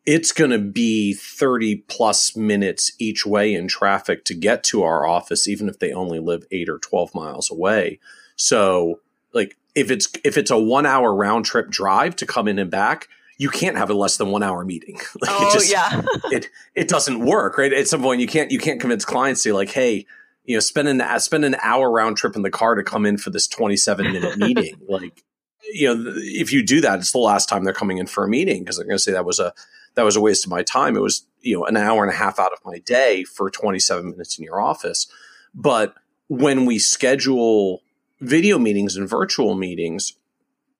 it's 0.05 0.31
going 0.31 0.51
to 0.51 0.59
be 0.59 1.13
30 1.13 1.77
plus 1.87 2.35
minutes 2.35 2.91
each 2.97 3.25
way 3.25 3.53
in 3.53 3.67
traffic 3.67 4.25
to 4.25 4.33
get 4.33 4.63
to 4.65 4.83
our 4.83 5.05
office 5.05 5.47
even 5.47 5.69
if 5.69 5.79
they 5.79 5.91
only 5.91 6.19
live 6.19 6.45
8 6.51 6.69
or 6.69 6.79
12 6.79 7.13
miles 7.13 7.51
away. 7.51 7.99
So 8.35 8.99
like 9.33 9.57
if 9.75 9.91
it's 9.91 10.09
if 10.23 10.37
it's 10.37 10.51
a 10.51 10.59
1 10.59 10.85
hour 10.85 11.13
round 11.13 11.45
trip 11.45 11.69
drive 11.69 12.15
to 12.17 12.25
come 12.25 12.47
in 12.47 12.59
and 12.59 12.71
back 12.71 13.07
you 13.37 13.49
can't 13.49 13.77
have 13.77 13.89
a 13.89 13.93
less 13.93 14.17
than 14.17 14.29
1 14.29 14.43
hour 14.43 14.63
meeting. 14.65 14.99
Like 15.21 15.31
oh, 15.31 15.49
it 15.49 15.53
just 15.53 15.71
yeah. 15.71 16.01
it 16.31 16.47
it 16.73 16.87
doesn't 16.87 17.23
work 17.23 17.57
right? 17.57 17.71
At 17.71 17.87
some 17.87 18.01
point 18.01 18.21
you 18.21 18.27
can't 18.27 18.51
you 18.51 18.59
can't 18.59 18.79
convince 18.79 19.05
clients 19.05 19.43
to 19.43 19.53
like 19.53 19.69
hey 19.69 20.07
you 20.45 20.55
know 20.55 20.61
spend 20.61 20.87
an 20.87 21.19
spend 21.19 21.45
an 21.45 21.55
hour 21.61 21.91
round 21.91 22.17
trip 22.17 22.35
in 22.35 22.41
the 22.41 22.49
car 22.49 22.73
to 22.73 22.83
come 22.83 23.05
in 23.05 23.17
for 23.17 23.29
this 23.29 23.47
27 23.47 24.11
minute 24.11 24.37
meeting. 24.39 24.75
Like 24.89 25.23
you 25.71 25.93
know 25.93 26.11
if 26.17 26.51
you 26.51 26.65
do 26.65 26.81
that 26.81 26.97
it's 26.97 27.11
the 27.11 27.19
last 27.19 27.47
time 27.47 27.63
they're 27.63 27.73
coming 27.73 27.99
in 27.99 28.07
for 28.07 28.23
a 28.23 28.27
meeting 28.27 28.63
because 28.63 28.77
they're 28.77 28.85
going 28.85 28.97
to 28.97 29.03
say 29.03 29.11
that 29.11 29.25
was 29.25 29.39
a 29.39 29.53
that 29.95 30.03
was 30.03 30.15
a 30.15 30.21
waste 30.21 30.45
of 30.45 30.51
my 30.51 30.63
time. 30.63 30.95
It 30.95 31.01
was, 31.01 31.25
you 31.41 31.57
know, 31.57 31.65
an 31.65 31.77
hour 31.77 32.03
and 32.03 32.11
a 32.11 32.15
half 32.15 32.39
out 32.39 32.53
of 32.53 32.59
my 32.65 32.79
day 32.79 33.23
for 33.23 33.49
27 33.49 34.11
minutes 34.11 34.37
in 34.37 34.45
your 34.45 34.61
office. 34.61 35.07
But 35.53 35.95
when 36.27 36.65
we 36.65 36.79
schedule 36.79 37.81
video 38.19 38.57
meetings 38.57 38.95
and 38.95 39.09
virtual 39.09 39.55
meetings, 39.55 40.13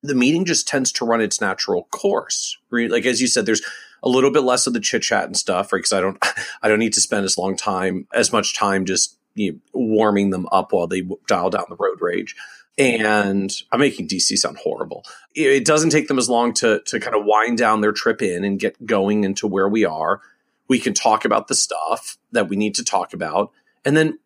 the 0.04 0.16
meeting 0.16 0.46
just 0.46 0.68
tends 0.68 0.92
to 0.94 1.06
run 1.06 1.22
its 1.22 1.42
natural 1.42 1.84
course. 1.92 2.58
Like 2.72 3.06
as 3.06 3.22
you 3.22 3.28
said, 3.28 3.46
there's 3.46 3.62
a 4.04 4.10
little 4.10 4.32
bit 4.32 4.44
less 4.44 4.66
of 4.66 4.74
the 4.74 4.80
chit 4.80 5.04
chat 5.04 5.26
and 5.26 5.38
stuff, 5.38 5.72
right? 5.72 5.80
Because 5.80 5.94
I 5.94 6.02
don't, 6.02 6.18
I 6.62 6.68
don't 6.68 6.80
need 6.80 6.94
to 6.94 7.02
spend 7.02 7.26
as 7.26 7.38
long 7.38 7.56
time, 7.56 8.08
as 8.14 8.32
much 8.32 8.56
time 8.56 8.86
just 8.86 9.18
you 9.36 9.54
know, 9.54 9.60
warming 9.74 10.30
them 10.30 10.48
up 10.52 10.74
while 10.74 10.88
they 10.88 11.04
dial 11.28 11.50
down 11.50 11.66
the 11.70 11.76
road 11.76 12.02
rage 12.02 12.36
and 12.82 13.54
I'm 13.72 13.80
making 13.80 14.08
DC 14.08 14.38
sound 14.38 14.58
horrible. 14.58 15.06
It 15.36 15.66
doesn't 15.66 15.92
take 15.92 16.08
them 16.08 16.18
as 16.18 16.28
long 16.28 16.54
to 16.56 16.82
to 16.88 17.00
kind 17.00 17.16
of 17.16 17.24
wind 17.26 17.58
down 17.58 17.82
their 17.82 17.92
trip 17.92 18.22
in 18.22 18.44
and 18.44 18.60
get 18.60 18.86
going 18.86 19.24
into 19.24 19.46
where 19.46 19.70
we 19.70 19.86
are. 19.86 20.22
We 20.68 20.80
can 20.80 20.94
talk 20.94 21.24
about 21.24 21.48
the 21.48 21.56
stuff 21.56 22.18
that 22.32 22.50
we 22.50 22.56
need 22.56 22.76
to 22.76 22.84
talk 22.84 23.14
about, 23.14 23.52
and 23.86 23.96
then 23.96 24.18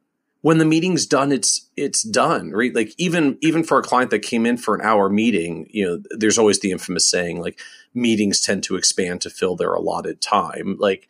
when 0.42 0.58
the 0.60 0.66
meeting's 0.66 1.06
done, 1.06 1.32
it's 1.32 1.70
it's 1.76 2.02
done, 2.04 2.52
right? 2.52 2.74
Like 2.74 2.94
even 2.98 3.38
even 3.42 3.64
for 3.64 3.78
a 3.78 3.84
client 3.84 4.12
that 4.12 4.20
came 4.20 4.46
in 4.46 4.56
for 4.56 4.74
an 4.74 4.82
hour 4.82 5.10
meeting, 5.10 5.68
you 5.72 5.86
know, 5.86 6.04
there's 6.12 6.38
always 6.38 6.62
the 6.62 6.72
infamous 6.72 7.10
saying 7.10 7.42
like 7.42 7.60
meetings 7.94 8.40
tend 8.40 8.64
to 8.66 8.78
expand 8.78 9.22
to 9.22 9.30
fill 9.30 9.58
their 9.58 9.74
allotted 9.74 10.22
time. 10.22 10.78
Like 10.80 11.10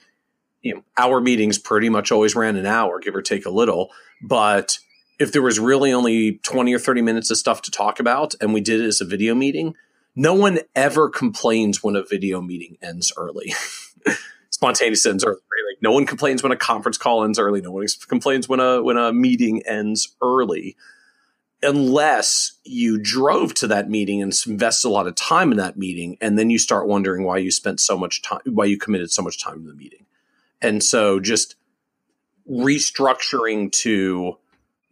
you 0.64 0.74
know, 0.74 0.84
our 0.98 1.22
meetings 1.22 1.60
pretty 1.60 1.90
much 1.90 2.12
always 2.12 2.36
ran 2.36 2.56
an 2.56 2.66
hour, 2.66 3.00
give 3.00 3.16
or 3.16 3.22
take 3.22 3.46
a 3.46 3.52
little, 3.52 3.92
but 4.22 4.80
if 5.20 5.32
there 5.32 5.42
was 5.42 5.60
really 5.60 5.94
only 5.94 6.40
20 6.44 6.74
or 6.74 6.80
30 6.80 7.02
minutes 7.02 7.32
of 7.32 7.38
stuff 7.38 7.62
to 7.64 7.72
talk 7.72 8.00
about 8.00 8.36
and 8.42 8.54
we 8.54 8.62
did 8.62 8.82
it 8.82 8.88
as 8.88 9.02
a 9.02 9.06
video 9.06 9.34
meeting, 9.34 9.76
no 10.16 10.34
one 10.34 10.60
ever 10.76 11.10
complains 11.10 11.84
when 11.84 11.96
a 11.96 12.04
video 12.04 12.42
meeting 12.42 12.78
ends 12.82 13.12
early. 13.18 13.54
Spontaneous 14.50 15.06
ends 15.06 15.26
early. 15.26 15.36
Like 15.36 15.82
no 15.82 15.92
one 15.92 16.06
complains 16.06 16.42
when 16.42 16.52
a 16.52 16.58
conference 16.58 16.98
call 16.98 17.24
ends 17.24 17.40
early. 17.40 17.62
No 17.62 17.72
one 17.72 17.86
complains 18.08 18.48
when 18.48 18.60
a 18.60 18.82
when 18.82 18.98
a 18.98 19.12
meeting 19.12 19.62
ends 19.66 20.16
early, 20.22 20.78
unless 21.62 22.54
you 22.64 22.98
drove 22.98 23.54
to 23.56 23.68
that 23.68 23.90
meeting 23.90 24.22
and 24.22 24.34
invested 24.48 24.88
a 24.88 24.92
lot 24.92 25.08
of 25.08 25.16
time 25.16 25.52
in 25.52 25.58
that 25.58 25.78
meeting, 25.78 26.18
and 26.22 26.40
then 26.40 26.50
you 26.50 26.58
start 26.58 26.88
wondering 26.88 27.26
why 27.26 27.38
you 27.38 27.52
spent 27.52 27.82
so 27.82 27.98
much 27.98 28.22
time, 28.22 28.40
why 28.46 28.64
you 28.64 28.78
committed 28.78 29.12
so 29.12 29.22
much 29.22 29.44
time 29.44 29.62
to 29.62 29.68
the 29.68 29.76
meeting, 29.76 30.06
and 30.62 30.82
so 30.82 31.20
just 31.20 31.56
restructuring 32.50 33.72
to 33.72 34.38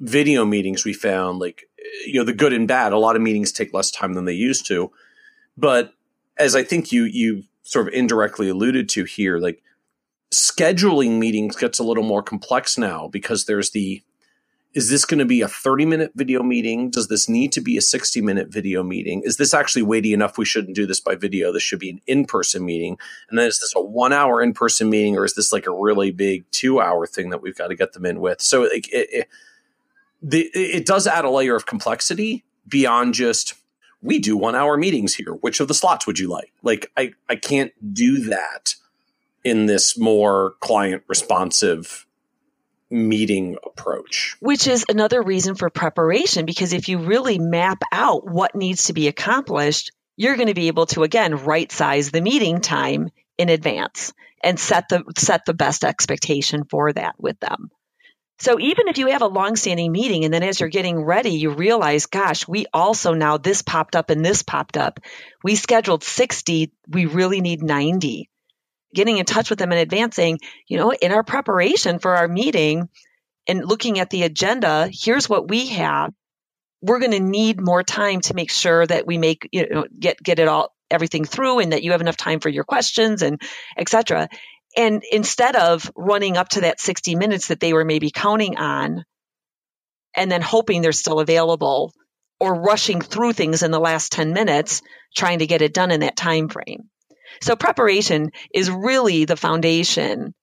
video 0.03 0.45
meetings 0.45 0.83
we 0.83 0.93
found 0.93 1.39
like 1.39 1.63
you 2.05 2.15
know 2.15 2.25
the 2.25 2.33
good 2.33 2.53
and 2.53 2.67
bad. 2.67 2.93
A 2.93 2.97
lot 2.97 3.15
of 3.15 3.21
meetings 3.21 3.51
take 3.51 3.73
less 3.73 3.89
time 3.89 4.13
than 4.13 4.25
they 4.25 4.33
used 4.33 4.65
to. 4.67 4.91
But 5.57 5.93
as 6.37 6.55
i 6.55 6.63
think 6.63 6.91
you 6.91 7.03
you 7.03 7.43
sort 7.61 7.87
of 7.87 7.93
indirectly 7.93 8.49
alluded 8.49 8.89
to 8.89 9.03
here 9.03 9.37
like 9.37 9.61
scheduling 10.31 11.19
meetings 11.19 11.55
gets 11.55 11.79
a 11.79 11.83
little 11.83 12.03
more 12.03 12.23
complex 12.23 12.77
now 12.77 13.07
because 13.07 13.45
there's 13.45 13.71
the 13.71 14.01
is 14.73 14.89
this 14.89 15.05
going 15.05 15.19
to 15.19 15.25
be 15.25 15.41
a 15.41 15.47
30 15.47 15.85
minute 15.85 16.11
video 16.15 16.41
meeting? 16.41 16.89
Does 16.89 17.07
this 17.07 17.29
need 17.29 17.51
to 17.51 17.61
be 17.61 17.77
a 17.77 17.81
60 17.81 18.21
minute 18.21 18.47
video 18.47 18.81
meeting? 18.81 19.21
Is 19.23 19.37
this 19.37 19.53
actually 19.53 19.83
weighty 19.83 20.13
enough? 20.13 20.35
We 20.35 20.45
shouldn't 20.45 20.75
do 20.75 20.87
this 20.87 20.99
by 20.99 21.13
video. 21.13 21.53
This 21.53 21.61
should 21.61 21.77
be 21.77 21.91
an 21.91 22.01
in-person 22.07 22.65
meeting. 22.65 22.97
And 23.29 23.37
then 23.37 23.45
is 23.45 23.59
this 23.59 23.73
a 23.75 23.81
one 23.81 24.13
hour 24.13 24.41
in-person 24.41 24.89
meeting 24.89 25.15
or 25.15 25.25
is 25.25 25.35
this 25.35 25.53
like 25.53 25.67
a 25.67 25.71
really 25.71 26.09
big 26.09 26.49
two 26.49 26.81
hour 26.81 27.05
thing 27.05 27.29
that 27.29 27.43
we've 27.43 27.55
got 27.55 27.67
to 27.67 27.75
get 27.75 27.93
them 27.93 28.07
in 28.07 28.19
with? 28.19 28.41
So 28.41 28.63
like 28.63 28.91
it, 28.91 29.09
it, 29.11 29.27
the, 30.23 30.49
it 30.53 30.85
does 30.85 31.05
add 31.05 31.25
a 31.25 31.29
layer 31.29 31.55
of 31.55 31.65
complexity 31.65 32.45
beyond 32.67 33.13
just 33.13 33.55
we 34.01 34.19
do 34.19 34.35
one 34.35 34.55
hour 34.55 34.77
meetings 34.77 35.15
here. 35.15 35.33
Which 35.33 35.59
of 35.59 35.67
the 35.67 35.73
slots 35.73 36.07
would 36.07 36.19
you 36.19 36.29
like? 36.29 36.51
Like 36.61 36.91
I, 36.97 37.13
I 37.29 37.35
can't 37.35 37.71
do 37.93 38.29
that 38.29 38.75
in 39.43 39.65
this 39.65 39.97
more 39.97 40.55
client 40.59 41.03
responsive 41.07 42.05
meeting 42.89 43.57
approach. 43.65 44.37
Which 44.39 44.67
is 44.67 44.85
another 44.87 45.21
reason 45.21 45.55
for 45.55 45.69
preparation 45.69 46.45
because 46.45 46.73
if 46.73 46.89
you 46.89 46.99
really 46.99 47.39
map 47.39 47.81
out 47.91 48.29
what 48.29 48.55
needs 48.55 48.85
to 48.85 48.93
be 48.93 49.07
accomplished, 49.07 49.91
you're 50.15 50.35
going 50.35 50.47
to 50.47 50.53
be 50.53 50.67
able 50.67 50.85
to 50.87 51.03
again 51.03 51.35
right 51.35 51.71
size 51.71 52.11
the 52.11 52.21
meeting 52.21 52.61
time 52.61 53.09
in 53.37 53.49
advance 53.49 54.13
and 54.43 54.59
set 54.59 54.89
the 54.89 55.03
set 55.17 55.45
the 55.45 55.53
best 55.53 55.83
expectation 55.83 56.65
for 56.65 56.93
that 56.93 57.15
with 57.17 57.39
them. 57.39 57.71
So 58.43 58.59
even 58.59 58.89
if 58.89 58.97
you 58.97 59.07
have 59.07 59.21
a 59.21 59.27
long-standing 59.27 59.89
meeting 59.89 60.25
and 60.25 60.33
then 60.33 60.43
as 60.43 60.59
you're 60.59 60.67
getting 60.67 61.01
ready, 61.01 61.29
you 61.29 61.51
realize, 61.51 62.07
gosh, 62.07 62.45
we 62.45 62.65
also 62.73 63.13
now 63.13 63.37
this 63.37 63.61
popped 63.61 63.95
up 63.95 64.09
and 64.09 64.23
this 64.23 64.43
popped 64.43 64.75
up. 64.75 64.99
We 65.45 65.55
scheduled 65.55 66.03
60. 66.03 66.73
We 66.89 67.05
really 67.05 67.39
need 67.39 67.63
90. 67.63 68.29
Getting 68.93 69.17
in 69.17 69.23
touch 69.23 69.49
with 69.49 69.59
them 69.59 69.71
in 69.71 69.77
advance 69.77 70.17
saying, 70.17 70.39
you 70.67 70.77
know, 70.77 70.91
in 70.91 71.13
our 71.13 71.23
preparation 71.23 71.99
for 71.99 72.17
our 72.17 72.27
meeting 72.27 72.89
and 73.47 73.63
looking 73.63 73.99
at 73.99 74.09
the 74.09 74.23
agenda, 74.23 74.89
here's 74.91 75.29
what 75.29 75.47
we 75.47 75.67
have. 75.67 76.11
We're 76.81 76.99
going 76.99 77.11
to 77.11 77.21
need 77.21 77.61
more 77.61 77.81
time 77.81 78.19
to 78.21 78.33
make 78.33 78.51
sure 78.51 78.85
that 78.85 79.07
we 79.07 79.17
make, 79.17 79.47
you 79.53 79.69
know, 79.69 79.85
get, 79.97 80.21
get 80.21 80.39
it 80.39 80.49
all, 80.49 80.75
everything 80.91 81.23
through 81.23 81.59
and 81.59 81.71
that 81.71 81.81
you 81.81 81.91
have 81.93 82.01
enough 82.01 82.17
time 82.17 82.41
for 82.41 82.49
your 82.49 82.65
questions 82.65 83.21
and 83.21 83.41
etc. 83.77 84.27
And 84.75 85.03
instead 85.11 85.55
of 85.55 85.91
running 85.95 86.37
up 86.37 86.49
to 86.49 86.61
that 86.61 86.79
60 86.79 87.15
minutes 87.15 87.47
that 87.47 87.59
they 87.59 87.73
were 87.73 87.85
maybe 87.85 88.11
counting 88.11 88.57
on 88.57 89.05
and 90.15 90.31
then 90.31 90.41
hoping 90.41 90.81
they're 90.81 90.91
still 90.91 91.19
available 91.19 91.93
or 92.39 92.61
rushing 92.61 93.01
through 93.01 93.33
things 93.33 93.63
in 93.63 93.71
the 93.71 93.79
last 93.79 94.11
10 94.11 94.33
minutes 94.33 94.81
trying 95.15 95.39
to 95.39 95.47
get 95.47 95.61
it 95.61 95.73
done 95.73 95.91
in 95.91 96.01
that 96.01 96.15
time 96.15 96.49
frame. 96.49 96.89
So 97.41 97.55
preparation 97.55 98.31
is 98.53 98.69
really 98.69 99.25
the 99.25 99.37
foundation 99.37 100.33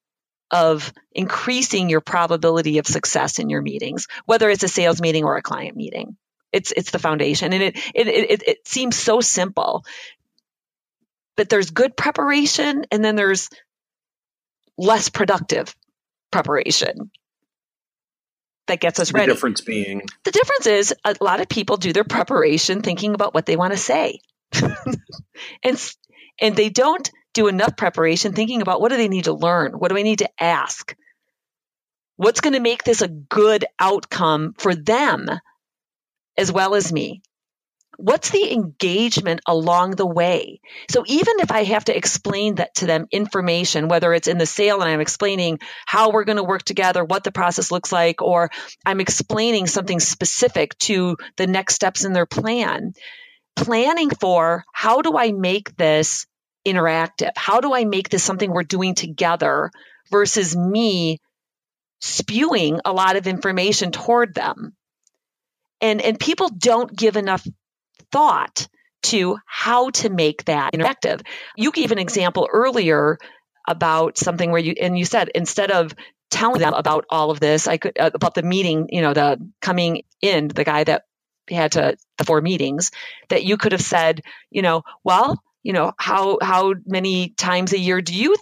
of 0.51 0.93
increasing 1.12 1.89
your 1.89 2.01
probability 2.01 2.78
of 2.78 2.87
success 2.87 3.39
in 3.39 3.49
your 3.49 3.62
meetings, 3.62 4.07
whether 4.26 4.51
it's 4.51 4.64
a 4.64 4.68
sales 4.68 5.01
meeting 5.01 5.24
or 5.24 5.37
a 5.37 5.43
client 5.43 5.76
meeting. 5.76 6.16
It's 6.53 6.72
it's 6.72 6.91
the 6.91 6.99
foundation, 6.99 7.53
and 7.53 7.62
it 7.62 7.76
it 7.95 8.09
it, 8.09 8.43
it 8.43 8.66
seems 8.66 8.97
so 8.97 9.20
simple, 9.20 9.85
but 11.37 11.49
there's 11.49 11.70
good 11.70 11.97
preparation, 11.97 12.87
and 12.91 13.05
then 13.05 13.14
there's 13.14 13.49
less 14.81 15.11
productive 15.11 15.76
preparation 16.33 17.11
that 18.66 18.81
gets 18.81 18.99
us 18.99 19.11
the 19.11 19.18
ready. 19.18 19.26
The 19.26 19.35
difference 19.35 19.61
being 19.61 20.03
the 20.24 20.31
difference 20.31 20.66
is 20.66 20.95
a 21.05 21.16
lot 21.20 21.41
of 21.41 21.49
people 21.49 21.76
do 21.76 21.93
their 21.93 22.05
preparation 22.05 22.83
thinking 22.83 23.14
about 23.14 23.35
what 23.35 23.47
they 23.47 23.57
want 23.57 23.72
to 23.72 23.78
say, 23.78 24.20
and 25.62 25.93
and 26.41 26.57
they 26.57 26.70
don't 26.70 27.11
do 27.35 27.49
enough 27.49 27.76
preparation 27.76 28.33
thinking 28.33 28.62
about 28.62 28.81
what 28.81 28.91
do 28.91 28.97
they 28.97 29.09
need 29.09 29.24
to 29.24 29.33
learn, 29.33 29.72
what 29.72 29.89
do 29.89 29.99
I 29.99 30.03
need 30.03 30.20
to 30.20 30.43
ask, 30.43 30.97
what's 32.16 32.41
going 32.41 32.55
to 32.55 32.61
make 32.61 32.83
this 32.83 33.03
a 33.03 33.09
good 33.09 33.66
outcome 33.78 34.55
for 34.59 34.74
them 34.74 35.28
as 36.37 36.51
well 36.51 36.74
as 36.74 36.93
me 36.93 37.22
what's 38.01 38.30
the 38.30 38.53
engagement 38.53 39.40
along 39.46 39.92
the 39.92 40.07
way? 40.07 40.61
So 40.90 41.05
even 41.07 41.40
if 41.40 41.53
I 41.53 41.64
have 41.64 41.84
to 41.86 41.96
explain 41.96 42.57
that 42.57 42.74
to 42.76 42.86
them 42.86 43.07
information, 43.11 43.88
whether 43.88 44.12
it's 44.12 44.28
in 44.28 44.38
the 44.38 44.46
sale 44.46 44.80
and 44.80 44.90
I'm 44.90 45.01
explaining 45.01 45.61
how 45.86 46.11
we're 46.11 46.24
going 46.24 46.36
to 46.36 46.44
work 46.44 46.62
together, 46.62 47.05
what 47.05 47.24
the 47.24 47.32
process 47.32 47.70
looks 47.70 47.92
like, 47.92 48.22
or 48.22 48.51
I'm 48.84 49.01
explaining 49.01 49.66
something 49.66 50.01
specific 50.01 50.76
to 50.78 51.16
the 51.36 51.46
next 51.46 51.74
steps 51.74 52.05
in 52.05 52.12
their 52.12 52.26
plan, 52.26 52.94
planning 53.57 54.11
for 54.11 54.64
how 54.72 55.03
do 55.03 55.16
I 55.16 55.32
make 55.32 55.76
this 55.76 56.26
interactive? 56.66 57.30
How 57.36 57.61
do 57.61 57.74
I 57.74 57.84
make 57.84 58.09
this 58.09 58.22
something 58.22 58.51
we're 58.51 58.62
doing 58.62 58.94
together 58.94 59.70
versus 60.11 60.57
me 60.57 61.18
spewing 62.01 62.80
a 62.84 62.92
lot 62.92 63.16
of 63.16 63.26
information 63.26 63.92
toward 63.92 64.34
them? 64.34 64.74
and 65.80 66.01
and 66.03 66.18
people 66.18 66.48
don't 66.48 66.94
give 66.94 67.16
enough 67.16 67.46
thought 68.12 68.68
to 69.02 69.38
how 69.46 69.90
to 69.90 70.11
make 70.11 70.44
that 70.44 70.72
interactive. 70.74 71.22
You 71.56 71.72
gave 71.72 71.92
an 71.92 71.98
example 71.98 72.48
earlier 72.52 73.18
about 73.66 74.18
something 74.18 74.50
where 74.50 74.61
you, 74.61 74.74
and 74.80 74.98
you 74.98 75.04
said 75.04 75.30
instead 75.34 75.70
of 75.70 75.94
telling 76.30 76.61
them 76.61 76.74
about 76.74 77.04
all 77.11 77.30
of 77.30 77.40
this. 77.40 77.66
I 77.66 77.76
could 77.76 77.98
uh, 77.98 78.11
about 78.14 78.34
the 78.34 78.42
meeting, 78.42 78.88
you 78.90 79.02
know, 79.02 79.12
the 79.12 79.38
coming 79.61 80.02
in, 80.22 80.48
the 80.48 80.64
guy 80.64 80.84
that 80.84 81.02
had 81.50 81.72
to 81.72 81.96
the 82.16 82.24
four 82.24 82.40
meetings 82.40 82.92
that 83.28 83.44
you 83.44 83.56
could 83.56 83.72
have 83.72 83.82
said, 83.82 84.22
you 84.50 84.62
know, 84.62 84.82
well, 85.04 85.42
you 85.62 85.72
know, 85.72 85.92
how 85.98 86.38
how 86.40 86.74
many 86.86 87.30
times 87.30 87.72
a 87.72 87.78
year 87.78 88.00
do 88.00 88.14
you 88.14 88.36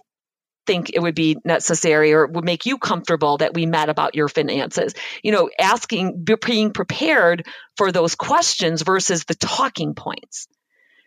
think 0.69 0.91
it 0.93 1.01
would 1.01 1.15
be 1.15 1.39
necessary 1.45 2.13
or 2.13 2.27
would 2.27 2.45
make 2.45 2.67
you 2.67 2.77
comfortable 2.77 3.39
that 3.39 3.55
we 3.55 3.65
met 3.65 3.89
about 3.89 4.15
your 4.15 4.29
finances? 4.29 4.95
You 5.25 5.33
know, 5.33 5.51
asking 5.59 6.25
being 6.25 6.73
prepared 6.73 7.47
for 7.77 7.91
those 7.91 8.15
questions 8.15 8.83
versus 8.83 9.25
the 9.25 9.35
talking 9.35 9.95
points. 9.95 10.47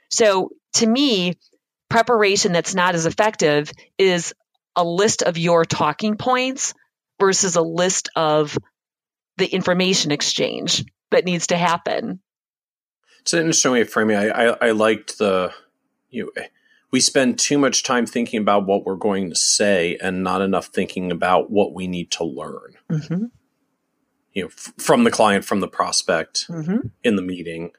So 0.10 0.50
to 0.74 0.88
me, 0.88 1.38
preparation 1.90 2.54
that's 2.54 2.74
not 2.74 2.96
as 2.96 3.06
effective 3.06 3.72
is 4.00 4.34
a 4.76 4.84
list 4.84 5.22
of 5.22 5.38
your 5.38 5.64
talking 5.64 6.18
points 6.18 6.74
versus 7.20 7.56
a 7.56 7.62
list 7.62 8.10
of 8.16 8.58
the 9.38 9.46
information 9.46 10.12
exchange 10.12 10.84
that 11.12 11.24
needs 11.24 11.48
to 11.48 11.58
happen. 11.58 12.20
It's 13.22 13.34
an 13.34 13.42
interesting 13.42 13.74
way 13.74 13.82
of 13.82 13.90
framing. 13.90 14.18
I, 14.18 14.30
I, 14.30 14.68
I 14.68 14.72
liked 14.72 15.20
the 15.20 15.54
you. 16.10 16.32
Know, 16.36 16.44
we 16.92 17.00
spend 17.00 17.40
too 17.40 17.58
much 17.58 17.84
time 17.84 18.06
thinking 18.06 18.42
about 18.42 18.66
what 18.66 18.86
we're 18.86 18.96
going 18.96 19.30
to 19.30 19.36
say 19.36 19.98
and 20.02 20.24
not 20.24 20.42
enough 20.42 20.68
thinking 20.68 21.12
about 21.12 21.50
what 21.50 21.74
we 21.74 21.88
need 21.88 22.12
to 22.12 22.26
learn. 22.26 22.76
Mm-hmm. 22.90 23.26
You 24.34 24.44
know, 24.44 24.48
f- 24.50 24.74
from 24.78 25.06
the 25.06 25.12
client, 25.12 25.46
from 25.46 25.62
the 25.62 25.68
prospect, 25.68 26.48
mm-hmm. 26.50 26.88
in 27.04 27.16
the 27.16 27.22
meeting. 27.22 27.72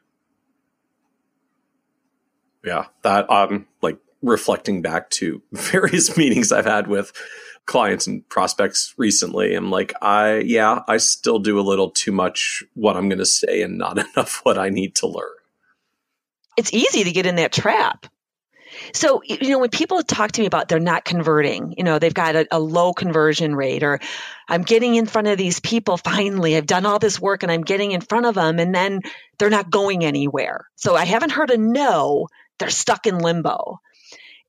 Yeah, 2.65 2.87
that 3.03 3.29
um, 3.31 3.67
like 3.83 3.99
reflecting 4.23 4.83
back 4.83 5.11
to 5.11 5.43
various 5.53 6.17
meetings 6.17 6.53
I've 6.53 6.65
had 6.65 6.87
with 6.87 7.13
clients 7.67 8.07
and 8.07 8.27
prospects 8.29 8.95
recently. 8.97 9.55
I'm 9.55 9.71
like, 9.71 9.93
I, 10.01 10.39
yeah, 10.39 10.81
I 10.89 10.97
still 10.97 11.39
do 11.39 11.61
a 11.61 11.63
little 11.63 11.91
too 11.91 12.13
much 12.13 12.65
what 12.75 12.97
I'm 12.97 13.09
going 13.09 13.19
to 13.19 13.27
say 13.27 13.63
and 13.63 13.79
not 13.79 13.99
enough 14.17 14.41
what 14.43 14.59
I 14.59 14.71
need 14.71 14.95
to 14.97 15.07
learn. 15.07 15.29
It's 16.57 16.73
easy 16.73 17.05
to 17.05 17.13
get 17.13 17.27
in 17.27 17.37
that 17.37 17.53
trap. 17.53 18.07
So, 18.93 19.23
you 19.25 19.51
know, 19.51 19.59
when 19.59 19.71
people 19.71 20.03
talk 20.03 20.33
to 20.33 20.41
me 20.41 20.47
about 20.47 20.69
they're 20.69 20.81
not 20.81 21.05
converting, 21.05 21.75
you 21.77 21.85
know, 21.85 21.99
they've 21.99 22.13
got 22.13 22.37
a, 22.37 22.47
a, 22.51 22.59
low 22.59 22.93
conversion 22.93 23.55
rate, 23.55 23.83
or 23.83 24.01
I'm 24.49 24.63
getting 24.63 24.95
in 24.95 25.07
front 25.07 25.29
of 25.29 25.39
these 25.39 25.61
people 25.61 25.97
finally, 25.97 26.57
I've 26.57 26.67
done 26.67 26.87
all 26.87 26.99
this 26.99 27.21
work 27.21 27.43
and 27.43 27.53
I'm 27.53 27.63
getting 27.63 27.93
in 27.93 28.01
front 28.01 28.27
of 28.27 28.35
them, 28.35 28.59
and 28.59 28.75
then 28.75 29.01
they're 29.39 29.51
not 29.51 29.71
going 29.71 30.05
anywhere. 30.05 30.67
So 30.77 30.97
I 30.97 31.05
haven't 31.05 31.33
heard 31.33 31.51
a 31.51 31.57
no, 31.57 32.29
they're 32.59 32.71
stuck 32.71 33.07
in 33.07 33.19
limbo 33.19 33.81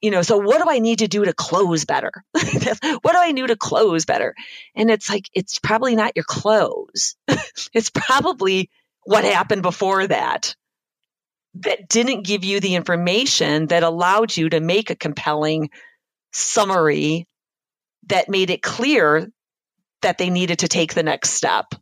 you 0.04 0.12
know, 0.12 0.22
so 0.22 0.38
what 0.38 0.62
do 0.62 0.70
I 0.70 0.80
need 0.80 1.00
to 1.00 1.08
do 1.08 1.24
to 1.24 1.32
close 1.32 1.86
better? 1.86 2.12
what 2.34 3.14
do 3.14 3.18
I 3.18 3.32
need 3.32 3.48
to 3.48 3.56
close 3.56 4.04
better? 4.04 4.36
And 4.76 4.92
it's 4.92 5.10
like, 5.10 5.30
it's 5.34 5.60
probably 5.60 5.96
not 5.96 6.18
your 6.18 6.26
close. 6.28 7.16
it's 7.74 7.90
probably 7.90 8.70
what 9.04 9.24
happened 9.24 9.62
before 9.62 10.06
that 10.06 10.58
that 11.56 11.88
didn't 11.88 12.26
give 12.26 12.44
you 12.44 12.60
the 12.60 12.76
information 12.76 13.68
that 13.68 13.84
allowed 13.84 14.36
you 14.36 14.50
to 14.50 14.60
make 14.60 14.90
a 14.90 14.96
compelling 14.96 15.70
summary 16.32 17.28
that 18.08 18.30
made 18.30 18.50
it 18.50 18.62
clear 18.62 19.30
that 20.02 20.18
they 20.18 20.30
needed 20.30 20.60
to 20.60 20.68
take 20.68 20.94
the 20.94 21.04
next 21.04 21.32
step 21.32 21.74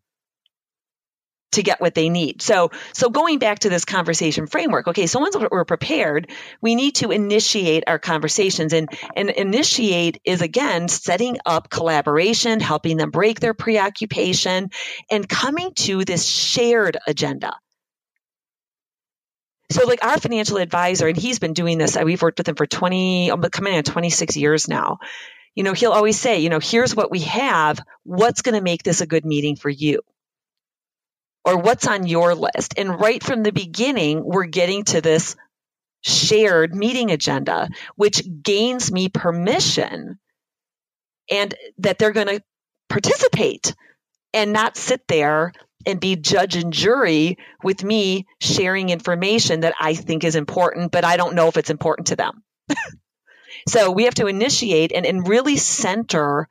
to 1.53 1.63
get 1.63 1.81
what 1.81 1.95
they 1.95 2.09
need. 2.09 2.41
So, 2.41 2.71
so 2.93 3.09
going 3.09 3.39
back 3.39 3.59
to 3.59 3.69
this 3.69 3.83
conversation 3.83 4.47
framework, 4.47 4.87
okay, 4.87 5.05
so 5.07 5.19
once 5.19 5.35
we're 5.35 5.65
prepared, 5.65 6.29
we 6.61 6.75
need 6.75 6.95
to 6.95 7.11
initiate 7.11 7.83
our 7.87 7.99
conversations 7.99 8.71
and, 8.73 8.89
and 9.15 9.29
initiate 9.29 10.21
is 10.23 10.41
again, 10.41 10.87
setting 10.87 11.39
up 11.45 11.69
collaboration, 11.69 12.59
helping 12.59 12.97
them 12.97 13.11
break 13.11 13.39
their 13.39 13.53
preoccupation 13.53 14.69
and 15.09 15.27
coming 15.27 15.73
to 15.75 16.05
this 16.05 16.25
shared 16.25 16.97
agenda. 17.05 17.53
So 19.71 19.85
like 19.85 20.03
our 20.03 20.19
financial 20.19 20.57
advisor, 20.57 21.07
and 21.07 21.17
he's 21.17 21.39
been 21.39 21.53
doing 21.53 21.77
this, 21.77 21.97
uh, 21.97 22.01
we've 22.03 22.21
worked 22.21 22.39
with 22.39 22.47
him 22.47 22.55
for 22.55 22.65
20, 22.65 23.31
coming 23.51 23.75
on 23.75 23.83
26 23.83 24.37
years 24.37 24.67
now. 24.67 24.99
You 25.55 25.63
know, 25.63 25.73
he'll 25.73 25.91
always 25.91 26.19
say, 26.19 26.39
you 26.39 26.49
know, 26.49 26.59
here's 26.59 26.95
what 26.95 27.11
we 27.11 27.21
have. 27.21 27.79
What's 28.03 28.41
going 28.41 28.55
to 28.55 28.61
make 28.61 28.83
this 28.83 29.01
a 29.01 29.07
good 29.07 29.25
meeting 29.25 29.55
for 29.55 29.69
you? 29.69 30.01
or 31.43 31.57
what's 31.57 31.87
on 31.87 32.07
your 32.07 32.35
list. 32.35 32.75
And 32.77 32.99
right 32.99 33.21
from 33.21 33.43
the 33.43 33.51
beginning, 33.51 34.23
we're 34.23 34.45
getting 34.45 34.83
to 34.85 35.01
this 35.01 35.35
shared 36.01 36.75
meeting 36.75 37.11
agenda, 37.11 37.69
which 37.95 38.23
gains 38.43 38.91
me 38.91 39.09
permission 39.09 40.19
and 41.29 41.53
that 41.79 41.97
they're 41.97 42.11
going 42.11 42.27
to 42.27 42.43
participate 42.89 43.75
and 44.33 44.53
not 44.53 44.77
sit 44.77 45.07
there 45.07 45.53
and 45.85 45.99
be 45.99 46.15
judge 46.15 46.55
and 46.55 46.73
jury 46.73 47.37
with 47.63 47.83
me 47.83 48.27
sharing 48.39 48.89
information 48.89 49.61
that 49.61 49.73
I 49.79 49.93
think 49.93 50.23
is 50.23 50.35
important, 50.35 50.91
but 50.91 51.05
I 51.05 51.17
don't 51.17 51.35
know 51.35 51.47
if 51.47 51.57
it's 51.57 51.69
important 51.69 52.07
to 52.07 52.15
them. 52.15 52.43
so 53.67 53.91
we 53.91 54.05
have 54.05 54.15
to 54.15 54.27
initiate 54.27 54.91
and, 54.91 55.05
and 55.05 55.27
really 55.27 55.57
center 55.57 56.47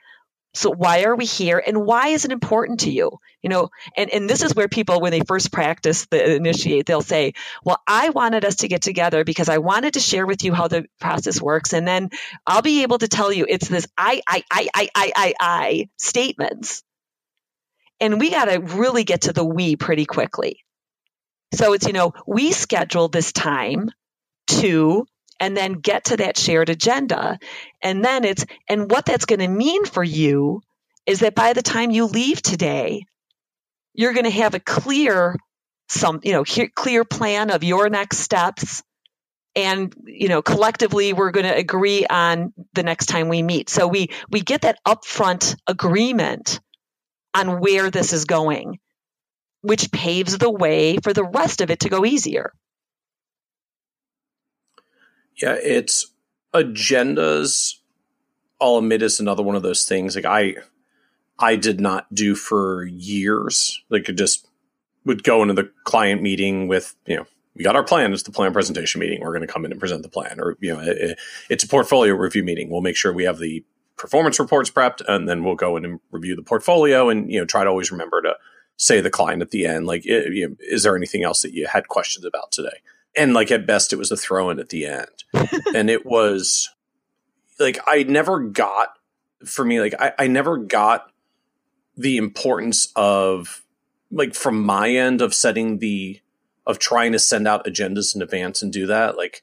so 0.52 0.70
why 0.70 1.04
are 1.04 1.14
we 1.14 1.26
here 1.26 1.62
and 1.64 1.86
why 1.86 2.08
is 2.08 2.24
it 2.24 2.32
important 2.32 2.80
to 2.80 2.90
you? 2.90 3.18
You 3.40 3.50
know, 3.50 3.70
and, 3.96 4.10
and 4.10 4.28
this 4.28 4.42
is 4.42 4.54
where 4.54 4.68
people, 4.68 5.00
when 5.00 5.12
they 5.12 5.20
first 5.20 5.52
practice 5.52 6.06
the 6.06 6.34
initiate, 6.34 6.86
they'll 6.86 7.02
say, 7.02 7.34
well, 7.64 7.80
I 7.86 8.10
wanted 8.10 8.44
us 8.44 8.56
to 8.56 8.68
get 8.68 8.82
together 8.82 9.24
because 9.24 9.48
I 9.48 9.58
wanted 9.58 9.94
to 9.94 10.00
share 10.00 10.26
with 10.26 10.42
you 10.42 10.52
how 10.52 10.66
the 10.66 10.86
process 10.98 11.40
works. 11.40 11.72
And 11.72 11.86
then 11.86 12.10
I'll 12.46 12.62
be 12.62 12.82
able 12.82 12.98
to 12.98 13.08
tell 13.08 13.32
you 13.32 13.46
it's 13.48 13.68
this 13.68 13.86
I, 13.96 14.20
I, 14.26 14.42
I, 14.50 14.68
I, 14.74 14.88
I, 14.94 15.12
I, 15.16 15.34
I 15.40 15.88
statements. 15.98 16.82
And 18.00 18.18
we 18.18 18.30
got 18.30 18.46
to 18.46 18.58
really 18.58 19.04
get 19.04 19.22
to 19.22 19.32
the 19.32 19.44
we 19.44 19.76
pretty 19.76 20.06
quickly. 20.06 20.60
So 21.52 21.72
it's, 21.72 21.86
you 21.86 21.92
know, 21.92 22.12
we 22.26 22.52
schedule 22.52 23.08
this 23.08 23.32
time 23.32 23.90
to 24.48 25.06
and 25.38 25.56
then 25.56 25.74
get 25.74 26.04
to 26.06 26.16
that 26.18 26.36
shared 26.36 26.68
agenda. 26.68 27.38
And 27.82 28.04
then 28.04 28.24
it's, 28.24 28.44
and 28.68 28.90
what 28.90 29.06
that's 29.06 29.24
going 29.24 29.40
to 29.40 29.48
mean 29.48 29.84
for 29.84 30.04
you 30.04 30.60
is 31.06 31.20
that 31.20 31.34
by 31.34 31.52
the 31.52 31.62
time 31.62 31.90
you 31.90 32.06
leave 32.06 32.42
today, 32.42 33.04
you're 33.94 34.12
going 34.12 34.24
to 34.24 34.30
have 34.30 34.54
a 34.54 34.60
clear, 34.60 35.36
some, 35.88 36.20
you 36.22 36.32
know, 36.32 36.44
clear 36.44 37.04
plan 37.04 37.50
of 37.50 37.64
your 37.64 37.88
next 37.88 38.18
steps. 38.18 38.82
And, 39.56 39.92
you 40.04 40.28
know, 40.28 40.42
collectively 40.42 41.12
we're 41.12 41.32
going 41.32 41.46
to 41.46 41.56
agree 41.56 42.06
on 42.06 42.52
the 42.74 42.84
next 42.84 43.06
time 43.06 43.28
we 43.28 43.42
meet. 43.42 43.68
So 43.68 43.88
we, 43.88 44.10
we 44.30 44.42
get 44.42 44.62
that 44.62 44.78
upfront 44.86 45.56
agreement 45.66 46.60
on 47.34 47.60
where 47.60 47.90
this 47.90 48.12
is 48.12 48.24
going, 48.24 48.78
which 49.62 49.90
paves 49.90 50.38
the 50.38 50.50
way 50.50 50.96
for 51.02 51.12
the 51.12 51.24
rest 51.24 51.60
of 51.60 51.70
it 51.70 51.80
to 51.80 51.88
go 51.88 52.04
easier. 52.04 52.52
Yeah, 55.40 55.56
it's 55.62 56.06
agendas. 56.54 57.76
I'll 58.60 58.78
admit 58.78 59.02
is 59.02 59.20
another 59.20 59.42
one 59.42 59.56
of 59.56 59.62
those 59.62 59.84
things. 59.86 60.16
Like 60.16 60.26
I, 60.26 60.56
I 61.38 61.56
did 61.56 61.80
not 61.80 62.12
do 62.14 62.34
for 62.34 62.84
years. 62.84 63.82
Like 63.88 64.08
it 64.08 64.18
just 64.18 64.46
would 65.06 65.22
go 65.22 65.42
into 65.42 65.54
the 65.54 65.70
client 65.84 66.20
meeting 66.20 66.68
with 66.68 66.94
you 67.06 67.16
know 67.16 67.26
we 67.54 67.64
got 67.64 67.76
our 67.76 67.82
plan. 67.82 68.12
It's 68.12 68.22
the 68.22 68.32
plan 68.32 68.52
presentation 68.52 69.00
meeting. 69.00 69.20
We're 69.20 69.32
going 69.32 69.46
to 69.46 69.52
come 69.52 69.64
in 69.64 69.70
and 69.70 69.80
present 69.80 70.02
the 70.02 70.08
plan, 70.08 70.40
or 70.40 70.56
you 70.60 70.74
know 70.74 70.80
it, 70.80 71.18
it's 71.48 71.64
a 71.64 71.68
portfolio 71.68 72.14
review 72.14 72.44
meeting. 72.44 72.70
We'll 72.70 72.80
make 72.80 72.96
sure 72.96 73.12
we 73.12 73.24
have 73.24 73.38
the 73.38 73.64
performance 74.00 74.40
reports 74.40 74.70
prepped, 74.70 75.02
and 75.06 75.28
then 75.28 75.44
we'll 75.44 75.54
go 75.54 75.76
in 75.76 75.84
and 75.84 76.00
review 76.10 76.34
the 76.34 76.42
portfolio, 76.42 77.08
and 77.08 77.30
you 77.30 77.38
know 77.38 77.46
try 77.46 77.64
to 77.64 77.70
always 77.70 77.92
remember 77.92 78.22
to 78.22 78.34
say 78.76 79.00
the 79.00 79.10
client 79.10 79.42
at 79.42 79.50
the 79.50 79.66
end, 79.66 79.86
like, 79.86 80.06
you 80.06 80.48
know, 80.48 80.56
is 80.58 80.84
there 80.84 80.96
anything 80.96 81.22
else 81.22 81.42
that 81.42 81.52
you 81.52 81.66
had 81.66 81.86
questions 81.88 82.24
about 82.24 82.50
today? 82.50 82.80
and 83.16 83.34
like 83.34 83.50
at 83.50 83.66
best 83.66 83.92
it 83.92 83.96
was 83.96 84.10
a 84.10 84.16
throw 84.16 84.50
in 84.50 84.58
at 84.58 84.68
the 84.68 84.86
end 84.86 85.24
and 85.74 85.90
it 85.90 86.06
was 86.06 86.70
like 87.58 87.78
i 87.86 88.02
never 88.02 88.40
got 88.40 88.90
for 89.44 89.64
me 89.64 89.80
like 89.80 89.94
I, 89.98 90.12
I 90.18 90.26
never 90.26 90.56
got 90.56 91.10
the 91.96 92.16
importance 92.16 92.88
of 92.96 93.64
like 94.10 94.34
from 94.34 94.62
my 94.62 94.90
end 94.90 95.20
of 95.20 95.34
setting 95.34 95.78
the 95.78 96.20
of 96.66 96.78
trying 96.78 97.12
to 97.12 97.18
send 97.18 97.48
out 97.48 97.66
agendas 97.66 98.14
in 98.14 98.22
advance 98.22 98.62
and 98.62 98.72
do 98.72 98.86
that 98.86 99.16
like 99.16 99.42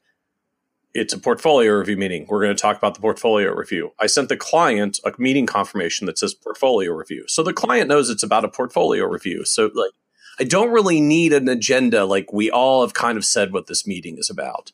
it's 0.97 1.13
a 1.13 1.19
portfolio 1.19 1.73
review 1.73 1.97
meeting 1.97 2.25
we're 2.27 2.41
going 2.41 2.55
to 2.55 2.61
talk 2.61 2.77
about 2.77 2.95
the 2.95 3.01
portfolio 3.01 3.53
review 3.53 3.91
i 3.99 4.07
sent 4.07 4.29
the 4.29 4.37
client 4.37 4.99
a 5.05 5.11
meeting 5.17 5.45
confirmation 5.45 6.05
that 6.07 6.17
says 6.17 6.33
portfolio 6.33 6.91
review 6.91 7.23
so 7.27 7.43
the 7.43 7.53
client 7.53 7.87
knows 7.87 8.09
it's 8.09 8.23
about 8.23 8.43
a 8.43 8.49
portfolio 8.49 9.05
review 9.05 9.45
so 9.45 9.69
like 9.73 9.91
I 10.39 10.43
don't 10.43 10.71
really 10.71 11.01
need 11.01 11.33
an 11.33 11.47
agenda. 11.47 12.05
Like 12.05 12.31
we 12.31 12.51
all 12.51 12.81
have 12.81 12.93
kind 12.93 13.17
of 13.17 13.25
said 13.25 13.51
what 13.51 13.67
this 13.67 13.87
meeting 13.87 14.17
is 14.17 14.29
about. 14.29 14.71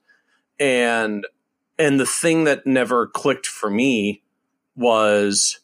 And, 0.60 1.26
and 1.80 2.00
the 2.00 2.06
thing 2.06 2.44
that 2.44 2.68
never 2.68 3.08
clicked 3.08 3.48
for 3.48 3.70
me 3.70 4.22
was, 4.76 5.60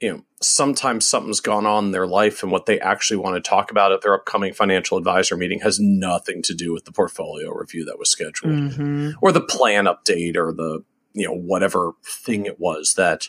you 0.00 0.12
know, 0.12 0.24
sometimes 0.46 1.08
something's 1.08 1.40
gone 1.40 1.66
on 1.66 1.86
in 1.86 1.90
their 1.90 2.06
life 2.06 2.42
and 2.42 2.52
what 2.52 2.66
they 2.66 2.78
actually 2.80 3.16
want 3.16 3.34
to 3.36 3.48
talk 3.48 3.70
about 3.70 3.92
at 3.92 4.02
their 4.02 4.14
upcoming 4.14 4.52
financial 4.52 4.98
advisor 4.98 5.36
meeting 5.36 5.60
has 5.60 5.80
nothing 5.80 6.42
to 6.42 6.54
do 6.54 6.72
with 6.72 6.84
the 6.84 6.92
portfolio 6.92 7.50
review 7.52 7.84
that 7.84 7.98
was 7.98 8.10
scheduled 8.10 8.52
mm-hmm. 8.52 9.10
or 9.20 9.32
the 9.32 9.40
plan 9.40 9.84
update 9.84 10.36
or 10.36 10.52
the, 10.52 10.84
you 11.12 11.26
know, 11.26 11.34
whatever 11.34 11.92
thing 12.04 12.46
it 12.46 12.58
was 12.60 12.94
that 12.94 13.28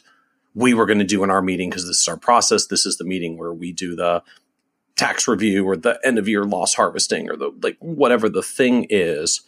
we 0.53 0.74
were 0.74 0.86
going 0.86 0.99
to 0.99 1.05
do 1.05 1.24
in 1.24 1.30
our 1.30 1.41
meeting 1.41 1.70
because 1.70 1.86
this 1.86 2.01
is 2.01 2.07
our 2.07 2.18
process. 2.18 2.68
This 2.68 2.86
is 2.86 2.97
the 2.97 3.03
meeting 3.03 3.38
where 3.38 3.53
we 3.53 3.72
do 3.72 3.95
the 3.95 4.24
tax 4.95 5.28
review 5.28 5.68
or 5.68 5.76
the 5.76 5.99
end 6.03 6.18
of 6.18 6.28
year 6.28 6.45
loss 6.45 6.74
harvesting 6.76 7.30
or 7.30 7.36
the 7.36 7.51
like 7.61 7.78
whatever 7.80 8.30
the 8.30 8.41
thing 8.41 8.88
is 8.89 9.41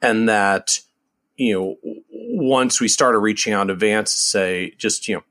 and 0.00 0.28
that 0.28 0.80
you 1.36 1.52
know 1.52 1.76
once 2.10 2.80
we 2.80 2.86
started 2.86 3.18
reaching 3.18 3.52
out 3.52 3.62
in 3.62 3.70
advance 3.70 4.12
say 4.12 4.72
just 4.78 5.08
you 5.08 5.16
know 5.16 5.22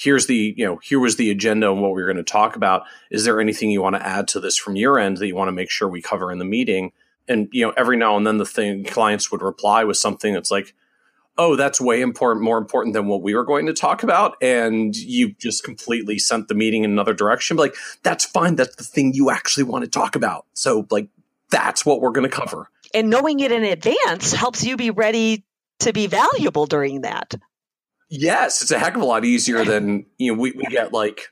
here's 0.00 0.26
the 0.26 0.54
you 0.56 0.64
know 0.64 0.78
here 0.82 0.98
was 0.98 1.16
the 1.16 1.30
agenda 1.30 1.70
and 1.70 1.82
what 1.82 1.92
we 1.92 2.02
were 2.02 2.12
going 2.12 2.16
to 2.16 2.22
talk 2.22 2.56
about 2.56 2.82
is 3.10 3.24
there 3.24 3.40
anything 3.40 3.70
you 3.70 3.82
want 3.82 3.96
to 3.96 4.06
add 4.06 4.26
to 4.26 4.40
this 4.40 4.56
from 4.56 4.76
your 4.76 4.98
end 4.98 5.18
that 5.18 5.26
you 5.26 5.34
want 5.34 5.48
to 5.48 5.52
make 5.52 5.70
sure 5.70 5.88
we 5.88 6.00
cover 6.00 6.32
in 6.32 6.38
the 6.38 6.44
meeting 6.44 6.92
and 7.28 7.48
you 7.52 7.66
know 7.66 7.72
every 7.76 7.96
now 7.96 8.16
and 8.16 8.26
then 8.26 8.38
the 8.38 8.46
thing 8.46 8.84
clients 8.84 9.30
would 9.30 9.42
reply 9.42 9.84
with 9.84 9.96
something 9.96 10.32
that's 10.32 10.50
like 10.50 10.74
oh, 11.38 11.56
that's 11.56 11.80
way 11.80 12.02
important, 12.02 12.44
more 12.44 12.58
important 12.58 12.92
than 12.92 13.06
what 13.06 13.22
we 13.22 13.34
were 13.34 13.44
going 13.44 13.64
to 13.64 13.72
talk 13.72 14.02
about. 14.02 14.36
And 14.42 14.94
you 14.94 15.32
just 15.38 15.64
completely 15.64 16.18
sent 16.18 16.48
the 16.48 16.54
meeting 16.54 16.84
in 16.84 16.90
another 16.90 17.14
direction. 17.14 17.56
Like, 17.56 17.74
that's 18.02 18.26
fine. 18.26 18.56
That's 18.56 18.76
the 18.76 18.84
thing 18.84 19.14
you 19.14 19.30
actually 19.30 19.64
want 19.64 19.84
to 19.84 19.90
talk 19.90 20.16
about. 20.16 20.44
So, 20.52 20.86
like, 20.90 21.08
that's 21.48 21.86
what 21.86 22.02
we're 22.02 22.10
going 22.10 22.28
to 22.28 22.36
cover. 22.36 22.68
And 22.92 23.08
knowing 23.08 23.40
it 23.40 23.52
in 23.52 23.64
advance 23.64 24.34
helps 24.34 24.64
you 24.64 24.76
be 24.76 24.90
ready 24.90 25.44
to 25.78 25.94
be 25.94 26.08
valuable 26.08 26.66
during 26.66 27.02
that. 27.02 27.34
Yes, 28.10 28.60
it's 28.60 28.72
a 28.72 28.78
heck 28.78 28.96
of 28.96 29.02
a 29.02 29.06
lot 29.06 29.24
easier 29.24 29.64
than, 29.64 30.04
you 30.18 30.32
know, 30.32 30.40
we, 30.40 30.50
we 30.52 30.64
get 30.64 30.92
like 30.92 31.28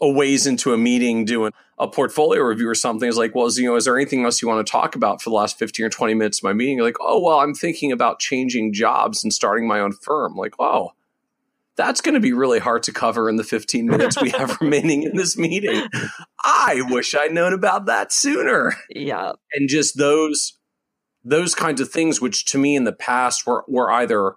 a 0.00 0.08
ways 0.08 0.46
into 0.46 0.72
a 0.72 0.78
meeting 0.78 1.24
doing 1.24 1.52
a 1.78 1.88
portfolio 1.88 2.40
review 2.42 2.68
or 2.68 2.74
something 2.74 3.08
is 3.08 3.16
like, 3.16 3.34
well, 3.34 3.46
is, 3.46 3.58
you 3.58 3.68
know, 3.68 3.74
is 3.74 3.84
there 3.84 3.96
anything 3.96 4.24
else 4.24 4.40
you 4.40 4.46
want 4.46 4.64
to 4.64 4.70
talk 4.70 4.94
about 4.94 5.20
for 5.20 5.30
the 5.30 5.34
last 5.34 5.58
15 5.58 5.86
or 5.86 5.90
20 5.90 6.14
minutes 6.14 6.38
of 6.38 6.44
my 6.44 6.52
meeting? 6.52 6.76
You're 6.76 6.86
like, 6.86 7.00
oh, 7.00 7.20
well, 7.20 7.40
I'm 7.40 7.52
thinking 7.52 7.90
about 7.90 8.20
changing 8.20 8.72
jobs 8.72 9.24
and 9.24 9.32
starting 9.32 9.66
my 9.66 9.80
own 9.80 9.92
firm. 9.92 10.36
Like, 10.36 10.54
oh, 10.60 10.92
that's 11.76 12.00
going 12.00 12.14
to 12.14 12.20
be 12.20 12.32
really 12.32 12.60
hard 12.60 12.84
to 12.84 12.92
cover 12.92 13.28
in 13.28 13.34
the 13.34 13.44
15 13.44 13.86
minutes 13.86 14.20
we 14.20 14.30
have 14.30 14.56
remaining 14.60 15.02
in 15.02 15.16
this 15.16 15.36
meeting. 15.36 15.88
I 16.44 16.82
wish 16.90 17.14
I'd 17.14 17.32
known 17.32 17.52
about 17.52 17.86
that 17.86 18.12
sooner. 18.12 18.76
Yeah. 18.88 19.32
And 19.52 19.68
just 19.68 19.98
those 19.98 20.54
those 21.26 21.54
kinds 21.54 21.80
of 21.80 21.88
things 21.88 22.20
which 22.20 22.44
to 22.44 22.58
me 22.58 22.76
in 22.76 22.84
the 22.84 22.92
past 22.92 23.46
were 23.46 23.64
were 23.66 23.90
either 23.90 24.36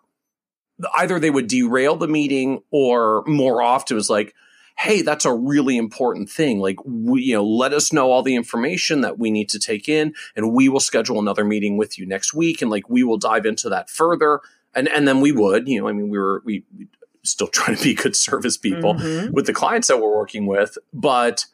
either 0.96 1.20
they 1.20 1.30
would 1.30 1.48
derail 1.48 1.96
the 1.96 2.08
meeting 2.08 2.62
or 2.72 3.24
more 3.26 3.62
often 3.62 3.96
it 3.96 3.98
was 3.98 4.10
like 4.10 4.34
hey, 4.80 5.02
that's 5.02 5.26
a 5.26 5.34
really 5.34 5.76
important 5.76 6.30
thing. 6.30 6.60
Like, 6.60 6.78
we, 6.86 7.24
you 7.24 7.34
know, 7.34 7.46
let 7.46 7.74
us 7.74 7.92
know 7.92 8.12
all 8.12 8.22
the 8.22 8.36
information 8.36 9.02
that 9.02 9.18
we 9.18 9.32
need 9.32 9.50
to 9.50 9.60
take 9.60 9.90
in, 9.90 10.14
and 10.36 10.54
we 10.54 10.70
will 10.70 10.80
schedule 10.80 11.20
another 11.20 11.44
meeting 11.44 11.78
with 11.78 11.98
you 11.98 12.06
next 12.06 12.34
week, 12.34 12.62
and 12.62 12.72
like 12.72 12.90
we 12.90 13.04
will 13.04 13.18
dive 13.18 13.46
into 13.46 13.70
that 13.70 13.90
further. 13.90 14.40
And 14.76 14.88
and 14.88 15.08
then 15.08 15.20
we 15.20 15.32
would, 15.32 15.68
you 15.68 15.82
know, 15.82 15.88
I 15.88 15.94
mean, 15.94 16.10
we 16.10 16.20
were 16.20 16.42
we, 16.46 16.64
we 16.78 16.88
still 17.24 17.48
trying 17.48 17.76
to 17.76 17.84
be 17.84 17.96
good 17.96 18.16
service 18.16 18.58
people 18.58 18.94
mm-hmm. 18.94 19.34
with 19.34 19.48
the 19.48 19.54
clients 19.54 19.88
that 19.88 20.00
we're 20.00 20.16
working 20.16 20.46
with, 20.46 20.78
but 20.94 21.46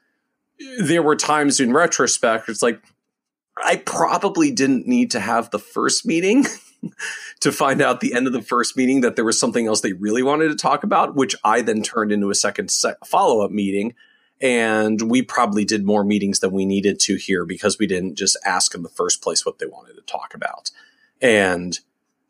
there 0.79 1.01
were 1.01 1.15
times 1.15 1.59
in 1.59 1.73
retrospect, 1.73 2.49
it's 2.49 2.61
like 2.61 2.81
I 3.63 3.77
probably 3.77 4.51
didn't 4.51 4.87
need 4.87 5.11
to 5.11 5.19
have 5.19 5.49
the 5.49 5.59
first 5.59 6.05
meeting. 6.05 6.45
to 7.39 7.51
find 7.51 7.81
out 7.81 7.99
the 7.99 8.13
end 8.13 8.27
of 8.27 8.33
the 8.33 8.41
first 8.41 8.77
meeting 8.77 9.01
that 9.01 9.15
there 9.15 9.25
was 9.25 9.39
something 9.39 9.67
else 9.67 9.81
they 9.81 9.93
really 9.93 10.23
wanted 10.23 10.49
to 10.49 10.55
talk 10.55 10.83
about, 10.83 11.15
which 11.15 11.35
I 11.43 11.61
then 11.61 11.81
turned 11.81 12.11
into 12.11 12.29
a 12.29 12.35
second 12.35 12.71
se- 12.71 12.95
follow 13.05 13.43
up 13.43 13.51
meeting. 13.51 13.95
And 14.41 15.09
we 15.09 15.21
probably 15.21 15.63
did 15.63 15.85
more 15.85 16.03
meetings 16.03 16.39
than 16.39 16.51
we 16.51 16.65
needed 16.65 16.99
to 17.01 17.15
here 17.15 17.45
because 17.45 17.79
we 17.79 17.87
didn't 17.87 18.15
just 18.15 18.37
ask 18.43 18.75
in 18.75 18.83
the 18.83 18.89
first 18.89 19.21
place 19.21 19.45
what 19.45 19.59
they 19.59 19.65
wanted 19.65 19.93
to 19.95 20.01
talk 20.01 20.33
about. 20.33 20.71
And 21.21 21.79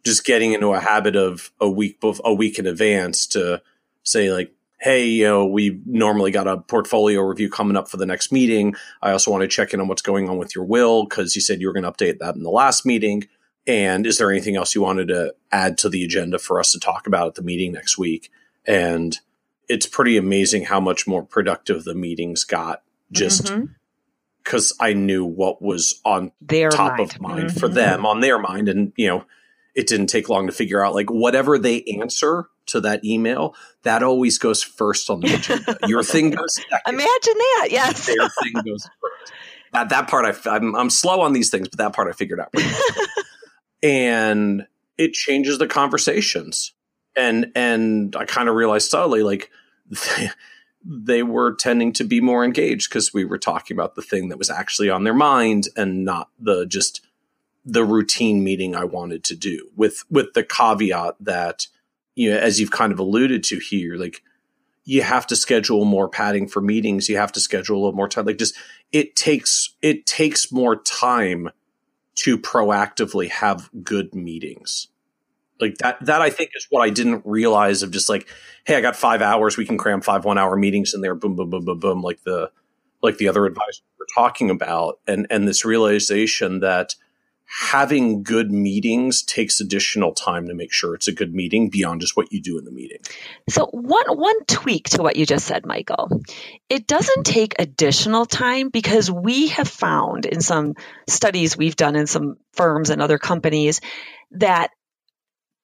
just 0.04 0.26
getting 0.26 0.54
into 0.54 0.74
a 0.74 0.80
habit 0.80 1.16
of 1.16 1.52
a 1.60 1.70
week 1.70 1.98
a 2.24 2.34
week 2.34 2.60
in 2.60 2.68
advance 2.68 3.26
to 3.28 3.62
say 4.04 4.32
like, 4.32 4.54
hey, 4.80 5.06
you 5.06 5.24
know, 5.24 5.46
we 5.46 5.80
normally 5.86 6.30
got 6.30 6.46
a 6.46 6.58
portfolio 6.58 7.22
review 7.22 7.50
coming 7.50 7.78
up 7.78 7.90
for 7.90 7.96
the 7.96 8.06
next 8.06 8.32
meeting. 8.34 8.76
I 9.02 9.12
also 9.12 9.32
want 9.32 9.42
to 9.42 9.48
check 9.48 9.74
in 9.74 9.80
on 9.80 9.88
what's 9.88 10.02
going 10.02 10.30
on 10.30 10.38
with 10.38 10.54
your 10.54 10.66
will 10.66 11.06
because 11.06 11.36
you 11.36 11.42
said 11.42 11.62
you 11.62 11.68
were 11.68 11.74
going 11.74 11.84
to 11.84 11.92
update 11.92 12.20
that 12.20 12.36
in 12.36 12.44
the 12.44 12.50
last 12.50 12.86
meeting. 12.86 13.28
And 13.66 14.06
is 14.06 14.18
there 14.18 14.32
anything 14.32 14.56
else 14.56 14.76
you 14.76 14.82
wanted 14.82 15.08
to 15.08 15.34
add 15.52 15.78
to 15.80 15.90
the 15.90 16.04
agenda 16.04 16.38
for 16.38 16.60
us 16.60 16.72
to 16.74 16.80
talk 16.80 17.08
about 17.08 17.28
at 17.28 17.36
the 17.36 17.42
meeting 17.42 17.72
next 17.72 17.98
week? 17.98 18.30
And 18.66 19.18
it's 19.70 19.86
pretty 19.86 20.18
amazing 20.18 20.66
how 20.66 20.80
much 20.80 21.08
more 21.08 21.24
productive 21.24 21.84
the 21.84 21.96
meetings 21.96 22.44
got 22.44 22.84
just 23.12 23.54
because 24.44 24.74
mm-hmm. 24.74 24.84
I 24.84 24.94
knew 24.94 25.24
what 25.24 25.62
was 25.62 26.02
on 26.04 26.32
their 26.42 26.70
top 26.70 26.98
mind. 26.98 27.00
of 27.00 27.22
mind 27.22 27.50
mm-hmm. 27.50 27.60
for 27.60 27.70
them 27.70 28.06
on 28.06 28.20
their 28.20 28.38
mind. 28.38 28.68
And, 28.68 28.92
you 28.98 29.08
know, 29.08 29.26
it 29.76 29.88
didn't 29.88 30.08
take 30.08 30.30
long 30.30 30.48
to 30.48 30.54
figure 30.54 30.86
out 30.86 30.94
like 30.94 31.10
whatever 31.10 31.58
they 31.58 31.84
answer 31.84 32.48
to 32.68 32.82
that 32.82 33.04
email, 33.04 33.56
that 33.84 34.04
always 34.04 34.38
goes 34.38 34.62
first 34.62 35.10
on 35.10 35.22
the 35.22 35.34
agenda. 35.34 35.78
Your 35.88 36.04
thing 36.04 36.32
goes 36.32 36.56
second. 36.70 36.80
Imagine 36.88 37.34
that. 37.34 37.68
Yes. 37.72 38.06
Their 38.06 38.30
thing 38.30 38.54
goes 38.66 38.84
first. 39.02 39.34
That, 39.72 39.90
that 39.90 40.08
part 40.08 40.26
I, 40.26 40.50
I'm, 40.50 40.76
I'm 40.76 40.90
slow 40.90 41.22
on 41.22 41.34
these 41.34 41.50
things, 41.50 41.68
but 41.68 41.80
that 41.80 41.94
part 41.94 42.08
I 42.08 42.12
figured 42.12 42.40
out 42.40 42.54
and 43.84 44.66
it 44.98 45.14
changes 45.14 45.58
the 45.58 45.68
conversations. 45.68 46.74
And 47.16 47.52
and 47.54 48.16
I 48.16 48.26
kind 48.26 48.50
of 48.50 48.56
realized 48.56 48.90
subtly 48.90 49.22
like 49.22 49.52
they, 50.86 51.22
were 51.22 51.54
tending 51.54 51.94
to 51.94 52.04
be 52.04 52.22
more 52.22 52.44
engaged 52.44 52.90
because 52.90 53.14
we 53.14 53.26
were 53.26 53.38
talking 53.38 53.76
about 53.76 53.96
the 53.96 54.02
thing 54.02 54.30
that 54.30 54.40
was 54.40 54.50
actually 54.50 54.90
on 54.90 55.04
their 55.04 55.14
mind 55.14 55.68
and 55.76 56.04
not 56.04 56.30
the 56.40 56.66
just 56.66 57.02
the 57.66 57.84
routine 57.84 58.44
meeting 58.44 58.76
I 58.76 58.86
wanted 58.86 59.24
to 59.26 59.36
do 59.36 59.70
with 59.76 60.04
with 60.10 60.34
the 60.34 60.44
caveat 60.44 61.16
that 61.20 61.68
you 62.16 62.32
know 62.32 62.38
as 62.38 62.60
you've 62.60 62.72
kind 62.72 62.92
of 62.92 63.00
alluded 63.00 63.44
to 63.46 63.60
here 63.60 63.96
like 63.96 64.22
you 64.86 65.02
have 65.02 65.26
to 65.28 65.36
schedule 65.36 65.86
more 65.86 66.10
padding 66.10 66.48
for 66.48 66.60
meetings 66.60 67.08
you 67.08 67.16
have 67.16 67.32
to 67.34 67.40
schedule 67.40 67.78
a 67.78 67.80
little 67.80 67.94
more 67.94 68.10
time 68.10 68.26
like 68.26 68.38
just 68.38 68.56
it 68.92 69.16
takes 69.16 69.76
it 69.82 70.06
takes 70.06 70.52
more 70.52 70.76
time 70.76 71.50
to 72.16 72.38
proactively 72.38 73.30
have 73.30 73.70
good 73.84 74.14
meetings. 74.14 74.88
Like 75.60 75.78
that, 75.78 76.04
that 76.06 76.22
I 76.22 76.30
think 76.30 76.52
is 76.56 76.68
what 76.70 76.82
I 76.82 76.90
didn't 76.90 77.22
realize 77.26 77.84
of 77.84 77.92
just 77.92 78.10
like, 78.10 78.28
hey, 78.66 78.76
I 78.76 78.82
got 78.82 78.96
five 78.96 79.22
hours. 79.22 79.58
We 79.58 79.66
can 79.66 79.78
cram 79.78 80.02
five 80.02 80.26
one 80.26 80.38
hour 80.38 80.56
meetings 80.56 80.94
in 80.94 81.02
there. 81.02 81.16
Boom, 81.16 81.36
boom, 81.36 81.50
boom, 81.50 81.66
boom, 81.66 81.80
boom. 81.80 82.02
Like 82.02 82.24
the, 82.24 82.52
like 83.02 83.18
the 83.18 83.28
other 83.28 83.46
advisors 83.46 83.84
we're 84.00 84.06
talking 84.14 84.50
about. 84.50 85.00
And, 85.08 85.28
and 85.30 85.48
this 85.48 85.64
realization 85.64 86.60
that 86.60 86.96
having 87.46 88.24
good 88.24 88.52
meetings 88.52 89.22
takes 89.22 89.60
additional 89.60 90.14
time 90.14 90.48
to 90.48 90.54
make 90.54 90.74
sure 90.74 90.96
it's 90.96 91.08
a 91.08 91.12
good 91.12 91.34
meeting 91.34 91.70
beyond 91.70 92.02
just 92.02 92.18
what 92.18 92.32
you 92.32 92.42
do 92.42 92.58
in 92.58 92.66
the 92.66 92.72
meeting. 92.72 92.98
So 93.50 93.68
one 93.68 94.18
one 94.18 94.46
tweak 94.46 94.90
to 94.90 95.04
what 95.04 95.16
you 95.16 95.26
just 95.26 95.46
said, 95.46 95.66
Michael. 95.66 96.10
It 96.70 96.88
doesn't 96.88 97.26
take 97.26 97.56
additional 97.60 98.26
time 98.26 98.70
because 98.70 99.12
we 99.12 99.50
have 99.50 99.68
found 99.68 100.26
in 100.26 100.42
some 100.42 100.76
studies 101.08 101.56
we've 101.56 101.76
done 101.76 101.96
in 101.96 102.08
some 102.08 102.38
firms 102.54 102.90
and 102.90 103.02
other 103.02 103.20
companies 103.20 103.82
that 104.32 104.72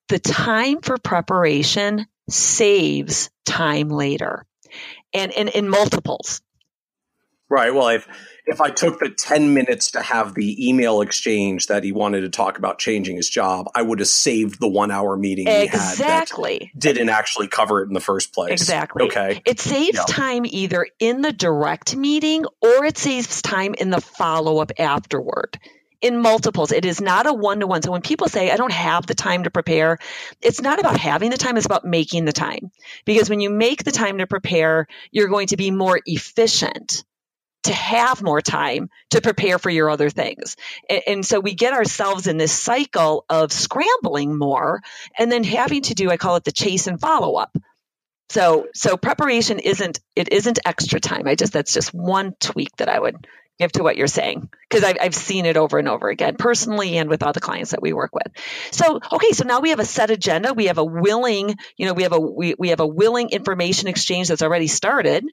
the 0.10 0.20
time 0.20 0.82
for 0.82 0.98
preparation 0.98 2.06
saves 2.30 3.30
time 3.46 3.90
later. 3.90 4.46
And 5.14 5.32
in 5.32 5.48
in 5.48 5.70
multiples. 5.70 6.42
Right. 7.50 7.74
Well, 7.74 7.88
if 7.88 8.08
if 8.50 8.60
I 8.60 8.72
took 8.72 9.00
the 9.00 9.10
10 9.10 9.54
minutes 9.54 9.91
to 9.91 10.02
have 10.02 10.34
the 10.34 10.68
email 10.68 11.02
exchange 11.02 11.68
that 11.68 11.84
he 11.84 11.91
wanted 11.91 12.22
to 12.22 12.30
talk 12.30 12.58
about 12.58 12.80
changing 12.80 13.16
his 13.16 13.30
job, 13.30 13.68
I 13.76 13.84
would 13.84 14.00
have 14.00 14.08
saved 14.08 14.60
the 14.60 14.68
one 14.68 14.89
hour 14.89 15.16
meeting 15.16 15.45
he 15.45 15.54
had. 15.54 15.66
exactly. 15.68 16.72
didn't 16.76 17.10
actually 17.10 17.47
cover 17.47 17.84
it 17.84 17.88
in 17.88 17.93
the 17.93 18.00
first 18.00 18.34
place. 18.34 18.52
Exactly. 18.52 19.06
Okay. 19.06 19.41
It 19.45 19.60
saves 19.60 19.97
yep. 19.97 20.08
time 20.08 20.45
either 20.47 20.88
in 21.00 21.22
the 21.22 21.32
direct 21.32 21.95
meeting 21.95 22.45
or 22.60 22.86
it 22.86 22.97
saves 22.97 23.43
time 23.43 23.76
in 23.76 23.91
the 23.91 24.02
follow 24.02 24.58
up 24.58 24.72
afterward 24.80 25.60
in 26.02 26.20
multiples. 26.20 26.72
It 26.72 26.86
is 26.86 27.00
not 27.00 27.28
a 27.28 27.34
one 27.34 27.60
to 27.60 27.68
one. 27.68 27.84
So 27.84 27.91
when 27.91 28.02
people 28.02 28.30
say, 28.30 28.50
I 28.50 28.58
don't 28.58 28.72
have 28.72 29.06
the 29.06 29.14
time 29.14 29.43
to 29.43 29.52
prepare, 29.52 30.00
it's 30.41 30.62
not 30.62 30.80
about 30.80 30.97
having 30.97 31.30
the 31.30 31.38
time, 31.38 31.56
it's 31.56 31.68
about 31.68 31.86
making 31.86 32.26
the 32.26 32.34
time. 32.34 32.72
Because 33.06 33.30
when 33.30 33.41
you 33.41 33.52
make 33.52 33.84
the 33.84 33.91
time 33.91 34.18
to 34.18 34.26
prepare, 34.26 34.88
you're 35.12 35.28
going 35.28 35.47
to 35.47 35.58
be 35.58 35.70
more 35.70 36.00
efficient 36.06 37.04
to 37.70 37.76
have 37.76 38.24
more 38.24 38.42
time 38.42 38.90
to 39.12 39.22
prepare 39.22 39.60
for 39.60 39.70
your 39.70 39.92
other 39.92 40.10
things. 40.10 40.56
And, 40.90 41.02
and, 41.06 41.26
so 41.26 41.40
we 41.40 41.54
get 41.54 41.74
ourselves 41.74 42.26
in 42.26 42.38
this 42.38 42.52
cycle 42.52 43.26
of 43.30 43.54
scrambling 43.54 44.36
more 44.36 44.82
and 45.18 45.32
then 45.32 45.44
having 45.44 45.84
to 45.84 45.94
do, 45.94 46.10
I 46.10 46.18
call 46.18 46.36
it 46.36 46.44
the 46.44 46.52
chase 46.52 46.88
and 46.88 47.00
follow 47.00 47.36
up. 47.36 47.56
So, 48.30 48.68
so 48.74 48.98
preparation 48.98 49.60
isn't, 49.60 50.00
it 50.16 50.32
isn't 50.32 50.60
extra 50.66 51.00
time. 51.00 51.28
I 51.28 51.36
just, 51.36 51.54
that's 51.54 51.74
just 51.74 51.94
one 51.94 52.34
tweak 52.40 52.76
that 52.78 52.90
I 52.90 53.00
would 53.00 53.28
give 53.60 53.72
to 53.74 53.84
what 53.84 53.98
you're 53.98 54.08
saying 54.08 54.50
because 54.68 54.84
I've, 54.84 54.98
I've 55.00 55.16
seen 55.16 55.46
it 55.46 55.58
over 55.58 55.78
and 55.78 55.88
over 55.88 56.10
again 56.10 56.38
personally 56.38 56.98
and 56.98 57.08
with 57.08 57.22
other 57.22 57.42
clients 57.42 57.72
that 57.72 57.82
we 57.82 57.92
work 57.92 58.16
with 58.16 58.28
so 58.72 59.02
okay 59.12 59.32
so 59.34 59.44
now 59.44 59.60
we 59.60 59.72
have 59.72 59.82
a 59.82 59.86
set 59.86 60.12
agenda 60.12 60.54
we 60.54 60.68
have 60.68 60.78
a 60.78 60.86
willing 60.86 61.58
you 61.76 61.86
know 61.86 61.94
we 61.94 62.04
have 62.04 62.14
a 62.14 62.20
we, 62.22 62.56
we 62.58 62.70
have 62.70 62.80
a 62.80 62.88
willing 62.88 63.32
information 63.32 63.90
exchange 63.90 64.30
that's 64.30 64.42
already 64.42 64.68
started 64.68 65.26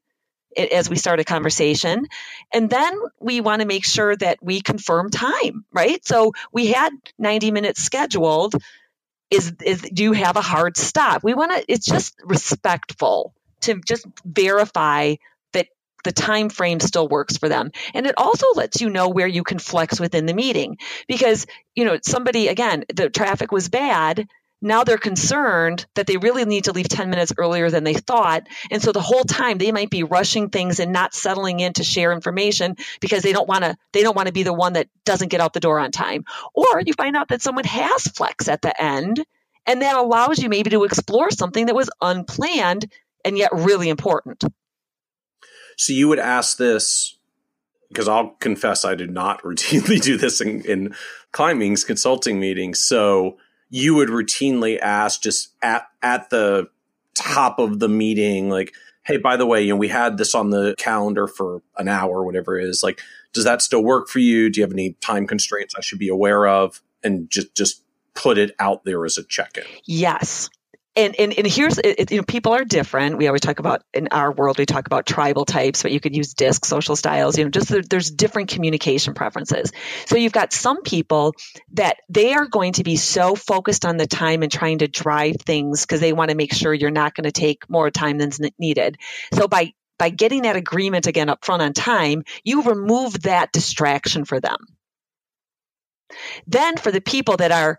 as 0.57 0.88
we 0.88 0.96
start 0.96 1.20
a 1.20 1.24
conversation. 1.24 2.07
And 2.52 2.70
then 2.70 2.98
we 3.20 3.40
want 3.40 3.62
to 3.62 3.66
make 3.66 3.84
sure 3.84 4.16
that 4.16 4.38
we 4.42 4.61
confirm 4.61 5.11
time, 5.11 5.64
right? 5.72 6.04
So 6.04 6.32
we 6.52 6.68
had 6.68 6.90
90 7.18 7.50
minutes 7.50 7.82
scheduled. 7.82 8.54
is 9.30 9.52
is 9.64 9.82
do 9.82 10.02
you 10.04 10.12
have 10.12 10.36
a 10.36 10.40
hard 10.42 10.76
stop? 10.76 11.22
We 11.24 11.34
want 11.34 11.52
to 11.52 11.64
it's 11.68 11.86
just 11.86 12.14
respectful 12.24 13.34
to 13.62 13.80
just 13.80 14.07
verify 14.24 15.16
that 15.52 15.66
the 16.04 16.12
time 16.12 16.48
frame 16.48 16.80
still 16.80 17.09
works 17.09 17.36
for 17.36 17.48
them. 17.48 17.72
And 17.94 18.07
it 18.07 18.14
also 18.16 18.46
lets 18.54 18.80
you 18.80 18.90
know 18.90 19.09
where 19.09 19.26
you 19.26 19.42
can 19.42 19.59
flex 19.59 19.98
within 20.00 20.26
the 20.26 20.34
meeting 20.34 20.78
because, 21.09 21.46
you 21.74 21.84
know, 21.84 21.98
somebody 22.02 22.48
again, 22.48 22.84
the 22.94 23.11
traffic 23.11 23.50
was 23.52 23.68
bad, 23.68 24.28
now 24.62 24.84
they're 24.84 24.96
concerned 24.96 25.86
that 25.94 26.07
they 26.07 26.16
really 26.16 26.44
need 26.44 26.64
to 26.64 26.72
leave 26.72 26.88
10 26.88 27.11
minutes 27.11 27.32
earlier 27.36 27.70
than 27.70 27.84
they 27.84 27.94
thought. 27.94 28.46
And 28.70 28.82
so 28.82 28.92
the 28.92 29.00
whole 29.00 29.24
time 29.24 29.59
they 29.59 29.72
might 29.72 29.90
be 29.90 30.02
rushing 30.02 30.48
things 30.48 30.80
and 30.80 30.92
not 30.92 31.14
settling 31.14 31.61
in 31.61 31.74
to 31.74 31.84
share 31.84 32.12
information 32.12 32.76
because 33.00 33.22
they 33.22 33.32
don't 33.32 33.48
want 33.48 33.64
to 33.64 33.76
they 33.92 34.02
don't 34.02 34.16
want 34.16 34.28
to 34.28 34.32
be 34.32 34.42
the 34.42 34.52
one 34.52 34.74
that 34.74 34.88
doesn't 35.04 35.28
get 35.28 35.40
out 35.40 35.52
the 35.52 35.61
door 35.61 35.78
on 35.78 35.90
time. 35.90 36.24
Or 36.54 36.80
you 36.84 36.94
find 36.94 37.16
out 37.16 37.28
that 37.28 37.42
someone 37.42 37.64
has 37.64 38.04
flex 38.04 38.48
at 38.48 38.62
the 38.62 38.80
end 38.80 39.24
and 39.66 39.82
that 39.82 39.96
allows 39.96 40.42
you 40.42 40.48
maybe 40.48 40.70
to 40.70 40.84
explore 40.84 41.30
something 41.30 41.66
that 41.66 41.74
was 41.74 41.90
unplanned 42.00 42.90
and 43.24 43.36
yet 43.36 43.50
really 43.52 43.88
important. 43.88 44.42
So 45.76 45.92
you 45.92 46.09
would 46.09 46.18
ask 46.18 46.57
this 46.57 47.18
because 47.88 48.09
I'll 48.09 48.30
confess 48.40 48.84
I 48.84 48.94
do 48.94 49.07
not 49.07 49.42
routinely 49.44 50.00
do 50.00 50.16
this 50.16 50.40
in, 50.40 50.62
in 50.62 50.94
climbing's 51.32 51.84
consulting 51.84 52.40
meetings. 52.40 52.80
So 52.80 53.36
you 53.70 53.94
would 53.94 54.08
routinely 54.08 54.78
ask 54.78 55.22
just 55.22 55.54
at 55.62 55.86
at 56.02 56.30
the 56.30 56.68
top 57.14 57.58
of 57.58 57.78
the 57.78 57.88
meeting, 57.88 58.50
like, 58.50 58.74
hey, 59.04 59.16
by 59.16 59.36
the 59.36 59.46
way, 59.46 59.62
you 59.62 59.70
know, 59.70 59.76
we 59.76 59.88
had 59.88 60.18
this 60.18 60.34
on 60.34 60.50
the 60.50 60.74
calendar 60.78 61.26
for 61.26 61.62
an 61.76 61.88
hour, 61.88 62.24
whatever 62.24 62.58
it 62.58 62.68
is. 62.68 62.82
Like, 62.82 63.00
does 63.32 63.44
that 63.44 63.62
still 63.62 63.82
work 63.82 64.08
for 64.08 64.18
you? 64.18 64.50
Do 64.50 64.60
you 64.60 64.64
have 64.64 64.72
any 64.72 64.92
time 65.00 65.26
constraints 65.26 65.74
I 65.76 65.80
should 65.80 65.98
be 65.98 66.08
aware 66.08 66.46
of? 66.46 66.82
And 67.02 67.30
just 67.30 67.54
just 67.54 67.82
put 68.14 68.38
it 68.38 68.54
out 68.58 68.84
there 68.84 69.04
as 69.04 69.18
a 69.18 69.24
check-in. 69.24 69.64
Yes 69.84 70.48
and 70.97 71.14
and, 71.18 71.32
and 71.34 71.47
here's 71.47 71.78
it, 71.78 72.11
you 72.11 72.16
know 72.16 72.22
people 72.22 72.53
are 72.53 72.64
different. 72.64 73.18
We 73.18 73.26
always 73.26 73.42
talk 73.42 73.59
about 73.59 73.82
in 73.92 74.09
our 74.11 74.32
world 74.32 74.59
we 74.59 74.66
talk 74.66 74.86
about 74.86 75.07
tribal 75.07 75.44
types 75.44 75.82
but 75.82 75.92
you 75.92 76.01
could 76.01 76.16
use 76.16 76.34
DISC 76.34 76.64
social 76.64 76.97
styles 76.97 77.36
you 77.36 77.44
know 77.44 77.51
just 77.51 77.72
there's 77.90 78.11
different 78.11 78.51
communication 78.51 79.14
preferences. 79.14 79.72
So 80.07 80.16
you've 80.16 80.32
got 80.32 80.53
some 80.53 80.82
people 80.82 81.34
that 81.74 81.99
they 82.09 82.34
are 82.34 82.47
going 82.47 82.72
to 82.74 82.84
be 82.84 82.97
so 82.97 83.34
focused 83.34 83.84
on 83.84 83.97
the 83.97 84.07
time 84.07 84.42
and 84.42 84.51
trying 84.51 84.78
to 84.78 84.88
drive 84.88 85.36
things 85.44 85.82
because 85.82 86.01
they 86.01 86.12
want 86.12 86.30
to 86.30 86.36
make 86.36 86.55
sure 86.55 86.72
you're 86.72 86.90
not 86.90 87.14
going 87.14 87.24
to 87.24 87.32
take 87.32 87.68
more 87.68 87.90
time 87.90 88.18
than's 88.18 88.40
needed. 88.59 88.97
So 89.34 89.49
by 89.49 89.72
by 89.99 90.11
getting 90.11 90.42
that 90.42 90.57
agreement 90.57 91.07
again 91.07 91.28
up 91.28 91.44
front 91.44 91.62
on 91.62 91.72
time 91.72 92.22
you 92.44 92.62
remove 92.62 93.22
that 93.22 93.53
distraction 93.53 94.24
for 94.24 94.40
them. 94.40 94.57
Then 96.47 96.76
for 96.76 96.92
the 96.92 97.01
people 97.01 97.36
that 97.38 97.53
are 97.53 97.78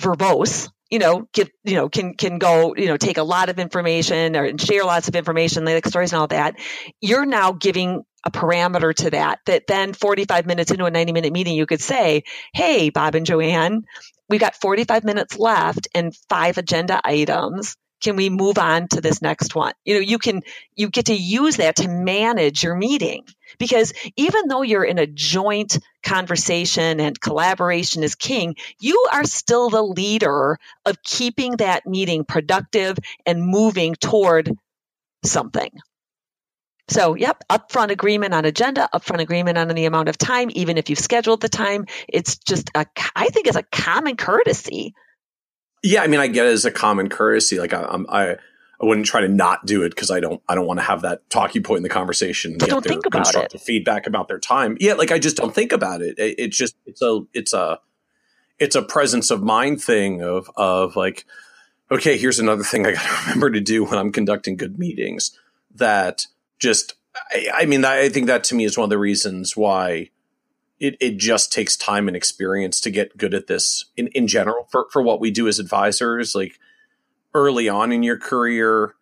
verbose 0.00 0.70
you 0.92 0.98
know, 0.98 1.26
get, 1.32 1.50
you 1.64 1.76
know, 1.76 1.88
can, 1.88 2.12
can 2.12 2.38
go, 2.38 2.74
you 2.76 2.86
know, 2.86 2.98
take 2.98 3.16
a 3.16 3.22
lot 3.22 3.48
of 3.48 3.58
information 3.58 4.36
or 4.36 4.58
share 4.58 4.84
lots 4.84 5.08
of 5.08 5.16
information, 5.16 5.64
like 5.64 5.86
stories 5.86 6.12
and 6.12 6.20
all 6.20 6.26
that. 6.26 6.56
You're 7.00 7.24
now 7.24 7.52
giving 7.52 8.02
a 8.26 8.30
parameter 8.30 8.94
to 8.96 9.10
that, 9.10 9.38
that 9.46 9.66
then 9.66 9.94
45 9.94 10.44
minutes 10.44 10.70
into 10.70 10.84
a 10.84 10.90
90 10.90 11.12
minute 11.14 11.32
meeting, 11.32 11.56
you 11.56 11.64
could 11.64 11.80
say, 11.80 12.24
Hey, 12.52 12.90
Bob 12.90 13.14
and 13.14 13.24
Joanne, 13.24 13.84
we 14.28 14.36
got 14.36 14.54
45 14.54 15.02
minutes 15.02 15.38
left 15.38 15.88
and 15.94 16.14
five 16.28 16.58
agenda 16.58 17.00
items 17.02 17.74
can 18.02 18.16
we 18.16 18.28
move 18.28 18.58
on 18.58 18.88
to 18.88 19.00
this 19.00 19.22
next 19.22 19.54
one? 19.54 19.72
You 19.84 19.94
know 19.94 20.00
you 20.00 20.18
can 20.18 20.42
you 20.76 20.88
get 20.88 21.06
to 21.06 21.14
use 21.14 21.56
that 21.56 21.76
to 21.76 21.88
manage 21.88 22.62
your 22.62 22.74
meeting. 22.74 23.24
Because 23.58 23.92
even 24.16 24.48
though 24.48 24.62
you're 24.62 24.84
in 24.84 24.98
a 24.98 25.06
joint 25.06 25.78
conversation 26.02 27.00
and 27.00 27.20
collaboration 27.20 28.02
is 28.02 28.14
king 28.14 28.56
you 28.80 29.06
are 29.12 29.24
still 29.24 29.68
the 29.68 29.82
leader 29.82 30.58
of 30.86 31.02
keeping 31.02 31.56
that 31.58 31.86
meeting 31.86 32.24
productive 32.24 32.98
and 33.26 33.42
moving 33.42 33.94
toward 33.94 34.50
something. 35.24 35.70
So, 36.88 37.14
yep, 37.14 37.42
upfront 37.48 37.90
agreement 37.90 38.34
on 38.34 38.44
agenda, 38.44 38.88
upfront 38.92 39.20
agreement 39.20 39.56
on 39.56 39.68
the 39.68 39.84
amount 39.84 40.08
of 40.08 40.18
time, 40.18 40.50
even 40.52 40.76
if 40.76 40.90
you've 40.90 40.98
scheduled 40.98 41.40
the 41.40 41.48
time. 41.48 41.86
It's 42.08 42.36
just 42.36 42.70
a, 42.74 42.84
I 43.14 43.28
think 43.28 43.46
it's 43.46 43.56
a 43.56 43.62
common 43.62 44.16
courtesy 44.16 44.94
yeah, 45.82 46.02
I 46.02 46.06
mean, 46.06 46.20
I 46.20 46.28
get 46.28 46.46
it 46.46 46.52
as 46.52 46.64
a 46.64 46.70
common 46.70 47.08
courtesy. 47.08 47.58
Like 47.58 47.72
I, 47.72 47.82
I'm, 47.82 48.06
I, 48.08 48.36
I 48.80 48.86
wouldn't 48.86 49.06
try 49.06 49.20
to 49.20 49.28
not 49.28 49.66
do 49.66 49.82
it 49.82 49.90
because 49.90 50.10
I 50.10 50.20
don't, 50.20 50.42
I 50.48 50.54
don't 50.54 50.66
want 50.66 50.80
to 50.80 50.84
have 50.84 51.02
that 51.02 51.28
talking 51.30 51.62
point 51.62 51.78
in 51.78 51.82
the 51.82 51.88
conversation. 51.88 52.56
But 52.58 52.68
don't 52.68 52.84
think 52.84 53.06
about 53.06 53.24
constructive 53.24 53.60
it. 53.60 53.64
feedback 53.64 54.06
about 54.06 54.28
their 54.28 54.38
time. 54.38 54.76
Yeah, 54.80 54.94
like 54.94 55.10
I 55.10 55.18
just 55.18 55.36
don't 55.36 55.54
think 55.54 55.72
about 55.72 56.02
it. 56.02 56.18
it. 56.18 56.36
It's 56.38 56.56
just, 56.56 56.76
it's 56.86 57.02
a, 57.02 57.20
it's 57.34 57.52
a, 57.52 57.80
it's 58.58 58.76
a 58.76 58.82
presence 58.82 59.30
of 59.30 59.42
mind 59.42 59.82
thing 59.82 60.22
of, 60.22 60.50
of 60.56 60.94
like, 60.94 61.24
okay, 61.90 62.16
here's 62.16 62.38
another 62.38 62.62
thing 62.62 62.86
I 62.86 62.92
got 62.92 63.02
to 63.02 63.22
remember 63.26 63.50
to 63.50 63.60
do 63.60 63.84
when 63.84 63.98
I'm 63.98 64.12
conducting 64.12 64.56
good 64.56 64.78
meetings. 64.78 65.36
That 65.74 66.26
just, 66.58 66.94
I, 67.32 67.48
I 67.54 67.66
mean, 67.66 67.84
I 67.84 68.08
think 68.08 68.28
that 68.28 68.44
to 68.44 68.54
me 68.54 68.64
is 68.64 68.78
one 68.78 68.84
of 68.84 68.90
the 68.90 68.98
reasons 68.98 69.56
why 69.56 70.10
it, 70.82 70.96
it 70.98 71.16
just 71.16 71.52
takes 71.52 71.76
time 71.76 72.08
and 72.08 72.16
experience 72.16 72.80
to 72.80 72.90
get 72.90 73.16
good 73.16 73.34
at 73.34 73.46
this 73.46 73.84
in, 73.96 74.08
in 74.08 74.26
general 74.26 74.66
for, 74.68 74.88
for 74.90 75.00
what 75.00 75.20
we 75.20 75.30
do 75.30 75.46
as 75.46 75.60
advisors. 75.60 76.34
Like 76.34 76.58
early 77.32 77.68
on 77.68 77.92
in 77.92 78.02
your 78.02 78.18
career, 78.18 78.96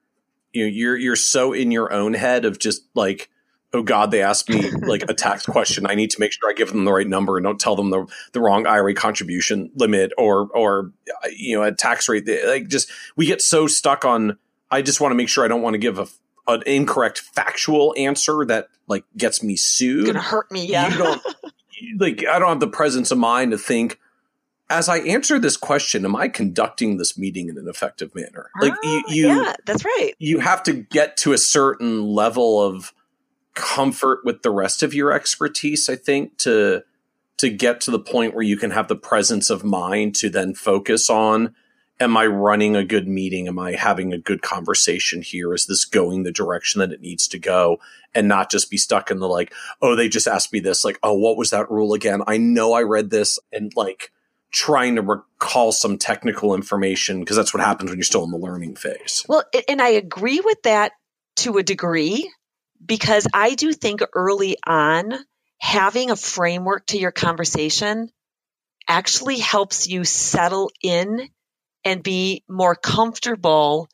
you 0.52 0.64
know, 0.64 0.68
you're 0.68 0.96
you're 0.98 1.16
so 1.16 1.54
in 1.54 1.70
your 1.70 1.90
own 1.90 2.12
head 2.12 2.44
of 2.44 2.58
just 2.58 2.82
like, 2.94 3.30
oh 3.72 3.82
God, 3.82 4.10
they 4.10 4.20
asked 4.20 4.50
me 4.50 4.70
like 4.82 5.04
a 5.08 5.14
tax 5.14 5.46
question. 5.46 5.86
I 5.86 5.94
need 5.94 6.10
to 6.10 6.20
make 6.20 6.32
sure 6.32 6.50
I 6.50 6.52
give 6.52 6.70
them 6.70 6.84
the 6.84 6.92
right 6.92 7.08
number 7.08 7.38
and 7.38 7.44
don't 7.44 7.58
tell 7.58 7.76
them 7.76 7.88
the, 7.88 8.06
the 8.32 8.40
wrong 8.40 8.66
IRA 8.66 8.92
contribution 8.92 9.70
limit 9.74 10.12
or 10.18 10.50
or 10.54 10.92
you 11.34 11.56
know 11.56 11.62
a 11.62 11.72
tax 11.72 12.10
rate. 12.10 12.28
Like 12.46 12.68
just 12.68 12.90
we 13.16 13.24
get 13.24 13.40
so 13.40 13.66
stuck 13.66 14.04
on. 14.04 14.36
I 14.70 14.82
just 14.82 15.00
want 15.00 15.12
to 15.12 15.16
make 15.16 15.30
sure 15.30 15.46
I 15.46 15.48
don't 15.48 15.62
want 15.62 15.74
to 15.74 15.78
give 15.78 15.98
a 15.98 16.06
an 16.46 16.62
incorrect 16.66 17.20
factual 17.20 17.94
answer 17.96 18.44
that 18.44 18.68
like 18.86 19.04
gets 19.16 19.42
me 19.42 19.56
sued. 19.56 20.06
Gonna 20.06 20.20
hurt 20.20 20.50
me. 20.50 20.66
Yeah. 20.66 20.90
You 20.90 20.98
don't 20.98 21.22
like 22.00 22.24
I 22.26 22.38
don't 22.38 22.48
have 22.48 22.60
the 22.60 22.68
presence 22.68 23.10
of 23.10 23.18
mind 23.18 23.52
to 23.52 23.58
think 23.58 23.98
as 24.70 24.88
I 24.88 24.98
answer 24.98 25.38
this 25.38 25.56
question, 25.56 26.04
am 26.04 26.14
I 26.14 26.28
conducting 26.28 26.96
this 26.96 27.18
meeting 27.18 27.48
in 27.48 27.58
an 27.58 27.68
effective 27.68 28.14
manner? 28.14 28.50
Like 28.60 28.72
you, 28.84 29.02
ah, 29.06 29.12
you 29.12 29.26
yeah, 29.26 29.52
that's 29.66 29.84
right. 29.84 30.14
You 30.18 30.38
have 30.38 30.62
to 30.62 30.72
get 30.72 31.16
to 31.18 31.32
a 31.32 31.38
certain 31.38 32.06
level 32.06 32.62
of 32.62 32.94
comfort 33.54 34.20
with 34.24 34.42
the 34.42 34.50
rest 34.50 34.84
of 34.84 34.94
your 34.94 35.12
expertise, 35.12 35.88
I 35.88 35.96
think, 35.96 36.38
to 36.38 36.84
to 37.38 37.50
get 37.50 37.80
to 37.82 37.90
the 37.90 37.98
point 37.98 38.34
where 38.34 38.44
you 38.44 38.56
can 38.56 38.70
have 38.70 38.86
the 38.88 38.96
presence 38.96 39.50
of 39.50 39.64
mind 39.64 40.14
to 40.14 40.30
then 40.30 40.54
focus 40.54 41.10
on 41.10 41.54
am 42.00 42.16
I 42.16 42.26
running 42.26 42.74
a 42.74 42.84
good 42.84 43.06
meeting? 43.06 43.46
Am 43.46 43.58
I 43.58 43.72
having 43.72 44.12
a 44.12 44.18
good 44.18 44.42
conversation 44.42 45.22
here? 45.22 45.52
Is 45.52 45.66
this 45.66 45.84
going 45.84 46.22
the 46.22 46.32
direction 46.32 46.80
that 46.80 46.92
it 46.92 47.02
needs 47.02 47.28
to 47.28 47.38
go? 47.38 47.78
And 48.14 48.26
not 48.26 48.50
just 48.50 48.70
be 48.70 48.78
stuck 48.78 49.10
in 49.10 49.20
the 49.20 49.28
like, 49.28 49.52
oh, 49.80 49.94
they 49.94 50.08
just 50.08 50.26
asked 50.26 50.52
me 50.52 50.58
this. 50.58 50.84
Like, 50.84 50.98
oh, 51.02 51.14
what 51.14 51.36
was 51.36 51.50
that 51.50 51.70
rule 51.70 51.92
again? 51.92 52.22
I 52.26 52.38
know 52.38 52.72
I 52.72 52.82
read 52.82 53.10
this 53.10 53.38
and 53.52 53.72
like 53.76 54.10
trying 54.50 54.96
to 54.96 55.02
recall 55.02 55.70
some 55.70 55.96
technical 55.96 56.54
information 56.54 57.20
because 57.20 57.36
that's 57.36 57.54
what 57.54 57.62
happens 57.62 57.90
when 57.90 57.98
you're 57.98 58.04
still 58.04 58.24
in 58.24 58.32
the 58.32 58.38
learning 58.38 58.74
phase. 58.74 59.24
Well, 59.28 59.44
and 59.68 59.80
I 59.80 59.90
agree 59.90 60.40
with 60.40 60.62
that 60.62 60.92
to 61.36 61.58
a 61.58 61.62
degree 61.62 62.32
because 62.84 63.28
I 63.32 63.54
do 63.54 63.72
think 63.72 64.00
early 64.12 64.56
on 64.66 65.12
having 65.58 66.10
a 66.10 66.16
framework 66.16 66.86
to 66.86 66.98
your 66.98 67.12
conversation 67.12 68.10
actually 68.88 69.38
helps 69.38 69.86
you 69.86 70.02
settle 70.02 70.72
in 70.82 71.28
and 71.84 72.02
be 72.02 72.44
more 72.48 72.74
comfortable 72.74 73.88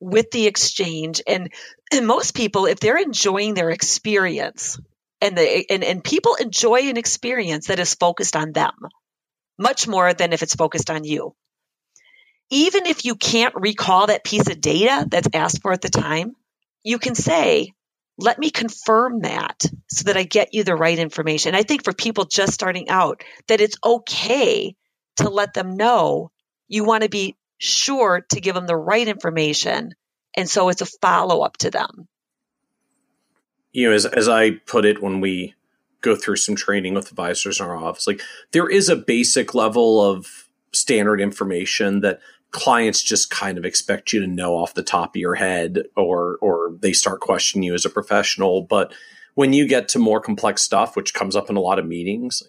with 0.00 0.30
the 0.30 0.46
exchange. 0.46 1.22
And, 1.26 1.52
and 1.92 2.06
most 2.06 2.34
people, 2.34 2.66
if 2.66 2.80
they're 2.80 2.98
enjoying 2.98 3.54
their 3.54 3.70
experience 3.70 4.78
and 5.20 5.38
and, 5.38 5.84
and 5.84 6.02
people 6.02 6.34
enjoy 6.36 6.88
an 6.88 6.96
experience 6.96 7.66
that 7.66 7.78
is 7.78 7.94
focused 7.94 8.36
on 8.36 8.52
them 8.52 8.72
much 9.58 9.86
more 9.86 10.14
than 10.14 10.32
if 10.32 10.42
it's 10.42 10.54
focused 10.54 10.90
on 10.90 11.04
you. 11.04 11.34
Even 12.50 12.86
if 12.86 13.04
you 13.04 13.14
can't 13.14 13.54
recall 13.54 14.06
that 14.06 14.24
piece 14.24 14.48
of 14.48 14.60
data 14.60 15.06
that's 15.08 15.28
asked 15.34 15.62
for 15.62 15.72
at 15.72 15.82
the 15.82 15.90
time, 15.90 16.34
you 16.82 16.98
can 16.98 17.14
say, 17.14 17.72
let 18.18 18.38
me 18.38 18.50
confirm 18.50 19.20
that 19.20 19.64
so 19.90 20.04
that 20.04 20.16
I 20.16 20.24
get 20.24 20.54
you 20.54 20.64
the 20.64 20.74
right 20.74 20.98
information. 20.98 21.54
I 21.54 21.62
think 21.62 21.84
for 21.84 21.92
people 21.92 22.24
just 22.24 22.54
starting 22.54 22.88
out, 22.88 23.22
that 23.48 23.60
it's 23.60 23.76
okay 23.84 24.74
to 25.18 25.28
let 25.28 25.54
them 25.54 25.76
know 25.76 26.30
you 26.70 26.84
want 26.84 27.02
to 27.02 27.08
be 27.08 27.36
sure 27.58 28.24
to 28.30 28.40
give 28.40 28.54
them 28.54 28.66
the 28.66 28.76
right 28.76 29.06
information. 29.06 29.92
And 30.34 30.48
so 30.48 30.68
it's 30.70 30.80
a 30.80 30.86
follow 30.86 31.42
up 31.42 31.56
to 31.58 31.70
them. 31.70 32.08
You 33.72 33.88
know, 33.88 33.94
as, 33.94 34.06
as 34.06 34.28
I 34.28 34.52
put 34.52 34.84
it 34.84 35.02
when 35.02 35.20
we 35.20 35.54
go 36.00 36.16
through 36.16 36.36
some 36.36 36.54
training 36.54 36.94
with 36.94 37.10
advisors 37.10 37.60
in 37.60 37.66
our 37.66 37.76
office, 37.76 38.06
like 38.06 38.22
there 38.52 38.68
is 38.68 38.88
a 38.88 38.96
basic 38.96 39.52
level 39.52 40.00
of 40.00 40.48
standard 40.72 41.20
information 41.20 42.00
that 42.00 42.20
clients 42.52 43.02
just 43.02 43.30
kind 43.30 43.58
of 43.58 43.64
expect 43.64 44.12
you 44.12 44.20
to 44.20 44.26
know 44.26 44.56
off 44.56 44.74
the 44.74 44.82
top 44.82 45.14
of 45.14 45.20
your 45.20 45.34
head 45.34 45.84
or 45.96 46.36
or 46.40 46.76
they 46.80 46.92
start 46.92 47.20
questioning 47.20 47.62
you 47.62 47.74
as 47.74 47.84
a 47.84 47.90
professional 47.90 48.62
but 48.62 48.92
when 49.34 49.52
you 49.52 49.68
get 49.68 49.88
to 49.88 50.00
more 50.00 50.20
complex 50.20 50.62
stuff 50.62 50.96
which 50.96 51.14
comes 51.14 51.36
up 51.36 51.48
in 51.48 51.56
a 51.56 51.60
lot 51.60 51.78
of 51.78 51.86
meetings 51.86 52.42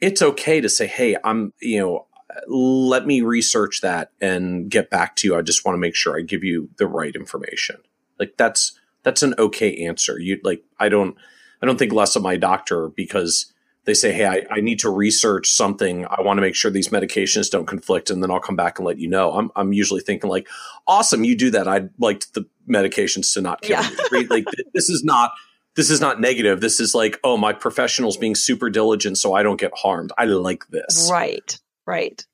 it's 0.00 0.22
okay 0.22 0.62
to 0.62 0.68
say 0.68 0.86
hey 0.86 1.14
i'm 1.24 1.52
you 1.60 1.78
know 1.78 2.06
let 2.48 3.06
me 3.06 3.20
research 3.20 3.80
that 3.82 4.10
and 4.20 4.70
get 4.70 4.90
back 4.90 5.16
to 5.16 5.28
you. 5.28 5.36
I 5.36 5.42
just 5.42 5.64
want 5.64 5.74
to 5.74 5.80
make 5.80 5.94
sure 5.94 6.16
I 6.16 6.22
give 6.22 6.44
you 6.44 6.68
the 6.76 6.86
right 6.86 7.14
information. 7.14 7.76
Like 8.18 8.36
that's 8.36 8.78
that's 9.02 9.22
an 9.22 9.34
okay 9.38 9.86
answer. 9.86 10.18
You 10.18 10.40
like 10.42 10.64
I 10.78 10.88
don't 10.88 11.16
I 11.62 11.66
don't 11.66 11.78
think 11.78 11.92
less 11.92 12.16
of 12.16 12.22
my 12.22 12.36
doctor 12.36 12.88
because 12.88 13.52
they 13.84 13.94
say, 13.94 14.12
Hey, 14.12 14.26
I, 14.26 14.42
I 14.50 14.60
need 14.60 14.80
to 14.80 14.90
research 14.90 15.50
something. 15.50 16.06
I 16.06 16.22
want 16.22 16.38
to 16.38 16.40
make 16.40 16.54
sure 16.54 16.70
these 16.70 16.88
medications 16.88 17.50
don't 17.50 17.66
conflict 17.66 18.10
and 18.10 18.22
then 18.22 18.30
I'll 18.30 18.40
come 18.40 18.56
back 18.56 18.78
and 18.78 18.86
let 18.86 18.98
you 18.98 19.08
know. 19.08 19.32
I'm 19.32 19.50
I'm 19.54 19.72
usually 19.72 20.00
thinking 20.00 20.30
like, 20.30 20.48
awesome, 20.86 21.24
you 21.24 21.36
do 21.36 21.50
that. 21.50 21.68
I'd 21.68 21.90
like 21.98 22.32
the 22.32 22.46
medications 22.68 23.32
to 23.34 23.40
not 23.40 23.62
kill 23.62 23.80
yeah. 23.82 23.90
you. 24.12 24.26
Like 24.26 24.46
this 24.72 24.88
is 24.88 25.04
not 25.04 25.32
this 25.76 25.90
is 25.90 26.00
not 26.00 26.20
negative. 26.20 26.60
This 26.60 26.80
is 26.80 26.94
like, 26.94 27.18
oh, 27.24 27.36
my 27.36 27.52
professional's 27.52 28.16
being 28.16 28.34
super 28.34 28.70
diligent 28.70 29.18
so 29.18 29.34
I 29.34 29.42
don't 29.42 29.58
get 29.58 29.72
harmed. 29.74 30.12
I 30.16 30.24
like 30.24 30.68
this. 30.68 31.08
Right. 31.10 31.58
Right. 31.86 32.24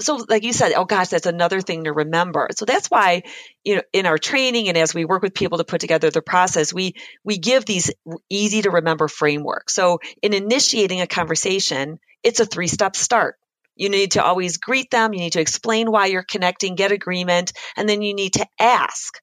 So 0.00 0.24
like 0.28 0.44
you 0.44 0.52
said, 0.52 0.72
oh 0.74 0.84
gosh, 0.84 1.08
that's 1.08 1.26
another 1.26 1.60
thing 1.60 1.84
to 1.84 1.92
remember. 1.92 2.48
So 2.56 2.64
that's 2.66 2.88
why, 2.90 3.22
you 3.64 3.76
know, 3.76 3.82
in 3.92 4.06
our 4.06 4.18
training 4.18 4.68
and 4.68 4.76
as 4.76 4.94
we 4.94 5.06
work 5.06 5.22
with 5.22 5.34
people 5.34 5.58
to 5.58 5.64
put 5.64 5.80
together 5.80 6.10
the 6.10 6.22
process, 6.22 6.72
we 6.72 6.94
we 7.24 7.38
give 7.38 7.64
these 7.64 7.90
easy 8.30 8.62
to 8.62 8.70
remember 8.70 9.08
frameworks. 9.08 9.74
So 9.74 10.00
in 10.22 10.34
initiating 10.34 11.00
a 11.00 11.06
conversation, 11.06 11.98
it's 12.22 12.40
a 12.40 12.46
three-step 12.46 12.96
start. 12.96 13.36
You 13.74 13.88
need 13.88 14.12
to 14.12 14.24
always 14.24 14.58
greet 14.58 14.90
them, 14.90 15.14
you 15.14 15.20
need 15.20 15.34
to 15.34 15.40
explain 15.40 15.90
why 15.90 16.06
you're 16.06 16.24
connecting, 16.24 16.74
get 16.74 16.92
agreement, 16.92 17.52
and 17.76 17.88
then 17.88 18.02
you 18.02 18.14
need 18.14 18.34
to 18.34 18.46
ask 18.60 19.18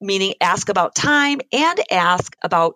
meaning 0.00 0.34
ask 0.40 0.68
about 0.68 0.94
time 0.94 1.40
and 1.52 1.80
ask 1.90 2.34
about 2.42 2.74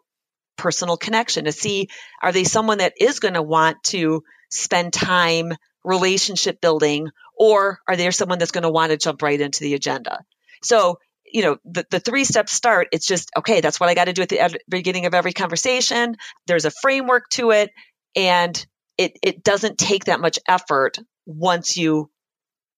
personal 0.57 0.96
connection 0.96 1.46
to 1.46 1.52
see 1.52 1.88
are 2.22 2.32
they 2.32 2.44
someone 2.44 2.78
that 2.78 2.94
is 3.00 3.20
going 3.20 3.34
to 3.34 3.42
want 3.42 3.82
to 3.82 4.22
spend 4.50 4.92
time 4.92 5.52
relationship 5.85 6.61
building 6.61 7.09
or 7.39 7.80
are 7.87 7.97
there 7.97 8.12
someone 8.12 8.39
that's 8.39 8.53
going 8.53 8.62
to 8.62 8.70
want 8.70 8.91
to 8.91 8.97
jump 8.97 9.22
right 9.22 9.41
into 9.41 9.61
the 9.61 9.74
agenda 9.74 10.24
so 10.62 10.99
you 11.30 11.43
know 11.43 11.57
the, 11.64 11.87
the 11.91 12.01
three 12.01 12.24
steps 12.24 12.53
start 12.53 12.89
it's 12.93 13.07
just 13.07 13.30
okay 13.37 13.61
that's 13.61 13.78
what 13.78 13.89
i 13.89 13.95
got 13.95 14.07
to 14.07 14.12
do 14.12 14.22
at 14.22 14.28
the 14.28 14.59
beginning 14.68 15.07
of 15.07 15.14
every 15.14 15.32
conversation 15.32 16.16
there's 16.47 16.64
a 16.64 16.70
framework 16.70 17.28
to 17.28 17.51
it 17.51 17.70
and 18.16 18.66
it, 18.97 19.18
it 19.22 19.43
doesn't 19.43 19.78
take 19.78 20.05
that 20.05 20.20
much 20.20 20.39
effort 20.47 20.99
once 21.26 21.76
you 21.76 22.11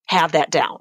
have 0.06 0.32
that 0.32 0.50
down 0.50 0.78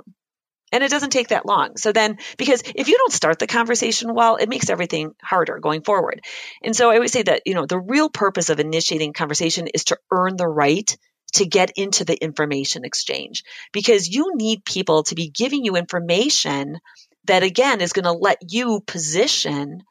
and 0.71 0.83
it 0.83 0.91
doesn't 0.91 1.11
take 1.11 1.29
that 1.29 1.45
long. 1.45 1.77
So 1.77 1.91
then, 1.91 2.17
because 2.37 2.61
if 2.75 2.89
you 2.89 2.97
don't 2.97 3.13
start 3.13 3.39
the 3.39 3.47
conversation 3.47 4.13
well, 4.13 4.35
it 4.35 4.49
makes 4.49 4.69
everything 4.69 5.13
harder 5.21 5.59
going 5.59 5.83
forward. 5.83 6.21
And 6.63 6.75
so 6.75 6.89
I 6.89 6.99
would 6.99 7.09
say 7.09 7.23
that, 7.23 7.43
you 7.45 7.53
know, 7.53 7.65
the 7.65 7.79
real 7.79 8.09
purpose 8.09 8.49
of 8.49 8.59
initiating 8.59 9.13
conversation 9.13 9.67
is 9.73 9.85
to 9.85 9.97
earn 10.11 10.35
the 10.35 10.47
right 10.47 10.95
to 11.35 11.45
get 11.45 11.71
into 11.75 12.05
the 12.05 12.15
information 12.15 12.85
exchange 12.85 13.43
because 13.71 14.09
you 14.09 14.33
need 14.35 14.65
people 14.65 15.03
to 15.03 15.15
be 15.15 15.29
giving 15.29 15.63
you 15.63 15.75
information 15.75 16.79
that 17.25 17.43
again 17.43 17.81
is 17.81 17.93
going 17.93 18.05
to 18.05 18.11
let 18.11 18.37
you 18.49 18.81
position 18.85 19.83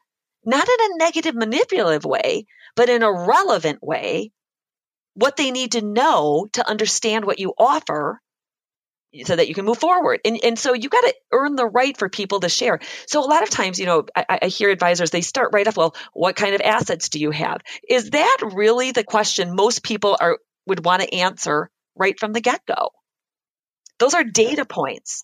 not 0.45 0.67
in 0.67 0.75
a 0.79 0.97
negative 0.97 1.35
manipulative 1.35 2.05
way, 2.05 2.45
but 2.75 2.89
in 2.89 3.01
a 3.01 3.11
relevant 3.11 3.79
way 3.81 4.31
what 5.15 5.37
they 5.37 5.51
need 5.51 5.71
to 5.71 5.81
know 5.81 6.47
to 6.53 6.67
understand 6.67 7.25
what 7.25 7.39
you 7.39 7.53
offer 7.57 8.19
so 9.23 9.35
that 9.35 9.47
you 9.47 9.55
can 9.55 9.63
move 9.63 9.77
forward. 9.77 10.19
And, 10.25 10.37
and 10.43 10.59
so 10.59 10.73
you 10.73 10.89
got 10.89 11.01
to 11.01 11.15
earn 11.31 11.55
the 11.55 11.65
right 11.65 11.97
for 11.97 12.09
people 12.09 12.41
to 12.41 12.49
share. 12.49 12.79
So 13.07 13.23
a 13.23 13.27
lot 13.27 13.43
of 13.43 13.49
times, 13.49 13.79
you 13.79 13.85
know, 13.85 14.05
I, 14.13 14.39
I, 14.41 14.47
hear 14.47 14.69
advisors, 14.69 15.11
they 15.11 15.21
start 15.21 15.51
right 15.53 15.65
off, 15.65 15.77
well, 15.77 15.95
what 16.11 16.35
kind 16.35 16.53
of 16.53 16.59
assets 16.59 17.07
do 17.07 17.19
you 17.19 17.31
have? 17.31 17.61
Is 17.87 18.09
that 18.09 18.37
really 18.53 18.91
the 18.91 19.05
question 19.05 19.55
most 19.55 19.83
people 19.83 20.17
are 20.19 20.37
would 20.65 20.85
want 20.85 21.01
to 21.01 21.13
answer 21.13 21.69
right 21.95 22.19
from 22.19 22.33
the 22.33 22.41
get-go? 22.41 22.89
Those 23.99 24.13
are 24.13 24.23
data 24.23 24.65
points. 24.65 25.23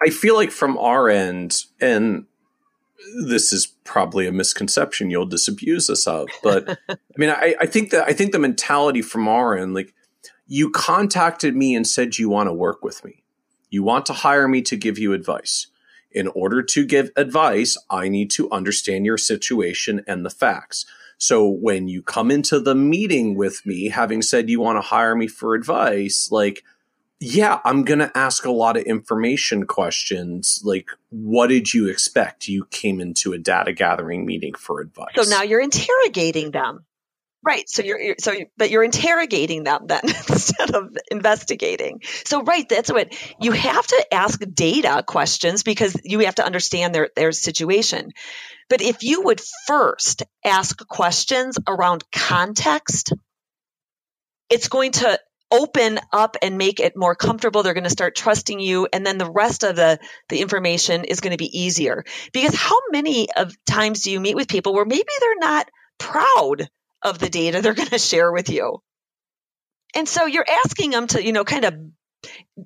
I 0.00 0.10
feel 0.10 0.34
like 0.34 0.50
from 0.50 0.76
our 0.78 1.08
end, 1.08 1.56
and 1.80 2.26
this 3.24 3.52
is 3.52 3.66
probably 3.84 4.26
a 4.26 4.32
misconception 4.32 5.10
you'll 5.10 5.26
disabuse 5.26 5.88
us 5.88 6.06
of, 6.06 6.28
but 6.42 6.78
I 6.88 6.96
mean, 7.16 7.30
I, 7.30 7.54
I 7.60 7.66
think 7.66 7.90
that 7.90 8.06
I 8.06 8.12
think 8.12 8.32
the 8.32 8.38
mentality 8.38 9.02
from 9.02 9.26
our 9.26 9.56
end, 9.56 9.74
like 9.74 9.94
you 10.46 10.70
contacted 10.70 11.56
me 11.56 11.74
and 11.74 11.86
said 11.86 12.18
you 12.18 12.28
want 12.28 12.48
to 12.48 12.52
work 12.52 12.84
with 12.84 13.04
me. 13.04 13.24
You 13.70 13.82
want 13.82 14.06
to 14.06 14.12
hire 14.12 14.46
me 14.46 14.62
to 14.62 14.76
give 14.76 14.98
you 14.98 15.12
advice. 15.12 15.66
In 16.12 16.28
order 16.28 16.62
to 16.62 16.86
give 16.86 17.10
advice, 17.16 17.76
I 17.90 18.08
need 18.08 18.30
to 18.32 18.50
understand 18.50 19.04
your 19.04 19.18
situation 19.18 20.02
and 20.06 20.24
the 20.24 20.30
facts. 20.30 20.86
So 21.18 21.48
when 21.48 21.88
you 21.88 22.02
come 22.02 22.30
into 22.30 22.60
the 22.60 22.74
meeting 22.74 23.36
with 23.36 23.64
me, 23.64 23.88
having 23.88 24.22
said 24.22 24.50
you 24.50 24.60
want 24.60 24.76
to 24.76 24.86
hire 24.86 25.14
me 25.14 25.28
for 25.28 25.54
advice, 25.54 26.28
like, 26.30 26.62
yeah, 27.18 27.60
I'm 27.64 27.84
going 27.84 28.00
to 28.00 28.12
ask 28.16 28.44
a 28.44 28.50
lot 28.50 28.76
of 28.76 28.82
information 28.82 29.66
questions. 29.66 30.60
Like, 30.64 30.88
what 31.08 31.46
did 31.46 31.72
you 31.72 31.88
expect? 31.88 32.48
You 32.48 32.66
came 32.70 33.00
into 33.00 33.32
a 33.32 33.38
data 33.38 33.72
gathering 33.72 34.26
meeting 34.26 34.52
for 34.54 34.80
advice. 34.80 35.14
So 35.14 35.22
now 35.22 35.42
you're 35.42 35.60
interrogating 35.60 36.50
them. 36.50 36.84
Right. 37.46 37.68
So 37.70 37.82
you're, 37.82 38.00
you're 38.00 38.16
so, 38.18 38.34
but 38.56 38.70
you're 38.70 38.82
interrogating 38.82 39.62
them 39.62 39.86
then 39.86 40.00
instead 40.28 40.74
of 40.74 40.96
investigating. 41.12 42.00
So 42.24 42.42
right, 42.42 42.68
that's 42.68 42.90
what 42.90 43.14
you 43.40 43.52
have 43.52 43.86
to 43.86 44.06
ask 44.12 44.40
data 44.52 45.04
questions 45.06 45.62
because 45.62 45.96
you 46.02 46.18
have 46.20 46.34
to 46.34 46.44
understand 46.44 46.92
their 46.92 47.08
their 47.14 47.30
situation. 47.30 48.10
But 48.68 48.82
if 48.82 49.04
you 49.04 49.22
would 49.22 49.40
first 49.68 50.24
ask 50.44 50.76
questions 50.88 51.56
around 51.68 52.02
context, 52.10 53.12
it's 54.50 54.66
going 54.66 54.90
to 54.92 55.20
open 55.52 56.00
up 56.12 56.36
and 56.42 56.58
make 56.58 56.80
it 56.80 56.96
more 56.96 57.14
comfortable. 57.14 57.62
They're 57.62 57.74
going 57.74 57.84
to 57.84 57.90
start 57.90 58.16
trusting 58.16 58.58
you. 58.58 58.88
And 58.92 59.06
then 59.06 59.18
the 59.18 59.30
rest 59.30 59.62
of 59.62 59.76
the, 59.76 60.00
the 60.28 60.40
information 60.40 61.04
is 61.04 61.20
going 61.20 61.30
to 61.30 61.36
be 61.36 61.60
easier. 61.60 62.04
Because 62.32 62.56
how 62.56 62.76
many 62.90 63.28
of 63.36 63.54
times 63.64 64.02
do 64.02 64.10
you 64.10 64.18
meet 64.18 64.34
with 64.34 64.48
people 64.48 64.74
where 64.74 64.84
maybe 64.84 65.04
they're 65.20 65.38
not 65.38 65.68
proud 65.98 66.68
of 67.06 67.18
the 67.18 67.30
data 67.30 67.62
they're 67.62 67.74
going 67.74 67.88
to 67.88 67.98
share 67.98 68.30
with 68.30 68.50
you. 68.50 68.82
And 69.94 70.08
so 70.08 70.26
you're 70.26 70.46
asking 70.64 70.90
them 70.90 71.06
to, 71.08 71.24
you 71.24 71.32
know, 71.32 71.44
kind 71.44 71.64
of 71.64 71.74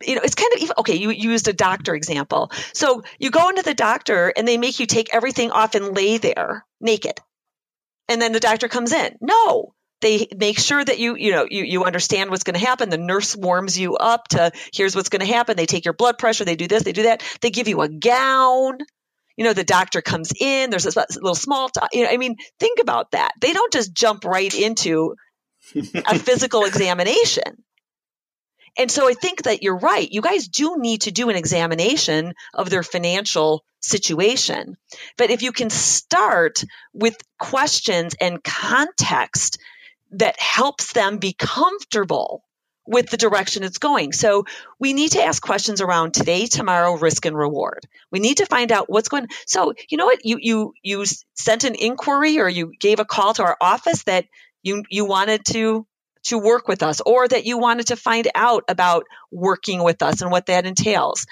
you 0.02 0.14
know, 0.14 0.22
it's 0.22 0.36
kind 0.36 0.52
of 0.54 0.60
even, 0.60 0.74
okay. 0.78 0.96
You, 0.96 1.10
used 1.10 1.48
a 1.48 1.52
doctor 1.52 1.94
example. 1.94 2.50
So 2.72 3.02
you 3.18 3.30
go 3.30 3.50
into 3.50 3.62
the 3.62 3.74
doctor 3.74 4.32
and 4.34 4.48
they 4.48 4.56
make 4.56 4.80
you 4.80 4.86
take 4.86 5.14
everything 5.14 5.50
off 5.50 5.74
and 5.74 5.94
lay 5.94 6.16
there 6.16 6.64
naked. 6.80 7.20
And 8.08 8.22
then 8.22 8.32
the 8.32 8.40
doctor 8.40 8.68
comes 8.68 8.92
in. 8.92 9.16
No, 9.20 9.74
they 10.00 10.28
make 10.34 10.58
sure 10.58 10.82
that 10.82 10.98
you, 10.98 11.16
you 11.16 11.32
know, 11.32 11.46
you, 11.48 11.64
you 11.64 11.84
understand 11.84 12.30
what's 12.30 12.44
going 12.44 12.58
to 12.58 12.66
happen. 12.66 12.88
The 12.88 12.96
nurse 12.96 13.36
warms 13.36 13.78
you 13.78 13.96
up 13.96 14.28
to 14.28 14.50
here's 14.72 14.96
what's 14.96 15.10
going 15.10 15.20
to 15.20 15.32
happen. 15.32 15.56
They 15.56 15.66
take 15.66 15.84
your 15.84 15.94
blood 15.94 16.18
pressure. 16.18 16.44
They 16.44 16.56
do 16.56 16.68
this, 16.68 16.84
they 16.84 16.92
do 16.92 17.02
that. 17.02 17.22
They 17.40 17.50
give 17.50 17.68
you 17.68 17.82
a 17.82 17.88
gown 17.88 18.78
you 19.36 19.44
know, 19.44 19.52
the 19.52 19.64
doctor 19.64 20.02
comes 20.02 20.32
in, 20.38 20.70
there's 20.70 20.86
a 20.86 21.06
little 21.14 21.34
small 21.34 21.68
talk. 21.68 21.90
You 21.92 22.04
know, 22.04 22.10
I 22.10 22.16
mean, 22.16 22.36
think 22.58 22.78
about 22.80 23.12
that. 23.12 23.32
They 23.40 23.52
don't 23.52 23.72
just 23.72 23.94
jump 23.94 24.24
right 24.24 24.52
into 24.52 25.14
a 25.74 26.18
physical 26.18 26.64
examination. 26.64 27.62
And 28.78 28.90
so 28.90 29.08
I 29.08 29.14
think 29.14 29.42
that 29.42 29.62
you're 29.62 29.78
right. 29.78 30.08
You 30.10 30.20
guys 30.20 30.48
do 30.48 30.76
need 30.78 31.02
to 31.02 31.10
do 31.10 31.28
an 31.28 31.36
examination 31.36 32.34
of 32.54 32.70
their 32.70 32.82
financial 32.82 33.64
situation. 33.80 34.76
But 35.16 35.30
if 35.30 35.42
you 35.42 35.52
can 35.52 35.70
start 35.70 36.62
with 36.92 37.16
questions 37.38 38.14
and 38.20 38.42
context 38.44 39.58
that 40.12 40.40
helps 40.40 40.92
them 40.92 41.18
be 41.18 41.32
comfortable 41.32 42.44
with 42.90 43.08
the 43.08 43.16
direction 43.16 43.62
it's 43.62 43.78
going. 43.78 44.12
So 44.12 44.46
we 44.80 44.92
need 44.92 45.12
to 45.12 45.22
ask 45.22 45.40
questions 45.40 45.80
around 45.80 46.12
today, 46.12 46.46
tomorrow, 46.46 46.96
risk 46.96 47.24
and 47.24 47.36
reward. 47.36 47.86
We 48.10 48.18
need 48.18 48.38
to 48.38 48.46
find 48.46 48.72
out 48.72 48.90
what's 48.90 49.08
going. 49.08 49.28
So 49.46 49.74
you 49.88 49.96
know 49.96 50.06
what? 50.06 50.24
You 50.24 50.38
you 50.40 50.74
you 50.82 51.04
sent 51.34 51.62
an 51.62 51.76
inquiry 51.76 52.40
or 52.40 52.48
you 52.48 52.72
gave 52.80 52.98
a 52.98 53.04
call 53.04 53.32
to 53.34 53.44
our 53.44 53.56
office 53.60 54.02
that 54.04 54.24
you 54.64 54.82
you 54.90 55.04
wanted 55.04 55.44
to 55.52 55.86
to 56.24 56.38
work 56.38 56.66
with 56.66 56.82
us 56.82 57.00
or 57.00 57.28
that 57.28 57.46
you 57.46 57.58
wanted 57.58 57.86
to 57.86 57.96
find 57.96 58.28
out 58.34 58.64
about 58.68 59.04
working 59.30 59.84
with 59.84 60.02
us 60.02 60.20
and 60.20 60.30
what 60.32 60.46
that 60.46 60.66
entails. 60.66 61.26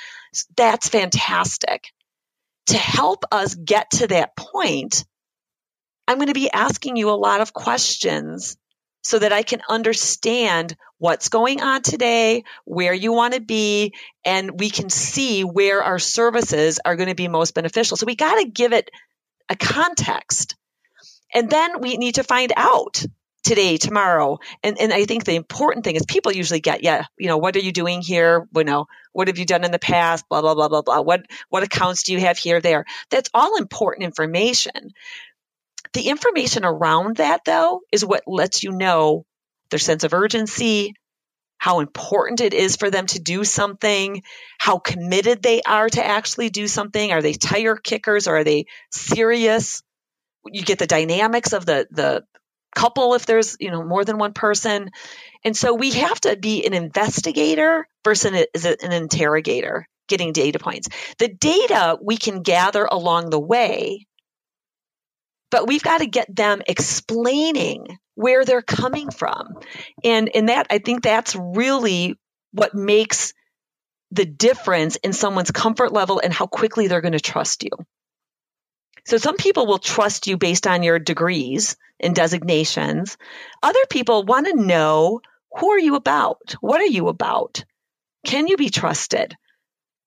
That's 0.56 0.88
fantastic. 0.88 1.88
To 2.66 2.78
help 2.78 3.24
us 3.32 3.54
get 3.54 3.90
to 3.92 4.06
that 4.08 4.36
point, 4.36 5.04
I'm 6.06 6.18
going 6.18 6.28
to 6.28 6.34
be 6.34 6.50
asking 6.50 6.96
you 6.96 7.10
a 7.10 7.18
lot 7.18 7.40
of 7.40 7.52
questions 7.52 8.56
so 9.08 9.18
that 9.18 9.32
I 9.32 9.42
can 9.42 9.62
understand 9.70 10.76
what's 10.98 11.30
going 11.30 11.62
on 11.62 11.80
today, 11.80 12.44
where 12.66 12.92
you 12.92 13.10
want 13.14 13.32
to 13.32 13.40
be, 13.40 13.94
and 14.22 14.60
we 14.60 14.68
can 14.68 14.90
see 14.90 15.44
where 15.44 15.82
our 15.82 15.98
services 15.98 16.78
are 16.84 16.94
going 16.94 17.08
to 17.08 17.14
be 17.14 17.26
most 17.26 17.54
beneficial. 17.54 17.96
So 17.96 18.04
we 18.04 18.16
got 18.16 18.38
to 18.38 18.46
give 18.46 18.74
it 18.74 18.90
a 19.48 19.56
context. 19.56 20.56
And 21.32 21.48
then 21.48 21.80
we 21.80 21.96
need 21.96 22.16
to 22.16 22.22
find 22.22 22.52
out 22.54 23.02
today, 23.44 23.78
tomorrow. 23.78 24.40
And, 24.62 24.78
and 24.78 24.92
I 24.92 25.06
think 25.06 25.24
the 25.24 25.36
important 25.36 25.86
thing 25.86 25.96
is 25.96 26.04
people 26.04 26.32
usually 26.32 26.60
get, 26.60 26.82
yeah, 26.82 27.06
you 27.18 27.28
know, 27.28 27.38
what 27.38 27.56
are 27.56 27.60
you 27.60 27.72
doing 27.72 28.02
here? 28.02 28.46
You 28.54 28.64
know, 28.64 28.88
what 29.12 29.28
have 29.28 29.38
you 29.38 29.46
done 29.46 29.64
in 29.64 29.70
the 29.70 29.78
past? 29.78 30.28
Blah, 30.28 30.42
blah, 30.42 30.54
blah, 30.54 30.68
blah, 30.68 30.82
blah. 30.82 31.00
What, 31.00 31.24
what 31.48 31.62
accounts 31.62 32.02
do 32.02 32.12
you 32.12 32.20
have 32.20 32.36
here, 32.36 32.60
there? 32.60 32.84
That's 33.08 33.30
all 33.32 33.56
important 33.56 34.04
information. 34.04 34.92
The 35.92 36.08
information 36.08 36.64
around 36.64 37.16
that, 37.16 37.42
though, 37.44 37.80
is 37.92 38.04
what 38.04 38.24
lets 38.26 38.62
you 38.62 38.72
know 38.72 39.24
their 39.70 39.78
sense 39.78 40.04
of 40.04 40.14
urgency, 40.14 40.94
how 41.58 41.80
important 41.80 42.40
it 42.40 42.54
is 42.54 42.76
for 42.76 42.90
them 42.90 43.06
to 43.06 43.18
do 43.18 43.44
something, 43.44 44.22
how 44.58 44.78
committed 44.78 45.42
they 45.42 45.60
are 45.62 45.88
to 45.88 46.04
actually 46.04 46.50
do 46.50 46.68
something. 46.68 47.12
Are 47.12 47.22
they 47.22 47.32
tire 47.32 47.76
kickers 47.76 48.28
or 48.28 48.38
are 48.38 48.44
they 48.44 48.66
serious? 48.90 49.82
You 50.46 50.62
get 50.62 50.78
the 50.78 50.86
dynamics 50.86 51.52
of 51.52 51.66
the, 51.66 51.86
the 51.90 52.24
couple 52.74 53.14
if 53.14 53.26
there's, 53.26 53.56
you 53.58 53.70
know, 53.70 53.82
more 53.82 54.04
than 54.04 54.18
one 54.18 54.32
person. 54.32 54.90
And 55.44 55.56
so 55.56 55.74
we 55.74 55.90
have 55.92 56.20
to 56.22 56.36
be 56.36 56.64
an 56.64 56.74
investigator 56.74 57.88
versus 58.04 58.46
an, 58.54 58.76
an 58.82 58.92
interrogator 58.92 59.88
getting 60.06 60.32
data 60.32 60.58
points. 60.58 60.88
The 61.18 61.28
data 61.28 61.98
we 62.00 62.16
can 62.16 62.42
gather 62.42 62.84
along 62.84 63.30
the 63.30 63.40
way, 63.40 64.06
but 65.50 65.66
we've 65.66 65.82
got 65.82 65.98
to 65.98 66.06
get 66.06 66.34
them 66.34 66.62
explaining 66.66 67.98
where 68.14 68.44
they're 68.44 68.62
coming 68.62 69.10
from. 69.10 69.58
And 70.04 70.28
and 70.34 70.48
that 70.48 70.66
I 70.70 70.78
think 70.78 71.02
that's 71.02 71.36
really 71.36 72.18
what 72.52 72.74
makes 72.74 73.32
the 74.10 74.24
difference 74.24 74.96
in 74.96 75.12
someone's 75.12 75.50
comfort 75.50 75.92
level 75.92 76.20
and 76.22 76.32
how 76.32 76.46
quickly 76.46 76.88
they're 76.88 77.00
going 77.00 77.12
to 77.12 77.20
trust 77.20 77.62
you. 77.62 77.70
So 79.06 79.16
some 79.16 79.36
people 79.36 79.66
will 79.66 79.78
trust 79.78 80.26
you 80.26 80.36
based 80.36 80.66
on 80.66 80.82
your 80.82 80.98
degrees 80.98 81.76
and 82.00 82.14
designations. 82.14 83.16
Other 83.62 83.84
people 83.88 84.24
want 84.24 84.46
to 84.46 84.54
know 84.54 85.20
who 85.56 85.70
are 85.70 85.78
you 85.78 85.94
about? 85.94 86.56
What 86.60 86.80
are 86.80 86.86
you 86.86 87.08
about? 87.08 87.64
Can 88.24 88.48
you 88.48 88.56
be 88.56 88.70
trusted? 88.70 89.34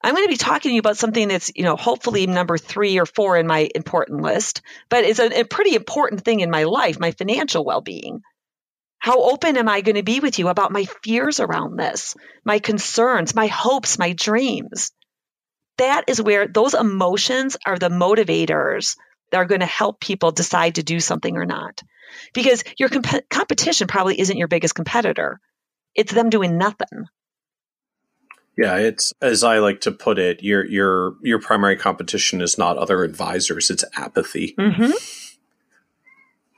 I'm 0.03 0.15
going 0.15 0.25
to 0.25 0.31
be 0.31 0.37
talking 0.37 0.69
to 0.69 0.73
you 0.73 0.79
about 0.79 0.97
something 0.97 1.27
that's, 1.27 1.51
you 1.55 1.63
know, 1.63 1.75
hopefully 1.75 2.25
number 2.25 2.57
three 2.57 2.99
or 2.99 3.05
four 3.05 3.37
in 3.37 3.45
my 3.45 3.69
important 3.75 4.21
list, 4.21 4.61
but 4.89 5.03
it's 5.03 5.19
a, 5.19 5.41
a 5.41 5.45
pretty 5.45 5.75
important 5.75 6.23
thing 6.25 6.39
in 6.39 6.49
my 6.49 6.63
life, 6.63 6.99
my 6.99 7.11
financial 7.11 7.63
well 7.63 7.81
being. 7.81 8.21
How 8.97 9.21
open 9.21 9.57
am 9.57 9.67
I 9.67 9.81
going 9.81 9.95
to 9.95 10.03
be 10.03 10.19
with 10.19 10.37
you 10.37 10.47
about 10.47 10.71
my 10.71 10.85
fears 11.03 11.39
around 11.39 11.77
this, 11.77 12.15
my 12.45 12.59
concerns, 12.59 13.35
my 13.35 13.47
hopes, 13.47 13.97
my 13.97 14.13
dreams? 14.13 14.91
That 15.77 16.05
is 16.07 16.21
where 16.21 16.47
those 16.47 16.73
emotions 16.73 17.57
are 17.65 17.79
the 17.79 17.89
motivators 17.89 18.95
that 19.31 19.37
are 19.37 19.45
going 19.45 19.61
to 19.61 19.65
help 19.65 19.99
people 19.99 20.31
decide 20.31 20.75
to 20.75 20.83
do 20.83 20.99
something 20.99 21.35
or 21.35 21.45
not. 21.45 21.81
Because 22.33 22.63
your 22.77 22.89
comp- 22.89 23.29
competition 23.29 23.87
probably 23.87 24.19
isn't 24.19 24.37
your 24.37 24.47
biggest 24.47 24.75
competitor. 24.75 25.39
It's 25.95 26.13
them 26.13 26.29
doing 26.29 26.57
nothing. 26.57 27.05
Yeah, 28.61 28.75
it's 28.77 29.11
as 29.21 29.43
I 29.43 29.57
like 29.57 29.81
to 29.81 29.91
put 29.91 30.19
it, 30.19 30.43
your 30.43 30.63
your 30.65 31.15
your 31.21 31.39
primary 31.39 31.75
competition 31.75 32.41
is 32.41 32.57
not 32.59 32.77
other 32.77 33.03
advisors; 33.03 33.71
it's 33.71 33.83
apathy. 33.95 34.53
Mm-hmm. 34.57 34.91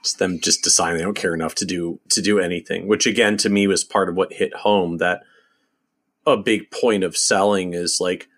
It's 0.00 0.12
them 0.12 0.38
just 0.38 0.62
deciding 0.62 0.98
they 0.98 1.04
don't 1.04 1.16
care 1.16 1.32
enough 1.32 1.54
to 1.56 1.64
do 1.64 2.00
to 2.10 2.20
do 2.20 2.38
anything. 2.38 2.86
Which 2.86 3.06
again, 3.06 3.38
to 3.38 3.48
me, 3.48 3.66
was 3.66 3.84
part 3.84 4.10
of 4.10 4.16
what 4.16 4.34
hit 4.34 4.54
home. 4.54 4.98
That 4.98 5.22
a 6.26 6.36
big 6.36 6.70
point 6.70 7.04
of 7.04 7.16
selling 7.16 7.72
is 7.72 7.98
like, 8.00 8.28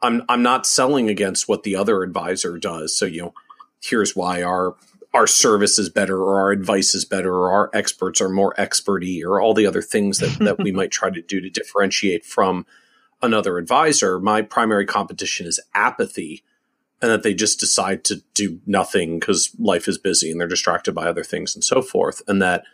I'm 0.00 0.22
I'm 0.30 0.42
not 0.42 0.64
selling 0.64 1.10
against 1.10 1.46
what 1.46 1.62
the 1.62 1.76
other 1.76 2.02
advisor 2.02 2.58
does. 2.58 2.96
So 2.96 3.04
you 3.04 3.20
know, 3.20 3.34
here's 3.82 4.16
why 4.16 4.42
our 4.42 4.76
our 5.12 5.26
service 5.26 5.78
is 5.78 5.90
better 5.90 6.16
or 6.22 6.40
our 6.40 6.52
advice 6.52 6.94
is 6.94 7.04
better 7.04 7.34
or 7.34 7.52
our 7.52 7.70
experts 7.74 8.20
are 8.22 8.30
more 8.30 8.54
experty 8.54 9.22
or 9.22 9.40
all 9.40 9.52
the 9.52 9.66
other 9.66 9.82
things 9.82 10.18
that, 10.18 10.38
that 10.38 10.58
we 10.58 10.72
might 10.80 10.90
try 10.90 11.10
to 11.10 11.20
do 11.20 11.40
to 11.40 11.50
differentiate 11.50 12.24
from 12.24 12.64
another 13.22 13.58
advisor, 13.58 14.18
my 14.18 14.42
primary 14.42 14.86
competition 14.86 15.46
is 15.46 15.60
apathy 15.74 16.42
and 17.02 17.10
that 17.10 17.22
they 17.22 17.34
just 17.34 17.60
decide 17.60 18.04
to 18.04 18.22
do 18.34 18.60
nothing 18.66 19.18
because 19.18 19.54
life 19.58 19.88
is 19.88 19.98
busy 19.98 20.30
and 20.30 20.40
they're 20.40 20.48
distracted 20.48 20.94
by 20.94 21.06
other 21.06 21.24
things 21.24 21.54
and 21.54 21.64
so 21.64 21.80
forth. 21.80 22.22
And 22.28 22.42
that 22.42 22.64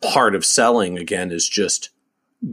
part 0.00 0.34
of 0.34 0.44
selling, 0.44 0.98
again, 0.98 1.30
is 1.30 1.48
just 1.48 1.90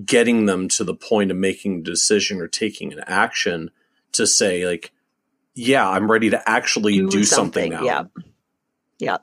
getting 0.04 0.46
them 0.46 0.68
to 0.68 0.84
the 0.84 0.94
point 0.94 1.32
of 1.32 1.38
making 1.38 1.80
a 1.80 1.84
decision 1.84 2.42
or 2.42 2.48
taking 2.48 2.92
an 2.92 3.04
action 3.08 3.72
to 4.14 4.28
say, 4.28 4.68
like, 4.68 4.92
yeah, 5.56 5.88
I'm 5.88 6.12
ready 6.12 6.30
to 6.32 6.50
actually 6.50 6.98
do, 6.98 7.10
do 7.10 7.24
something, 7.24 7.72
something, 7.72 7.88
now. 7.88 8.10
Yeah. 8.20 8.22
Yeah. 9.00 9.18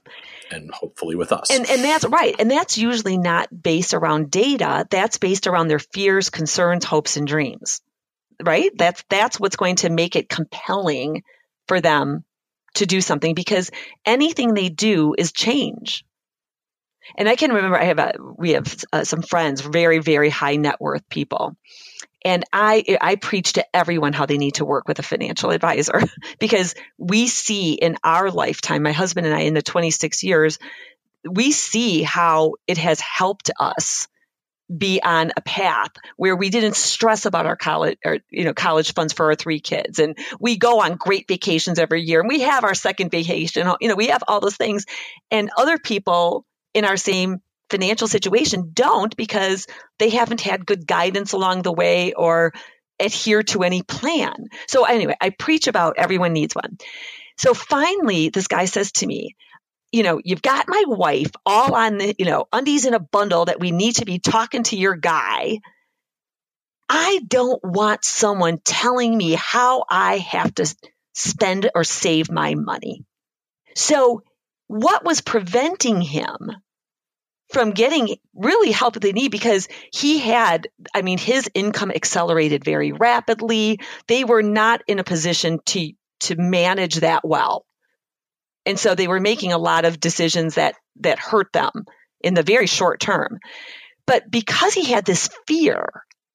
And 0.53 0.71
hopefully 0.71 1.17
with 1.17 1.33
us. 1.33 1.51
And, 1.51 1.69
and 1.69 1.83
that's 1.83 2.05
right. 2.05 2.37
And 2.39 2.49
that's 2.49 2.79
usually 2.79 3.19
not 3.19 3.49
based 3.63 3.93
around 3.93 4.31
data. 4.31 4.87
That's 4.89 5.19
based 5.19 5.49
around 5.49 5.67
their 5.67 5.81
fears, 5.81 6.31
concerns, 6.31 6.85
hopes, 6.85 7.17
and 7.17 7.27
dreams 7.27 7.83
right? 8.43 8.71
That's 8.77 9.05
that's 9.09 9.39
what's 9.39 9.57
going 9.57 9.77
to 9.77 9.91
make 9.91 10.17
it 10.17 10.29
compelling 10.29 11.23
for 11.69 11.81
them 11.81 12.25
to 12.75 12.87
do 12.87 13.01
something 13.01 13.35
because 13.35 13.71
anything 14.05 14.55
they 14.55 14.69
do 14.69 15.15
is 15.17 15.33
change. 15.33 16.05
And 17.17 17.29
I 17.29 17.37
can 17.37 17.53
remember 17.53 17.79
I 17.79 17.85
have 17.85 17.99
a, 17.99 18.15
we 18.37 18.53
have 18.53 18.85
uh, 18.93 19.05
some 19.05 19.23
friends, 19.23 19.61
very 19.61 19.99
very 19.99 20.31
high 20.31 20.57
net 20.57 20.81
worth 20.81 21.09
people. 21.09 21.57
And 22.25 22.45
I 22.53 22.97
I 23.01 23.17
preach 23.17 23.55
to 23.55 23.67
everyone 23.77 24.15
how 24.15 24.27
they 24.27 24.39
need 24.39 24.55
to 24.55 24.65
work 24.65 24.89
with 24.89 24.99
a 24.99 25.03
financial 25.03 25.51
advisor 25.51 26.03
because 26.39 26.75
we 26.99 27.27
see 27.27 27.75
in 27.75 27.99
our 28.03 28.31
lifetime, 28.31 28.83
my 28.83 28.93
husband 28.93 29.27
and 29.27 29.37
I 29.37 29.41
in 29.41 29.55
the 29.55 29.63
26 29.63 30.23
years, 30.23 30.59
we 31.29 31.53
see 31.53 32.03
how 32.03 32.55
it 32.67 32.79
has 32.79 33.01
helped 33.01 33.51
us 33.61 34.09
be 34.75 35.01
on 35.03 35.33
a 35.37 35.43
path 35.43 35.91
where 36.17 36.37
we 36.37 36.49
didn't 36.49 36.77
stress 36.77 37.27
about 37.27 37.47
our 37.47 37.57
college 37.57 37.99
or 38.05 38.19
you 38.31 38.45
know 38.45 38.55
college 38.55 38.95
funds 38.95 39.13
for 39.13 39.27
our 39.27 39.35
three 39.35 39.61
kids. 39.61 39.99
And 39.99 40.17
we 40.41 40.57
go 40.57 40.81
on 40.81 40.97
great 40.97 41.29
vacations 41.29 41.79
every 41.79 42.03
year 42.03 42.21
and 42.21 42.29
we 42.29 42.41
have 42.41 42.65
our 42.65 42.75
second 42.75 43.11
vacation 43.11 43.71
you 43.81 43.89
know 43.89 43.95
we 43.95 44.09
have 44.09 44.25
all 44.27 44.41
those 44.41 44.57
things. 44.57 44.87
And 45.31 45.51
other 45.57 45.79
people 45.79 46.47
in 46.73 46.85
our 46.85 46.97
same 46.97 47.41
financial 47.71 48.09
situation 48.09 48.71
don't 48.73 49.15
because 49.17 49.67
they 49.99 50.11
haven't 50.11 50.41
had 50.41 50.67
good 50.67 50.87
guidance 50.87 51.33
along 51.33 51.63
the 51.63 51.73
way 51.73 52.13
or 52.13 52.53
adhere 52.99 53.43
to 53.43 53.63
any 53.63 53.83
plan. 53.83 54.47
So 54.69 54.85
anyway 54.85 55.17
i 55.21 55.31
preach 55.31 55.67
about 55.67 55.97
everyone 55.99 56.33
needs 56.33 56.55
one. 56.55 56.79
So 57.37 57.53
finally 57.53 58.31
this 58.31 58.47
guy 58.47 58.65
says 58.65 58.93
to 58.93 59.07
me 59.07 59.37
you 59.95 60.03
know, 60.03 60.21
you've 60.25 60.43
got 60.43 60.67
my 60.67 60.83
wife 60.89 61.31
all 61.47 61.73
on 61.77 61.99
the, 61.99 62.17
you 62.19 62.25
know, 62.25 62.47
undies 62.53 62.85
in 62.85 62.95
a 62.95 62.99
bundle 62.99 63.45
that 63.45 63.61
we 63.61 63.71
need 63.71 63.95
to 63.97 64.05
be 64.05 64.19
talking 64.19 64.65
to 64.65 64.77
your 64.77 64.97
guy. 64.97 65.61
I 66.89 67.21
don't 67.29 67.61
want 67.63 68.05
someone 68.05 68.59
telling 68.59 69.17
me 69.17 69.35
how 69.35 69.85
I 69.89 70.19
have 70.19 70.53
to 70.57 70.75
spend 71.15 71.71
or 71.77 71.85
save 71.85 72.29
my 72.29 72.57
money. 72.57 73.05
So, 73.77 74.25
what 74.67 75.05
was 75.05 75.21
preventing 75.21 76.01
him 76.01 76.51
from 77.53 77.71
getting 77.71 78.17
really 78.35 78.73
help 78.73 78.95
that 78.95 79.01
they 79.01 79.13
need 79.13 79.31
because 79.31 79.69
he 79.93 80.19
had, 80.19 80.67
I 80.93 81.03
mean, 81.03 81.19
his 81.19 81.49
income 81.55 81.93
accelerated 81.93 82.65
very 82.65 82.91
rapidly. 82.91 83.79
They 84.09 84.25
were 84.25 84.43
not 84.43 84.83
in 84.89 84.99
a 84.99 85.05
position 85.05 85.61
to 85.67 85.93
to 86.21 86.35
manage 86.37 86.97
that 86.97 87.25
well. 87.25 87.65
And 88.67 88.79
so 88.79 88.95
they 88.95 89.09
were 89.09 89.21
making 89.21 89.53
a 89.53 89.59
lot 89.59 89.85
of 89.85 90.01
decisions 90.01 90.55
that, 90.55 90.75
that 91.01 91.19
hurt 91.19 91.53
them 91.53 91.85
in 92.21 92.35
the 92.35 92.43
very 92.43 92.67
short 92.67 93.01
term. 93.01 93.39
But 94.07 94.31
because 94.31 94.75
he 94.75 94.91
had 94.91 95.05
this 95.05 95.29
fear 95.47 95.87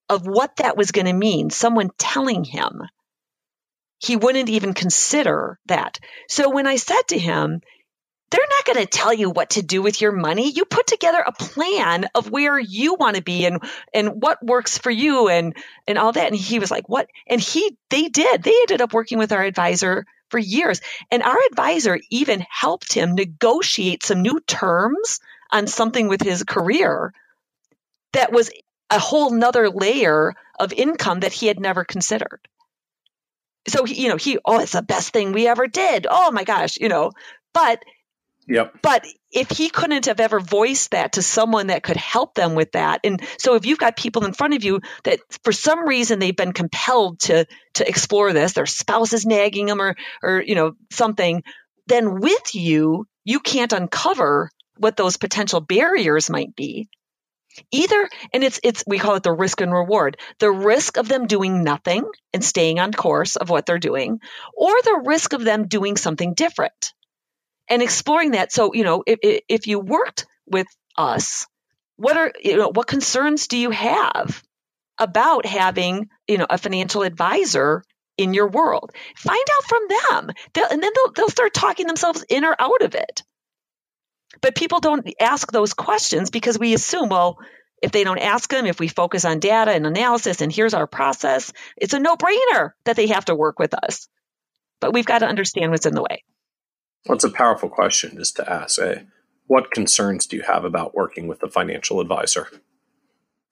of 0.09 0.25
what 0.25 0.55
that 0.57 0.77
was 0.77 0.91
going 0.91 1.05
to 1.05 1.13
mean, 1.13 1.49
someone 1.49 1.91
telling 1.97 2.43
him, 2.43 2.81
he 3.99 4.15
wouldn't 4.15 4.49
even 4.49 4.73
consider 4.73 5.59
that. 5.65 5.99
So 6.29 6.49
when 6.49 6.67
I 6.67 6.77
said 6.77 7.01
to 7.09 7.19
him, 7.19 7.61
they're 8.31 8.41
not 8.49 8.65
going 8.65 8.85
to 8.85 8.85
tell 8.85 9.13
you 9.13 9.29
what 9.29 9.51
to 9.51 9.63
do 9.63 9.81
with 9.81 10.01
your 10.01 10.11
money. 10.11 10.51
You 10.51 10.65
put 10.65 10.87
together 10.87 11.19
a 11.19 11.31
plan 11.31 12.05
of 12.13 12.29
where 12.29 12.59
you 12.59 12.95
want 12.95 13.15
to 13.15 13.23
be 13.23 13.45
and 13.45 13.61
and 13.93 14.21
what 14.21 14.45
works 14.45 14.77
for 14.77 14.91
you 14.91 15.29
and 15.29 15.55
and 15.87 15.97
all 15.97 16.11
that. 16.11 16.27
And 16.27 16.35
he 16.35 16.59
was 16.59 16.69
like, 16.69 16.87
"What?" 16.87 17.09
And 17.27 17.41
he 17.41 17.75
they 17.89 18.07
did. 18.07 18.43
They 18.43 18.53
ended 18.61 18.81
up 18.81 18.93
working 18.93 19.17
with 19.17 19.31
our 19.31 19.41
advisor 19.41 20.05
for 20.29 20.37
years. 20.37 20.81
And 21.11 21.23
our 21.23 21.37
advisor 21.51 21.99
even 22.09 22.45
helped 22.49 22.93
him 22.93 23.15
negotiate 23.15 24.03
some 24.03 24.21
new 24.21 24.39
terms 24.41 25.19
on 25.51 25.67
something 25.67 26.07
with 26.07 26.21
his 26.21 26.43
career 26.43 27.13
that 28.13 28.31
was 28.31 28.51
a 28.89 28.99
whole 28.99 29.31
nother 29.31 29.69
layer 29.69 30.33
of 30.59 30.73
income 30.73 31.21
that 31.21 31.33
he 31.33 31.47
had 31.47 31.59
never 31.59 31.83
considered. 31.83 32.39
So, 33.67 33.85
you 33.85 34.09
know, 34.09 34.15
he, 34.15 34.39
oh, 34.45 34.59
it's 34.59 34.71
the 34.71 34.81
best 34.81 35.13
thing 35.13 35.31
we 35.31 35.47
ever 35.47 35.67
did. 35.67 36.07
Oh 36.09 36.31
my 36.31 36.43
gosh, 36.43 36.77
you 36.79 36.89
know, 36.89 37.11
but 37.53 37.83
Yep. 38.49 38.79
But 38.81 39.05
if 39.31 39.51
he 39.51 39.69
couldn't 39.69 40.07
have 40.07 40.19
ever 40.19 40.39
voiced 40.39 40.91
that 40.91 41.13
to 41.13 41.21
someone 41.21 41.67
that 41.67 41.83
could 41.83 41.97
help 41.97 42.33
them 42.33 42.55
with 42.55 42.71
that, 42.71 43.01
and 43.03 43.21
so 43.37 43.53
if 43.53 43.67
you've 43.67 43.77
got 43.77 43.95
people 43.95 44.25
in 44.25 44.33
front 44.33 44.55
of 44.55 44.63
you 44.63 44.81
that 45.03 45.19
for 45.43 45.51
some 45.51 45.87
reason 45.87 46.17
they've 46.17 46.35
been 46.35 46.51
compelled 46.53 47.19
to 47.21 47.45
to 47.75 47.87
explore 47.87 48.33
this, 48.33 48.53
their 48.53 48.65
spouse 48.65 49.13
is 49.13 49.25
nagging 49.25 49.67
them 49.67 49.79
or 49.79 49.95
or 50.23 50.41
you 50.41 50.55
know 50.55 50.73
something, 50.89 51.43
then 51.85 52.19
with 52.19 52.55
you 52.55 53.05
you 53.23 53.39
can't 53.39 53.71
uncover 53.71 54.49
what 54.77 54.97
those 54.97 55.17
potential 55.17 55.61
barriers 55.61 56.27
might 56.29 56.55
be. 56.55 56.89
Either, 57.71 58.09
and 58.33 58.43
it's 58.43 58.59
it's 58.63 58.83
we 58.87 58.97
call 58.97 59.13
it 59.15 59.21
the 59.21 59.31
risk 59.31 59.61
and 59.61 59.71
reward. 59.71 60.17
The 60.39 60.51
risk 60.51 60.97
of 60.97 61.07
them 61.07 61.27
doing 61.27 61.63
nothing 61.63 62.03
and 62.33 62.43
staying 62.43 62.79
on 62.79 62.93
course 62.93 63.35
of 63.35 63.51
what 63.51 63.67
they're 63.67 63.77
doing, 63.77 64.19
or 64.55 64.71
the 64.81 65.03
risk 65.05 65.33
of 65.33 65.43
them 65.43 65.67
doing 65.67 65.97
something 65.97 66.33
different 66.33 66.93
and 67.69 67.81
exploring 67.81 68.31
that. 68.31 68.51
So, 68.51 68.73
you 68.73 68.83
know, 68.83 69.03
if, 69.05 69.41
if 69.47 69.67
you 69.67 69.79
worked 69.79 70.25
with 70.45 70.67
us, 70.97 71.45
what 71.97 72.17
are, 72.17 72.33
you 72.41 72.57
know, 72.57 72.69
what 72.69 72.87
concerns 72.87 73.47
do 73.47 73.57
you 73.57 73.71
have? 73.71 74.41
about 74.99 75.45
having, 75.45 76.09
you 76.27 76.37
know, 76.37 76.45
a 76.49 76.57
financial 76.57 77.03
advisor 77.03 77.83
in 78.17 78.33
your 78.33 78.49
world. 78.49 78.91
Find 79.15 79.39
out 79.39 79.63
from 79.63 79.81
them. 79.87 80.35
They'll, 80.53 80.67
and 80.69 80.83
then 80.83 80.91
they'll, 80.93 81.13
they'll 81.13 81.29
start 81.29 81.53
talking 81.53 81.87
themselves 81.87 82.23
in 82.27 82.43
or 82.43 82.55
out 82.59 82.81
of 82.81 82.93
it. 82.95 83.23
But 84.41 84.55
people 84.55 84.81
don't 84.81 85.09
ask 85.19 85.51
those 85.51 85.73
questions 85.73 86.29
because 86.29 86.59
we 86.59 86.73
assume, 86.73 87.09
well, 87.09 87.37
if 87.81 87.91
they 87.93 88.03
don't 88.03 88.19
ask 88.19 88.49
them, 88.49 88.65
if 88.65 88.79
we 88.79 88.89
focus 88.89 89.23
on 89.23 89.39
data 89.39 89.71
and 89.71 89.87
analysis 89.87 90.41
and 90.41 90.51
here's 90.51 90.73
our 90.73 90.85
process, 90.85 91.53
it's 91.77 91.93
a 91.93 91.99
no 91.99 92.17
brainer 92.17 92.71
that 92.83 92.97
they 92.97 93.07
have 93.07 93.25
to 93.25 93.35
work 93.35 93.57
with 93.57 93.73
us. 93.73 94.09
But 94.81 94.93
we've 94.93 95.05
got 95.05 95.19
to 95.19 95.27
understand 95.27 95.71
what's 95.71 95.85
in 95.85 95.95
the 95.95 96.01
way. 96.01 96.23
Well, 97.05 97.15
it's 97.15 97.23
a 97.23 97.29
powerful 97.29 97.69
question 97.69 98.17
just 98.17 98.35
to 98.37 98.51
ask. 98.51 98.79
Eh? 98.79 99.03
What 99.47 99.71
concerns 99.71 100.27
do 100.27 100.37
you 100.37 100.43
have 100.43 100.63
about 100.63 100.93
working 100.93 101.27
with 101.27 101.41
a 101.43 101.49
financial 101.49 101.99
advisor? 101.99 102.47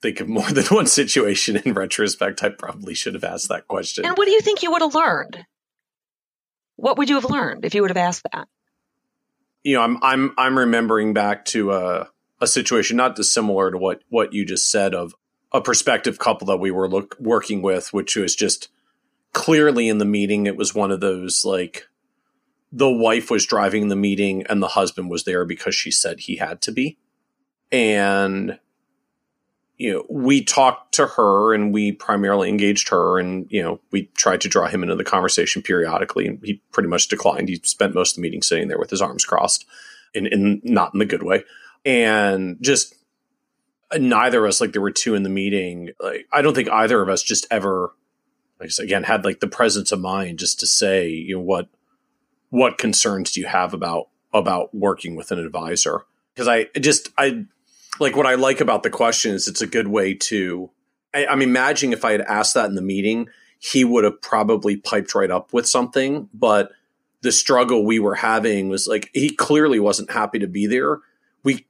Think 0.01 0.19
of 0.19 0.27
more 0.27 0.49
than 0.51 0.65
one 0.65 0.87
situation 0.87 1.57
in 1.57 1.73
retrospect. 1.73 2.43
I 2.43 2.49
probably 2.49 2.93
should 2.93 3.13
have 3.13 3.23
asked 3.23 3.49
that 3.49 3.67
question. 3.67 4.05
And 4.05 4.17
what 4.17 4.25
do 4.25 4.31
you 4.31 4.41
think 4.41 4.63
you 4.63 4.71
would 4.71 4.81
have 4.81 4.95
learned? 4.95 5.45
What 6.75 6.97
would 6.97 7.09
you 7.09 7.15
have 7.15 7.29
learned 7.29 7.65
if 7.65 7.73
you 7.73 7.81
would 7.81 7.89
have 7.89 7.97
asked 7.97 8.27
that? 8.31 8.47
You 9.63 9.75
know, 9.75 9.81
I'm 9.81 9.97
I'm 10.03 10.33
I'm 10.37 10.57
remembering 10.57 11.13
back 11.13 11.45
to 11.45 11.71
a 11.71 12.09
a 12.39 12.47
situation 12.47 12.97
not 12.97 13.15
dissimilar 13.15 13.71
to 13.71 13.77
what 13.77 14.01
what 14.09 14.33
you 14.33 14.45
just 14.45 14.69
said 14.69 14.93
of 14.93 15.15
a 15.51 15.61
prospective 15.61 16.19
couple 16.19 16.47
that 16.47 16.57
we 16.57 16.71
were 16.71 16.89
look, 16.89 17.15
working 17.19 17.61
with, 17.61 17.93
which 17.93 18.15
was 18.15 18.35
just 18.35 18.69
clearly 19.33 19.89
in 19.89 19.97
the 19.97 20.05
meeting. 20.05 20.45
It 20.45 20.57
was 20.57 20.75
one 20.75 20.91
of 20.91 20.99
those 20.99 21.43
like 21.43 21.87
the 22.71 22.89
wife 22.89 23.31
was 23.31 23.45
driving 23.45 23.87
the 23.87 23.95
meeting 23.95 24.45
and 24.47 24.61
the 24.61 24.69
husband 24.69 25.09
was 25.09 25.23
there 25.23 25.45
because 25.45 25.75
she 25.75 25.91
said 25.91 26.21
he 26.21 26.37
had 26.37 26.61
to 26.61 26.71
be. 26.71 26.97
And, 27.71 28.59
you 29.77 29.93
know, 29.93 30.05
we 30.09 30.43
talked 30.43 30.95
to 30.95 31.07
her 31.07 31.53
and 31.53 31.73
we 31.73 31.91
primarily 31.91 32.49
engaged 32.49 32.89
her 32.89 33.19
and, 33.19 33.47
you 33.49 33.61
know, 33.61 33.79
we 33.91 34.05
tried 34.17 34.41
to 34.41 34.49
draw 34.49 34.67
him 34.67 34.83
into 34.83 34.95
the 34.95 35.03
conversation 35.03 35.61
periodically 35.61 36.27
and 36.27 36.39
he 36.43 36.61
pretty 36.71 36.89
much 36.89 37.07
declined. 37.07 37.49
He 37.49 37.61
spent 37.63 37.93
most 37.93 38.11
of 38.11 38.15
the 38.15 38.21
meeting 38.21 38.41
sitting 38.41 38.67
there 38.67 38.79
with 38.79 38.89
his 38.89 39.01
arms 39.01 39.25
crossed 39.25 39.65
and, 40.13 40.27
in 40.27 40.61
not 40.63 40.93
in 40.93 40.99
the 40.99 41.05
good 41.05 41.23
way. 41.23 41.43
And 41.85 42.57
just 42.61 42.93
uh, 43.91 43.97
neither 43.97 44.43
of 44.43 44.49
us, 44.49 44.59
like 44.59 44.73
there 44.73 44.81
were 44.81 44.91
two 44.91 45.15
in 45.15 45.23
the 45.23 45.29
meeting. 45.29 45.91
Like, 46.01 46.27
I 46.33 46.41
don't 46.41 46.53
think 46.53 46.69
either 46.69 47.01
of 47.01 47.07
us 47.07 47.23
just 47.23 47.47
ever, 47.49 47.93
like 48.59 48.71
again, 48.79 49.03
had 49.03 49.23
like 49.23 49.39
the 49.39 49.47
presence 49.47 49.91
of 49.91 50.01
mind 50.01 50.39
just 50.39 50.59
to 50.59 50.67
say, 50.67 51.09
you 51.09 51.35
know, 51.35 51.41
what, 51.41 51.69
what 52.49 52.77
concerns 52.77 53.31
do 53.31 53.41
you 53.41 53.47
have 53.47 53.73
about 53.73 54.09
about 54.33 54.73
working 54.73 55.15
with 55.15 55.31
an 55.31 55.39
advisor? 55.39 56.05
Because 56.33 56.47
I 56.47 56.65
just 56.79 57.09
I 57.17 57.45
like 57.99 58.15
what 58.15 58.25
I 58.25 58.35
like 58.35 58.61
about 58.61 58.83
the 58.83 58.89
question 58.89 59.33
is 59.33 59.47
it's 59.47 59.61
a 59.61 59.67
good 59.67 59.87
way 59.87 60.13
to. 60.13 60.69
I, 61.13 61.25
I'm 61.25 61.41
imagining 61.41 61.93
if 61.93 62.05
I 62.05 62.11
had 62.11 62.21
asked 62.21 62.53
that 62.53 62.65
in 62.65 62.75
the 62.75 62.81
meeting, 62.81 63.29
he 63.59 63.83
would 63.83 64.03
have 64.03 64.21
probably 64.21 64.77
piped 64.77 65.15
right 65.15 65.31
up 65.31 65.53
with 65.53 65.67
something, 65.67 66.29
but 66.33 66.71
the 67.21 67.31
struggle 67.31 67.83
we 67.85 67.99
were 67.99 68.15
having 68.15 68.69
was 68.69 68.87
like 68.87 69.09
he 69.13 69.29
clearly 69.29 69.79
wasn't 69.79 70.11
happy 70.11 70.39
to 70.39 70.47
be 70.47 70.67
there. 70.67 70.99
We 71.43 71.65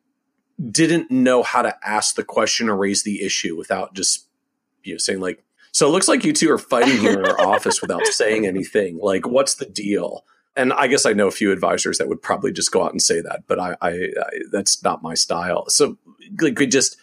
didn't 0.71 1.11
know 1.11 1.43
how 1.43 1.61
to 1.61 1.75
ask 1.87 2.15
the 2.15 2.23
question 2.23 2.67
or 2.69 2.75
raise 2.75 3.03
the 3.03 3.23
issue 3.23 3.55
without 3.55 3.93
just 3.93 4.27
you 4.83 4.93
know 4.93 4.97
saying 4.97 5.19
like 5.19 5.43
so 5.71 5.87
it 5.87 5.91
looks 5.91 6.07
like 6.07 6.25
you 6.25 6.33
two 6.33 6.51
are 6.51 6.57
fighting 6.57 6.97
here 6.97 7.19
in 7.19 7.25
our 7.25 7.39
office 7.47 7.81
without 7.81 8.05
saying 8.07 8.47
anything 8.47 8.97
like 8.97 9.27
what's 9.27 9.55
the 9.55 9.65
deal 9.65 10.25
and 10.57 10.73
I 10.73 10.87
guess 10.87 11.05
I 11.05 11.13
know 11.13 11.27
a 11.27 11.31
few 11.31 11.51
advisors 11.51 11.99
that 11.99 12.09
would 12.09 12.21
probably 12.21 12.51
just 12.51 12.71
go 12.71 12.83
out 12.83 12.91
and 12.91 13.01
say 13.01 13.21
that, 13.21 13.43
but 13.47 13.59
I, 13.59 13.77
I, 13.81 13.89
I 13.91 14.29
that's 14.51 14.83
not 14.83 15.03
my 15.03 15.13
style. 15.13 15.69
So 15.69 15.97
like 16.41 16.59
we 16.59 16.67
just 16.67 16.97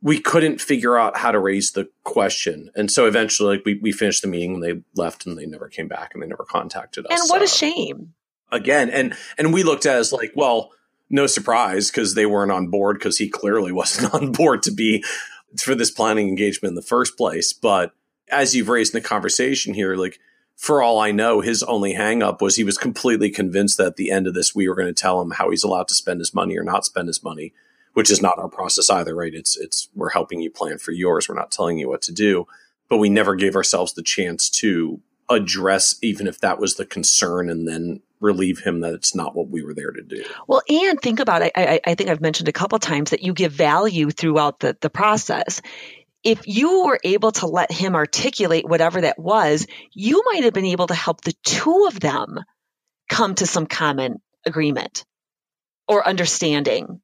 we 0.00 0.20
couldn't 0.20 0.60
figure 0.60 0.96
out 0.96 1.16
how 1.16 1.32
to 1.32 1.40
raise 1.40 1.72
the 1.72 1.88
question, 2.04 2.70
and 2.76 2.90
so 2.90 3.06
eventually, 3.06 3.56
like 3.56 3.64
we 3.64 3.74
we 3.74 3.90
finished 3.90 4.22
the 4.22 4.28
meeting 4.28 4.54
and 4.54 4.62
they 4.62 4.82
left 4.94 5.26
and 5.26 5.36
they 5.36 5.46
never 5.46 5.68
came 5.68 5.88
back 5.88 6.12
and 6.14 6.22
they 6.22 6.26
never 6.26 6.44
contacted 6.44 7.06
us. 7.06 7.20
And 7.20 7.28
what 7.30 7.40
uh, 7.40 7.44
a 7.44 7.48
shame! 7.48 8.14
Again, 8.52 8.90
and 8.90 9.16
and 9.38 9.52
we 9.52 9.62
looked 9.62 9.86
at 9.86 9.96
as 9.96 10.12
like, 10.12 10.32
well, 10.36 10.70
no 11.10 11.26
surprise 11.26 11.90
because 11.90 12.14
they 12.14 12.26
weren't 12.26 12.52
on 12.52 12.68
board 12.68 12.98
because 12.98 13.18
he 13.18 13.28
clearly 13.28 13.72
wasn't 13.80 14.14
on 14.14 14.32
board 14.32 14.62
to 14.64 14.70
be 14.70 15.02
for 15.58 15.74
this 15.74 15.90
planning 15.90 16.28
engagement 16.28 16.72
in 16.72 16.76
the 16.76 16.82
first 16.82 17.16
place. 17.16 17.52
But 17.52 17.92
as 18.30 18.54
you've 18.54 18.68
raised 18.68 18.94
in 18.94 19.02
the 19.02 19.08
conversation 19.08 19.72
here, 19.72 19.96
like 19.96 20.20
for 20.58 20.82
all 20.82 20.98
I 20.98 21.12
know, 21.12 21.40
his 21.40 21.62
only 21.62 21.94
hangup 21.94 22.40
was 22.40 22.56
he 22.56 22.64
was 22.64 22.76
completely 22.76 23.30
convinced 23.30 23.78
that 23.78 23.86
at 23.86 23.96
the 23.96 24.10
end 24.10 24.26
of 24.26 24.34
this, 24.34 24.56
we 24.56 24.68
were 24.68 24.74
going 24.74 24.92
to 24.92 25.00
tell 25.00 25.20
him 25.22 25.30
how 25.30 25.50
he's 25.50 25.62
allowed 25.62 25.86
to 25.86 25.94
spend 25.94 26.18
his 26.18 26.34
money 26.34 26.58
or 26.58 26.64
not 26.64 26.84
spend 26.84 27.06
his 27.06 27.22
money, 27.22 27.54
which 27.94 28.10
is 28.10 28.20
not 28.20 28.40
our 28.40 28.48
process 28.48 28.90
either, 28.90 29.14
right? 29.14 29.34
It's, 29.34 29.56
it's, 29.56 29.88
we're 29.94 30.10
helping 30.10 30.40
you 30.40 30.50
plan 30.50 30.78
for 30.78 30.90
yours. 30.90 31.28
We're 31.28 31.36
not 31.36 31.52
telling 31.52 31.78
you 31.78 31.88
what 31.88 32.02
to 32.02 32.12
do, 32.12 32.48
but 32.88 32.98
we 32.98 33.08
never 33.08 33.36
gave 33.36 33.54
ourselves 33.54 33.92
the 33.92 34.02
chance 34.02 34.50
to 34.50 35.00
address, 35.30 35.94
even 36.02 36.26
if 36.26 36.40
that 36.40 36.58
was 36.58 36.74
the 36.74 36.86
concern 36.86 37.48
and 37.50 37.68
then 37.68 38.00
relieve 38.20 38.58
him 38.58 38.80
that 38.80 38.94
it's 38.94 39.14
not 39.14 39.36
what 39.36 39.48
we 39.48 39.62
were 39.62 39.74
there 39.74 39.92
to 39.92 40.02
do. 40.02 40.24
Well, 40.48 40.62
and 40.68 41.00
think 41.00 41.20
about 41.20 41.42
it. 41.42 41.52
I, 41.54 41.80
I 41.86 41.94
think 41.94 42.10
I've 42.10 42.20
mentioned 42.20 42.48
a 42.48 42.52
couple 42.52 42.80
times 42.80 43.10
that 43.10 43.22
you 43.22 43.32
give 43.32 43.52
value 43.52 44.10
throughout 44.10 44.58
the, 44.58 44.76
the 44.80 44.90
process 44.90 45.62
if 46.24 46.46
you 46.46 46.84
were 46.84 46.98
able 47.04 47.32
to 47.32 47.46
let 47.46 47.70
him 47.70 47.94
articulate 47.94 48.68
whatever 48.68 49.00
that 49.00 49.18
was, 49.18 49.66
you 49.92 50.22
might 50.26 50.44
have 50.44 50.52
been 50.52 50.64
able 50.64 50.86
to 50.88 50.94
help 50.94 51.20
the 51.20 51.34
two 51.44 51.86
of 51.86 52.00
them 52.00 52.40
come 53.08 53.34
to 53.36 53.46
some 53.46 53.66
common 53.66 54.20
agreement 54.44 55.04
or 55.86 56.06
understanding. 56.06 57.00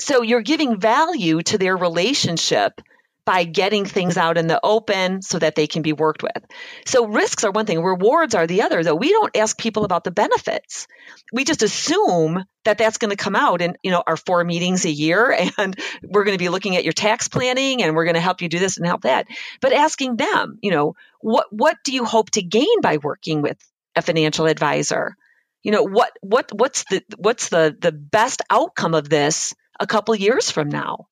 So 0.00 0.22
you're 0.22 0.42
giving 0.42 0.78
value 0.78 1.42
to 1.42 1.58
their 1.58 1.76
relationship 1.76 2.80
by 3.28 3.44
getting 3.44 3.84
things 3.84 4.16
out 4.16 4.38
in 4.38 4.46
the 4.46 4.58
open 4.62 5.20
so 5.20 5.38
that 5.38 5.54
they 5.54 5.66
can 5.66 5.82
be 5.82 5.92
worked 5.92 6.22
with. 6.22 6.42
So 6.86 7.06
risks 7.06 7.44
are 7.44 7.50
one 7.50 7.66
thing, 7.66 7.82
rewards 7.82 8.34
are 8.34 8.46
the 8.46 8.62
other, 8.62 8.82
though. 8.82 8.94
We 8.94 9.10
don't 9.10 9.36
ask 9.36 9.58
people 9.58 9.84
about 9.84 10.02
the 10.02 10.10
benefits. 10.10 10.86
We 11.30 11.44
just 11.44 11.62
assume 11.62 12.42
that 12.64 12.78
that's 12.78 12.96
going 12.96 13.10
to 13.10 13.22
come 13.22 13.36
out 13.36 13.60
in, 13.60 13.76
you 13.82 13.90
know, 13.90 14.02
our 14.06 14.16
four 14.16 14.42
meetings 14.44 14.86
a 14.86 14.90
year 14.90 15.30
and 15.58 15.78
we're 16.02 16.24
going 16.24 16.38
to 16.38 16.42
be 16.42 16.48
looking 16.48 16.76
at 16.76 16.84
your 16.84 16.94
tax 16.94 17.28
planning 17.28 17.82
and 17.82 17.94
we're 17.94 18.06
going 18.06 18.14
to 18.14 18.20
help 18.22 18.40
you 18.40 18.48
do 18.48 18.58
this 18.58 18.78
and 18.78 18.86
help 18.86 19.02
that. 19.02 19.26
But 19.60 19.74
asking 19.74 20.16
them, 20.16 20.58
you 20.62 20.70
know, 20.70 20.94
what 21.20 21.48
what 21.50 21.76
do 21.84 21.92
you 21.92 22.06
hope 22.06 22.30
to 22.30 22.42
gain 22.42 22.80
by 22.80 22.96
working 22.96 23.42
with 23.42 23.58
a 23.94 24.00
financial 24.00 24.46
advisor? 24.46 25.16
You 25.62 25.72
know, 25.72 25.82
what 25.82 26.12
what 26.22 26.50
what's 26.50 26.84
the 26.84 27.02
what's 27.18 27.50
the 27.50 27.76
the 27.78 27.92
best 27.92 28.40
outcome 28.48 28.94
of 28.94 29.10
this 29.10 29.54
a 29.78 29.86
couple 29.86 30.14
years 30.14 30.50
from 30.50 30.70
now? 30.70 31.08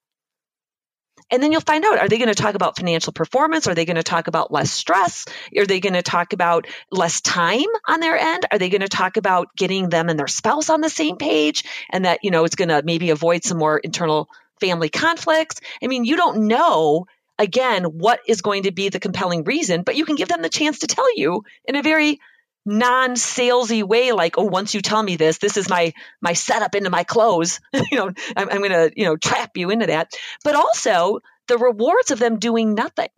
And 1.30 1.42
then 1.42 1.50
you'll 1.50 1.60
find 1.60 1.84
out 1.84 1.98
are 1.98 2.08
they 2.08 2.18
going 2.18 2.28
to 2.28 2.34
talk 2.34 2.54
about 2.54 2.76
financial 2.76 3.12
performance? 3.12 3.66
Are 3.66 3.74
they 3.74 3.84
going 3.84 3.96
to 3.96 4.02
talk 4.02 4.28
about 4.28 4.52
less 4.52 4.70
stress? 4.70 5.26
Are 5.56 5.66
they 5.66 5.80
going 5.80 5.94
to 5.94 6.02
talk 6.02 6.32
about 6.32 6.66
less 6.90 7.20
time 7.20 7.66
on 7.88 8.00
their 8.00 8.16
end? 8.16 8.46
Are 8.50 8.58
they 8.58 8.68
going 8.68 8.82
to 8.82 8.88
talk 8.88 9.16
about 9.16 9.48
getting 9.56 9.88
them 9.88 10.08
and 10.08 10.18
their 10.18 10.28
spouse 10.28 10.70
on 10.70 10.80
the 10.80 10.90
same 10.90 11.16
page 11.16 11.64
and 11.90 12.04
that, 12.04 12.20
you 12.22 12.30
know, 12.30 12.44
it's 12.44 12.54
going 12.54 12.68
to 12.68 12.82
maybe 12.84 13.10
avoid 13.10 13.44
some 13.44 13.58
more 13.58 13.78
internal 13.78 14.28
family 14.60 14.88
conflicts? 14.88 15.60
I 15.82 15.88
mean, 15.88 16.04
you 16.04 16.16
don't 16.16 16.46
know 16.46 17.06
again 17.38 17.84
what 17.84 18.20
is 18.26 18.40
going 18.40 18.62
to 18.62 18.72
be 18.72 18.88
the 18.88 19.00
compelling 19.00 19.44
reason, 19.44 19.82
but 19.82 19.96
you 19.96 20.04
can 20.04 20.16
give 20.16 20.28
them 20.28 20.42
the 20.42 20.48
chance 20.48 20.80
to 20.80 20.86
tell 20.86 21.16
you 21.18 21.44
in 21.64 21.76
a 21.76 21.82
very 21.82 22.20
non-salesy 22.66 23.84
way 23.84 24.10
like 24.10 24.36
oh 24.38 24.44
once 24.44 24.74
you 24.74 24.82
tell 24.82 25.00
me 25.00 25.14
this 25.14 25.38
this 25.38 25.56
is 25.56 25.68
my 25.68 25.94
my 26.20 26.32
setup 26.32 26.74
into 26.74 26.90
my 26.90 27.04
close 27.04 27.60
you 27.72 27.96
know 27.96 28.12
I'm, 28.36 28.50
I'm 28.50 28.60
gonna 28.60 28.90
you 28.94 29.04
know 29.04 29.16
trap 29.16 29.56
you 29.56 29.70
into 29.70 29.86
that. 29.86 30.12
But 30.44 30.56
also 30.56 31.20
the 31.48 31.58
rewards 31.58 32.10
of 32.10 32.18
them 32.18 32.38
doing 32.38 32.74
nothing. 32.74 33.08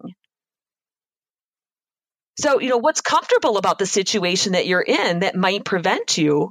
So 2.39 2.61
you 2.61 2.69
know 2.69 2.79
what's 2.79 3.01
comfortable 3.01 3.57
about 3.57 3.79
the 3.79 3.87
situation 3.87 4.53
that 4.53 4.66
you're 4.66 4.83
in 4.83 5.20
that 5.20 5.35
might 5.35 5.65
prevent 5.65 6.19
you 6.19 6.51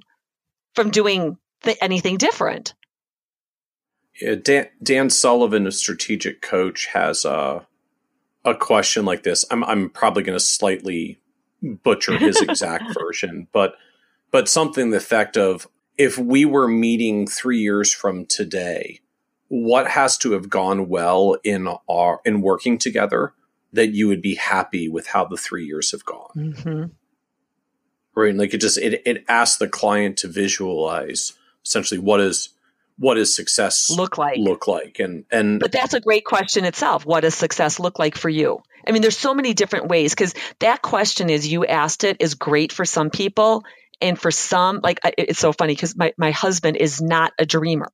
from 0.75 0.91
doing 0.91 1.37
th- 1.63 1.77
anything 1.81 2.17
different? 2.17 2.73
Yeah, 4.21 4.35
Dan, 4.35 4.67
Dan 4.81 5.09
Sullivan, 5.09 5.67
a 5.67 5.71
strategic 5.71 6.41
coach, 6.41 6.87
has 6.93 7.25
a 7.25 7.67
a 8.43 8.55
question 8.55 9.05
like 9.05 9.23
this. 9.23 9.45
I'm 9.51 9.63
I'm 9.63 9.89
probably 9.89 10.23
going 10.23 10.37
to 10.37 10.43
slightly 10.43 11.19
butcher 11.61 12.17
his 12.17 12.41
exact 12.41 12.93
version, 12.99 13.47
but 13.51 13.75
but 14.31 14.49
something 14.49 14.91
the 14.91 14.97
effect 14.97 15.37
of 15.37 15.67
if 15.97 16.17
we 16.17 16.45
were 16.45 16.67
meeting 16.67 17.27
three 17.27 17.59
years 17.59 17.93
from 17.93 18.25
today, 18.25 18.99
what 19.47 19.87
has 19.87 20.17
to 20.19 20.33
have 20.33 20.49
gone 20.49 20.89
well 20.89 21.37
in 21.43 21.67
our 21.89 22.21
in 22.25 22.41
working 22.41 22.77
together 22.77 23.33
that 23.73 23.87
you 23.87 24.07
would 24.07 24.21
be 24.21 24.35
happy 24.35 24.87
with 24.89 25.07
how 25.07 25.25
the 25.25 25.37
three 25.37 25.65
years 25.65 25.91
have 25.91 26.05
gone? 26.05 26.31
Mm-hmm. 26.35 26.83
Right, 28.15 28.35
like 28.35 28.53
it 28.53 28.61
just 28.61 28.77
it 28.77 29.01
it 29.05 29.23
asks 29.27 29.57
the 29.57 29.67
client 29.67 30.17
to 30.17 30.27
visualize 30.27 31.33
essentially 31.63 31.99
what 31.99 32.19
is 32.19 32.49
what 32.97 33.15
does 33.15 33.35
success 33.35 33.89
look 33.91 34.17
like 34.17 34.37
look 34.37 34.67
like 34.67 34.99
and 34.99 35.25
and 35.29 35.59
but 35.59 35.71
that's 35.71 35.93
a 35.93 35.99
great 35.99 36.25
question 36.25 36.65
itself 36.65 37.05
what 37.05 37.21
does 37.21 37.35
success 37.35 37.79
look 37.79 37.99
like 37.99 38.17
for 38.17 38.29
you 38.29 38.59
I 38.87 38.91
mean, 38.91 39.01
there's 39.01 39.17
so 39.17 39.33
many 39.33 39.53
different 39.53 39.87
ways 39.87 40.13
because 40.13 40.33
that 40.59 40.81
question 40.81 41.29
is 41.29 41.47
you 41.47 41.65
asked 41.65 42.03
it 42.03 42.17
is 42.19 42.35
great 42.35 42.71
for 42.71 42.85
some 42.85 43.09
people. 43.09 43.63
And 43.99 44.19
for 44.19 44.29
some, 44.29 44.81
like 44.83 44.99
it's 45.17 45.39
so 45.39 45.51
funny 45.51 45.73
because 45.73 45.97
my, 45.97 46.13
my 46.17 46.29
husband 46.29 46.77
is 46.77 47.01
not 47.01 47.33
a 47.39 47.47
dreamer. 47.47 47.91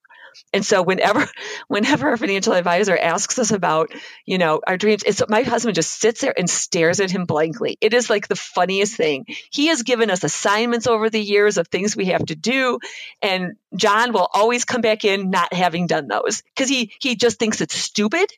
And 0.52 0.66
so 0.66 0.82
whenever 0.82 1.28
whenever 1.68 2.12
a 2.12 2.18
financial 2.18 2.54
advisor 2.54 2.98
asks 2.98 3.40
us 3.40 3.52
about, 3.52 3.92
you 4.26 4.38
know, 4.38 4.62
our 4.66 4.78
dreams, 4.78 5.04
it's 5.06 5.22
my 5.30 5.44
husband 5.44 5.76
just 5.76 6.00
sits 6.00 6.22
there 6.22 6.34
and 6.38 6.50
stares 6.50 7.00
at 7.00 7.12
him 7.12 7.26
blankly. 7.26 7.78
It 7.82 7.94
is 7.94 8.10
like 8.10 8.28
the 8.28 8.36
funniest 8.36 8.96
thing. 8.96 9.26
He 9.52 9.68
has 9.68 9.84
given 9.84 10.10
us 10.10 10.24
assignments 10.24 10.88
over 10.88 11.10
the 11.10 11.22
years 11.22 11.58
of 11.58 11.68
things 11.68 11.96
we 11.96 12.06
have 12.06 12.26
to 12.26 12.36
do 12.36 12.80
and 13.22 13.54
John 13.76 14.14
will 14.14 14.28
always 14.34 14.66
come 14.66 14.82
back 14.82 15.06
in 15.06 15.30
not 15.30 15.54
having 15.54 15.88
done 15.88 16.08
those 16.08 16.42
because 16.56 16.70
he 16.70 16.92
he 17.00 17.16
just 17.16 17.40
thinks 17.40 17.62
it's 17.62 17.76
stupid 17.76 18.32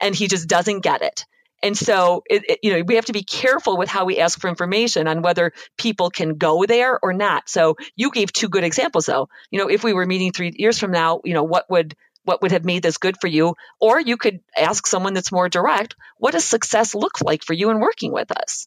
and 0.00 0.14
he 0.14 0.28
just 0.28 0.48
doesn't 0.48 0.80
get 0.80 1.02
it. 1.02 1.24
And 1.62 1.76
so, 1.76 2.22
it, 2.28 2.48
it, 2.48 2.58
you 2.62 2.72
know, 2.72 2.82
we 2.82 2.94
have 2.94 3.06
to 3.06 3.12
be 3.12 3.22
careful 3.22 3.76
with 3.76 3.88
how 3.88 4.04
we 4.04 4.18
ask 4.18 4.40
for 4.40 4.48
information 4.48 5.06
on 5.06 5.22
whether 5.22 5.52
people 5.76 6.10
can 6.10 6.36
go 6.36 6.64
there 6.64 6.98
or 7.02 7.12
not. 7.12 7.48
So 7.48 7.76
you 7.96 8.10
gave 8.10 8.32
two 8.32 8.48
good 8.48 8.64
examples, 8.64 9.06
though. 9.06 9.28
You 9.50 9.58
know, 9.58 9.68
if 9.68 9.84
we 9.84 9.92
were 9.92 10.06
meeting 10.06 10.32
three 10.32 10.52
years 10.56 10.78
from 10.78 10.90
now, 10.90 11.20
you 11.24 11.34
know, 11.34 11.44
what 11.44 11.68
would 11.70 11.94
what 12.24 12.42
would 12.42 12.52
have 12.52 12.64
made 12.64 12.82
this 12.82 12.98
good 12.98 13.16
for 13.20 13.28
you? 13.28 13.56
Or 13.80 14.00
you 14.00 14.16
could 14.16 14.40
ask 14.56 14.86
someone 14.86 15.14
that's 15.14 15.32
more 15.32 15.48
direct, 15.48 15.96
what 16.18 16.32
does 16.32 16.44
success 16.44 16.94
look 16.94 17.20
like 17.22 17.42
for 17.42 17.54
you 17.54 17.70
in 17.70 17.80
working 17.80 18.12
with 18.12 18.30
us? 18.30 18.66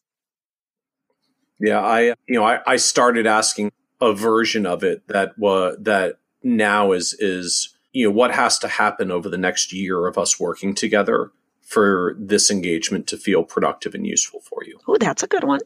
Yeah, 1.60 1.80
I 1.80 2.00
you 2.00 2.14
know 2.34 2.44
I, 2.44 2.60
I 2.66 2.76
started 2.76 3.26
asking 3.26 3.72
a 4.00 4.12
version 4.12 4.66
of 4.66 4.82
it 4.82 5.06
that 5.08 5.38
was 5.38 5.76
that 5.80 6.18
now 6.42 6.92
is 6.92 7.14
is 7.18 7.74
you 7.92 8.08
know 8.08 8.14
what 8.14 8.32
has 8.32 8.58
to 8.60 8.68
happen 8.68 9.10
over 9.10 9.28
the 9.28 9.38
next 9.38 9.72
year 9.72 10.06
of 10.06 10.18
us 10.18 10.38
working 10.38 10.74
together 10.74 11.30
for 11.74 12.14
this 12.16 12.52
engagement 12.52 13.08
to 13.08 13.16
feel 13.16 13.42
productive 13.42 13.94
and 13.94 14.06
useful 14.06 14.38
for 14.38 14.62
you. 14.64 14.78
Oh, 14.86 14.96
that's 14.96 15.24
a 15.24 15.26
good 15.26 15.42
one. 15.42 15.58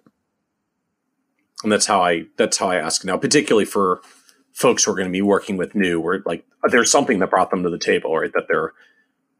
And 1.62 1.70
that's 1.70 1.84
how 1.84 2.02
I 2.02 2.24
that's 2.38 2.56
how 2.56 2.70
I 2.70 2.76
ask 2.76 3.04
now, 3.04 3.18
particularly 3.18 3.66
for 3.66 4.00
folks 4.54 4.84
who 4.84 4.92
are 4.92 4.94
going 4.94 5.08
to 5.08 5.12
be 5.12 5.20
working 5.20 5.58
with 5.58 5.74
new, 5.74 6.00
where 6.00 6.22
like 6.24 6.46
there's 6.70 6.90
something 6.90 7.18
that 7.18 7.28
brought 7.28 7.50
them 7.50 7.62
to 7.62 7.68
the 7.68 7.78
table, 7.78 8.16
right? 8.16 8.32
That 8.32 8.46
they're 8.48 8.72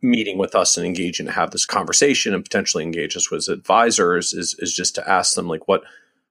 meeting 0.03 0.37
with 0.37 0.55
us 0.55 0.77
and 0.77 0.85
engaging 0.85 1.25
to 1.25 1.33
have 1.33 1.53
this 1.53 1.65
conversation 1.65 2.35
and 2.35 2.45
potentially 2.45 2.85
engage 2.85 3.17
us 3.17 3.31
with 3.31 3.49
advisors 3.49 4.35
is 4.35 4.55
is 4.59 4.75
just 4.75 4.95
to 4.97 5.11
ask 5.11 5.37
them 5.37 5.49
like 5.49 5.67
what 5.67 5.85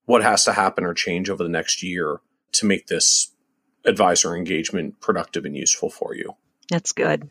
what 0.05 0.21
has 0.21 0.45
to 0.45 0.53
happen 0.53 0.83
or 0.83 0.93
change 0.93 1.31
over 1.31 1.41
the 1.41 1.49
next 1.49 1.81
year 1.81 2.19
to 2.51 2.65
make 2.65 2.87
this 2.87 3.31
advisor 3.85 4.35
engagement 4.35 5.01
productive 5.01 5.45
and 5.45 5.57
useful 5.57 5.89
for 5.89 6.13
you. 6.13 6.35
That's 6.69 6.91
good 6.91 7.27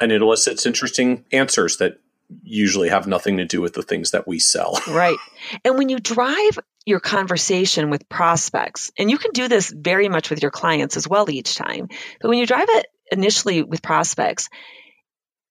and 0.00 0.12
it 0.12 0.22
elicits 0.22 0.66
interesting 0.66 1.24
answers 1.32 1.76
that 1.78 1.98
usually 2.42 2.88
have 2.88 3.06
nothing 3.06 3.36
to 3.38 3.44
do 3.44 3.60
with 3.60 3.74
the 3.74 3.82
things 3.82 4.10
that 4.10 4.26
we 4.26 4.38
sell. 4.38 4.78
Right. 4.88 5.18
And 5.64 5.76
when 5.76 5.88
you 5.88 5.98
drive 5.98 6.58
your 6.86 7.00
conversation 7.00 7.90
with 7.90 8.08
prospects, 8.08 8.90
and 8.98 9.10
you 9.10 9.18
can 9.18 9.32
do 9.32 9.48
this 9.48 9.70
very 9.70 10.08
much 10.08 10.30
with 10.30 10.40
your 10.40 10.50
clients 10.50 10.96
as 10.96 11.08
well 11.08 11.28
each 11.28 11.54
time, 11.56 11.88
but 12.20 12.28
when 12.28 12.38
you 12.38 12.46
drive 12.46 12.68
it 12.68 12.86
initially 13.12 13.62
with 13.62 13.82
prospects, 13.82 14.48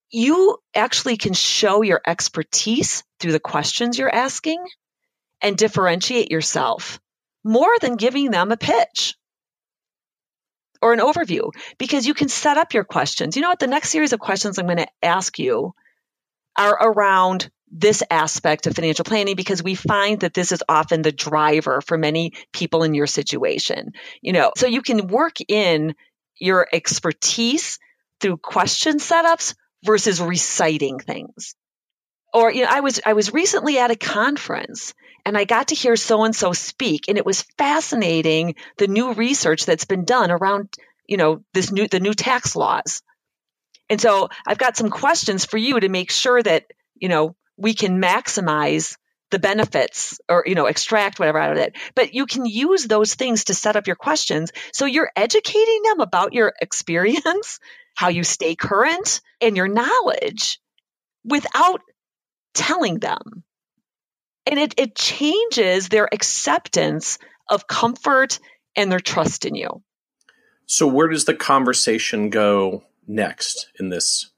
you 0.10 0.58
actually 0.74 1.18
can 1.18 1.34
show 1.34 1.82
your 1.82 2.02
expertise 2.06 3.04
through 3.20 3.34
the 3.34 3.40
questions 3.40 3.98
you're 3.98 4.14
asking 4.14 4.64
and 5.42 5.58
differentiate 5.58 6.32
yourself 6.32 7.00
more 7.44 7.76
than 7.82 7.96
giving 7.96 8.32
them 8.32 8.52
a 8.52 8.58
pitch 8.58 9.16
or 10.82 10.94
an 10.94 11.00
overview 11.00 11.52
because 11.78 12.08
you 12.08 12.14
can 12.14 12.30
set 12.30 12.58
up 12.58 12.74
your 12.74 12.84
questions. 12.84 13.36
You 13.36 13.42
know 13.42 13.50
what? 13.50 13.60
The 13.60 13.68
next 13.68 13.90
series 13.90 14.14
of 14.14 14.20
questions 14.20 14.58
I'm 14.58 14.66
going 14.66 14.78
to 14.78 14.88
ask 15.02 15.38
you 15.38 15.74
are 16.58 16.74
around 16.74 17.50
this 17.72 18.04
aspect 18.10 18.68
of 18.68 18.76
financial 18.76 19.04
planning 19.04 19.36
because 19.36 19.62
we 19.62 19.76
find 19.76 20.22
that 20.22 20.34
this 20.34 20.52
is 20.52 20.64
often 20.70 21.02
the 21.02 21.12
driver 21.12 21.82
for 21.82 21.98
many 21.98 22.32
people 22.54 22.84
in 22.84 22.94
your 22.94 23.08
situation. 23.08 23.92
You 24.22 24.34
know, 24.34 24.52
so 24.56 24.68
you 24.68 24.82
can 24.82 25.08
work 25.08 25.38
in 25.48 25.96
your 26.40 26.68
expertise 26.72 27.80
through 28.22 28.38
question 28.38 28.98
setups 28.98 29.56
versus 29.84 30.22
reciting 30.22 31.00
things. 31.00 31.56
Or 32.34 32.52
you 32.52 32.64
know, 32.64 32.70
I 32.70 32.82
was 32.82 33.00
I 33.06 33.14
was 33.14 33.34
recently 33.34 33.78
at 33.78 33.92
a 33.92 33.96
conference 33.96 34.94
and 35.26 35.38
I 35.38 35.46
got 35.46 35.70
to 35.70 35.76
hear 35.76 35.96
so 35.96 36.24
and 36.24 36.36
so 36.36 36.54
speak, 36.54 37.06
and 37.08 37.18
it 37.18 37.26
was 37.26 37.46
fascinating 37.58 38.56
the 38.78 38.88
new 38.88 39.14
research 39.14 39.66
that's 39.66 39.86
been 39.86 40.06
done 40.06 40.32
around, 40.32 40.74
you 41.08 41.18
know, 41.18 41.44
this 41.54 41.72
new 41.72 41.88
the 41.88 42.00
new 42.00 42.14
tax 42.14 42.56
laws. 42.56 43.02
And 43.90 44.02
so 44.02 44.30
I've 44.46 44.58
got 44.58 44.78
some 44.78 44.90
questions 44.90 45.46
for 45.46 45.58
you 45.58 45.80
to 45.80 45.90
make 45.90 46.12
sure 46.12 46.42
that 46.42 46.66
you 46.96 47.10
know 47.10 47.36
we 47.58 47.74
can 47.74 48.02
maximize 48.02 48.98
the 49.32 49.40
benefits 49.40 50.20
or 50.30 50.44
you 50.46 50.56
know 50.56 50.66
extract 50.66 51.20
whatever 51.20 51.40
out 51.40 51.52
of 51.52 51.58
it. 51.58 51.76
But 51.96 52.14
you 52.14 52.26
can 52.26 52.46
use 52.46 52.86
those 52.86 53.16
things 53.16 53.46
to 53.46 53.54
set 53.54 53.76
up 53.76 53.88
your 53.88 53.96
questions. 53.96 54.52
So 54.74 54.86
you're 54.86 55.12
educating 55.16 55.82
them 55.84 56.00
about 56.00 56.34
your 56.34 56.54
experience 56.62 57.60
how 57.96 58.10
you 58.10 58.24
stay 58.24 58.56
current 58.56 59.22
and 59.42 59.58
your 59.58 59.68
knowledge 59.68 60.60
without 61.24 61.82
telling 62.54 63.00
them. 63.00 63.44
And 64.46 64.60
it, 64.60 64.76
it 64.78 64.96
changes 64.96 65.90
their 65.90 66.08
acceptance 66.14 67.18
of 67.50 67.68
comfort 67.68 68.40
and 68.76 68.92
their 68.92 69.00
trust 69.00 69.46
in 69.46 69.56
you. 69.56 69.82
So, 70.68 70.88
where 70.88 71.08
does 71.08 71.26
the 71.26 71.34
conversation 71.34 72.30
go 72.30 72.84
next 73.08 73.70
in 73.80 73.90
this? 73.90 74.32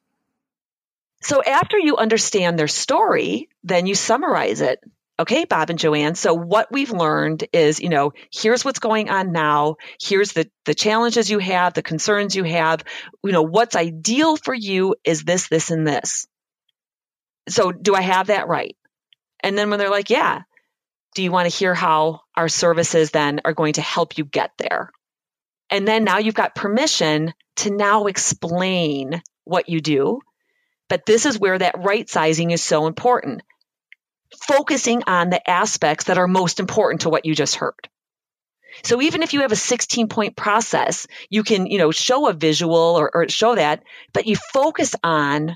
So, 1.21 1.41
after 1.43 1.77
you 1.77 1.97
understand 1.97 2.57
their 2.57 2.67
story, 2.67 3.49
then 3.63 3.87
you 3.87 3.95
summarize 3.95 4.61
it. 4.61 4.79
Okay, 5.19 5.45
Bob 5.45 5.71
and 5.71 5.79
Joanne. 5.79 6.13
So, 6.13 6.33
what 6.33 6.71
we've 6.71 6.91
learned 6.91 7.45
is, 7.51 7.79
you 7.79 7.89
know, 7.89 8.13
here's 8.31 8.63
what's 8.63 8.79
going 8.79 9.09
on 9.09 9.31
now. 9.31 9.77
Here's 9.99 10.33
the, 10.33 10.49
the 10.65 10.75
challenges 10.75 11.29
you 11.29 11.39
have, 11.39 11.73
the 11.73 11.81
concerns 11.81 12.35
you 12.35 12.43
have. 12.43 12.83
You 13.23 13.31
know, 13.31 13.41
what's 13.41 13.75
ideal 13.75 14.37
for 14.37 14.53
you 14.53 14.95
is 15.03 15.23
this, 15.23 15.47
this, 15.47 15.71
and 15.71 15.87
this. 15.87 16.27
So, 17.49 17.71
do 17.71 17.95
I 17.95 18.01
have 18.01 18.27
that 18.27 18.47
right? 18.47 18.77
And 19.39 19.57
then 19.57 19.69
when 19.69 19.79
they're 19.79 19.89
like, 19.89 20.11
yeah, 20.11 20.41
do 21.15 21.23
you 21.23 21.31
want 21.31 21.49
to 21.49 21.57
hear 21.57 21.73
how 21.73 22.21
our 22.35 22.47
services 22.47 23.09
then 23.09 23.41
are 23.43 23.53
going 23.53 23.73
to 23.73 23.81
help 23.81 24.19
you 24.19 24.25
get 24.25 24.51
there? 24.57 24.91
And 25.69 25.87
then 25.87 26.03
now 26.03 26.19
you've 26.19 26.35
got 26.35 26.55
permission 26.55 27.33
to 27.57 27.71
now 27.71 28.05
explain 28.05 29.21
what 29.43 29.69
you 29.69 29.81
do. 29.81 30.21
But 30.89 31.05
this 31.05 31.25
is 31.25 31.39
where 31.39 31.57
that 31.57 31.83
right 31.83 32.09
sizing 32.09 32.51
is 32.51 32.63
so 32.63 32.87
important. 32.87 33.41
Focusing 34.47 35.03
on 35.07 35.29
the 35.29 35.49
aspects 35.49 36.05
that 36.05 36.17
are 36.17 36.27
most 36.27 36.59
important 36.59 37.01
to 37.01 37.09
what 37.09 37.25
you 37.25 37.35
just 37.35 37.55
heard. 37.55 37.89
So 38.83 39.01
even 39.01 39.23
if 39.23 39.33
you 39.33 39.41
have 39.41 39.51
a 39.51 39.57
16 39.57 40.07
point 40.07 40.35
process, 40.35 41.07
you 41.29 41.43
can, 41.43 41.67
you 41.67 41.77
know, 41.77 41.91
show 41.91 42.27
a 42.27 42.33
visual 42.33 42.75
or, 42.75 43.09
or 43.13 43.29
show 43.29 43.55
that, 43.55 43.83
but 44.13 44.27
you 44.27 44.35
focus 44.53 44.95
on 45.03 45.55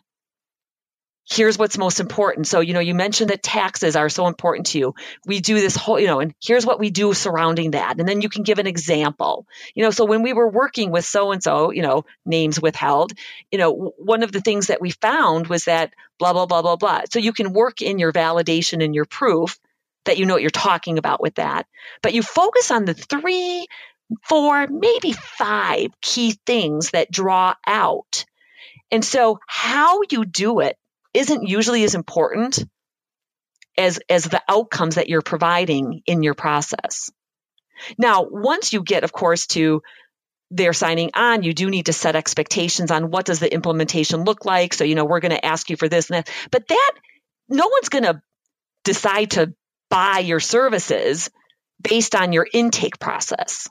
here's 1.29 1.57
what's 1.57 1.77
most 1.77 1.99
important. 1.99 2.47
So, 2.47 2.59
you 2.59 2.73
know, 2.73 2.79
you 2.79 2.95
mentioned 2.95 3.29
that 3.29 3.43
taxes 3.43 3.95
are 3.95 4.09
so 4.09 4.27
important 4.27 4.67
to 4.67 4.79
you. 4.79 4.95
We 5.25 5.39
do 5.39 5.55
this 5.55 5.75
whole, 5.75 5.99
you 5.99 6.07
know, 6.07 6.19
and 6.19 6.33
here's 6.41 6.65
what 6.65 6.79
we 6.79 6.89
do 6.89 7.13
surrounding 7.13 7.71
that. 7.71 7.99
And 7.99 8.07
then 8.07 8.21
you 8.21 8.29
can 8.29 8.43
give 8.43 8.59
an 8.59 8.67
example. 8.67 9.45
You 9.75 9.83
know, 9.83 9.91
so 9.91 10.05
when 10.05 10.23
we 10.23 10.33
were 10.33 10.49
working 10.49 10.91
with 10.91 11.05
so 11.05 11.31
and 11.31 11.41
so, 11.41 11.71
you 11.71 11.83
know, 11.83 12.05
names 12.25 12.61
withheld, 12.61 13.13
you 13.51 13.59
know, 13.59 13.93
one 13.97 14.23
of 14.23 14.31
the 14.31 14.41
things 14.41 14.67
that 14.67 14.81
we 14.81 14.91
found 14.91 15.47
was 15.47 15.65
that 15.65 15.93
blah, 16.19 16.33
blah, 16.33 16.45
blah, 16.45 16.61
blah, 16.61 16.75
blah. 16.75 17.01
So 17.11 17.19
you 17.19 17.33
can 17.33 17.53
work 17.53 17.81
in 17.81 17.99
your 17.99 18.11
validation 18.11 18.83
and 18.83 18.95
your 18.95 19.05
proof 19.05 19.59
that 20.05 20.17
you 20.17 20.25
know 20.25 20.33
what 20.33 20.41
you're 20.41 20.49
talking 20.49 20.97
about 20.97 21.21
with 21.21 21.35
that. 21.35 21.67
But 22.01 22.13
you 22.13 22.23
focus 22.23 22.71
on 22.71 22.85
the 22.85 22.95
three, 22.95 23.67
four, 24.23 24.67
maybe 24.67 25.13
five 25.13 25.91
key 26.01 26.37
things 26.45 26.91
that 26.91 27.11
draw 27.11 27.53
out. 27.65 28.25
And 28.91 29.05
so 29.05 29.39
how 29.47 30.01
you 30.09 30.25
do 30.25 30.59
it 30.59 30.77
isn't 31.13 31.47
usually 31.47 31.83
as 31.83 31.95
important 31.95 32.63
as, 33.77 33.99
as 34.09 34.25
the 34.25 34.41
outcomes 34.47 34.95
that 34.95 35.09
you're 35.09 35.21
providing 35.21 36.01
in 36.05 36.23
your 36.23 36.33
process. 36.33 37.09
Now, 37.97 38.27
once 38.29 38.73
you 38.73 38.83
get, 38.83 39.03
of 39.03 39.11
course, 39.11 39.47
to 39.47 39.81
they're 40.51 40.73
signing 40.73 41.11
on, 41.15 41.43
you 41.43 41.53
do 41.53 41.69
need 41.69 41.85
to 41.85 41.93
set 41.93 42.15
expectations 42.15 42.91
on 42.91 43.09
what 43.09 43.25
does 43.25 43.39
the 43.39 43.51
implementation 43.51 44.25
look 44.25 44.43
like. 44.43 44.73
So, 44.73 44.83
you 44.83 44.95
know, 44.95 45.05
we're 45.05 45.21
going 45.21 45.31
to 45.31 45.45
ask 45.45 45.69
you 45.69 45.77
for 45.77 45.87
this 45.87 46.09
and 46.09 46.17
that. 46.17 46.29
But 46.51 46.67
that, 46.67 46.91
no 47.47 47.67
one's 47.67 47.89
going 47.89 48.03
to 48.03 48.21
decide 48.83 49.31
to 49.31 49.53
buy 49.89 50.19
your 50.19 50.41
services 50.41 51.29
based 51.81 52.15
on 52.15 52.33
your 52.33 52.47
intake 52.53 52.99
process 52.99 53.69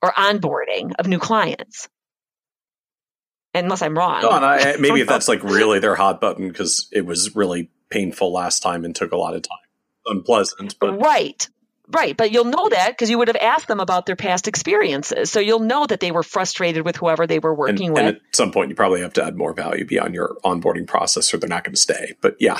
or 0.00 0.12
onboarding 0.12 0.92
of 0.98 1.08
new 1.08 1.18
clients 1.18 1.88
unless 3.54 3.82
I'm 3.82 3.96
wrong. 3.96 4.22
No, 4.22 4.30
and 4.30 4.44
I, 4.44 4.76
maybe 4.78 5.00
if 5.00 5.08
that's 5.08 5.28
like 5.28 5.42
really 5.42 5.78
their 5.78 5.94
hot 5.94 6.20
button 6.20 6.48
because 6.48 6.88
it 6.92 7.06
was 7.06 7.34
really 7.36 7.70
painful 7.90 8.32
last 8.32 8.60
time 8.60 8.84
and 8.84 8.94
took 8.94 9.12
a 9.12 9.16
lot 9.16 9.34
of 9.34 9.42
time, 9.42 9.58
unpleasant. 10.06 10.78
But 10.78 11.00
right, 11.00 11.48
right. 11.88 12.16
But 12.16 12.32
you'll 12.32 12.44
know 12.44 12.68
that 12.68 12.90
because 12.90 13.10
you 13.10 13.18
would 13.18 13.28
have 13.28 13.36
asked 13.36 13.68
them 13.68 13.80
about 13.80 14.06
their 14.06 14.16
past 14.16 14.48
experiences, 14.48 15.30
so 15.30 15.40
you'll 15.40 15.60
know 15.60 15.86
that 15.86 16.00
they 16.00 16.10
were 16.10 16.22
frustrated 16.22 16.84
with 16.84 16.96
whoever 16.96 17.26
they 17.26 17.38
were 17.38 17.54
working 17.54 17.86
and, 17.86 17.94
with. 17.94 18.04
And 18.04 18.16
at 18.16 18.22
some 18.32 18.50
point, 18.50 18.70
you 18.70 18.76
probably 18.76 19.00
have 19.00 19.12
to 19.14 19.24
add 19.24 19.36
more 19.36 19.52
value 19.52 19.84
beyond 19.84 20.14
your 20.14 20.36
onboarding 20.44 20.86
process, 20.86 21.32
or 21.32 21.38
they're 21.38 21.48
not 21.48 21.64
going 21.64 21.74
to 21.74 21.80
stay. 21.80 22.14
But 22.20 22.36
yeah, 22.40 22.58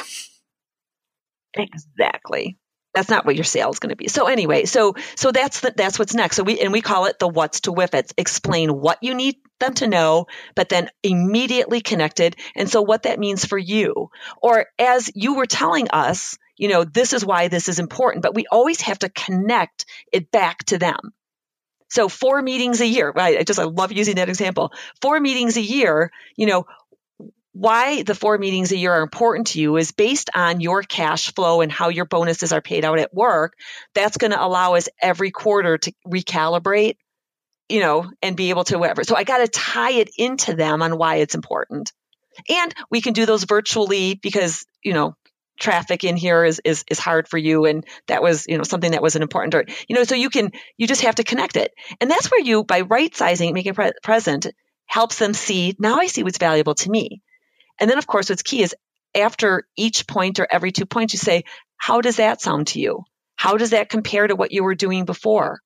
exactly. 1.54 2.56
That's 2.94 3.08
not 3.08 3.26
what 3.26 3.34
your 3.34 3.44
sale 3.44 3.70
is 3.70 3.80
going 3.80 3.90
to 3.90 3.96
be. 3.96 4.08
So 4.08 4.26
anyway, 4.26 4.64
so 4.66 4.94
so 5.16 5.32
that's 5.32 5.60
the, 5.60 5.74
that's 5.76 5.98
what's 5.98 6.14
next. 6.14 6.36
So 6.36 6.44
we 6.44 6.60
and 6.60 6.72
we 6.72 6.80
call 6.80 7.06
it 7.06 7.18
the 7.18 7.28
what's 7.28 7.62
to 7.62 7.72
WIIFTs. 7.72 8.12
Explain 8.16 8.70
what 8.70 8.98
you 9.02 9.14
need 9.14 9.36
them 9.58 9.74
to 9.74 9.88
know, 9.88 10.26
but 10.54 10.68
then 10.68 10.88
immediately 11.02 11.80
connected. 11.80 12.36
And 12.54 12.68
so 12.68 12.82
what 12.82 13.02
that 13.04 13.18
means 13.18 13.44
for 13.44 13.58
you, 13.58 14.10
or 14.40 14.66
as 14.78 15.10
you 15.14 15.34
were 15.34 15.46
telling 15.46 15.88
us, 15.90 16.38
you 16.56 16.68
know, 16.68 16.84
this 16.84 17.12
is 17.12 17.24
why 17.24 17.48
this 17.48 17.68
is 17.68 17.78
important, 17.78 18.22
but 18.22 18.34
we 18.34 18.46
always 18.50 18.80
have 18.82 19.00
to 19.00 19.08
connect 19.08 19.86
it 20.12 20.30
back 20.30 20.64
to 20.66 20.78
them. 20.78 21.12
So 21.90 22.08
four 22.08 22.42
meetings 22.42 22.80
a 22.80 22.86
year. 22.86 23.12
right? 23.14 23.38
I 23.38 23.44
just 23.44 23.60
I 23.60 23.64
love 23.64 23.92
using 23.92 24.16
that 24.16 24.28
example. 24.28 24.72
Four 25.00 25.20
meetings 25.20 25.56
a 25.56 25.62
year. 25.62 26.10
You 26.36 26.46
know, 26.46 26.66
why 27.54 28.02
the 28.02 28.16
four 28.16 28.36
meetings 28.36 28.72
a 28.72 28.76
year 28.76 28.92
are 28.92 29.02
important 29.02 29.46
to 29.46 29.60
you 29.60 29.76
is 29.76 29.92
based 29.92 30.28
on 30.34 30.60
your 30.60 30.82
cash 30.82 31.32
flow 31.32 31.60
and 31.60 31.70
how 31.70 31.88
your 31.88 32.04
bonuses 32.04 32.52
are 32.52 32.60
paid 32.60 32.84
out 32.84 32.98
at 32.98 33.14
work. 33.14 33.54
That's 33.94 34.16
going 34.16 34.32
to 34.32 34.44
allow 34.44 34.74
us 34.74 34.88
every 35.00 35.30
quarter 35.30 35.78
to 35.78 35.92
recalibrate, 36.04 36.96
you 37.68 37.78
know, 37.78 38.10
and 38.20 38.36
be 38.36 38.50
able 38.50 38.64
to 38.64 38.78
whatever. 38.78 39.04
So 39.04 39.14
I 39.14 39.22
got 39.22 39.38
to 39.38 39.46
tie 39.46 39.92
it 39.92 40.10
into 40.18 40.54
them 40.54 40.82
on 40.82 40.98
why 40.98 41.16
it's 41.16 41.36
important. 41.36 41.92
And 42.48 42.74
we 42.90 43.00
can 43.00 43.12
do 43.12 43.24
those 43.24 43.44
virtually 43.44 44.14
because, 44.20 44.66
you 44.82 44.92
know, 44.92 45.14
traffic 45.60 46.02
in 46.02 46.16
here 46.16 46.44
is, 46.44 46.60
is, 46.64 46.84
is 46.90 46.98
hard 46.98 47.28
for 47.28 47.38
you. 47.38 47.66
And 47.66 47.86
that 48.08 48.20
was, 48.20 48.46
you 48.48 48.58
know, 48.58 48.64
something 48.64 48.90
that 48.90 49.02
was 49.02 49.14
an 49.14 49.22
important, 49.22 49.54
or 49.54 49.64
you 49.86 49.94
know, 49.94 50.02
so 50.02 50.16
you 50.16 50.28
can, 50.28 50.50
you 50.76 50.88
just 50.88 51.02
have 51.02 51.14
to 51.14 51.22
connect 51.22 51.56
it. 51.56 51.70
And 52.00 52.10
that's 52.10 52.32
where 52.32 52.40
you, 52.40 52.64
by 52.64 52.80
right 52.80 53.14
sizing, 53.14 53.54
making 53.54 53.74
pre- 53.74 53.92
present, 54.02 54.48
helps 54.86 55.20
them 55.20 55.34
see, 55.34 55.76
now 55.78 55.98
I 56.00 56.08
see 56.08 56.24
what's 56.24 56.38
valuable 56.38 56.74
to 56.74 56.90
me. 56.90 57.22
And 57.80 57.90
then, 57.90 57.98
of 57.98 58.06
course, 58.06 58.28
what's 58.30 58.42
key 58.42 58.62
is 58.62 58.74
after 59.14 59.66
each 59.76 60.06
point 60.06 60.38
or 60.38 60.46
every 60.50 60.72
two 60.72 60.86
points, 60.86 61.14
you 61.14 61.18
say, 61.18 61.44
how 61.76 62.00
does 62.00 62.16
that 62.16 62.40
sound 62.40 62.68
to 62.68 62.80
you? 62.80 63.04
How 63.36 63.56
does 63.56 63.70
that 63.70 63.88
compare 63.88 64.26
to 64.26 64.36
what 64.36 64.52
you 64.52 64.64
were 64.64 64.74
doing 64.74 65.04
before? 65.04 65.60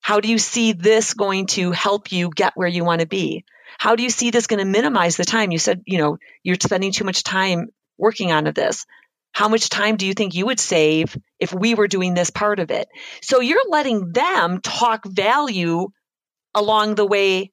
How 0.00 0.20
do 0.20 0.28
you 0.28 0.38
see 0.38 0.72
this 0.72 1.14
going 1.14 1.46
to 1.48 1.72
help 1.72 2.12
you 2.12 2.30
get 2.34 2.52
where 2.56 2.68
you 2.68 2.84
want 2.84 3.00
to 3.00 3.06
be? 3.06 3.44
How 3.78 3.96
do 3.96 4.02
you 4.02 4.10
see 4.10 4.30
this 4.30 4.46
going 4.46 4.58
to 4.58 4.64
minimize 4.64 5.16
the 5.16 5.24
time? 5.24 5.50
You 5.50 5.58
said, 5.58 5.82
you 5.86 5.98
know, 5.98 6.18
you're 6.42 6.56
spending 6.60 6.92
too 6.92 7.04
much 7.04 7.22
time 7.22 7.68
working 7.98 8.32
on 8.32 8.44
this. 8.54 8.86
How 9.32 9.48
much 9.48 9.68
time 9.68 9.96
do 9.96 10.06
you 10.06 10.14
think 10.14 10.34
you 10.34 10.46
would 10.46 10.58
save 10.58 11.16
if 11.38 11.52
we 11.52 11.74
were 11.74 11.88
doing 11.88 12.14
this 12.14 12.30
part 12.30 12.58
of 12.58 12.70
it? 12.70 12.88
So 13.22 13.40
you're 13.40 13.68
letting 13.68 14.12
them 14.12 14.60
talk 14.60 15.04
value 15.04 15.88
along 16.54 16.94
the 16.94 17.06
way 17.06 17.52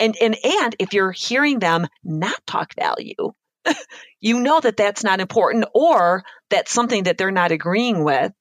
and, 0.00 0.16
and, 0.20 0.36
and 0.42 0.76
if 0.78 0.94
you're 0.94 1.12
hearing 1.12 1.58
them 1.58 1.86
not 2.02 2.44
talk 2.46 2.74
value, 2.74 3.32
you 4.20 4.40
know 4.40 4.58
that 4.60 4.76
that's 4.76 5.04
not 5.04 5.20
important 5.20 5.66
or 5.74 6.24
that's 6.48 6.72
something 6.72 7.04
that 7.04 7.18
they're 7.18 7.30
not 7.30 7.52
agreeing 7.52 8.02
with 8.02 8.32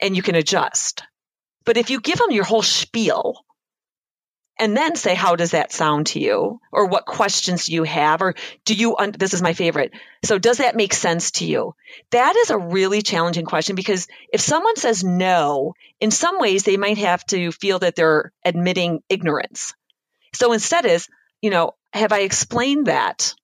and 0.00 0.16
you 0.16 0.22
can 0.22 0.34
adjust. 0.34 1.02
But 1.64 1.76
if 1.76 1.90
you 1.90 2.00
give 2.00 2.18
them 2.18 2.30
your 2.30 2.44
whole 2.44 2.62
spiel 2.62 3.34
and 4.58 4.76
then 4.76 4.96
say, 4.96 5.14
how 5.14 5.36
does 5.36 5.50
that 5.50 5.72
sound 5.72 6.06
to 6.08 6.20
you? 6.20 6.60
Or 6.72 6.86
what 6.86 7.04
questions 7.04 7.66
do 7.66 7.74
you 7.74 7.82
have? 7.82 8.22
Or 8.22 8.34
do 8.64 8.74
you, 8.74 8.96
un- 8.96 9.14
this 9.18 9.34
is 9.34 9.42
my 9.42 9.52
favorite. 9.52 9.92
So 10.24 10.38
does 10.38 10.58
that 10.58 10.76
make 10.76 10.94
sense 10.94 11.32
to 11.32 11.46
you? 11.46 11.74
That 12.10 12.36
is 12.36 12.50
a 12.50 12.58
really 12.58 13.02
challenging 13.02 13.44
question 13.44 13.76
because 13.76 14.06
if 14.32 14.40
someone 14.40 14.76
says 14.76 15.04
no, 15.04 15.74
in 16.00 16.10
some 16.10 16.38
ways 16.38 16.62
they 16.62 16.76
might 16.76 16.98
have 16.98 17.24
to 17.26 17.52
feel 17.52 17.80
that 17.80 17.96
they're 17.96 18.32
admitting 18.44 19.02
ignorance. 19.08 19.74
So 20.36 20.52
instead 20.52 20.84
is, 20.86 21.08
you 21.40 21.50
know, 21.50 21.72
have 21.92 22.12
I 22.12 22.20
explained 22.20 22.86
that, 22.86 23.34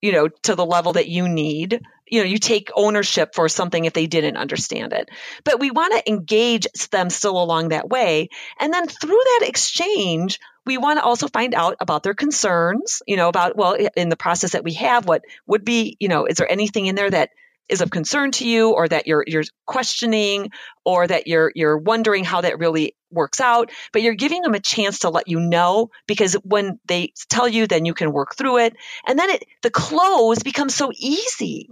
you 0.00 0.12
know, 0.12 0.28
to 0.42 0.54
the 0.54 0.66
level 0.66 0.94
that 0.94 1.08
you 1.08 1.28
need? 1.28 1.80
You 2.08 2.20
know, 2.20 2.26
you 2.26 2.38
take 2.38 2.70
ownership 2.74 3.36
for 3.36 3.48
something 3.48 3.84
if 3.84 3.92
they 3.92 4.08
didn't 4.08 4.36
understand 4.36 4.92
it. 4.92 5.08
But 5.44 5.60
we 5.60 5.70
want 5.70 5.94
to 5.94 6.10
engage 6.10 6.66
them 6.90 7.08
still 7.08 7.40
along 7.40 7.68
that 7.68 7.88
way. 7.88 8.30
And 8.58 8.74
then 8.74 8.88
through 8.88 9.10
that 9.10 9.44
exchange, 9.48 10.40
we 10.66 10.76
want 10.76 10.98
to 10.98 11.04
also 11.04 11.28
find 11.28 11.54
out 11.54 11.76
about 11.80 12.02
their 12.02 12.14
concerns, 12.14 13.00
you 13.06 13.16
know, 13.16 13.28
about, 13.28 13.56
well, 13.56 13.76
in 13.96 14.08
the 14.08 14.16
process 14.16 14.52
that 14.52 14.64
we 14.64 14.74
have, 14.74 15.06
what 15.06 15.22
would 15.46 15.64
be, 15.64 15.96
you 16.00 16.08
know, 16.08 16.26
is 16.26 16.36
there 16.36 16.50
anything 16.50 16.86
in 16.86 16.96
there 16.96 17.10
that 17.10 17.30
is 17.70 17.80
of 17.80 17.90
concern 17.90 18.30
to 18.32 18.46
you 18.46 18.72
or 18.72 18.88
that 18.88 19.06
you're 19.06 19.24
you're 19.26 19.44
questioning 19.66 20.50
or 20.84 21.06
that 21.06 21.26
you're 21.26 21.52
you're 21.54 21.78
wondering 21.78 22.24
how 22.24 22.40
that 22.40 22.58
really 22.58 22.94
works 23.10 23.40
out 23.40 23.70
but 23.92 24.02
you're 24.02 24.14
giving 24.14 24.42
them 24.42 24.54
a 24.54 24.60
chance 24.60 25.00
to 25.00 25.10
let 25.10 25.28
you 25.28 25.40
know 25.40 25.90
because 26.06 26.34
when 26.44 26.78
they 26.86 27.12
tell 27.28 27.48
you 27.48 27.66
then 27.66 27.84
you 27.84 27.94
can 27.94 28.12
work 28.12 28.36
through 28.36 28.58
it 28.58 28.76
and 29.06 29.18
then 29.18 29.30
it 29.30 29.44
the 29.62 29.70
close 29.70 30.42
becomes 30.42 30.74
so 30.74 30.90
easy. 30.96 31.68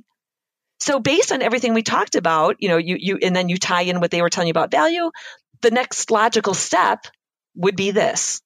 So 0.80 1.00
based 1.00 1.32
on 1.32 1.42
everything 1.42 1.74
we 1.74 1.82
talked 1.82 2.14
about 2.14 2.56
you 2.60 2.68
know 2.68 2.76
you 2.76 2.96
you 2.98 3.18
and 3.22 3.34
then 3.34 3.48
you 3.48 3.56
tie 3.56 3.82
in 3.82 4.00
what 4.00 4.10
they 4.10 4.22
were 4.22 4.30
telling 4.30 4.48
you 4.48 4.52
about 4.52 4.70
value 4.70 5.10
the 5.60 5.70
next 5.70 6.10
logical 6.10 6.54
step 6.54 7.06
would 7.56 7.76
be 7.76 7.90
this. 7.90 8.40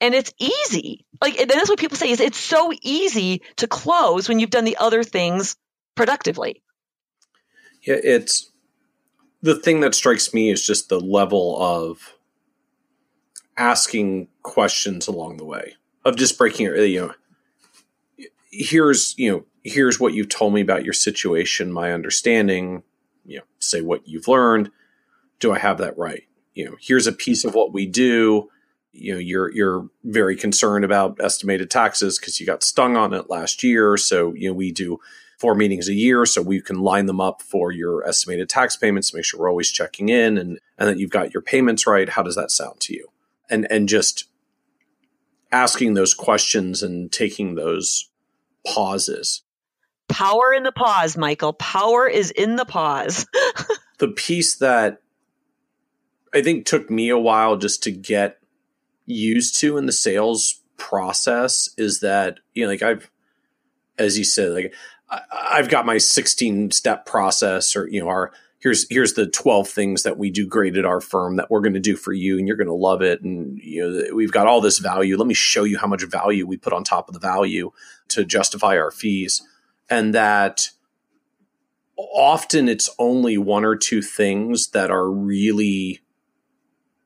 And 0.00 0.14
it's 0.14 0.32
easy. 0.38 1.06
Like 1.20 1.36
that's 1.48 1.68
what 1.68 1.78
people 1.78 1.96
say 1.96 2.10
is 2.10 2.20
it's 2.20 2.38
so 2.38 2.70
easy 2.82 3.42
to 3.56 3.66
close 3.66 4.28
when 4.28 4.38
you've 4.38 4.50
done 4.50 4.64
the 4.64 4.76
other 4.76 5.02
things 5.02 5.56
productively 5.94 6.62
it's 7.86 8.50
the 9.42 9.54
thing 9.54 9.80
that 9.80 9.94
strikes 9.94 10.34
me 10.34 10.50
is 10.50 10.66
just 10.66 10.88
the 10.88 11.00
level 11.00 11.56
of 11.60 12.14
asking 13.56 14.28
questions 14.42 15.06
along 15.06 15.36
the 15.36 15.44
way 15.44 15.74
of 16.04 16.16
just 16.16 16.38
breaking 16.38 16.66
it. 16.66 16.76
You 16.78 17.00
know, 17.00 18.26
here's 18.50 19.14
you 19.16 19.30
know 19.30 19.44
here's 19.64 19.98
what 19.98 20.14
you've 20.14 20.28
told 20.28 20.54
me 20.54 20.60
about 20.60 20.84
your 20.84 20.94
situation, 20.94 21.72
my 21.72 21.92
understanding. 21.92 22.82
You 23.24 23.38
know, 23.38 23.44
say 23.58 23.80
what 23.82 24.06
you've 24.06 24.28
learned. 24.28 24.70
Do 25.40 25.52
I 25.52 25.58
have 25.58 25.78
that 25.78 25.98
right? 25.98 26.24
You 26.54 26.64
know, 26.66 26.76
here's 26.80 27.06
a 27.06 27.12
piece 27.12 27.44
of 27.44 27.54
what 27.54 27.72
we 27.72 27.86
do. 27.86 28.48
You 28.92 29.14
know, 29.14 29.18
you're 29.18 29.52
you're 29.52 29.88
very 30.04 30.36
concerned 30.36 30.84
about 30.84 31.20
estimated 31.20 31.70
taxes 31.70 32.18
because 32.18 32.40
you 32.40 32.46
got 32.46 32.62
stung 32.62 32.96
on 32.96 33.12
it 33.12 33.28
last 33.28 33.62
year. 33.62 33.96
So 33.96 34.32
you 34.34 34.48
know, 34.48 34.54
we 34.54 34.72
do 34.72 35.00
four 35.38 35.54
meetings 35.54 35.88
a 35.88 35.94
year 35.94 36.24
so 36.24 36.40
we 36.40 36.60
can 36.60 36.80
line 36.80 37.06
them 37.06 37.20
up 37.20 37.42
for 37.42 37.70
your 37.70 38.06
estimated 38.06 38.48
tax 38.48 38.76
payments 38.76 39.12
make 39.12 39.24
sure 39.24 39.40
we're 39.40 39.50
always 39.50 39.70
checking 39.70 40.08
in 40.08 40.38
and 40.38 40.58
and 40.78 40.88
that 40.88 40.98
you've 40.98 41.10
got 41.10 41.32
your 41.32 41.42
payments 41.42 41.86
right. 41.86 42.08
How 42.08 42.22
does 42.22 42.36
that 42.36 42.50
sound 42.50 42.80
to 42.80 42.94
you? 42.94 43.08
And 43.50 43.66
and 43.70 43.88
just 43.88 44.24
asking 45.52 45.94
those 45.94 46.14
questions 46.14 46.82
and 46.82 47.10
taking 47.12 47.54
those 47.54 48.10
pauses. 48.66 49.42
Power 50.08 50.52
in 50.52 50.62
the 50.62 50.72
pause 50.72 51.16
michael. 51.16 51.52
Power 51.52 52.08
is 52.08 52.30
in 52.30 52.56
the 52.56 52.64
pause. 52.64 53.26
The 53.98 54.08
piece 54.08 54.56
that 54.56 55.00
i 56.34 56.42
think 56.42 56.66
took 56.66 56.90
me 56.90 57.08
a 57.08 57.18
while 57.18 57.56
just 57.56 57.82
to 57.84 57.90
get 57.90 58.38
used 59.06 59.58
to 59.60 59.78
in 59.78 59.86
the 59.86 59.92
sales 59.92 60.60
process 60.76 61.70
is 61.78 62.00
that 62.00 62.40
you 62.52 62.64
know 62.64 62.70
like 62.70 62.82
i've 62.82 63.10
as 63.98 64.18
you 64.18 64.24
said 64.24 64.52
like 64.52 64.74
I've 65.08 65.68
got 65.68 65.86
my 65.86 65.98
16 65.98 66.70
step 66.72 67.06
process 67.06 67.76
or, 67.76 67.88
you 67.88 68.00
know, 68.00 68.08
our, 68.08 68.32
here's, 68.58 68.86
here's 68.88 69.14
the 69.14 69.26
12 69.26 69.68
things 69.68 70.02
that 70.02 70.18
we 70.18 70.30
do 70.30 70.46
great 70.46 70.76
at 70.76 70.84
our 70.84 71.00
firm 71.00 71.36
that 71.36 71.50
we're 71.50 71.60
going 71.60 71.74
to 71.74 71.80
do 71.80 71.96
for 71.96 72.12
you 72.12 72.38
and 72.38 72.48
you're 72.48 72.56
going 72.56 72.66
to 72.66 72.74
love 72.74 73.02
it. 73.02 73.22
And, 73.22 73.58
you 73.58 73.88
know, 73.88 74.14
we've 74.14 74.32
got 74.32 74.46
all 74.46 74.60
this 74.60 74.78
value. 74.78 75.16
Let 75.16 75.28
me 75.28 75.34
show 75.34 75.64
you 75.64 75.78
how 75.78 75.86
much 75.86 76.02
value 76.04 76.46
we 76.46 76.56
put 76.56 76.72
on 76.72 76.82
top 76.82 77.08
of 77.08 77.14
the 77.14 77.20
value 77.20 77.70
to 78.08 78.24
justify 78.24 78.76
our 78.76 78.90
fees. 78.90 79.42
And 79.88 80.14
that 80.14 80.70
often 81.96 82.68
it's 82.68 82.90
only 82.98 83.38
one 83.38 83.64
or 83.64 83.76
two 83.76 84.02
things 84.02 84.68
that 84.68 84.90
are 84.90 85.10
really 85.10 86.00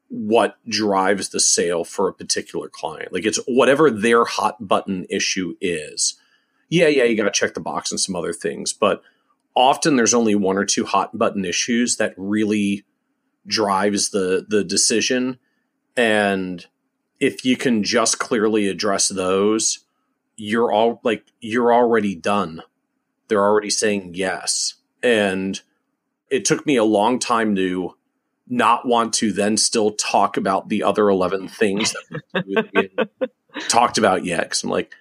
what 0.08 0.56
drives 0.68 1.28
the 1.28 1.38
sale 1.38 1.84
for 1.84 2.08
a 2.08 2.14
particular 2.14 2.68
client. 2.68 3.12
Like 3.12 3.24
it's 3.24 3.38
whatever 3.46 3.90
their 3.90 4.24
hot 4.24 4.66
button 4.66 5.06
issue 5.08 5.54
is 5.60 6.19
yeah, 6.70 6.86
yeah, 6.86 7.04
you 7.04 7.16
got 7.16 7.24
to 7.24 7.30
check 7.30 7.54
the 7.54 7.60
box 7.60 7.90
and 7.90 8.00
some 8.00 8.16
other 8.16 8.32
things, 8.32 8.72
but 8.72 9.02
often 9.54 9.96
there's 9.96 10.14
only 10.14 10.34
one 10.34 10.56
or 10.56 10.64
two 10.64 10.86
hot 10.86 11.16
button 11.18 11.44
issues 11.44 11.96
that 11.96 12.14
really 12.16 12.84
drives 13.46 14.10
the 14.10 14.46
the 14.48 14.62
decision 14.62 15.38
and 15.96 16.66
if 17.18 17.44
you 17.44 17.56
can 17.56 17.82
just 17.82 18.18
clearly 18.18 18.68
address 18.68 19.08
those 19.08 19.84
you're 20.40 20.72
all 20.72 21.00
like 21.04 21.26
you're 21.40 21.72
already 21.72 22.14
done. 22.14 22.62
They're 23.28 23.44
already 23.44 23.70
saying 23.70 24.12
yes 24.14 24.74
and 25.02 25.60
it 26.30 26.44
took 26.44 26.64
me 26.66 26.76
a 26.76 26.84
long 26.84 27.18
time 27.18 27.54
to 27.56 27.94
not 28.48 28.86
want 28.86 29.12
to 29.14 29.32
then 29.32 29.56
still 29.56 29.92
talk 29.92 30.36
about 30.36 30.68
the 30.68 30.82
other 30.82 31.08
11 31.08 31.48
things 31.48 31.94
that 32.32 32.44
we 32.46 33.28
talked 33.68 33.96
about 33.96 34.24
yet 34.24 34.42
because 34.42 34.64
i'm 34.64 34.70
like 34.70 34.92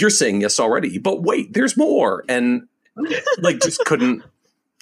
you're 0.00 0.10
saying 0.10 0.40
yes 0.40 0.60
already, 0.60 0.98
but 0.98 1.22
wait, 1.22 1.52
there's 1.52 1.76
more. 1.76 2.24
And 2.28 2.68
like 3.38 3.60
just 3.60 3.84
couldn't 3.84 4.22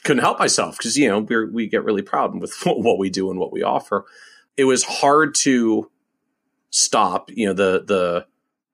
couldn't 0.04 0.22
help 0.22 0.38
myself 0.38 0.78
because 0.78 0.96
you 0.96 1.08
know 1.08 1.20
we 1.20 1.44
we 1.46 1.66
get 1.66 1.84
really 1.84 2.02
proud 2.02 2.38
with 2.38 2.54
what 2.64 2.98
we 2.98 3.10
do 3.10 3.30
and 3.30 3.38
what 3.38 3.52
we 3.52 3.62
offer. 3.62 4.04
It 4.56 4.64
was 4.64 4.84
hard 4.84 5.34
to 5.36 5.90
stop. 6.70 7.30
You 7.32 7.48
know 7.48 7.52
the 7.52 7.84
the 7.84 8.26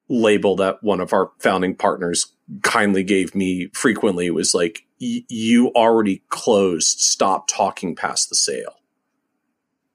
label 0.09 0.56
that 0.56 0.82
one 0.82 1.01
of 1.01 1.12
our 1.12 1.31
founding 1.39 1.74
partners 1.74 2.32
kindly 2.62 3.02
gave 3.02 3.35
me 3.35 3.69
frequently 3.73 4.31
was 4.31 4.52
like, 4.52 4.85
you 4.98 5.69
already 5.74 6.23
closed. 6.28 7.01
Stop 7.01 7.48
talking 7.48 7.97
past 7.97 8.28
the 8.28 8.35
sale. 8.35 8.74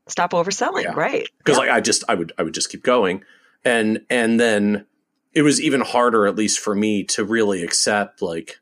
Stop 0.07 0.32
overselling, 0.32 0.84
yeah. 0.84 0.94
right? 0.94 1.30
Because 1.38 1.57
yeah. 1.57 1.65
like 1.65 1.69
I 1.69 1.82
just 1.82 2.03
I 2.07 2.15
would 2.15 2.32
I 2.38 2.44
would 2.44 2.53
just 2.53 2.69
keep 2.69 2.84
going, 2.84 3.24
and 3.64 4.02
and 4.10 4.40
then 4.40 4.86
it 5.38 5.43
was 5.43 5.61
even 5.61 5.81
harder, 5.81 6.26
at 6.26 6.35
least 6.35 6.59
for 6.59 6.73
me, 6.73 7.03
to 7.03 7.23
really 7.23 7.61
accept 7.61 8.23
like, 8.23 8.59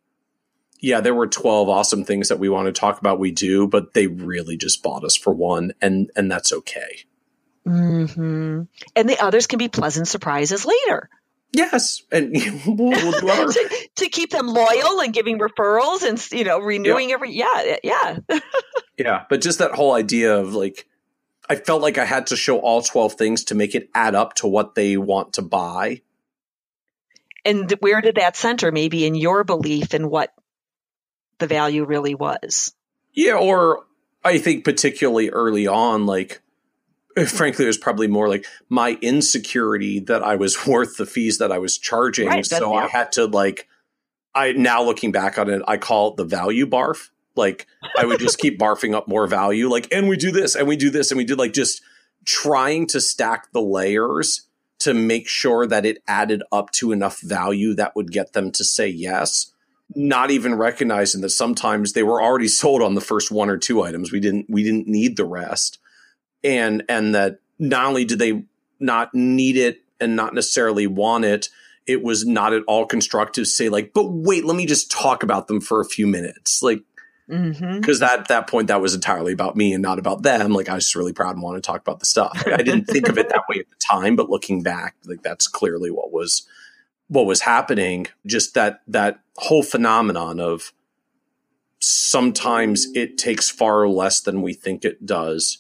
yeah, 0.82 1.00
there 1.00 1.16
were 1.16 1.26
twelve 1.26 1.70
awesome 1.70 2.04
things 2.04 2.28
that 2.28 2.38
we 2.38 2.50
want 2.50 2.66
to 2.66 2.74
talk 2.74 3.00
about. 3.00 3.18
We 3.18 3.32
do, 3.32 3.66
but 3.66 3.94
they 3.94 4.08
really 4.08 4.58
just 4.58 4.84
bought 4.84 5.06
us 5.06 5.16
for 5.16 5.34
one, 5.34 5.72
and 5.82 6.12
and 6.18 6.30
that's 6.30 6.52
okay. 6.52 7.06
Mm-hmm. 7.66 8.64
And 8.94 9.10
the 9.10 9.20
others 9.24 9.48
can 9.48 9.58
be 9.58 9.70
pleasant 9.70 10.10
surprises 10.10 10.66
later. 10.66 11.10
Yes, 11.54 12.04
and 12.12 12.34
we'll, 12.68 12.90
we'll 13.24 13.48
to, 13.54 13.90
to, 13.96 14.10
keep 14.10 14.32
them 14.32 14.48
loyal 14.48 15.00
and 15.00 15.14
giving 15.14 15.40
referrals 15.40 16.04
and 16.04 16.22
you 16.38 16.44
know 16.44 16.60
renewing 16.60 17.08
yeah. 17.08 17.16
every 17.16 17.32
yeah 17.32 17.78
yeah 17.86 18.18
yeah. 18.98 19.24
But 19.30 19.40
just 19.40 19.60
that 19.60 19.72
whole 19.72 19.94
idea 19.94 20.38
of 20.38 20.54
like, 20.54 20.90
I 21.50 21.56
felt 21.56 21.82
like 21.82 21.98
I 21.98 22.04
had 22.04 22.28
to 22.28 22.36
show 22.36 22.60
all 22.60 22.82
twelve 22.82 23.14
things 23.14 23.46
to 23.46 23.56
make 23.56 23.76
it 23.76 23.90
add 23.96 24.14
up 24.14 24.34
to 24.36 24.48
what 24.48 24.76
they 24.76 24.98
want 24.98 25.32
to 25.36 25.42
buy. 25.42 26.02
And 27.46 27.72
where 27.80 28.02
did 28.02 28.16
that 28.16 28.36
center? 28.36 28.72
Maybe 28.72 29.06
in 29.06 29.16
your 29.16 29.44
belief 29.44 29.94
in 29.94 30.10
what 30.10 30.34
the 31.38 31.48
value 31.48 31.86
really 31.86 32.16
was. 32.16 32.74
Yeah, 33.14 33.36
or 33.36 33.86
I 34.24 34.40
think 34.40 34.66
particularly 34.66 35.30
early 35.30 35.68
on, 35.68 36.06
like 36.06 36.42
eh, 37.16 37.26
frankly, 37.26 37.66
it 37.66 37.68
was 37.68 37.78
probably 37.78 38.08
more 38.08 38.28
like 38.28 38.46
my 38.68 38.98
insecurity 39.02 40.00
that 40.02 40.24
I 40.24 40.36
was 40.36 40.68
worth 40.68 40.98
the 40.98 41.06
fees 41.06 41.38
that 41.38 41.52
I 41.52 41.60
was 41.60 41.78
charging. 41.78 42.28
Right, 42.28 42.46
so 42.46 42.74
I 42.74 42.88
had 42.88 43.12
to 43.14 43.26
like, 43.26 43.68
I 44.34 44.52
now 44.52 44.84
looking 44.84 45.12
back 45.12 45.38
on 45.38 45.50
it, 45.50 45.62
I 45.68 45.78
call 45.78 46.10
it 46.10 46.18
the 46.18 46.26
value 46.26 46.66
barf. 46.66 47.10
Like 47.36 47.68
I 47.98 48.06
would 48.06 48.20
just 48.20 48.38
keep 48.38 48.58
barfing 48.58 48.96
up 48.96 49.10
more 49.10 49.28
value, 49.28 49.70
like, 49.70 49.90
and 49.92 50.08
we 50.08 50.16
do 50.16 50.32
this 50.32 50.56
and 50.56 50.68
we 50.70 50.78
do 50.78 50.90
this 50.90 51.12
and 51.12 51.18
we 51.18 51.26
did 51.26 51.38
like 51.38 51.52
just 51.52 51.82
trying 52.24 52.88
to 52.88 53.02
stack 53.02 53.52
the 53.52 53.62
layers 53.62 54.48
to 54.80 54.94
make 54.94 55.28
sure 55.28 55.66
that 55.66 55.86
it 55.86 56.04
added 56.08 56.44
up 56.52 56.72
to 56.72 56.92
enough 56.92 57.22
value 57.22 57.74
that 57.74 57.96
would 57.96 58.12
get 58.12 58.34
them 58.34 58.52
to 58.52 58.64
say 58.64 58.88
yes. 58.88 59.52
Not 59.96 60.32
even 60.32 60.56
recognizing 60.56 61.22
that 61.22 61.30
sometimes 61.30 61.94
they 61.94 62.04
were 62.04 62.22
already 62.22 62.48
sold 62.50 62.82
on 62.82 62.96
the 62.96 63.02
first 63.02 63.32
one 63.32 63.50
or 63.50 63.58
two 63.58 63.82
items. 63.82 64.12
We 64.12 64.20
didn't 64.20 64.48
we 64.50 64.64
didn't 64.64 64.88
need 64.88 65.18
the 65.18 65.26
rest 65.26 65.80
and 66.46 66.84
and 66.88 67.16
that 67.16 67.40
not 67.60 67.88
only 67.88 68.06
did 68.06 68.20
they 68.20 68.44
not 68.80 69.14
need 69.14 69.58
it 69.58 69.82
and 70.00 70.16
not 70.16 70.34
necessarily 70.34 70.88
want 70.88 71.26
it 71.26 71.50
it 71.88 72.04
was 72.04 72.26
not 72.26 72.54
at 72.54 72.64
all 72.68 72.86
constructive 72.86 73.48
say 73.48 73.68
like 73.68 73.92
but 73.94 74.06
wait 74.06 74.46
let 74.46 74.56
me 74.56 74.66
just 74.66 74.92
talk 74.92 75.24
about 75.24 75.48
them 75.48 75.60
for 75.60 75.82
a 75.82 75.86
few 75.86 76.06
minutes 76.06 76.62
like 76.62 76.82
because 77.28 77.58
mm-hmm. 77.58 78.00
that 78.00 78.28
that 78.28 78.48
point 78.48 78.68
that 78.68 78.82
was 78.82 78.94
entirely 78.94 79.34
about 79.34 79.56
me 79.56 79.74
and 79.74 79.82
not 79.82 79.98
about 79.98 80.22
them 80.22 80.52
like 80.54 80.70
i 80.70 80.76
was 80.76 80.86
just 80.86 80.96
really 80.96 81.14
proud 81.14 81.34
and 81.34 81.42
wanted 81.42 81.64
to 81.64 81.68
talk 81.68 81.82
about 81.82 82.00
the 82.00 82.06
stuff 82.06 82.44
i 82.48 82.58
didn't 82.58 82.86
think 82.90 83.10
of 83.10 83.18
it 83.18 83.30
that 83.30 83.44
way 83.50 83.60
at 83.60 83.70
the 83.70 83.76
time 83.80 84.16
but 84.16 84.30
looking 84.30 84.62
back 84.62 84.96
like 85.06 85.24
that's 85.24 85.48
clearly 85.48 85.90
what 85.90 86.12
was 86.12 86.48
what 87.08 87.26
was 87.26 87.42
happening 87.42 88.06
just 88.26 88.54
that 88.54 88.82
that 88.88 89.22
whole 89.38 89.64
phenomenon 89.64 90.40
of 90.40 90.72
sometimes 91.80 92.88
it 92.94 93.18
takes 93.18 93.50
far 93.50 93.88
less 93.88 94.20
than 94.20 94.42
we 94.42 94.54
think 94.54 94.86
it 94.86 95.06
does 95.06 95.60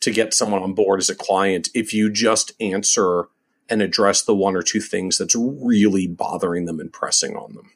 to 0.00 0.10
get 0.10 0.34
someone 0.34 0.62
on 0.62 0.74
board 0.74 1.00
as 1.00 1.10
a 1.10 1.14
client 1.14 1.68
if 1.74 1.92
you 1.92 2.10
just 2.10 2.52
answer 2.60 3.28
and 3.68 3.80
address 3.80 4.22
the 4.22 4.34
one 4.34 4.56
or 4.56 4.62
two 4.62 4.80
things 4.80 5.18
that's 5.18 5.36
really 5.36 6.06
bothering 6.06 6.64
them 6.64 6.80
and 6.80 6.92
pressing 6.92 7.36
on 7.36 7.54
them. 7.54 7.70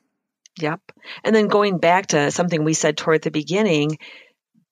Yep. 0.61 0.81
And 1.25 1.35
then 1.35 1.49
going 1.49 1.79
back 1.79 2.09
to 2.09 2.31
something 2.31 2.63
we 2.63 2.75
said 2.75 2.97
toward 2.97 3.23
the 3.23 3.31
beginning, 3.31 3.99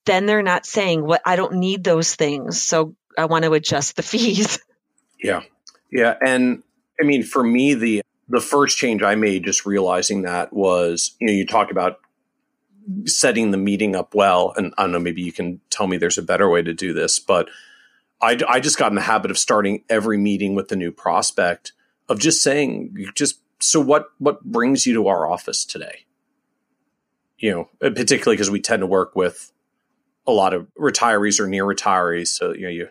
then 0.04 0.26
they're 0.26 0.42
not 0.42 0.66
saying, 0.66 1.00
"What 1.00 1.22
well, 1.24 1.32
I 1.32 1.36
don't 1.36 1.54
need 1.54 1.84
those 1.84 2.14
things, 2.14 2.62
so 2.62 2.94
I 3.16 3.26
want 3.26 3.44
to 3.44 3.52
adjust 3.54 3.96
the 3.96 4.02
fees." 4.02 4.59
Yeah. 5.22 5.42
Yeah, 5.90 6.14
and 6.24 6.62
I 7.00 7.04
mean 7.04 7.22
for 7.22 7.42
me 7.42 7.74
the 7.74 8.02
the 8.28 8.40
first 8.40 8.78
change 8.78 9.02
I 9.02 9.14
made 9.14 9.44
just 9.44 9.66
realizing 9.66 10.22
that 10.22 10.52
was, 10.52 11.14
you 11.20 11.26
know, 11.26 11.32
you 11.32 11.46
talk 11.46 11.70
about 11.70 12.00
setting 13.04 13.50
the 13.50 13.59
meeting 13.59 13.94
up 13.94 14.14
well. 14.14 14.54
And 14.56 14.72
I 14.78 14.82
don't 14.82 14.92
know, 14.92 14.98
maybe 14.98 15.22
you 15.22 15.32
can 15.32 15.60
tell 15.70 15.86
me 15.86 15.96
there's 15.96 16.18
a 16.18 16.22
better 16.22 16.48
way 16.48 16.62
to 16.62 16.72
do 16.72 16.92
this, 16.92 17.18
but 17.18 17.48
I, 18.20 18.38
I 18.48 18.60
just 18.60 18.78
got 18.78 18.90
in 18.90 18.94
the 18.94 19.02
habit 19.02 19.30
of 19.30 19.38
starting 19.38 19.84
every 19.88 20.16
meeting 20.16 20.54
with 20.54 20.68
the 20.68 20.76
new 20.76 20.92
prospect 20.92 21.72
of 22.09 22.18
just 22.18 22.42
saying, 22.42 22.94
just 23.14 23.40
so 23.62 23.80
what 23.80 24.06
what 24.18 24.43
brings 24.44 24.86
you 24.86 24.94
to 24.94 25.09
our 25.09 25.30
office 25.30 25.64
today? 25.64 26.06
You 27.39 27.51
know, 27.51 27.60
uh, 27.82 27.90
particularly 27.90 28.36
because 28.36 28.51
we 28.51 28.60
tend 28.60 28.80
to 28.80 28.86
work 28.86 29.16
with 29.16 29.52
a 30.26 30.32
lot 30.32 30.55
of 30.55 30.68
retirees 30.78 31.40
or 31.40 31.47
near 31.47 31.64
retirees. 31.64 32.28
So 32.28 32.52
you 32.55 32.62
know 32.62 32.68
you 32.68 32.89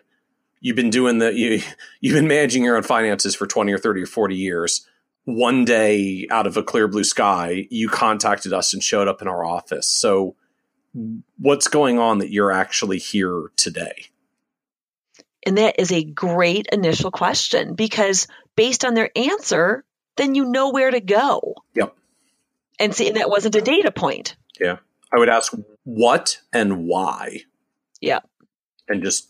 you've 0.60 0.76
been 0.76 0.90
doing 0.90 1.18
the 1.18 1.32
you 1.32 1.62
you've 2.00 2.14
been 2.14 2.28
managing 2.28 2.64
your 2.64 2.76
own 2.76 2.82
finances 2.82 3.34
for 3.34 3.46
twenty 3.46 3.72
or 3.72 3.78
thirty 3.78 4.02
or 4.02 4.06
forty 4.06 4.36
years 4.36 4.86
one 5.24 5.64
day 5.64 6.26
out 6.30 6.46
of 6.46 6.56
a 6.56 6.62
clear 6.62 6.88
blue 6.88 7.04
sky, 7.04 7.66
you 7.70 7.88
contacted 7.88 8.52
us 8.52 8.72
and 8.72 8.82
showed 8.82 9.08
up 9.08 9.22
in 9.22 9.28
our 9.28 9.44
office. 9.44 9.86
So, 9.86 10.36
what's 11.38 11.68
going 11.68 11.98
on 11.98 12.18
that 12.18 12.30
you're 12.30 12.52
actually 12.52 12.98
here 12.98 13.50
today? 13.56 14.06
And 15.46 15.58
that 15.58 15.80
is 15.80 15.90
a 15.90 16.04
great 16.04 16.66
initial 16.72 17.10
question 17.10 17.74
because 17.74 18.26
based 18.56 18.84
on 18.84 18.94
their 18.94 19.10
answer, 19.16 19.84
then 20.16 20.34
you 20.34 20.44
know 20.44 20.70
where 20.70 20.90
to 20.90 21.00
go. 21.00 21.54
Yep. 21.74 21.94
And 22.78 22.94
see, 22.94 23.08
and 23.08 23.16
that 23.16 23.30
wasn't 23.30 23.54
a 23.54 23.60
data 23.60 23.90
point. 23.90 24.36
Yeah. 24.60 24.78
I 25.12 25.18
would 25.18 25.28
ask 25.28 25.52
what 25.84 26.40
and 26.52 26.86
why. 26.86 27.40
Yeah. 28.00 28.20
And 28.88 29.02
just 29.02 29.28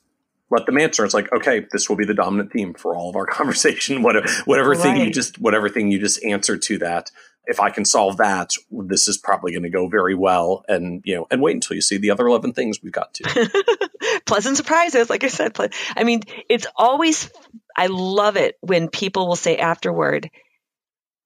let 0.50 0.66
them 0.66 0.78
answer. 0.78 1.04
It's 1.04 1.14
like, 1.14 1.32
okay, 1.32 1.66
this 1.72 1.88
will 1.88 1.96
be 1.96 2.04
the 2.04 2.14
dominant 2.14 2.52
theme 2.52 2.74
for 2.74 2.94
all 2.94 3.10
of 3.10 3.16
our 3.16 3.26
conversation. 3.30 4.02
Whatever, 4.02 4.28
whatever 4.44 4.70
right. 4.70 4.80
thing 4.80 4.96
you 4.98 5.10
just, 5.10 5.40
whatever 5.40 5.68
thing 5.68 5.90
you 5.90 5.98
just 5.98 6.22
answer 6.24 6.56
to 6.56 6.78
that. 6.78 7.10
If 7.44 7.58
I 7.58 7.70
can 7.70 7.84
solve 7.84 8.18
that, 8.18 8.52
this 8.70 9.08
is 9.08 9.18
probably 9.18 9.50
going 9.50 9.64
to 9.64 9.68
go 9.68 9.88
very 9.88 10.14
well. 10.14 10.64
And 10.68 11.02
you 11.04 11.16
know, 11.16 11.26
and 11.28 11.42
wait 11.42 11.54
until 11.54 11.74
you 11.74 11.80
see 11.80 11.96
the 11.96 12.10
other 12.10 12.28
eleven 12.28 12.52
things 12.52 12.80
we've 12.80 12.92
got 12.92 13.14
to. 13.14 13.50
Pleasant 14.26 14.56
surprises, 14.56 15.10
like 15.10 15.24
I 15.24 15.26
said. 15.26 15.56
I 15.96 16.04
mean, 16.04 16.22
it's 16.48 16.68
always. 16.76 17.32
I 17.76 17.88
love 17.88 18.36
it 18.36 18.58
when 18.60 18.88
people 18.88 19.26
will 19.26 19.34
say 19.34 19.56
afterward, 19.56 20.30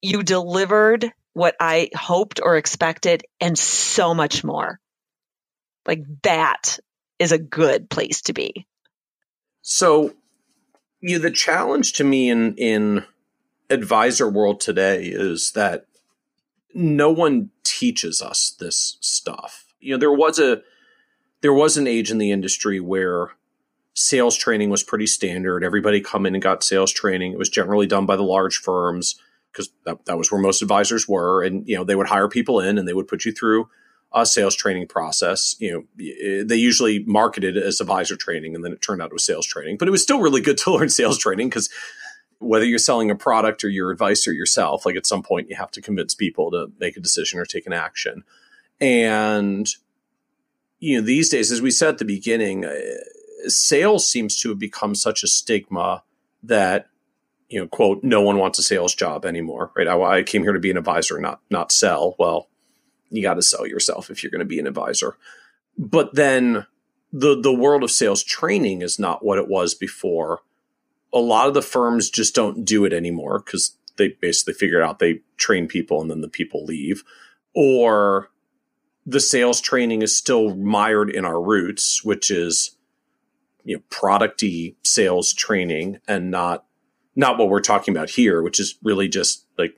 "You 0.06 0.22
delivered 0.22 1.12
what 1.32 1.56
I 1.60 1.90
hoped 1.94 2.40
or 2.42 2.56
expected, 2.56 3.24
and 3.40 3.58
so 3.58 4.14
much 4.14 4.44
more." 4.44 4.80
Like 5.86 6.04
that 6.22 6.78
is 7.18 7.32
a 7.32 7.38
good 7.38 7.88
place 7.88 8.22
to 8.22 8.32
be. 8.32 8.66
So, 9.62 10.14
you 11.00 11.16
know, 11.16 11.22
the 11.22 11.30
challenge 11.30 11.92
to 11.94 12.04
me 12.04 12.30
in 12.30 12.54
in 12.56 13.04
advisor 13.68 14.28
world 14.28 14.60
today 14.60 15.06
is 15.06 15.52
that 15.52 15.86
no 16.72 17.10
one 17.10 17.50
teaches 17.64 18.22
us 18.22 18.54
this 18.60 18.96
stuff. 19.00 19.74
You 19.80 19.94
know, 19.94 19.98
there 19.98 20.12
was 20.12 20.38
a 20.38 20.62
there 21.40 21.54
was 21.54 21.76
an 21.76 21.86
age 21.86 22.10
in 22.10 22.18
the 22.18 22.30
industry 22.30 22.80
where 22.80 23.32
sales 23.94 24.36
training 24.36 24.70
was 24.70 24.82
pretty 24.82 25.06
standard. 25.06 25.64
Everybody 25.64 26.00
come 26.00 26.26
in 26.26 26.34
and 26.34 26.42
got 26.42 26.62
sales 26.62 26.92
training. 26.92 27.32
It 27.32 27.38
was 27.38 27.48
generally 27.48 27.86
done 27.86 28.06
by 28.06 28.16
the 28.16 28.22
large 28.22 28.58
firms 28.58 29.20
because 29.56 29.72
that, 29.84 30.04
that 30.04 30.18
was 30.18 30.30
where 30.30 30.40
most 30.40 30.60
advisors 30.60 31.08
were. 31.08 31.42
And, 31.42 31.66
you 31.66 31.76
know, 31.76 31.84
they 31.84 31.96
would 31.96 32.08
hire 32.08 32.28
people 32.28 32.60
in 32.60 32.76
and 32.76 32.86
they 32.86 32.92
would 32.92 33.08
put 33.08 33.24
you 33.24 33.32
through 33.32 33.68
a 34.12 34.26
sales 34.26 34.54
training 34.54 34.86
process. 34.86 35.56
You 35.58 35.72
know, 35.96 36.44
they 36.44 36.56
usually 36.56 37.00
marketed 37.04 37.56
it 37.56 37.62
as 37.62 37.80
advisor 37.80 38.16
training, 38.16 38.54
and 38.54 38.64
then 38.64 38.72
it 38.72 38.82
turned 38.82 39.00
out 39.00 39.06
it 39.06 39.12
was 39.14 39.24
sales 39.24 39.46
training. 39.46 39.78
But 39.78 39.88
it 39.88 39.92
was 39.92 40.02
still 40.02 40.20
really 40.20 40.42
good 40.42 40.58
to 40.64 40.72
learn 40.72 40.90
sales 40.90 41.18
training 41.18 41.48
because 41.48 41.70
whether 42.38 42.66
you're 42.66 42.78
selling 42.78 43.10
a 43.10 43.16
product 43.16 43.64
or 43.64 43.68
you're 43.68 43.90
advisor 43.90 44.32
yourself, 44.32 44.84
like 44.84 44.96
at 44.96 45.06
some 45.06 45.22
point 45.22 45.48
you 45.48 45.56
have 45.56 45.70
to 45.70 45.80
convince 45.80 46.14
people 46.14 46.50
to 46.50 46.70
make 46.78 46.96
a 46.96 47.00
decision 47.00 47.40
or 47.40 47.46
take 47.46 47.66
an 47.66 47.72
action. 47.72 48.24
And 48.78 49.66
you 50.78 50.98
know, 50.98 51.06
these 51.06 51.30
days, 51.30 51.50
as 51.50 51.62
we 51.62 51.70
said 51.70 51.88
at 51.90 51.98
the 51.98 52.04
beginning, 52.04 52.66
uh, 52.66 52.74
sales 53.46 54.06
seems 54.06 54.38
to 54.40 54.50
have 54.50 54.58
become 54.58 54.94
such 54.94 55.22
a 55.22 55.26
stigma 55.26 56.02
that 56.42 56.88
you 57.48 57.60
know, 57.60 57.68
quote, 57.68 58.02
no 58.02 58.22
one 58.22 58.38
wants 58.38 58.58
a 58.58 58.62
sales 58.62 58.94
job 58.94 59.24
anymore, 59.24 59.70
right? 59.76 59.86
I, 59.86 60.18
I 60.18 60.22
came 60.22 60.42
here 60.42 60.52
to 60.52 60.60
be 60.60 60.70
an 60.70 60.76
advisor, 60.76 61.18
not 61.20 61.40
not 61.50 61.72
sell. 61.72 62.16
Well, 62.18 62.48
you 63.10 63.22
got 63.22 63.34
to 63.34 63.42
sell 63.42 63.66
yourself 63.66 64.10
if 64.10 64.22
you're 64.22 64.32
going 64.32 64.40
to 64.40 64.44
be 64.44 64.58
an 64.58 64.66
advisor. 64.66 65.16
But 65.78 66.14
then 66.14 66.66
the 67.12 67.40
the 67.40 67.54
world 67.54 67.82
of 67.82 67.90
sales 67.90 68.22
training 68.22 68.82
is 68.82 68.98
not 68.98 69.24
what 69.24 69.38
it 69.38 69.48
was 69.48 69.74
before. 69.74 70.40
A 71.12 71.18
lot 71.18 71.48
of 71.48 71.54
the 71.54 71.62
firms 71.62 72.10
just 72.10 72.34
don't 72.34 72.64
do 72.64 72.84
it 72.84 72.92
anymore 72.92 73.38
because 73.38 73.76
they 73.96 74.08
basically 74.08 74.54
figured 74.54 74.82
out 74.82 74.98
they 74.98 75.20
train 75.36 75.68
people 75.68 76.00
and 76.00 76.10
then 76.10 76.20
the 76.20 76.28
people 76.28 76.64
leave. 76.64 77.04
Or 77.54 78.30
the 79.06 79.20
sales 79.20 79.60
training 79.60 80.02
is 80.02 80.16
still 80.16 80.54
mired 80.56 81.08
in 81.08 81.24
our 81.24 81.40
roots, 81.40 82.04
which 82.04 82.30
is 82.30 82.76
you 83.64 83.76
know 83.76 83.82
producty 83.88 84.74
sales 84.82 85.32
training 85.32 86.00
and 86.08 86.30
not 86.30 86.65
not 87.16 87.38
what 87.38 87.48
we're 87.48 87.60
talking 87.60 87.96
about 87.96 88.10
here, 88.10 88.42
which 88.42 88.60
is 88.60 88.76
really 88.82 89.08
just 89.08 89.44
like 89.58 89.74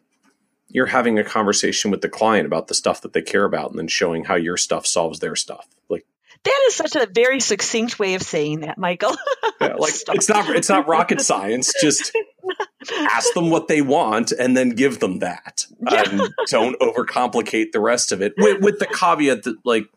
you're 0.68 0.86
having 0.86 1.18
a 1.18 1.24
conversation 1.24 1.90
with 1.90 2.02
the 2.02 2.08
client 2.08 2.46
about 2.46 2.66
the 2.68 2.74
stuff 2.74 3.00
that 3.02 3.12
they 3.12 3.22
care 3.22 3.44
about 3.44 3.70
and 3.70 3.78
then 3.78 3.88
showing 3.88 4.24
how 4.24 4.34
your 4.34 4.56
stuff 4.56 4.86
solves 4.86 5.20
their 5.20 5.36
stuff. 5.36 5.66
Like 5.88 6.04
that 6.44 6.60
is 6.66 6.74
such 6.74 6.96
a 6.96 7.06
very 7.06 7.40
succinct 7.40 7.98
way 7.98 8.14
of 8.14 8.22
saying 8.22 8.60
that, 8.60 8.76
Michael. 8.76 9.16
yeah, 9.60 9.74
like 9.74 9.94
it's 10.08 10.28
not 10.28 10.50
it's 10.50 10.68
not 10.68 10.88
rocket 10.88 11.20
science. 11.20 11.72
Just 11.80 12.14
ask 12.92 13.32
them 13.34 13.50
what 13.50 13.68
they 13.68 13.80
want 13.80 14.32
and 14.32 14.56
then 14.56 14.70
give 14.70 14.98
them 14.98 15.20
that. 15.20 15.64
Yeah. 15.90 16.02
Um, 16.02 16.34
don't 16.48 16.78
overcomplicate 16.80 17.72
the 17.72 17.80
rest 17.80 18.12
of 18.12 18.20
it. 18.20 18.34
With, 18.36 18.62
with 18.62 18.78
the 18.80 18.86
caveat 18.86 19.44
that 19.44 19.56
like 19.64 19.88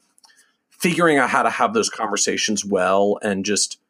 figuring 0.69 1.17
out 1.17 1.29
how 1.29 1.43
to 1.43 1.49
have 1.49 1.73
those 1.73 1.89
conversations 1.89 2.63
well 2.63 3.19
and 3.21 3.43
just 3.43 3.80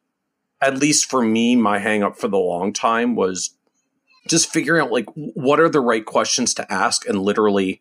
at 0.62 0.78
least 0.78 1.10
for 1.10 1.22
me, 1.22 1.56
my 1.56 1.80
hangup 1.80 2.16
for 2.16 2.28
the 2.28 2.38
long 2.38 2.72
time 2.72 3.16
was 3.16 3.50
just 4.28 4.50
figuring 4.50 4.80
out 4.80 4.92
like 4.92 5.08
what 5.14 5.58
are 5.58 5.68
the 5.68 5.80
right 5.80 6.06
questions 6.06 6.54
to 6.54 6.72
ask 6.72 7.06
and 7.08 7.20
literally 7.20 7.80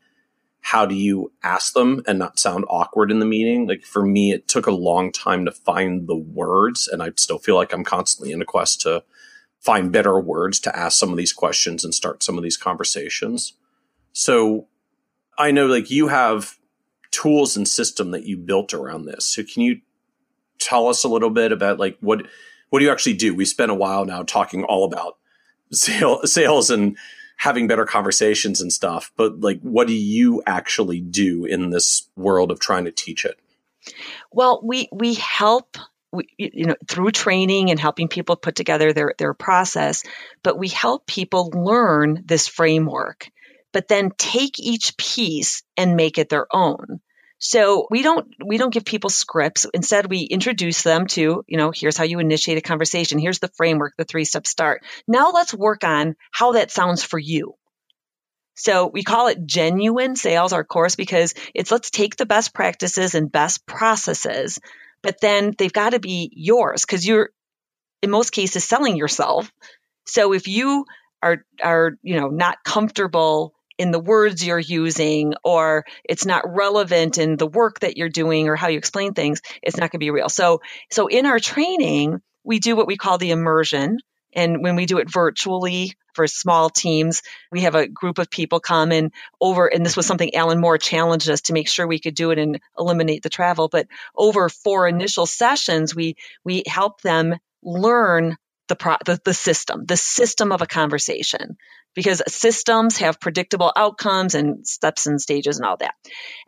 how 0.62 0.86
do 0.86 0.96
you 0.96 1.32
ask 1.44 1.74
them 1.74 2.02
and 2.08 2.18
not 2.18 2.40
sound 2.40 2.66
awkward 2.68 3.12
in 3.12 3.20
the 3.20 3.26
meeting? 3.26 3.68
Like 3.68 3.84
for 3.84 4.04
me 4.04 4.32
it 4.32 4.48
took 4.48 4.66
a 4.66 4.72
long 4.72 5.12
time 5.12 5.46
to 5.46 5.52
find 5.52 6.08
the 6.08 6.16
words 6.16 6.88
and 6.88 7.04
i 7.04 7.12
still 7.16 7.38
feel 7.38 7.56
like 7.56 7.72
i'm 7.74 7.84
constantly 7.84 8.34
in 8.34 8.42
a 8.42 8.46
quest 8.46 8.82
to 8.82 9.04
find 9.60 9.92
better 9.92 10.20
words 10.20 10.60
to 10.60 10.76
ask 10.76 10.98
some 10.98 11.12
of 11.12 11.18
these 11.18 11.34
questions 11.34 11.84
and 11.84 11.94
start 11.94 12.24
some 12.24 12.38
of 12.38 12.44
these 12.44 12.58
conversations. 12.58 13.54
So 14.12 14.68
i 15.38 15.52
know 15.52 15.68
like 15.68 15.92
you 15.92 16.08
have 16.08 16.58
tools 17.12 17.56
and 17.56 17.68
system 17.68 18.12
that 18.12 18.26
you 18.26 18.38
built 18.38 18.74
around 18.74 19.06
this. 19.06 19.26
So 19.26 19.44
can 19.44 19.62
you 19.62 19.82
tell 20.58 20.88
us 20.88 21.04
a 21.04 21.10
little 21.10 21.30
bit 21.30 21.52
about 21.52 21.78
like 21.78 21.98
what 22.00 22.26
what 22.72 22.80
do 22.80 22.86
you 22.86 22.92
actually 22.92 23.14
do 23.14 23.36
we 23.36 23.46
spent 23.46 23.70
a 23.70 23.76
while 23.76 24.04
now 24.06 24.24
talking 24.24 24.64
all 24.64 24.84
about 24.84 25.18
sales, 25.72 26.34
sales 26.34 26.70
and 26.72 26.98
having 27.42 27.68
better 27.68 27.86
conversations 27.86 28.62
and 28.62 28.72
stuff. 28.72 29.12
But 29.16 29.40
like, 29.40 29.60
what 29.62 29.88
do 29.88 29.94
you 29.94 30.44
actually 30.46 31.02
do 31.02 31.46
in 31.46 31.72
this 31.72 32.08
world 32.16 32.52
of 32.52 32.60
trying 32.60 32.86
to 32.86 32.92
teach 32.92 33.26
it? 33.26 33.40
Well, 34.32 34.62
we 34.64 34.88
we 34.92 35.16
help 35.16 35.76
we, 36.12 36.28
you 36.38 36.66
know 36.66 36.76
through 36.88 37.12
training 37.12 37.72
and 37.72 37.80
helping 37.80 38.10
people 38.10 38.36
put 38.36 38.56
together 38.56 38.94
their 38.94 39.16
their 39.18 39.34
process, 39.34 40.04
but 40.44 40.58
we 40.58 40.68
help 40.68 41.08
people 41.08 41.50
learn 41.52 42.24
this 42.26 42.48
framework, 42.48 43.30
but 43.72 43.88
then 43.88 44.12
take 44.18 44.60
each 44.60 44.96
piece 44.98 45.64
and 45.76 45.96
make 45.96 46.20
it 46.20 46.30
their 46.30 46.46
own. 46.56 47.02
So 47.44 47.88
we 47.90 48.04
don't 48.04 48.36
we 48.46 48.60
don't 48.60 48.72
give 48.72 48.86
people 48.86 49.10
scripts. 49.10 49.66
Instead, 49.74 50.08
we 50.08 50.20
introduce 50.20 50.84
them 50.84 51.08
to, 51.08 51.44
you 51.48 51.58
know, 51.58 51.72
here's 51.76 51.98
how 51.98 52.04
you 52.04 52.20
initiate 52.20 52.60
a 52.60 52.62
conversation. 52.62 53.18
Here's 53.18 53.40
the 53.40 53.52
framework, 53.58 53.94
the 53.98 54.04
three-step 54.04 54.46
start. 54.46 54.84
Now 55.08 55.32
let's 55.32 55.52
work 55.52 55.84
on 55.84 56.16
how 56.32 56.52
that 56.52 56.70
sounds 56.70 57.04
for 57.04 57.18
you. 57.18 57.56
So 58.54 58.92
we 58.94 59.02
call 59.02 59.28
it 59.28 59.48
genuine 59.48 60.16
sales, 60.16 60.54
our 60.54 60.64
course, 60.64 60.96
because 60.96 61.34
it's 61.56 61.72
let's 61.72 61.90
take 61.90 62.16
the 62.16 62.28
best 62.28 62.54
practices 62.54 63.16
and 63.16 63.32
best 63.32 63.66
processes, 63.66 64.60
but 65.02 65.20
then 65.20 65.56
they've 65.58 65.74
got 65.74 65.92
to 65.92 66.00
be 66.00 66.32
yours 66.36 66.86
because 66.86 67.08
you're 67.08 67.32
in 68.04 68.12
most 68.12 68.32
cases 68.34 68.64
selling 68.64 68.98
yourself. 68.98 69.52
So 70.06 70.34
if 70.34 70.48
you 70.48 70.86
are 71.24 71.44
are, 71.64 71.98
you 72.04 72.20
know, 72.20 72.28
not 72.28 72.64
comfortable 72.64 73.56
in 73.82 73.90
the 73.90 74.00
words 74.00 74.46
you're 74.46 74.60
using 74.60 75.34
or 75.44 75.86
it's 76.04 76.24
not 76.24 76.44
relevant 76.46 77.18
in 77.18 77.36
the 77.36 77.48
work 77.48 77.80
that 77.80 77.98
you're 77.98 78.10
doing 78.10 78.48
or 78.48 78.56
how 78.56 78.68
you 78.68 78.78
explain 78.78 79.16
things, 79.16 79.42
it's 79.64 79.76
not 79.76 79.90
going 79.90 79.98
to 80.00 80.06
be 80.06 80.12
real. 80.12 80.30
So, 80.30 80.62
so 80.92 81.08
in 81.08 81.26
our 81.26 81.40
training, 81.40 82.22
we 82.44 82.60
do 82.60 82.76
what 82.76 82.86
we 82.86 82.96
call 82.96 83.18
the 83.18 83.32
immersion. 83.32 83.98
And 84.34 84.62
when 84.62 84.76
we 84.76 84.86
do 84.86 85.00
it 85.00 85.12
virtually 85.12 85.96
for 86.14 86.28
small 86.28 86.70
teams, 86.70 87.24
we 87.52 87.62
have 87.62 87.74
a 87.74 87.88
group 87.88 88.20
of 88.20 88.30
people 88.30 88.60
come 88.60 88.92
and 88.92 89.12
over, 89.42 89.66
and 89.66 89.84
this 89.84 89.98
was 89.98 90.06
something 90.06 90.36
Alan 90.36 90.62
Moore 90.62 90.78
challenged 90.78 91.28
us 91.28 91.42
to 91.42 91.54
make 91.54 91.68
sure 91.68 91.88
we 91.88 92.00
could 92.00 92.14
do 92.14 92.30
it 92.30 92.38
and 92.38 92.60
eliminate 92.78 93.24
the 93.24 93.30
travel. 93.30 93.68
But 93.68 93.88
over 94.16 94.48
four 94.48 94.88
initial 94.88 95.26
sessions, 95.26 95.96
we, 95.96 96.18
we 96.44 96.62
help 96.68 97.02
them 97.02 97.36
learn 97.64 98.38
the, 98.68 98.76
pro, 98.76 98.98
the, 99.08 99.20
the 99.26 99.34
system, 99.34 99.86
the 99.88 99.98
system 99.98 100.52
of 100.52 100.62
a 100.62 100.68
conversation 100.68 101.58
because 101.96 102.22
systems 102.28 102.98
have 102.98 103.20
predictable 103.20 103.72
outcomes 103.76 104.36
and 104.36 104.66
steps 104.66 105.08
and 105.08 105.22
stages 105.22 105.58
and 105.58 105.66
all 105.66 105.78
that. 105.78 105.94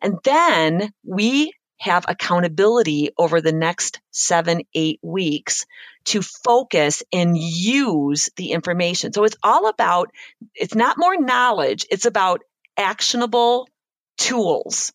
And 0.01 0.15
then 0.23 0.91
we 1.05 1.53
have 1.79 2.05
accountability 2.07 3.09
over 3.17 3.41
the 3.41 3.51
next 3.51 3.99
seven, 4.11 4.61
eight 4.73 4.99
weeks 5.03 5.65
to 6.05 6.21
focus 6.21 7.03
and 7.11 7.37
use 7.37 8.29
the 8.37 8.51
information. 8.51 9.11
So 9.11 9.25
it's 9.25 9.37
all 9.43 9.67
about, 9.67 10.09
it's 10.55 10.75
not 10.75 10.97
more 10.97 11.19
knowledge. 11.19 11.85
It's 11.89 12.05
about 12.05 12.41
actionable 12.77 13.67
tools 14.17 14.93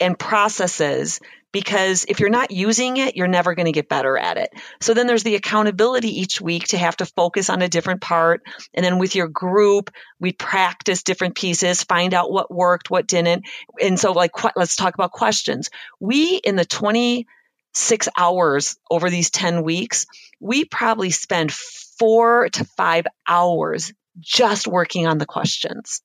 and 0.00 0.18
processes 0.18 1.20
because 1.52 2.06
if 2.08 2.18
you're 2.18 2.30
not 2.30 2.50
using 2.50 2.96
it, 2.96 3.16
you're 3.16 3.28
never 3.28 3.54
going 3.54 3.66
to 3.66 3.72
get 3.72 3.88
better 3.88 4.16
at 4.16 4.38
it. 4.38 4.50
So 4.80 4.94
then 4.94 5.06
there's 5.06 5.22
the 5.22 5.36
accountability 5.36 6.20
each 6.20 6.40
week 6.40 6.68
to 6.68 6.78
have 6.78 6.96
to 6.96 7.06
focus 7.06 7.50
on 7.50 7.62
a 7.62 7.68
different 7.68 8.00
part. 8.00 8.42
And 8.74 8.84
then 8.84 8.98
with 8.98 9.14
your 9.14 9.28
group, 9.28 9.90
we 10.18 10.32
practice 10.32 11.02
different 11.02 11.34
pieces, 11.34 11.84
find 11.84 12.14
out 12.14 12.32
what 12.32 12.52
worked, 12.52 12.90
what 12.90 13.06
didn't. 13.06 13.44
And 13.80 14.00
so 14.00 14.12
like, 14.12 14.32
let's 14.56 14.76
talk 14.76 14.94
about 14.94 15.12
questions. 15.12 15.68
We 16.00 16.36
in 16.36 16.56
the 16.56 16.64
26 16.64 18.08
hours 18.16 18.76
over 18.90 19.10
these 19.10 19.30
10 19.30 19.62
weeks, 19.62 20.06
we 20.40 20.64
probably 20.64 21.10
spend 21.10 21.52
four 21.52 22.48
to 22.48 22.64
five 22.76 23.06
hours 23.28 23.92
just 24.18 24.66
working 24.66 25.06
on 25.06 25.18
the 25.18 25.26
questions 25.26 26.02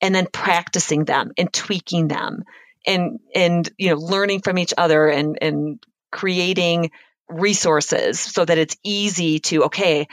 and 0.00 0.14
then 0.14 0.26
practicing 0.32 1.04
them 1.04 1.32
and 1.38 1.52
tweaking 1.52 2.08
them 2.08 2.44
and 2.86 3.18
and 3.34 3.68
you 3.78 3.90
know 3.90 3.96
learning 3.96 4.40
from 4.40 4.58
each 4.58 4.74
other 4.76 5.08
and 5.08 5.38
and 5.40 5.82
creating 6.10 6.90
resources 7.28 8.20
so 8.20 8.44
that 8.44 8.58
it's 8.58 8.76
easy 8.84 9.38
to 9.38 9.64
okay 9.64 10.06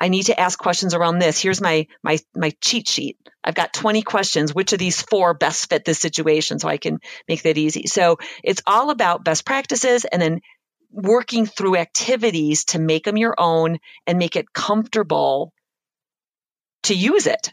I 0.00 0.08
need 0.08 0.24
to 0.24 0.38
ask 0.38 0.58
questions 0.58 0.94
around 0.94 1.18
this. 1.18 1.40
Here's 1.40 1.60
my 1.60 1.86
my 2.02 2.18
my 2.34 2.52
cheat 2.60 2.88
sheet. 2.88 3.18
I've 3.42 3.54
got 3.54 3.72
20 3.72 4.02
questions. 4.02 4.54
Which 4.54 4.72
of 4.72 4.78
these 4.78 5.02
four 5.02 5.34
best 5.34 5.68
fit 5.68 5.84
this 5.84 5.98
situation 5.98 6.58
so 6.58 6.68
I 6.68 6.76
can 6.76 7.00
make 7.26 7.42
that 7.42 7.58
easy. 7.58 7.86
So 7.86 8.18
it's 8.44 8.62
all 8.66 8.90
about 8.90 9.24
best 9.24 9.44
practices 9.44 10.04
and 10.04 10.22
then 10.22 10.40
working 10.90 11.46
through 11.46 11.76
activities 11.76 12.64
to 12.66 12.78
make 12.78 13.04
them 13.04 13.16
your 13.16 13.34
own 13.38 13.78
and 14.06 14.18
make 14.18 14.36
it 14.36 14.52
comfortable 14.52 15.52
to 16.84 16.94
use 16.94 17.26
it. 17.26 17.52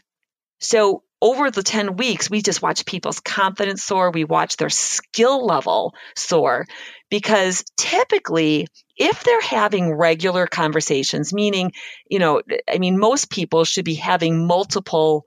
So 0.60 1.02
over 1.26 1.50
the 1.50 1.62
10 1.62 1.96
weeks, 1.96 2.30
we 2.30 2.40
just 2.40 2.62
watch 2.62 2.86
people's 2.86 3.18
confidence 3.18 3.82
soar. 3.82 4.10
We 4.10 4.24
watch 4.24 4.56
their 4.56 4.70
skill 4.70 5.44
level 5.44 5.94
soar 6.14 6.66
because 7.10 7.64
typically, 7.76 8.68
if 8.96 9.24
they're 9.24 9.40
having 9.40 9.92
regular 9.92 10.46
conversations, 10.46 11.32
meaning, 11.32 11.72
you 12.08 12.20
know, 12.20 12.42
I 12.72 12.78
mean, 12.78 12.98
most 12.98 13.28
people 13.28 13.64
should 13.64 13.84
be 13.84 13.94
having 13.94 14.46
multiple 14.46 15.26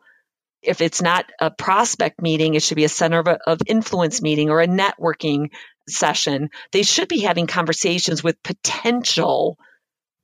if 0.62 0.82
it's 0.82 1.02
not 1.02 1.26
a 1.40 1.52
prospect 1.52 2.22
meeting, 2.22 2.54
it 2.54 2.64
should 2.64 2.76
be 2.76 2.84
a 2.84 2.90
center 2.90 3.20
of, 3.20 3.28
of, 3.48 3.60
influence 3.66 4.22
meeting 4.22 4.50
or 4.50 4.60
a 4.60 4.68
networking 4.68 5.52
session. 5.88 6.50
They 6.74 6.84
should 6.84 7.08
be 7.08 7.20
having 7.20 7.48
conversations 7.48 8.22
with 8.22 8.44
potential 8.44 9.58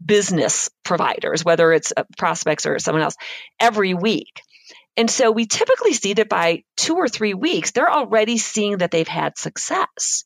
business 0.04 0.70
providers, 0.84 1.46
whether 1.46 1.72
it's 1.72 1.94
uh, 1.96 2.04
prospects 2.18 2.66
or 2.66 2.80
someone 2.80 3.04
else, 3.04 3.16
every 3.60 3.94
week. 3.94 4.42
And 4.98 5.10
so 5.12 5.32
we 5.32 5.46
typically 5.46 5.94
see 5.94 6.14
that 6.14 6.30
by 6.30 6.64
two 6.78 6.96
or 6.96 7.10
three 7.10 7.34
weeks, 7.34 7.72
they're 7.72 7.92
already 7.92 8.38
seeing 8.38 8.78
that 8.78 8.92
they've 8.92 9.08
had 9.08 9.38
success. 9.38 10.24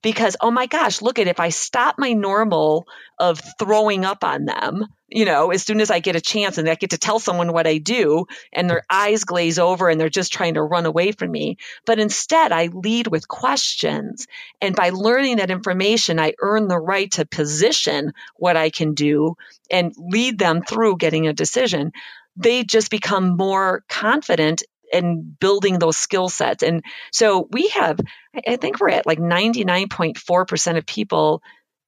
Because, 0.00 0.36
oh 0.40 0.52
my 0.52 0.66
gosh, 0.66 1.02
look 1.02 1.18
at 1.18 1.26
if 1.26 1.40
I 1.40 1.48
stop 1.48 1.96
my 1.98 2.12
normal 2.12 2.86
of 3.18 3.40
throwing 3.58 4.04
up 4.04 4.22
on 4.22 4.44
them, 4.44 4.86
you 5.08 5.24
know, 5.24 5.50
as 5.50 5.64
soon 5.64 5.80
as 5.80 5.90
I 5.90 5.98
get 5.98 6.14
a 6.14 6.20
chance 6.20 6.56
and 6.56 6.68
I 6.68 6.76
get 6.76 6.90
to 6.90 6.98
tell 6.98 7.18
someone 7.18 7.52
what 7.52 7.66
I 7.66 7.78
do 7.78 8.26
and 8.52 8.70
their 8.70 8.84
eyes 8.88 9.24
glaze 9.24 9.58
over 9.58 9.88
and 9.88 10.00
they're 10.00 10.08
just 10.08 10.32
trying 10.32 10.54
to 10.54 10.62
run 10.62 10.86
away 10.86 11.10
from 11.10 11.32
me. 11.32 11.56
But 11.84 11.98
instead, 11.98 12.52
I 12.52 12.66
lead 12.72 13.08
with 13.08 13.26
questions. 13.26 14.28
And 14.60 14.76
by 14.76 14.90
learning 14.90 15.38
that 15.38 15.50
information, 15.50 16.20
I 16.20 16.34
earn 16.40 16.68
the 16.68 16.78
right 16.78 17.10
to 17.12 17.26
position 17.26 18.12
what 18.36 18.56
I 18.56 18.70
can 18.70 18.94
do 18.94 19.36
and 19.68 19.92
lead 19.96 20.38
them 20.38 20.62
through 20.62 20.98
getting 20.98 21.26
a 21.26 21.32
decision 21.32 21.90
they 22.38 22.64
just 22.64 22.90
become 22.90 23.36
more 23.36 23.84
confident 23.88 24.62
in 24.92 25.36
building 25.38 25.78
those 25.78 25.96
skill 25.96 26.28
sets. 26.28 26.62
And 26.62 26.82
so 27.12 27.46
we 27.50 27.68
have, 27.68 28.00
I 28.46 28.56
think 28.56 28.80
we're 28.80 28.90
at 28.90 29.06
like 29.06 29.18
99.4% 29.18 30.78
of 30.78 30.86
people 30.86 31.42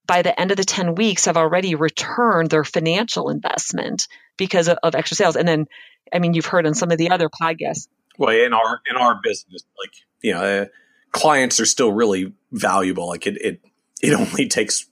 by 0.05 0.21
the 0.21 0.39
end 0.39 0.51
of 0.51 0.57
the 0.57 0.63
10 0.63 0.95
weeks 0.95 1.25
have 1.25 1.37
already 1.37 1.75
returned 1.75 2.49
their 2.49 2.63
financial 2.63 3.29
investment 3.29 4.07
because 4.37 4.67
of, 4.67 4.77
of 4.83 4.93
extra 4.93 5.15
sales. 5.15 5.35
And 5.35 5.47
then, 5.47 5.67
I 6.13 6.19
mean, 6.19 6.33
you've 6.33 6.45
heard 6.45 6.67
on 6.67 6.73
some 6.73 6.91
of 6.91 6.97
the 6.97 7.11
other 7.11 7.29
podcasts. 7.29 7.87
Well, 8.17 8.35
in 8.35 8.53
our, 8.53 8.81
in 8.89 8.97
our 8.97 9.19
business, 9.23 9.63
like, 9.81 9.93
you 10.21 10.33
know, 10.33 10.41
uh, 10.41 10.65
clients 11.11 11.59
are 11.59 11.65
still 11.65 11.91
really 11.91 12.33
valuable. 12.51 13.07
Like 13.07 13.25
it, 13.25 13.37
it, 13.41 13.61
it 14.01 14.13
only 14.19 14.47
takes 14.47 14.87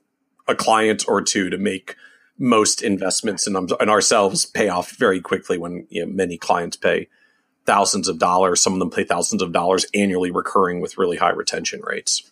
a 0.47 0.55
client 0.55 1.05
or 1.07 1.21
two 1.21 1.49
to 1.49 1.57
make 1.57 1.95
most 2.39 2.81
investments 2.81 3.45
in, 3.45 3.55
in 3.55 3.89
ourselves 3.89 4.45
pay 4.45 4.69
off 4.69 4.91
very 4.91 5.19
quickly 5.19 5.57
when 5.57 5.85
you 5.89 6.05
know, 6.05 6.11
many 6.11 6.37
clients 6.37 6.77
pay 6.77 7.07
thousands 7.65 8.07
of 8.07 8.17
dollars. 8.17 8.61
Some 8.61 8.73
of 8.73 8.79
them 8.79 8.89
pay 8.89 9.03
thousands 9.03 9.41
of 9.41 9.51
dollars 9.51 9.85
annually 9.93 10.31
recurring 10.31 10.81
with 10.81 10.97
really 10.97 11.17
high 11.17 11.31
retention 11.31 11.81
rates. 11.83 12.31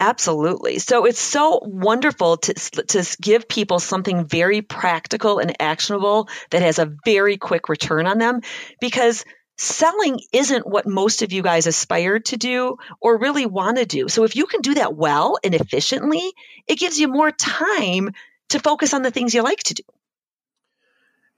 Absolutely. 0.00 0.78
So 0.78 1.06
it's 1.06 1.20
so 1.20 1.60
wonderful 1.62 2.36
to, 2.36 2.54
to 2.54 3.16
give 3.20 3.48
people 3.48 3.80
something 3.80 4.26
very 4.26 4.62
practical 4.62 5.40
and 5.40 5.60
actionable 5.60 6.28
that 6.50 6.62
has 6.62 6.78
a 6.78 6.92
very 7.04 7.36
quick 7.36 7.68
return 7.68 8.06
on 8.06 8.18
them 8.18 8.42
because 8.80 9.24
selling 9.56 10.20
isn't 10.32 10.68
what 10.68 10.86
most 10.86 11.22
of 11.22 11.32
you 11.32 11.42
guys 11.42 11.66
aspire 11.66 12.20
to 12.20 12.36
do 12.36 12.76
or 13.00 13.18
really 13.18 13.44
want 13.44 13.76
to 13.76 13.84
do. 13.84 14.08
So 14.08 14.22
if 14.22 14.36
you 14.36 14.46
can 14.46 14.60
do 14.60 14.74
that 14.74 14.94
well 14.94 15.36
and 15.42 15.54
efficiently, 15.54 16.32
it 16.68 16.78
gives 16.78 17.00
you 17.00 17.08
more 17.08 17.32
time 17.32 18.10
to 18.50 18.58
focus 18.58 18.94
on 18.94 19.02
the 19.02 19.10
things 19.10 19.34
you 19.34 19.42
like 19.42 19.62
to 19.64 19.74
do. 19.74 19.82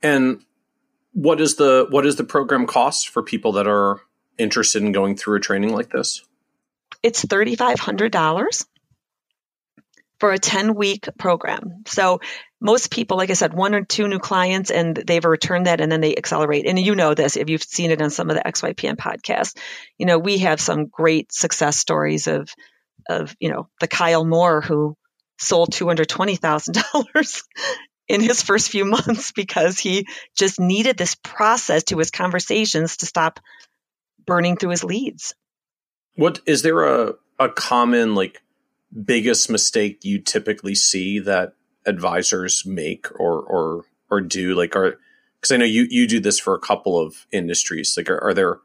And 0.03 0.43
what 1.13 1.41
is 1.41 1.57
the 1.57 1.87
what 1.91 2.07
is 2.07 2.17
the 2.17 2.25
program 2.25 2.67
cost 2.67 3.09
for 3.09 3.23
people 3.23 3.53
that 3.53 3.67
are 3.67 4.01
interested 4.39 4.83
in 4.83 4.93
going 4.93 5.17
through 5.17 5.37
a 5.37 5.41
training 5.41 5.75
like 5.75 5.91
this? 5.91 6.23
It's 7.03 7.25
$3500 7.25 8.67
for 10.19 10.33
a 10.33 10.39
10 10.39 10.75
week 10.75 11.09
program. 11.19 11.83
So 11.87 12.21
most 12.61 12.91
people, 12.91 13.17
like 13.17 13.31
I 13.31 13.35
said, 13.35 13.55
one 13.55 13.75
or 13.75 13.85
two 13.85 14.07
new 14.07 14.19
clients 14.19 14.71
and 14.71 14.95
they've 14.95 15.25
returned 15.25 15.67
that 15.67 15.81
and 15.81 15.91
then 15.91 16.03
they 16.03 16.15
accelerate. 16.15 16.67
And 16.67 16.79
you 16.79 16.95
know 16.95 17.15
this 17.15 17.37
if 17.37 17.49
you've 17.49 17.63
seen 17.63 17.91
it 17.91 18.03
on 18.03 18.11
some 18.11 18.29
of 18.29 18.37
the 18.37 18.43
XYPN 18.43 18.97
podcasts. 18.97 19.57
You 19.99 20.07
know, 20.07 20.19
we 20.19 20.39
have 20.39 20.61
some 20.61 20.87
great 20.87 21.33
success 21.33 21.77
stories 21.77 22.27
of 22.27 22.55
of, 23.09 23.35
you 23.41 23.51
know, 23.51 23.69
the 23.81 23.89
Kyle 23.89 24.27
Moore 24.27 24.61
who 24.61 24.95
sold 25.41 25.73
$220,000 25.73 27.43
in 28.09 28.21
his 28.21 28.43
first 28.43 28.71
few 28.71 28.85
months 28.85 29.33
because 29.33 29.79
he 29.79 30.07
just 30.37 30.61
needed 30.61 30.97
this 30.97 31.15
process 31.17 31.85
to 31.85 31.99
his 31.99 32.11
conversations 32.11 32.99
to 32.99 33.07
stop 33.07 33.41
burning 34.27 34.57
through 34.57 34.71
his 34.71 34.85
leads. 34.85 35.35
What 36.15 36.41
is 36.47 36.63
there 36.63 36.85
a 36.85 37.15
a 37.39 37.49
common 37.49 38.15
like 38.15 38.43
biggest 39.05 39.49
mistake 39.49 40.05
you 40.05 40.19
typically 40.19 40.75
see 40.75 41.21
that 41.21 41.55
advisors 41.87 42.67
make 42.67 43.11
or 43.19 43.41
or 43.41 43.85
or 44.11 44.21
do 44.21 44.55
like 44.55 44.77
are 44.77 44.99
because 45.41 45.53
I 45.53 45.57
know 45.57 45.65
you 45.65 45.87
you 45.89 46.07
do 46.07 46.21
this 46.21 46.39
for 46.39 46.55
a 46.55 46.61
couple 46.61 47.01
of 47.01 47.27
industries 47.33 47.95
like 47.97 48.11
are, 48.11 48.23
are 48.23 48.35
there 48.35 48.59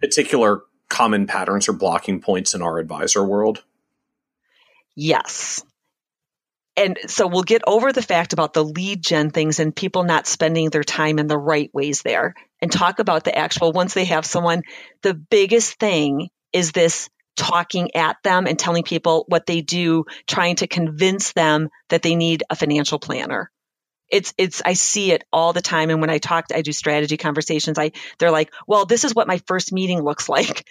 particular 0.00 0.62
common 0.88 1.26
patterns 1.26 1.68
or 1.68 1.74
blocking 1.74 2.20
points 2.20 2.54
in 2.54 2.62
our 2.62 2.78
advisor 2.78 3.22
world? 3.24 3.64
Yes 4.94 5.62
and 6.76 6.98
so 7.06 7.26
we'll 7.26 7.42
get 7.42 7.62
over 7.66 7.92
the 7.92 8.02
fact 8.02 8.32
about 8.32 8.52
the 8.52 8.64
lead 8.64 9.02
gen 9.02 9.30
things 9.30 9.60
and 9.60 9.74
people 9.74 10.04
not 10.04 10.26
spending 10.26 10.70
their 10.70 10.84
time 10.84 11.18
in 11.18 11.26
the 11.26 11.38
right 11.38 11.70
ways 11.72 12.02
there 12.02 12.34
and 12.60 12.70
talk 12.70 12.98
about 12.98 13.24
the 13.24 13.36
actual 13.36 13.72
once 13.72 13.94
they 13.94 14.04
have 14.04 14.26
someone 14.26 14.62
the 15.02 15.14
biggest 15.14 15.78
thing 15.78 16.28
is 16.52 16.72
this 16.72 17.08
talking 17.36 17.94
at 17.94 18.16
them 18.24 18.46
and 18.46 18.58
telling 18.58 18.82
people 18.82 19.24
what 19.28 19.46
they 19.46 19.60
do 19.60 20.04
trying 20.26 20.56
to 20.56 20.66
convince 20.66 21.32
them 21.32 21.68
that 21.90 22.02
they 22.02 22.16
need 22.16 22.42
a 22.48 22.56
financial 22.56 22.98
planner. 22.98 23.50
It's 24.08 24.32
it's 24.38 24.62
i 24.64 24.72
see 24.72 25.12
it 25.12 25.24
all 25.32 25.52
the 25.52 25.60
time. 25.60 25.90
And 25.90 26.00
when 26.00 26.10
i 26.10 26.18
talk 26.18 26.46
i 26.54 26.62
do 26.62 26.72
strategy 26.72 27.16
conversations. 27.16 27.78
I 27.78 27.92
they're 28.18 28.30
like 28.30 28.52
well 28.66 28.86
this 28.86 29.04
is 29.04 29.14
what 29.14 29.28
my 29.28 29.38
first 29.46 29.72
meeting 29.72 30.02
looks 30.02 30.28
like. 30.36 30.66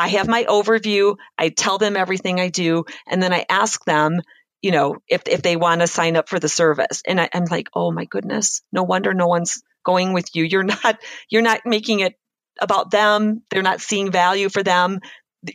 I 0.00 0.08
have 0.08 0.28
my 0.28 0.44
overview. 0.44 1.16
I 1.36 1.48
tell 1.48 1.78
them 1.78 1.96
everything 1.96 2.40
i 2.40 2.48
do. 2.48 2.84
And 3.06 3.22
then 3.22 3.32
i 3.32 3.44
ask 3.48 3.84
them 3.84 4.20
you 4.62 4.70
know, 4.70 4.96
if 5.08 5.22
if 5.26 5.42
they 5.42 5.56
want 5.56 5.80
to 5.80 5.86
sign 5.86 6.16
up 6.16 6.28
for 6.28 6.38
the 6.38 6.48
service. 6.48 7.02
And 7.06 7.20
I, 7.20 7.28
I'm 7.32 7.44
like, 7.44 7.68
oh 7.74 7.90
my 7.90 8.04
goodness, 8.04 8.62
no 8.72 8.82
wonder 8.82 9.14
no 9.14 9.26
one's 9.26 9.62
going 9.84 10.12
with 10.12 10.34
you. 10.34 10.44
You're 10.44 10.62
not 10.84 10.98
you're 11.30 11.42
not 11.42 11.60
making 11.64 12.00
it 12.00 12.14
about 12.60 12.90
them. 12.90 13.42
They're 13.50 13.62
not 13.62 13.80
seeing 13.80 14.10
value 14.10 14.48
for 14.48 14.62
them. 14.62 15.00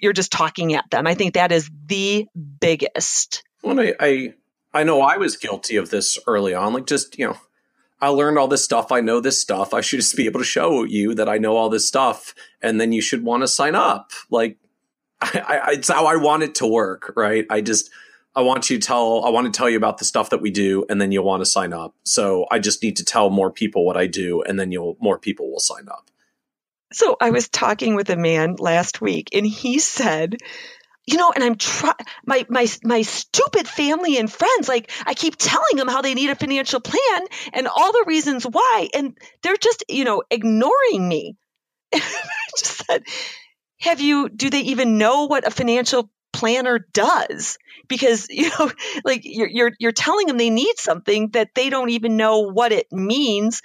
You're 0.01 0.13
just 0.13 0.31
talking 0.31 0.73
at 0.73 0.89
them. 0.89 1.07
I 1.07 1.13
think 1.13 1.33
that 1.33 1.51
is 1.51 1.69
the 1.85 2.25
biggest. 2.59 3.43
Well, 3.61 3.79
I, 3.79 3.93
I 3.99 4.33
I 4.73 4.83
know 4.83 5.01
I 5.01 5.17
was 5.17 5.37
guilty 5.37 5.75
of 5.75 5.89
this 5.89 6.17
early 6.25 6.53
on. 6.53 6.73
Like 6.73 6.87
just 6.87 7.19
you 7.19 7.27
know, 7.27 7.37
I 7.99 8.07
learned 8.07 8.37
all 8.37 8.47
this 8.47 8.63
stuff. 8.63 8.91
I 8.91 9.01
know 9.01 9.19
this 9.19 9.39
stuff. 9.39 9.73
I 9.73 9.81
should 9.81 9.99
just 9.99 10.15
be 10.15 10.25
able 10.25 10.39
to 10.39 10.45
show 10.45 10.83
you 10.83 11.13
that 11.15 11.29
I 11.29 11.37
know 11.37 11.57
all 11.57 11.69
this 11.69 11.87
stuff, 11.87 12.33
and 12.61 12.79
then 12.79 12.91
you 12.91 13.01
should 13.01 13.23
want 13.23 13.43
to 13.43 13.47
sign 13.47 13.75
up. 13.75 14.11
Like, 14.29 14.57
I, 15.21 15.61
I, 15.65 15.71
it's 15.73 15.89
how 15.89 16.05
I 16.05 16.15
want 16.15 16.43
it 16.43 16.55
to 16.55 16.67
work, 16.67 17.13
right? 17.15 17.45
I 17.49 17.61
just 17.61 17.89
I 18.35 18.41
want 18.41 18.69
you 18.69 18.79
to 18.79 18.85
tell 18.85 19.23
I 19.23 19.29
want 19.29 19.51
to 19.51 19.57
tell 19.57 19.69
you 19.69 19.77
about 19.77 19.97
the 19.97 20.05
stuff 20.05 20.31
that 20.31 20.41
we 20.41 20.51
do 20.51 20.85
and 20.89 20.99
then 20.99 21.11
you'll 21.11 21.25
want 21.25 21.41
to 21.41 21.45
sign 21.45 21.73
up. 21.73 21.95
So 22.03 22.45
I 22.49 22.59
just 22.59 22.81
need 22.81 22.97
to 22.97 23.05
tell 23.05 23.29
more 23.29 23.51
people 23.51 23.85
what 23.85 23.97
I 23.97 24.07
do 24.07 24.41
and 24.41 24.59
then 24.59 24.71
you'll 24.71 24.97
more 24.99 25.19
people 25.19 25.51
will 25.51 25.59
sign 25.59 25.87
up. 25.87 26.09
So 26.91 27.15
I 27.19 27.31
was 27.31 27.49
talking 27.49 27.95
with 27.95 28.09
a 28.09 28.15
man 28.15 28.55
last 28.57 29.01
week 29.01 29.29
and 29.33 29.45
he 29.45 29.79
said, 29.79 30.37
you 31.05 31.17
know, 31.17 31.31
and 31.33 31.43
I'm 31.43 31.55
trying 31.55 31.95
my 32.25 32.45
my 32.49 32.67
my 32.83 33.01
stupid 33.03 33.67
family 33.67 34.17
and 34.17 34.31
friends 34.31 34.67
like 34.67 34.91
I 35.05 35.13
keep 35.13 35.35
telling 35.37 35.75
them 35.75 35.87
how 35.87 36.01
they 36.01 36.13
need 36.13 36.29
a 36.29 36.35
financial 36.35 36.79
plan 36.79 37.21
and 37.51 37.67
all 37.67 37.91
the 37.91 38.05
reasons 38.07 38.45
why 38.45 38.89
and 38.93 39.17
they're 39.43 39.57
just, 39.57 39.83
you 39.89 40.05
know, 40.05 40.23
ignoring 40.31 41.07
me. 41.07 41.35
I 41.93 41.99
just 42.57 42.85
said, 42.87 43.03
have 43.79 44.01
you 44.01 44.29
do 44.29 44.49
they 44.49 44.61
even 44.61 44.97
know 44.97 45.25
what 45.25 45.45
a 45.45 45.51
financial 45.51 46.09
planner 46.33 46.85
does 46.93 47.57
because 47.87 48.27
you 48.29 48.49
know 48.49 48.71
like 49.05 49.21
you're, 49.23 49.47
you're 49.47 49.71
you're 49.79 49.91
telling 49.91 50.27
them 50.27 50.37
they 50.37 50.49
need 50.49 50.77
something 50.77 51.29
that 51.29 51.49
they 51.55 51.69
don't 51.69 51.89
even 51.89 52.17
know 52.17 52.51
what 52.51 52.71
it 52.71 52.91
means 52.91 53.61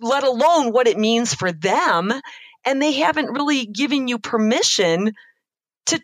let 0.00 0.24
alone 0.24 0.72
what 0.72 0.86
it 0.86 0.96
means 0.96 1.34
for 1.34 1.50
them 1.52 2.12
and 2.64 2.80
they 2.80 2.92
haven't 2.92 3.32
really 3.32 3.66
given 3.66 4.08
you 4.08 4.18
permission 4.18 5.12
to 5.86 6.00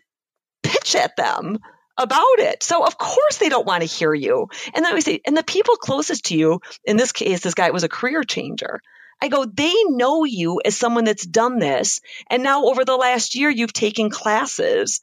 pitch 0.63 0.95
at 0.95 1.15
them 1.15 1.59
about 1.97 2.39
it. 2.39 2.63
So 2.63 2.85
of 2.85 2.97
course 2.97 3.37
they 3.37 3.49
don't 3.49 3.65
want 3.65 3.81
to 3.81 3.87
hear 3.87 4.13
you. 4.13 4.49
And 4.73 4.83
then 4.83 4.93
we 4.93 5.01
say, 5.01 5.21
and 5.25 5.37
the 5.37 5.43
people 5.43 5.75
closest 5.75 6.25
to 6.25 6.37
you, 6.37 6.59
in 6.83 6.97
this 6.97 7.11
case, 7.11 7.39
this 7.41 7.53
guy 7.53 7.71
was 7.71 7.83
a 7.83 7.89
career 7.89 8.23
changer. 8.23 8.81
I 9.21 9.29
go, 9.29 9.45
they 9.45 9.73
know 9.87 10.25
you 10.25 10.61
as 10.65 10.75
someone 10.75 11.05
that's 11.05 11.25
done 11.25 11.59
this. 11.59 12.01
And 12.29 12.43
now 12.43 12.65
over 12.65 12.83
the 12.83 12.97
last 12.97 13.35
year, 13.35 13.49
you've 13.49 13.71
taken 13.71 14.09
classes 14.09 15.01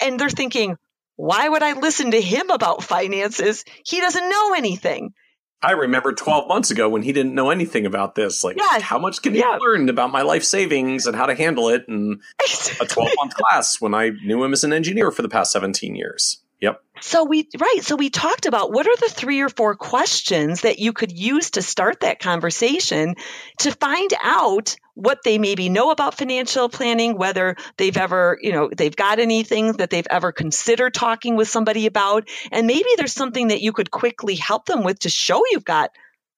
and 0.00 0.18
they're 0.18 0.30
thinking, 0.30 0.76
why 1.16 1.48
would 1.48 1.62
I 1.62 1.78
listen 1.78 2.12
to 2.12 2.20
him 2.20 2.50
about 2.50 2.82
finances? 2.82 3.64
He 3.84 4.00
doesn't 4.00 4.28
know 4.28 4.54
anything. 4.54 5.14
I 5.62 5.72
remember 5.72 6.12
12 6.12 6.48
months 6.48 6.72
ago 6.72 6.88
when 6.88 7.02
he 7.02 7.12
didn't 7.12 7.34
know 7.34 7.50
anything 7.50 7.86
about 7.86 8.16
this. 8.16 8.42
Like, 8.42 8.56
yeah, 8.58 8.80
how 8.80 8.98
much 8.98 9.22
can 9.22 9.32
he 9.32 9.38
yeah. 9.38 9.58
learn 9.60 9.88
about 9.88 10.10
my 10.10 10.22
life 10.22 10.42
savings 10.42 11.06
and 11.06 11.14
how 11.14 11.26
to 11.26 11.36
handle 11.36 11.68
it? 11.68 11.86
And 11.86 12.20
a 12.80 12.84
12 12.84 13.10
month 13.16 13.34
class 13.34 13.80
when 13.80 13.94
I 13.94 14.10
knew 14.10 14.42
him 14.42 14.52
as 14.52 14.64
an 14.64 14.72
engineer 14.72 15.12
for 15.12 15.22
the 15.22 15.28
past 15.28 15.52
17 15.52 15.94
years. 15.94 16.41
Yep. 16.62 16.80
So 17.00 17.24
we 17.24 17.48
right, 17.58 17.80
so 17.82 17.96
we 17.96 18.08
talked 18.08 18.46
about 18.46 18.70
what 18.72 18.86
are 18.86 18.96
the 19.00 19.12
three 19.12 19.40
or 19.40 19.48
four 19.48 19.74
questions 19.74 20.60
that 20.60 20.78
you 20.78 20.92
could 20.92 21.10
use 21.10 21.50
to 21.52 21.62
start 21.62 22.00
that 22.00 22.20
conversation 22.20 23.16
to 23.58 23.72
find 23.72 24.14
out 24.22 24.76
what 24.94 25.18
they 25.24 25.38
maybe 25.38 25.68
know 25.68 25.90
about 25.90 26.16
financial 26.16 26.68
planning, 26.68 27.18
whether 27.18 27.56
they've 27.78 27.96
ever, 27.96 28.38
you 28.40 28.52
know, 28.52 28.70
they've 28.74 28.94
got 28.94 29.18
anything 29.18 29.72
that 29.72 29.90
they've 29.90 30.06
ever 30.08 30.30
considered 30.30 30.94
talking 30.94 31.34
with 31.34 31.48
somebody 31.48 31.86
about, 31.86 32.28
and 32.52 32.68
maybe 32.68 32.88
there's 32.96 33.12
something 33.12 33.48
that 33.48 33.60
you 33.60 33.72
could 33.72 33.90
quickly 33.90 34.36
help 34.36 34.66
them 34.66 34.84
with 34.84 35.00
to 35.00 35.08
show 35.08 35.42
you've 35.50 35.64
got 35.64 35.90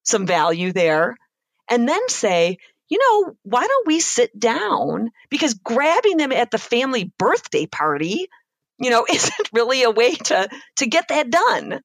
some 0.04 0.26
value 0.26 0.72
there. 0.72 1.16
And 1.68 1.86
then 1.86 2.08
say, 2.08 2.56
you 2.88 2.98
know, 2.98 3.34
why 3.42 3.66
don't 3.66 3.86
we 3.86 4.00
sit 4.00 4.38
down? 4.38 5.10
Because 5.28 5.52
grabbing 5.52 6.16
them 6.16 6.32
at 6.32 6.50
the 6.50 6.58
family 6.58 7.12
birthday 7.18 7.66
party 7.66 8.28
you 8.78 8.90
know, 8.90 9.06
isn't 9.10 9.50
really 9.52 9.82
a 9.82 9.90
way 9.90 10.14
to 10.14 10.48
to 10.76 10.86
get 10.86 11.08
that 11.08 11.30
done. 11.30 11.80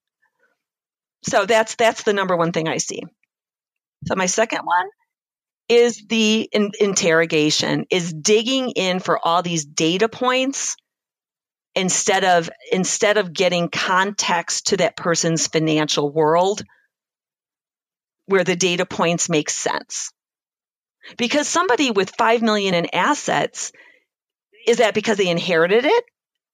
So 1.23 1.45
that's 1.45 1.75
that's 1.75 2.03
the 2.03 2.13
number 2.13 2.35
one 2.35 2.51
thing 2.51 2.67
I 2.67 2.77
see. 2.77 3.01
So 4.07 4.15
my 4.15 4.27
second 4.27 4.61
one 4.63 4.87
is 5.67 6.03
the 6.07 6.49
in- 6.51 6.71
interrogation, 6.79 7.85
is 7.91 8.11
digging 8.11 8.71
in 8.71 8.99
for 8.99 9.19
all 9.23 9.43
these 9.43 9.65
data 9.65 10.09
points 10.09 10.75
instead 11.75 12.23
of 12.23 12.49
instead 12.71 13.17
of 13.17 13.33
getting 13.33 13.69
context 13.69 14.67
to 14.67 14.77
that 14.77 14.95
person's 14.95 15.47
financial 15.47 16.11
world 16.11 16.63
where 18.25 18.43
the 18.43 18.55
data 18.55 18.85
points 18.85 19.29
make 19.29 19.49
sense. 19.49 20.11
Because 21.17 21.47
somebody 21.47 21.89
with 21.91 22.11
5 22.17 22.41
million 22.41 22.75
in 22.75 22.87
assets 22.93 23.71
is 24.67 24.77
that 24.77 24.93
because 24.93 25.17
they 25.17 25.29
inherited 25.29 25.85
it 25.85 26.03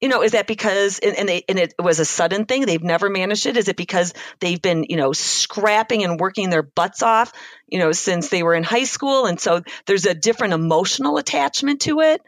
you 0.00 0.08
know, 0.08 0.22
is 0.22 0.32
that 0.32 0.46
because 0.46 0.98
and, 0.98 1.16
and, 1.16 1.28
they 1.28 1.44
and 1.48 1.58
it 1.58 1.74
was 1.78 2.00
a 2.00 2.04
sudden 2.04 2.44
thing? 2.44 2.66
They've 2.66 2.82
never 2.82 3.08
managed 3.10 3.46
it. 3.46 3.56
Is 3.56 3.68
it 3.68 3.76
because 3.76 4.12
they've 4.40 4.60
been 4.60 4.84
you 4.88 4.96
know 4.96 5.12
scrapping 5.12 6.04
and 6.04 6.20
working 6.20 6.50
their 6.50 6.62
butts 6.62 7.02
off, 7.02 7.32
you 7.66 7.78
know, 7.78 7.92
since 7.92 8.28
they 8.28 8.42
were 8.42 8.54
in 8.54 8.64
high 8.64 8.84
school, 8.84 9.26
and 9.26 9.40
so 9.40 9.62
there's 9.86 10.06
a 10.06 10.14
different 10.14 10.54
emotional 10.54 11.18
attachment 11.18 11.82
to 11.82 12.00
it. 12.00 12.20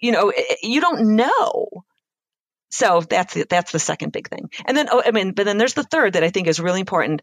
You 0.00 0.12
know, 0.12 0.32
you 0.62 0.80
don't 0.80 1.16
know. 1.16 1.68
So 2.70 3.00
that's 3.00 3.34
the, 3.34 3.46
that's 3.48 3.72
the 3.72 3.78
second 3.78 4.12
big 4.12 4.28
thing. 4.28 4.50
And 4.66 4.76
then, 4.76 4.88
oh, 4.90 5.02
I 5.04 5.10
mean, 5.10 5.32
but 5.32 5.46
then 5.46 5.58
there's 5.58 5.74
the 5.74 5.84
third 5.84 6.12
that 6.14 6.24
I 6.24 6.30
think 6.30 6.48
is 6.48 6.60
really 6.60 6.80
important. 6.80 7.22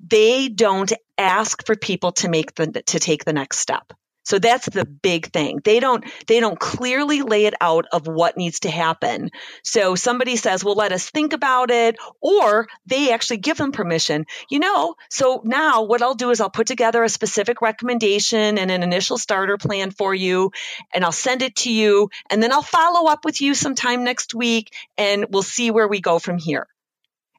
they 0.00 0.48
don't 0.48 0.92
ask 1.18 1.64
for 1.66 1.76
people 1.76 2.12
to 2.12 2.28
make 2.28 2.54
the 2.54 2.82
to 2.86 2.98
take 2.98 3.24
the 3.24 3.32
next 3.32 3.58
step. 3.58 3.92
So 4.24 4.38
that's 4.38 4.68
the 4.68 4.84
big 4.84 5.32
thing. 5.32 5.60
They 5.64 5.80
don't 5.80 6.04
they 6.26 6.40
don't 6.40 6.58
clearly 6.58 7.22
lay 7.22 7.46
it 7.46 7.54
out 7.60 7.86
of 7.92 8.06
what 8.06 8.36
needs 8.36 8.60
to 8.60 8.70
happen. 8.70 9.30
So 9.62 9.94
somebody 9.94 10.36
says, 10.36 10.64
"Well, 10.64 10.74
let 10.74 10.92
us 10.92 11.10
think 11.10 11.32
about 11.32 11.70
it," 11.70 11.96
or 12.20 12.66
they 12.86 13.12
actually 13.12 13.38
give 13.38 13.56
them 13.56 13.72
permission. 13.72 14.26
You 14.50 14.60
know, 14.60 14.94
so 15.10 15.42
now 15.44 15.82
what 15.82 16.02
I'll 16.02 16.14
do 16.14 16.30
is 16.30 16.40
I'll 16.40 16.50
put 16.50 16.66
together 16.66 17.02
a 17.02 17.08
specific 17.08 17.62
recommendation 17.62 18.58
and 18.58 18.70
an 18.70 18.82
initial 18.82 19.18
starter 19.18 19.58
plan 19.58 19.90
for 19.90 20.14
you, 20.14 20.52
and 20.92 21.04
I'll 21.04 21.12
send 21.12 21.42
it 21.42 21.56
to 21.56 21.72
you, 21.72 22.10
and 22.30 22.42
then 22.42 22.52
I'll 22.52 22.62
follow 22.62 23.10
up 23.10 23.24
with 23.24 23.40
you 23.40 23.54
sometime 23.54 24.04
next 24.04 24.34
week 24.34 24.72
and 24.96 25.26
we'll 25.30 25.42
see 25.42 25.70
where 25.70 25.88
we 25.88 26.00
go 26.00 26.18
from 26.18 26.38
here. 26.38 26.66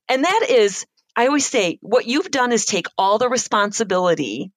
And 0.10 0.24
that 0.24 0.48
is 0.50 0.86
I 1.16 1.28
always 1.28 1.46
say 1.46 1.80
what 1.82 2.06
you've 2.08 2.30
done 2.32 2.52
is 2.52 2.66
take 2.66 2.88
all 2.98 3.18
the 3.18 3.30
responsibility 3.30 4.52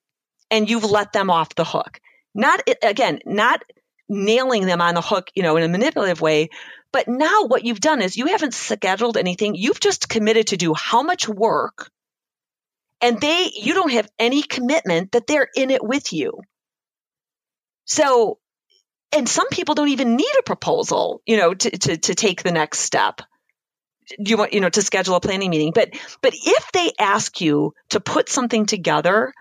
and 0.50 0.68
you've 0.68 0.84
let 0.84 1.12
them 1.12 1.30
off 1.30 1.54
the 1.54 1.64
hook. 1.64 2.00
Not, 2.38 2.62
again, 2.82 3.20
not 3.26 3.62
nailing 4.08 4.64
them 4.64 4.80
on 4.80 4.94
the 4.94 5.02
hook, 5.02 5.28
you 5.34 5.42
know, 5.42 5.56
in 5.56 5.64
a 5.64 5.68
manipulative 5.68 6.22
way. 6.22 6.48
But 6.92 7.06
now 7.06 7.44
what 7.44 7.64
you've 7.64 7.80
done 7.80 8.00
is 8.00 8.16
you 8.16 8.26
haven't 8.28 8.54
scheduled 8.54 9.18
anything. 9.18 9.54
You've 9.54 9.80
just 9.80 10.08
committed 10.08 10.48
to 10.48 10.56
do 10.56 10.72
how 10.72 11.02
much 11.02 11.28
work 11.28 11.90
and 13.00 13.20
they, 13.20 13.50
you 13.54 13.74
don't 13.74 13.92
have 13.92 14.08
any 14.18 14.42
commitment 14.42 15.12
that 15.12 15.26
they're 15.26 15.48
in 15.54 15.70
it 15.70 15.84
with 15.84 16.12
you. 16.12 16.40
So, 17.84 18.38
and 19.12 19.28
some 19.28 19.48
people 19.48 19.74
don't 19.74 19.88
even 19.88 20.16
need 20.16 20.32
a 20.38 20.42
proposal, 20.42 21.22
you 21.24 21.36
know, 21.36 21.54
to, 21.54 21.70
to, 21.70 21.96
to 21.96 22.14
take 22.14 22.42
the 22.42 22.52
next 22.52 22.80
step. 22.80 23.22
You 24.18 24.36
want, 24.36 24.52
you 24.52 24.60
know, 24.60 24.68
to 24.68 24.82
schedule 24.82 25.14
a 25.14 25.20
planning 25.20 25.50
meeting. 25.50 25.72
But, 25.74 25.90
but 26.22 26.34
if 26.34 26.72
they 26.72 26.92
ask 26.98 27.40
you 27.40 27.74
to 27.90 28.00
put 28.00 28.28
something 28.28 28.66
together 28.66 29.32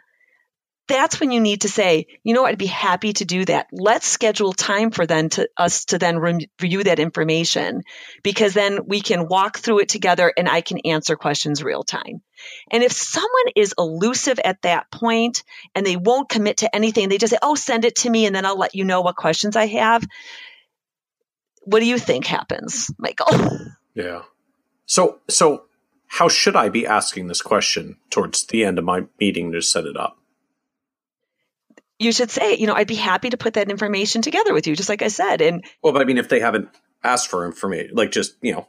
that's 0.88 1.19
when 1.19 1.31
you 1.31 1.39
need 1.39 1.61
to 1.61 1.69
say, 1.69 2.07
you 2.23 2.34
know, 2.34 2.45
I'd 2.45 2.57
be 2.57 2.65
happy 2.65 3.14
to 3.14 3.26
do 3.26 3.45
that. 3.45 3.68
Let's 3.72 4.07
schedule 4.07 4.53
time 4.53 4.91
for 4.91 5.05
then 5.05 5.30
to 5.30 5.49
us 5.57 5.85
to 5.85 5.97
then 5.97 6.19
review 6.19 6.84
that 6.85 6.99
information 6.99 7.84
because 8.23 8.53
then 8.53 8.85
we 8.88 9.01
can 9.01 9.27
walk 9.27 9.57
through 9.57 9.80
it 9.80 9.89
together 9.89 10.31
and 10.35 10.47
I 10.47 10.61
can 10.61 10.80
answer 10.80 11.15
questions 11.15 11.64
real 11.64 11.84
time. 11.84 12.22
And 12.72 12.84
if 12.84 12.91
someone 12.91 13.51
is 13.55 13.73
elusive 13.77 14.39
at 14.39 14.61
that 14.61 14.89
point 14.91 15.43
and 15.76 15.85
they 15.85 15.97
won't 15.97 16.30
commit 16.30 16.57
to 16.57 16.76
anything, 16.76 17.09
they 17.09 17.18
just 17.18 17.31
say, 17.31 17.39
oh, 17.41 17.55
send 17.55 17.84
it 17.84 17.97
to 17.97 18.09
me 18.09 18.26
and 18.26 18.35
then 18.35 18.45
I'll 18.45 18.57
let 18.57 18.76
you 18.76 18.85
know 18.85 19.01
what 19.01 19.15
questions 19.15 19.55
I 19.55 19.68
have. 19.68 20.05
What 21.64 21.80
do 21.80 21.85
you 21.85 21.97
think 21.97 22.26
happens, 22.26 22.89
Michael? 22.97 23.27
Yeah. 23.93 24.22
So, 24.85 25.19
so 25.27 25.64
how 26.07 26.30
should 26.30 26.55
I 26.55 26.69
be 26.69 26.88
asking 26.88 27.27
this 27.27 27.41
question 27.41 27.97
towards 28.09 28.45
the 28.45 28.64
end 28.64 28.77
of 28.77 28.85
my 28.85 29.05
meeting 29.19 29.51
to 29.51 29.61
set 29.61 29.85
it 29.85 29.97
up? 29.97 30.18
You 31.99 32.11
should 32.11 32.32
say, 32.32 32.56
you 32.56 32.68
know, 32.68 32.74
I'd 32.74 32.88
be 32.88 32.95
happy 32.95 33.30
to 33.30 33.38
put 33.38 33.56
that 33.56 33.69
information 33.69 34.22
together 34.22 34.53
with 34.53 34.68
you, 34.68 34.76
just 34.76 34.90
like 34.90 35.02
I 35.02 35.07
said. 35.07 35.41
And 35.41 35.64
well, 35.82 35.94
but 35.94 36.02
I 36.02 36.06
mean, 36.06 36.18
if 36.18 36.30
they 36.30 36.40
haven't 36.40 36.69
asked 37.03 37.30
for 37.30 37.45
information, 37.45 37.95
like 37.95 38.11
just 38.11 38.36
you 38.41 38.53
know, 38.53 38.68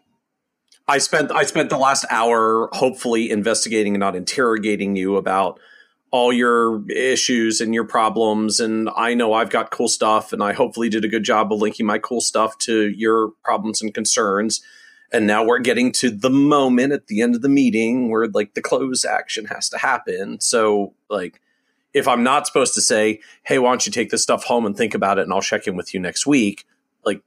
I 0.86 0.98
spent 0.98 1.30
I 1.30 1.44
spent 1.44 1.70
the 1.70 1.78
last 1.78 2.06
hour 2.10 2.68
hopefully 2.72 3.30
investigating 3.30 3.94
and 3.94 4.00
not 4.00 4.16
interrogating 4.16 4.96
you 4.96 5.16
about 5.16 5.60
all 6.10 6.32
your 6.32 6.90
issues 6.90 7.60
and 7.60 7.74
your 7.74 7.84
problems, 7.84 8.60
and 8.60 8.88
I 8.96 9.12
know 9.12 9.34
I've 9.34 9.50
got 9.50 9.70
cool 9.70 9.88
stuff, 9.88 10.32
and 10.32 10.42
I 10.42 10.54
hopefully 10.54 10.88
did 10.88 11.04
a 11.04 11.08
good 11.08 11.24
job 11.24 11.52
of 11.52 11.60
linking 11.60 11.84
my 11.84 11.98
cool 11.98 12.22
stuff 12.22 12.56
to 12.58 12.88
your 12.88 13.32
problems 13.44 13.82
and 13.82 13.92
concerns. 13.92 14.62
And 15.10 15.26
now 15.26 15.42
we're 15.42 15.58
getting 15.60 15.92
to 15.92 16.10
the 16.10 16.28
moment 16.28 16.92
at 16.92 17.06
the 17.06 17.22
end 17.22 17.34
of 17.34 17.40
the 17.40 17.48
meeting 17.48 18.10
where 18.10 18.28
like 18.28 18.52
the 18.52 18.60
close 18.60 19.06
action 19.06 19.46
has 19.46 19.70
to 19.70 19.78
happen. 19.78 20.38
So 20.38 20.92
like 21.08 21.40
if 21.94 22.06
I'm 22.06 22.22
not 22.22 22.46
supposed 22.46 22.74
to 22.74 22.80
say, 22.80 23.20
hey, 23.42 23.58
why 23.58 23.70
don't 23.70 23.84
you 23.86 23.92
take 23.92 24.10
this 24.10 24.22
stuff 24.22 24.44
home 24.44 24.66
and 24.66 24.76
think 24.76 24.94
about 24.94 25.18
it 25.18 25.22
and 25.22 25.32
I'll 25.32 25.40
check 25.40 25.66
in 25.66 25.76
with 25.76 25.94
you 25.94 26.00
next 26.00 26.26
week, 26.26 26.66
like 27.04 27.22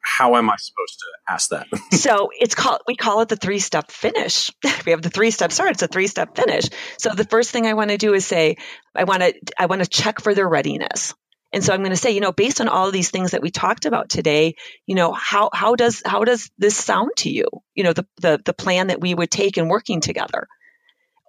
how 0.00 0.36
am 0.36 0.50
I 0.50 0.56
supposed 0.56 1.00
to 1.00 1.32
ask 1.32 1.50
that? 1.50 1.66
so 1.92 2.30
it's 2.38 2.54
called 2.54 2.80
we 2.86 2.96
call 2.96 3.20
it 3.20 3.28
the 3.28 3.36
three 3.36 3.58
step 3.58 3.90
finish. 3.90 4.50
we 4.86 4.92
have 4.92 5.02
the 5.02 5.10
three 5.10 5.30
step 5.30 5.52
start. 5.52 5.70
It's 5.70 5.82
a 5.82 5.88
three 5.88 6.06
step 6.06 6.36
finish. 6.36 6.64
So 6.98 7.10
the 7.10 7.24
first 7.24 7.50
thing 7.50 7.66
I 7.66 7.74
want 7.74 7.90
to 7.90 7.98
do 7.98 8.14
is 8.14 8.26
say 8.26 8.56
I 8.94 9.04
want 9.04 9.22
to 9.22 9.34
I 9.58 9.66
want 9.66 9.82
to 9.82 9.88
check 9.88 10.20
for 10.20 10.34
their 10.34 10.48
readiness. 10.48 11.14
And 11.54 11.62
so 11.62 11.74
I'm 11.74 11.80
going 11.80 11.90
to 11.90 11.96
say, 11.96 12.12
you 12.12 12.22
know, 12.22 12.32
based 12.32 12.62
on 12.62 12.68
all 12.68 12.86
of 12.86 12.94
these 12.94 13.10
things 13.10 13.32
that 13.32 13.42
we 13.42 13.50
talked 13.50 13.84
about 13.84 14.08
today, 14.08 14.54
you 14.86 14.94
know, 14.94 15.12
how 15.12 15.50
how 15.52 15.74
does 15.74 16.02
how 16.04 16.24
does 16.24 16.50
this 16.58 16.76
sound 16.76 17.10
to 17.18 17.30
you? 17.30 17.44
You 17.74 17.84
know, 17.84 17.92
the 17.92 18.06
the 18.20 18.40
the 18.44 18.54
plan 18.54 18.86
that 18.86 19.00
we 19.00 19.14
would 19.14 19.30
take 19.30 19.58
in 19.58 19.68
working 19.68 20.00
together 20.00 20.48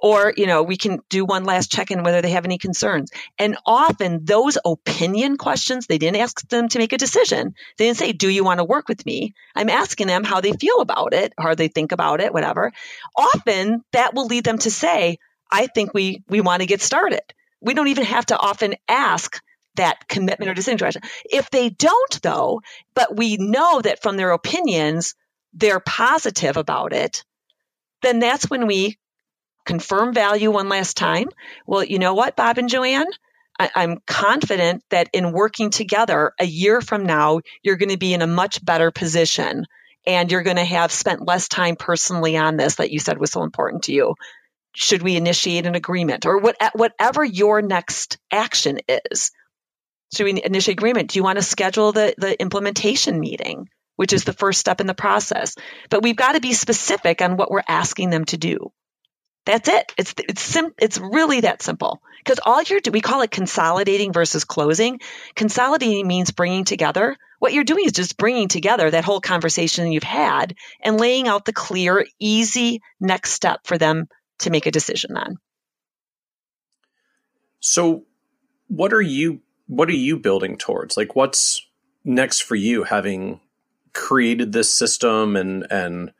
or 0.04 0.34
you 0.36 0.46
know 0.46 0.62
we 0.62 0.76
can 0.78 1.00
do 1.10 1.24
one 1.26 1.46
last 1.46 1.72
check 1.72 1.90
in 1.90 2.04
whether 2.04 2.22
they 2.22 2.32
have 2.32 2.46
any 2.46 2.60
concerns. 2.60 3.10
And 3.40 3.58
often 3.66 4.26
those 4.26 4.58
opinion 4.64 5.38
questions 5.38 5.88
they 5.88 5.98
didn't 5.98 6.22
ask 6.22 6.48
them 6.50 6.68
to 6.68 6.78
make 6.78 6.94
a 6.94 6.98
decision. 6.98 7.56
They 7.78 7.86
didn't 7.86 7.98
say 7.98 8.12
do 8.12 8.30
you 8.30 8.44
want 8.44 8.60
to 8.60 8.66
work 8.66 8.88
with 8.88 9.04
me? 9.06 9.34
I'm 9.56 9.70
asking 9.70 10.08
them 10.08 10.24
how 10.24 10.42
they 10.42 10.52
feel 10.52 10.82
about 10.82 11.14
it 11.14 11.34
how 11.40 11.56
they 11.56 11.70
think 11.70 11.94
about 11.94 12.20
it 12.20 12.34
whatever. 12.34 12.72
Often 13.18 13.84
that 13.94 14.14
will 14.14 14.28
lead 14.28 14.44
them 14.44 14.60
to 14.60 14.70
say 14.70 15.18
i 15.52 15.68
think 15.68 15.94
we 15.94 16.24
we 16.28 16.42
want 16.42 16.62
to 16.62 16.68
get 16.68 16.82
started. 16.82 17.24
We 17.62 17.74
don't 17.74 17.88
even 17.88 18.04
have 18.04 18.26
to 18.28 18.38
often 18.38 18.76
ask 18.90 19.42
that 19.76 20.08
commitment 20.08 20.52
or 20.52 20.54
decision 20.54 20.78
question. 20.78 21.02
If 21.26 21.50
they 21.50 21.70
don't 21.70 22.22
though 22.22 22.62
but 22.94 23.16
we 23.16 23.38
know 23.38 23.80
that 23.82 24.04
from 24.04 24.18
their 24.18 24.32
opinions 24.32 25.16
they're 25.54 25.80
positive 25.80 26.58
about 26.58 26.92
it 26.92 27.24
then 28.02 28.20
that's 28.20 28.50
when 28.50 28.68
we 28.68 28.98
confirm 29.65 30.14
value 30.14 30.52
one 30.52 30.69
last 30.69 30.98
time. 30.98 31.27
Well, 31.65 31.84
you 31.84 31.99
know 31.99 32.14
what, 32.14 32.35
Bob 32.35 32.57
and 32.57 32.69
Joanne? 32.69 33.07
I'm 33.60 33.99
confident 34.07 34.84
that 34.90 35.10
in 35.14 35.31
working 35.31 35.69
together 35.69 36.34
a 36.40 36.45
year 36.45 36.81
from 36.81 37.06
now, 37.06 37.41
you're 37.61 37.76
going 37.76 37.90
to 37.90 37.98
be 37.98 38.14
in 38.14 38.22
a 38.22 38.27
much 38.27 38.64
better 38.64 38.91
position 38.91 39.65
and 40.06 40.31
you're 40.31 40.44
going 40.44 40.57
to 40.57 40.65
have 40.65 40.91
spent 40.91 41.26
less 41.26 41.48
time 41.48 41.76
personally 41.76 42.35
on 42.35 42.57
this 42.57 42.76
that 42.76 42.91
you 42.91 42.99
said 42.99 43.19
was 43.19 43.31
so 43.31 43.44
important 43.44 43.84
to 43.84 43.94
you. 43.94 44.15
Should 44.76 45.03
we 45.03 45.15
initiate 45.15 45.65
an 45.65 45.76
agreement 45.76 46.26
or 46.26 46.40
what, 46.40 46.57
whatever 46.73 47.23
your 47.23 47.61
next 47.61 48.18
action 48.31 48.80
is? 48.88 49.31
Should 50.15 50.26
we 50.26 50.41
initiate 50.44 50.77
agreement? 50.77 51.11
Do 51.11 51.19
you 51.19 51.23
want 51.23 51.38
to 51.38 51.44
schedule 51.44 51.91
the, 51.91 52.15
the 52.18 52.40
implementation 52.40 53.19
meeting, 53.19 53.69
which 53.95 54.14
is 54.14 54.23
the 54.23 54.34
first 54.34 54.60
step 54.60 54.81
in 54.81 54.88
the 54.88 54.95
process? 54.95 55.56
But 55.90 56.02
we've 56.02 56.15
got 56.15 56.34
to 56.34 56.41
be 56.41 56.53
specific 56.53 57.22
on 57.22 57.38
what 57.38 57.52
we're 57.52 57.64
asking 57.68 58.10
them 58.10 58.26
to 58.26 58.38
do. 58.38 58.72
That's 59.45 59.68
it. 59.68 59.91
It's 59.98 60.14
it's 60.18 60.41
sim- 60.41 60.74
it's 60.78 60.99
really 60.99 61.41
that 61.41 61.61
simple. 61.61 62.02
Because 62.20 62.40
all 62.45 62.64
you're 62.64 62.80
do 62.80 62.91
we 62.91 63.02
call 63.02 63.22
it 63.22 63.32
consolidating 63.32 64.14
versus 64.14 64.45
closing. 64.45 64.99
Consolidating 65.36 66.07
means 66.07 66.32
bringing 66.32 66.64
together. 66.64 67.18
What 67.40 67.52
you're 67.52 67.65
doing 67.65 67.86
is 67.86 67.91
just 67.91 68.18
bringing 68.18 68.48
together 68.48 68.90
that 68.90 69.03
whole 69.03 69.20
conversation 69.20 69.91
you've 69.91 70.03
had 70.03 70.56
and 70.82 70.98
laying 70.98 71.28
out 71.28 71.44
the 71.44 71.52
clear, 71.52 72.06
easy 72.18 72.82
next 73.02 73.32
step 73.32 73.61
for 73.65 73.78
them 73.78 74.07
to 74.40 74.49
make 74.49 74.65
a 74.65 74.72
decision 74.72 75.18
on. 75.18 75.38
So, 77.60 78.06
what 78.68 78.94
are 78.94 79.02
you 79.02 79.41
what 79.68 79.90
are 79.90 79.94
you 79.94 80.18
building 80.18 80.57
towards? 80.57 80.95
Like, 80.95 81.15
what's 81.15 81.65
next 82.06 82.41
for 82.41 82.56
you, 82.56 82.84
having 82.84 83.41
created 83.91 84.53
this 84.53 84.72
system 84.72 85.36
and 85.36 85.68
and 85.70 86.14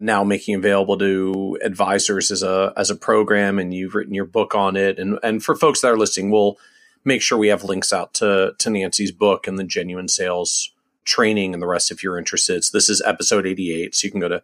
now 0.00 0.24
making 0.24 0.54
available 0.54 0.98
to 0.98 1.58
advisors 1.62 2.30
as 2.30 2.42
a 2.42 2.72
as 2.76 2.90
a 2.90 2.96
program 2.96 3.58
and 3.58 3.72
you've 3.74 3.94
written 3.94 4.14
your 4.14 4.24
book 4.24 4.54
on 4.54 4.76
it. 4.76 4.98
And 4.98 5.18
and 5.22 5.44
for 5.44 5.54
folks 5.54 5.82
that 5.82 5.92
are 5.92 5.98
listening 5.98 6.30
we'll 6.30 6.58
make 7.04 7.22
sure 7.22 7.38
we 7.38 7.48
have 7.48 7.62
links 7.62 7.92
out 7.92 8.14
to 8.14 8.54
to 8.58 8.70
Nancy's 8.70 9.12
book 9.12 9.46
and 9.46 9.58
the 9.58 9.64
genuine 9.64 10.08
sales 10.08 10.72
training 11.04 11.52
and 11.52 11.62
the 11.62 11.66
rest 11.66 11.90
if 11.90 12.02
you're 12.02 12.18
interested. 12.18 12.64
So 12.64 12.76
this 12.76 12.88
is 12.88 13.02
episode 13.04 13.46
88 13.46 13.94
so 13.94 14.06
you 14.06 14.10
can 14.10 14.20
go 14.20 14.28
to 14.28 14.42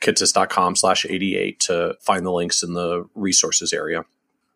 kitces.com 0.00 0.76
slash 0.76 1.04
88 1.06 1.58
to 1.60 1.96
find 2.00 2.24
the 2.24 2.32
links 2.32 2.62
in 2.62 2.74
the 2.74 3.08
resources 3.14 3.72
area. 3.72 4.04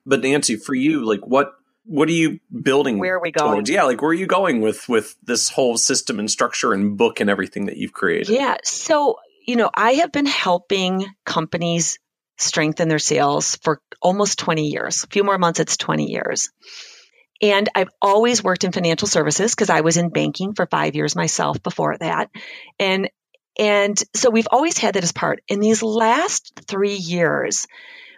But 0.05 0.21
Nancy 0.21 0.57
for 0.57 0.75
you 0.75 1.05
like 1.05 1.27
what 1.27 1.55
what 1.85 2.09
are 2.09 2.13
you 2.13 2.39
building 2.63 2.99
where 2.99 3.17
are 3.17 3.21
we 3.21 3.33
going? 3.33 3.53
towards? 3.55 3.71
yeah 3.71 3.85
like 3.85 4.03
where 4.03 4.11
are 4.11 4.15
you 4.15 4.27
going 4.27 4.61
with 4.61 4.89
with 4.89 5.17
this 5.25 5.49
whole 5.49 5.77
system 5.77 6.19
and 6.19 6.31
structure 6.31 6.73
and 6.73 6.97
book 6.97 7.21
and 7.21 7.31
everything 7.31 7.67
that 7.67 7.77
you've 7.79 7.93
created? 7.93 8.29
Yeah 8.29 8.59
so 8.65 9.19
you 9.47 9.57
know, 9.57 9.71
I 9.75 9.95
have 9.95 10.13
been 10.13 10.27
helping 10.27 11.07
companies 11.25 11.99
strengthen 12.39 12.89
their 12.89 12.99
sales 12.99 13.57
for 13.57 13.81
almost 14.01 14.39
20 14.39 14.69
years. 14.69 15.05
A 15.05 15.09
few 15.09 15.25
more 15.25 15.39
months, 15.39 15.61
it's 15.61 15.77
20 15.77 16.11
years. 16.11 16.51
And 17.41 17.69
I've 17.75 17.91
always 18.01 18.43
worked 18.43 18.65
in 18.65 18.73
financial 18.73 19.09
services 19.09 19.55
because 19.55 19.71
I 19.71 19.81
was 19.81 19.97
in 19.97 20.11
banking 20.11 20.55
for 20.55 20.67
five 20.67 20.95
years 20.95 21.17
myself 21.17 21.63
before 21.63 21.97
that. 21.99 22.31
And 22.79 23.11
and 23.59 24.03
so 24.15 24.31
we've 24.31 24.49
always 24.51 24.79
had 24.79 24.95
that 24.95 25.05
as 25.05 25.13
part. 25.13 25.43
In 25.47 25.61
these 25.61 25.83
last 25.83 26.59
three 26.67 26.95
years, 26.95 27.67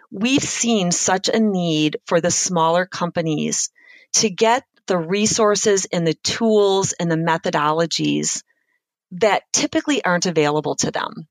we've 0.09 0.43
seen 0.43 0.91
such 0.91 1.27
a 1.27 1.39
need 1.39 1.97
for 2.05 2.21
the 2.21 2.31
smaller 2.31 2.85
companies 2.85 3.69
to 4.13 4.29
get 4.29 4.63
the 4.87 4.97
resources 4.97 5.87
and 5.91 6.07
the 6.07 6.13
tools 6.13 6.93
and 6.93 7.11
the 7.11 7.17
methodologies 7.17 8.43
that 9.19 9.43
typically 9.53 10.03
aren't 10.03 10.25
available 10.25 10.75
to 10.75 10.91
them. 10.91 11.27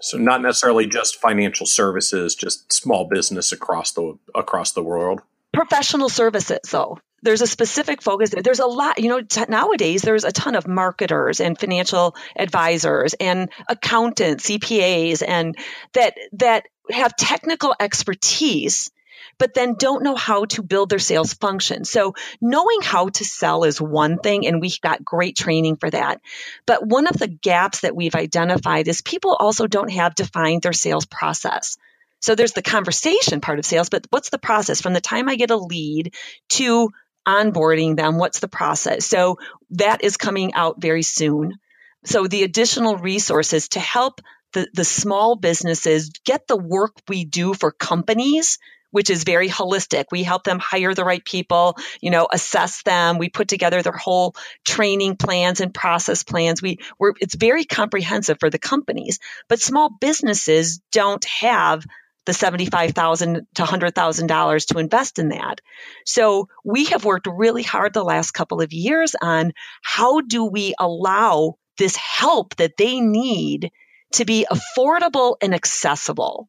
So 0.00 0.18
not 0.18 0.42
necessarily 0.42 0.86
just 0.86 1.20
financial 1.20 1.66
services, 1.66 2.34
just 2.34 2.72
small 2.72 3.08
business 3.08 3.52
across 3.52 3.92
the 3.92 4.18
across 4.34 4.72
the 4.72 4.82
world. 4.82 5.22
Professional 5.52 6.08
services, 6.10 6.58
though. 6.70 6.98
There's 7.22 7.40
a 7.40 7.46
specific 7.46 8.02
focus. 8.02 8.30
There's 8.30 8.58
a 8.58 8.66
lot, 8.66 8.98
you 8.98 9.08
know, 9.08 9.22
t- 9.22 9.44
nowadays 9.48 10.02
there's 10.02 10.24
a 10.24 10.32
ton 10.32 10.54
of 10.54 10.68
marketers 10.68 11.40
and 11.40 11.58
financial 11.58 12.14
advisors 12.36 13.14
and 13.14 13.48
accountants, 13.66 14.48
CPAs, 14.48 15.22
and 15.26 15.56
that 15.94 16.14
that 16.34 16.66
have 16.90 17.16
technical 17.16 17.74
expertise 17.80 18.90
but 19.38 19.54
then 19.54 19.74
don't 19.78 20.02
know 20.02 20.14
how 20.14 20.44
to 20.46 20.62
build 20.62 20.88
their 20.88 20.98
sales 20.98 21.34
function. 21.34 21.84
So 21.84 22.14
knowing 22.40 22.80
how 22.82 23.08
to 23.08 23.24
sell 23.24 23.64
is 23.64 23.80
one 23.80 24.18
thing, 24.18 24.46
and 24.46 24.60
we 24.60 24.72
got 24.82 25.04
great 25.04 25.36
training 25.36 25.76
for 25.76 25.90
that. 25.90 26.20
But 26.66 26.86
one 26.86 27.06
of 27.06 27.18
the 27.18 27.28
gaps 27.28 27.80
that 27.80 27.96
we've 27.96 28.14
identified 28.14 28.88
is 28.88 29.02
people 29.02 29.34
also 29.34 29.66
don't 29.66 29.90
have 29.90 30.14
defined 30.14 30.62
their 30.62 30.72
sales 30.72 31.06
process. 31.06 31.76
So 32.20 32.34
there's 32.34 32.52
the 32.52 32.62
conversation 32.62 33.40
part 33.40 33.58
of 33.58 33.66
sales, 33.66 33.88
but 33.88 34.06
what's 34.10 34.30
the 34.30 34.38
process 34.38 34.80
from 34.80 34.94
the 34.94 35.00
time 35.00 35.28
I 35.28 35.36
get 35.36 35.50
a 35.50 35.56
lead 35.56 36.14
to 36.50 36.90
onboarding 37.28 37.96
them? 37.96 38.18
What's 38.18 38.40
the 38.40 38.48
process? 38.48 39.06
So 39.06 39.38
that 39.70 40.02
is 40.02 40.16
coming 40.16 40.54
out 40.54 40.80
very 40.80 41.02
soon. 41.02 41.58
So 42.04 42.26
the 42.26 42.44
additional 42.44 42.96
resources 42.96 43.68
to 43.70 43.80
help 43.80 44.20
the, 44.52 44.68
the 44.72 44.84
small 44.84 45.36
businesses 45.36 46.10
get 46.24 46.46
the 46.46 46.56
work 46.56 46.94
we 47.08 47.24
do 47.24 47.52
for 47.52 47.70
companies 47.72 48.58
which 48.90 49.10
is 49.10 49.24
very 49.24 49.48
holistic. 49.48 50.04
We 50.10 50.22
help 50.22 50.44
them 50.44 50.58
hire 50.58 50.94
the 50.94 51.04
right 51.04 51.24
people, 51.24 51.76
you 52.00 52.10
know, 52.10 52.28
assess 52.30 52.82
them. 52.82 53.18
We 53.18 53.28
put 53.28 53.48
together 53.48 53.82
their 53.82 53.92
whole 53.92 54.34
training 54.64 55.16
plans 55.16 55.60
and 55.60 55.72
process 55.72 56.22
plans. 56.22 56.62
We 56.62 56.78
we're, 56.98 57.14
it's 57.20 57.34
very 57.34 57.64
comprehensive 57.64 58.38
for 58.40 58.50
the 58.50 58.58
companies, 58.58 59.18
but 59.48 59.60
small 59.60 59.90
businesses 60.00 60.80
don't 60.92 61.24
have 61.24 61.84
the 62.26 62.34
75,000 62.34 63.46
to 63.54 63.62
$100,000 63.62 64.66
to 64.66 64.78
invest 64.78 65.18
in 65.18 65.28
that. 65.28 65.60
So 66.04 66.48
we 66.64 66.86
have 66.86 67.04
worked 67.04 67.28
really 67.30 67.62
hard 67.62 67.94
the 67.94 68.04
last 68.04 68.32
couple 68.32 68.60
of 68.60 68.72
years 68.72 69.14
on 69.20 69.52
how 69.82 70.20
do 70.20 70.44
we 70.44 70.74
allow 70.78 71.54
this 71.78 71.96
help 71.96 72.56
that 72.56 72.76
they 72.76 73.00
need 73.00 73.70
to 74.12 74.24
be 74.24 74.46
affordable 74.50 75.36
and 75.40 75.54
accessible 75.54 76.48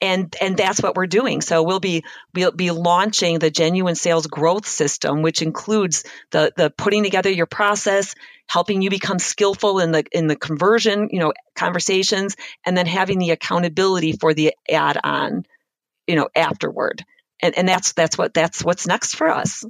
and 0.00 0.34
and 0.40 0.56
that's 0.56 0.82
what 0.82 0.94
we're 0.94 1.06
doing. 1.06 1.40
So 1.40 1.62
we'll 1.62 1.80
be 1.80 2.04
we'll 2.34 2.52
be 2.52 2.70
launching 2.70 3.38
the 3.38 3.50
genuine 3.50 3.94
sales 3.94 4.26
growth 4.26 4.66
system, 4.66 5.22
which 5.22 5.42
includes 5.42 6.04
the 6.30 6.52
the 6.56 6.70
putting 6.70 7.02
together 7.02 7.30
your 7.30 7.46
process, 7.46 8.14
helping 8.46 8.82
you 8.82 8.90
become 8.90 9.18
skillful 9.18 9.80
in 9.80 9.92
the 9.92 10.04
in 10.12 10.26
the 10.26 10.36
conversion, 10.36 11.08
you 11.10 11.20
know, 11.20 11.32
conversations, 11.54 12.36
and 12.64 12.76
then 12.76 12.86
having 12.86 13.18
the 13.18 13.30
accountability 13.30 14.12
for 14.12 14.34
the 14.34 14.54
add 14.70 14.98
on, 15.02 15.44
you 16.06 16.16
know, 16.16 16.28
afterward. 16.34 17.04
And 17.40 17.56
and 17.56 17.68
that's 17.68 17.92
that's 17.92 18.16
what 18.16 18.34
that's 18.34 18.64
what's 18.64 18.86
next 18.86 19.16
for 19.16 19.28
us 19.28 19.64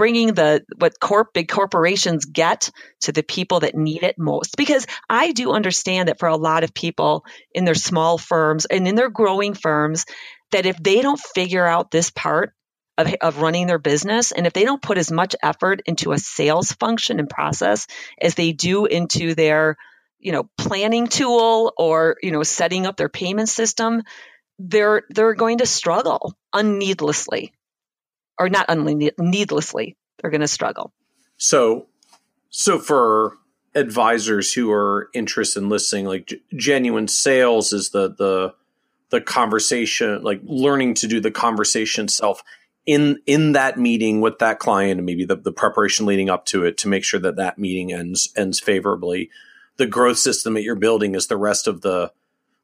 bringing 0.00 0.32
the 0.32 0.64
what 0.78 0.98
corp 0.98 1.34
big 1.34 1.46
corporations 1.46 2.24
get 2.24 2.70
to 3.02 3.12
the 3.12 3.22
people 3.22 3.60
that 3.60 3.74
need 3.74 4.02
it 4.02 4.16
most. 4.18 4.56
Because 4.56 4.86
i 5.10 5.32
do 5.32 5.52
understand 5.52 6.08
that 6.08 6.18
for 6.18 6.26
a 6.26 6.38
lot 6.38 6.64
of 6.64 6.72
people 6.72 7.26
in 7.52 7.66
their 7.66 7.74
small 7.74 8.16
firms 8.16 8.64
and 8.64 8.88
in 8.88 8.94
their 8.94 9.10
growing 9.10 9.52
firms 9.52 10.06
that 10.52 10.64
if 10.64 10.82
they 10.82 11.02
don't 11.02 11.20
figure 11.20 11.66
out 11.66 11.90
this 11.90 12.10
part 12.10 12.54
of, 12.96 13.14
of 13.20 13.42
running 13.42 13.66
their 13.66 13.78
business 13.78 14.32
and 14.32 14.46
if 14.46 14.54
they 14.54 14.64
don't 14.64 14.80
put 14.80 14.96
as 14.96 15.12
much 15.12 15.36
effort 15.42 15.82
into 15.84 16.12
a 16.12 16.18
sales 16.18 16.72
function 16.72 17.18
and 17.18 17.28
process 17.28 17.86
as 18.18 18.34
they 18.34 18.52
do 18.52 18.86
into 18.86 19.34
their 19.34 19.76
you 20.18 20.32
know 20.32 20.48
planning 20.56 21.08
tool 21.08 21.74
or 21.76 22.16
you 22.22 22.30
know 22.30 22.42
setting 22.42 22.86
up 22.86 22.96
their 22.96 23.10
payment 23.10 23.50
system 23.50 24.02
they're 24.58 25.02
they're 25.10 25.34
going 25.34 25.58
to 25.58 25.66
struggle 25.66 26.34
unneedlessly 26.54 27.52
or 28.40 28.48
not 28.48 28.66
unle- 28.68 29.12
needlessly, 29.18 29.96
they're 30.18 30.30
going 30.30 30.40
to 30.40 30.48
struggle. 30.48 30.92
So, 31.36 31.86
so 32.48 32.78
for 32.78 33.36
advisors 33.74 34.52
who 34.52 34.72
are 34.72 35.10
interested 35.14 35.62
in 35.62 35.68
listening, 35.68 36.06
like 36.06 36.26
g- 36.26 36.42
genuine 36.56 37.06
sales 37.06 37.72
is 37.72 37.90
the 37.90 38.08
the 38.08 38.54
the 39.10 39.20
conversation, 39.20 40.22
like 40.22 40.40
learning 40.44 40.94
to 40.94 41.08
do 41.08 41.20
the 41.20 41.30
conversation 41.30 42.08
self 42.08 42.42
in 42.86 43.18
in 43.26 43.52
that 43.52 43.78
meeting 43.78 44.20
with 44.20 44.38
that 44.38 44.58
client, 44.58 44.98
and 44.98 45.06
maybe 45.06 45.24
the, 45.24 45.36
the 45.36 45.52
preparation 45.52 46.06
leading 46.06 46.30
up 46.30 46.46
to 46.46 46.64
it 46.64 46.78
to 46.78 46.88
make 46.88 47.04
sure 47.04 47.20
that 47.20 47.36
that 47.36 47.58
meeting 47.58 47.92
ends 47.92 48.32
ends 48.36 48.58
favorably. 48.58 49.30
The 49.76 49.86
growth 49.86 50.18
system 50.18 50.54
that 50.54 50.62
you're 50.62 50.74
building 50.74 51.14
is 51.14 51.26
the 51.26 51.36
rest 51.36 51.66
of 51.66 51.82
the 51.82 52.12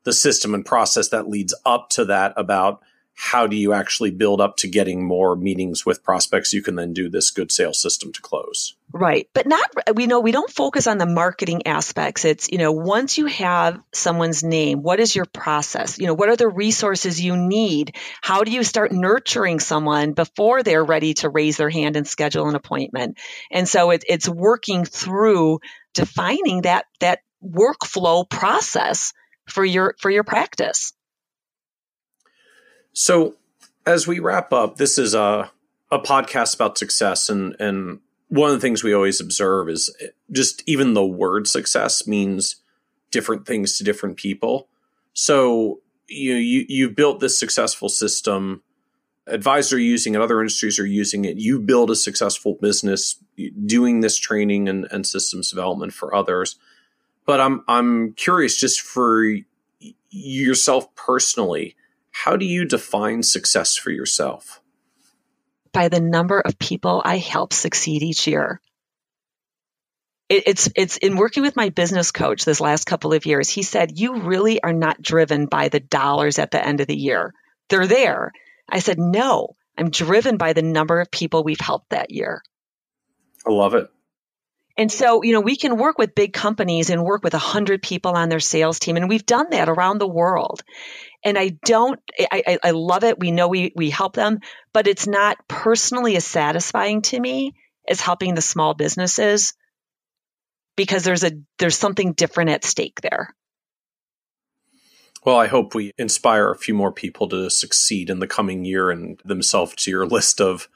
the 0.04 0.12
system 0.12 0.54
and 0.54 0.64
process 0.64 1.08
that 1.08 1.28
leads 1.28 1.54
up 1.66 1.90
to 1.90 2.04
that 2.06 2.32
about 2.36 2.80
how 3.18 3.46
do 3.46 3.56
you 3.56 3.72
actually 3.72 4.10
build 4.10 4.42
up 4.42 4.58
to 4.58 4.68
getting 4.68 5.02
more 5.02 5.36
meetings 5.36 5.86
with 5.86 6.04
prospects? 6.04 6.52
You 6.52 6.62
can 6.62 6.74
then 6.74 6.92
do 6.92 7.08
this 7.08 7.30
good 7.30 7.50
sales 7.50 7.80
system 7.80 8.12
to 8.12 8.20
close. 8.20 8.76
Right. 8.92 9.26
But 9.32 9.46
not 9.46 9.70
we 9.94 10.06
know 10.06 10.20
we 10.20 10.32
don't 10.32 10.50
focus 10.50 10.86
on 10.86 10.98
the 10.98 11.06
marketing 11.06 11.66
aspects. 11.66 12.26
It's 12.26 12.50
you 12.50 12.58
know 12.58 12.72
once 12.72 13.16
you 13.16 13.26
have 13.26 13.80
someone's 13.92 14.44
name 14.44 14.82
what 14.82 15.00
is 15.00 15.16
your 15.16 15.24
process? 15.24 15.98
You 15.98 16.06
know 16.06 16.14
what 16.14 16.28
are 16.28 16.36
the 16.36 16.48
resources 16.48 17.20
you 17.20 17.36
need? 17.36 17.96
How 18.20 18.44
do 18.44 18.52
you 18.52 18.62
start 18.62 18.92
nurturing 18.92 19.60
someone 19.60 20.12
before 20.12 20.62
they're 20.62 20.84
ready 20.84 21.14
to 21.14 21.30
raise 21.30 21.56
their 21.56 21.70
hand 21.70 21.96
and 21.96 22.06
schedule 22.06 22.48
an 22.48 22.54
appointment? 22.54 23.18
And 23.50 23.66
so 23.66 23.92
it, 23.92 24.04
it's 24.06 24.28
working 24.28 24.84
through 24.84 25.60
defining 25.94 26.62
that 26.62 26.84
that 27.00 27.20
workflow 27.42 28.28
process 28.28 29.14
for 29.48 29.64
your 29.64 29.94
for 29.98 30.10
your 30.10 30.24
practice 30.24 30.92
so, 32.98 33.36
as 33.84 34.06
we 34.06 34.20
wrap 34.20 34.54
up, 34.54 34.78
this 34.78 34.96
is 34.96 35.12
a 35.12 35.50
a 35.90 35.98
podcast 35.98 36.54
about 36.54 36.78
success, 36.78 37.28
and 37.28 37.54
and 37.60 38.00
one 38.28 38.48
of 38.48 38.56
the 38.56 38.60
things 38.60 38.82
we 38.82 38.94
always 38.94 39.20
observe 39.20 39.68
is 39.68 39.94
eh, 40.00 40.06
just 40.32 40.62
even 40.66 40.94
the 40.94 41.04
word 41.04 41.46
success 41.46 42.06
means 42.06 42.56
different 43.10 43.46
things 43.46 43.76
to 43.76 43.84
different 43.84 44.16
people. 44.16 44.68
So 45.12 45.82
you 46.08 46.36
you 46.36 46.64
you've 46.70 46.96
built 46.96 47.20
this 47.20 47.38
successful 47.38 47.90
system. 47.90 48.62
Advisors 49.26 49.74
are 49.74 49.78
using 49.78 50.14
it, 50.14 50.22
other 50.22 50.40
industries 50.40 50.78
are 50.78 50.86
using 50.86 51.26
it. 51.26 51.36
You 51.36 51.58
build 51.60 51.90
a 51.90 51.96
successful 51.96 52.56
business 52.62 53.22
doing 53.66 54.00
this 54.00 54.16
training 54.16 54.70
and, 54.70 54.88
and 54.90 55.06
systems 55.06 55.50
development 55.50 55.92
for 55.92 56.14
others. 56.14 56.56
But 57.26 57.42
I'm 57.42 57.62
I'm 57.68 58.14
curious 58.14 58.58
just 58.58 58.80
for 58.80 59.34
yourself 60.08 60.94
personally 60.94 61.76
how 62.24 62.34
do 62.34 62.46
you 62.46 62.64
define 62.64 63.22
success 63.22 63.76
for 63.76 63.90
yourself? 63.90 64.62
By 65.72 65.88
the 65.88 66.00
number 66.00 66.40
of 66.40 66.58
people 66.58 67.02
I 67.04 67.18
help 67.18 67.52
succeed 67.52 68.02
each 68.02 68.26
year. 68.26 68.58
It, 70.30 70.44
it's 70.46 70.70
it's 70.74 70.96
in 70.96 71.16
working 71.16 71.42
with 71.42 71.56
my 71.56 71.68
business 71.68 72.12
coach 72.12 72.46
this 72.46 72.60
last 72.60 72.86
couple 72.86 73.12
of 73.12 73.26
years. 73.26 73.50
He 73.50 73.62
said, 73.62 74.00
"You 74.00 74.22
really 74.22 74.62
are 74.62 74.72
not 74.72 75.02
driven 75.02 75.44
by 75.44 75.68
the 75.68 75.78
dollars 75.78 76.38
at 76.38 76.50
the 76.50 76.66
end 76.66 76.80
of 76.80 76.86
the 76.86 76.96
year. 76.96 77.34
They're 77.68 77.86
there." 77.86 78.32
I 78.66 78.78
said, 78.78 78.98
"No, 78.98 79.54
I'm 79.76 79.90
driven 79.90 80.38
by 80.38 80.54
the 80.54 80.62
number 80.62 81.00
of 81.00 81.10
people 81.10 81.44
we've 81.44 81.60
helped 81.60 81.90
that 81.90 82.10
year." 82.10 82.42
I 83.46 83.50
love 83.50 83.74
it. 83.74 83.90
And 84.78 84.92
so, 84.92 85.22
you 85.22 85.32
know, 85.32 85.40
we 85.40 85.56
can 85.56 85.78
work 85.78 85.96
with 85.96 86.14
big 86.14 86.32
companies 86.32 86.90
and 86.90 87.02
work 87.02 87.24
with 87.24 87.34
a 87.34 87.38
hundred 87.38 87.82
people 87.82 88.12
on 88.12 88.28
their 88.28 88.40
sales 88.40 88.78
team. 88.78 88.96
And 88.96 89.08
we've 89.08 89.24
done 89.24 89.50
that 89.50 89.68
around 89.68 89.98
the 89.98 90.06
world. 90.06 90.62
And 91.24 91.38
I 91.38 91.56
don't, 91.64 91.98
I, 92.30 92.58
I 92.62 92.70
love 92.72 93.02
it. 93.02 93.18
We 93.18 93.30
know 93.30 93.48
we, 93.48 93.72
we 93.74 93.88
help 93.88 94.14
them, 94.14 94.40
but 94.72 94.86
it's 94.86 95.06
not 95.06 95.38
personally 95.48 96.16
as 96.16 96.26
satisfying 96.26 97.02
to 97.02 97.18
me 97.18 97.54
as 97.88 98.00
helping 98.00 98.34
the 98.34 98.42
small 98.42 98.74
businesses 98.74 99.54
because 100.76 101.04
there's 101.04 101.24
a, 101.24 101.32
there's 101.58 101.78
something 101.78 102.12
different 102.12 102.50
at 102.50 102.64
stake 102.64 103.00
there. 103.00 103.34
Well, 105.24 105.38
I 105.38 105.46
hope 105.46 105.74
we 105.74 105.92
inspire 105.98 106.50
a 106.50 106.58
few 106.58 106.74
more 106.74 106.92
people 106.92 107.28
to 107.30 107.50
succeed 107.50 108.10
in 108.10 108.20
the 108.20 108.28
coming 108.28 108.64
year 108.64 108.90
and 108.90 109.18
themselves 109.24 109.74
to 109.76 109.90
your 109.90 110.06
list 110.06 110.40
of 110.40 110.68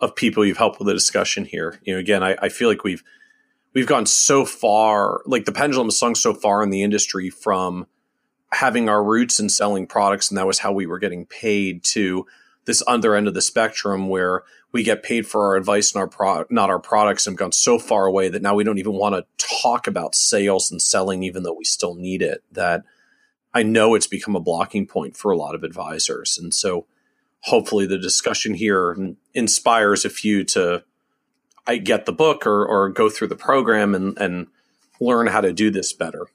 of 0.00 0.16
people 0.16 0.44
you've 0.44 0.56
helped 0.56 0.80
with 0.80 0.88
the 0.88 0.94
discussion 0.94 1.44
here. 1.44 1.80
You 1.84 1.94
know, 1.94 2.00
again, 2.00 2.24
I, 2.24 2.36
I 2.42 2.48
feel 2.48 2.68
like 2.68 2.82
we've 2.82 3.04
we've 3.74 3.86
gone 3.86 4.06
so 4.06 4.44
far, 4.44 5.22
like 5.26 5.44
the 5.44 5.52
pendulum 5.52 5.86
has 5.86 5.98
swung 5.98 6.14
so 6.14 6.34
far 6.34 6.62
in 6.62 6.70
the 6.70 6.82
industry 6.82 7.30
from 7.30 7.86
having 8.52 8.88
our 8.88 9.02
roots 9.02 9.40
in 9.40 9.48
selling 9.48 9.86
products, 9.86 10.30
and 10.30 10.38
that 10.38 10.46
was 10.46 10.58
how 10.58 10.72
we 10.72 10.86
were 10.86 10.98
getting 10.98 11.26
paid, 11.26 11.82
to 11.82 12.26
this 12.64 12.82
other 12.86 13.14
end 13.16 13.26
of 13.26 13.34
the 13.34 13.42
spectrum 13.42 14.08
where 14.08 14.42
we 14.70 14.82
get 14.82 15.02
paid 15.02 15.26
for 15.26 15.46
our 15.46 15.56
advice 15.56 15.92
and 15.92 16.00
our 16.00 16.06
pro- 16.06 16.44
not 16.50 16.70
our 16.70 16.78
products, 16.78 17.26
and 17.26 17.36
gone 17.36 17.52
so 17.52 17.78
far 17.78 18.06
away 18.06 18.28
that 18.28 18.42
now 18.42 18.54
we 18.54 18.64
don't 18.64 18.78
even 18.78 18.92
want 18.92 19.14
to 19.14 19.46
talk 19.62 19.86
about 19.86 20.14
sales 20.14 20.70
and 20.70 20.80
selling, 20.80 21.22
even 21.22 21.42
though 21.42 21.54
we 21.54 21.64
still 21.64 21.94
need 21.94 22.22
it. 22.22 22.42
That 22.52 22.84
I 23.54 23.62
know 23.62 23.94
it's 23.94 24.06
become 24.06 24.36
a 24.36 24.40
blocking 24.40 24.86
point 24.86 25.16
for 25.16 25.30
a 25.30 25.36
lot 25.36 25.54
of 25.54 25.64
advisors, 25.64 26.38
and 26.38 26.52
so 26.54 26.86
hopefully 27.40 27.86
the 27.86 27.98
discussion 27.98 28.54
here 28.54 29.14
inspires 29.34 30.04
a 30.04 30.10
few 30.10 30.44
to 30.44 30.84
I 31.66 31.76
get 31.76 32.06
the 32.06 32.12
book 32.12 32.46
or 32.46 32.64
or 32.64 32.88
go 32.88 33.08
through 33.08 33.28
the 33.28 33.36
program 33.36 33.94
and 33.94 34.18
and 34.18 34.46
learn 35.00 35.26
how 35.26 35.40
to 35.40 35.52
do 35.52 35.70
this 35.70 35.92
better. 35.92 36.26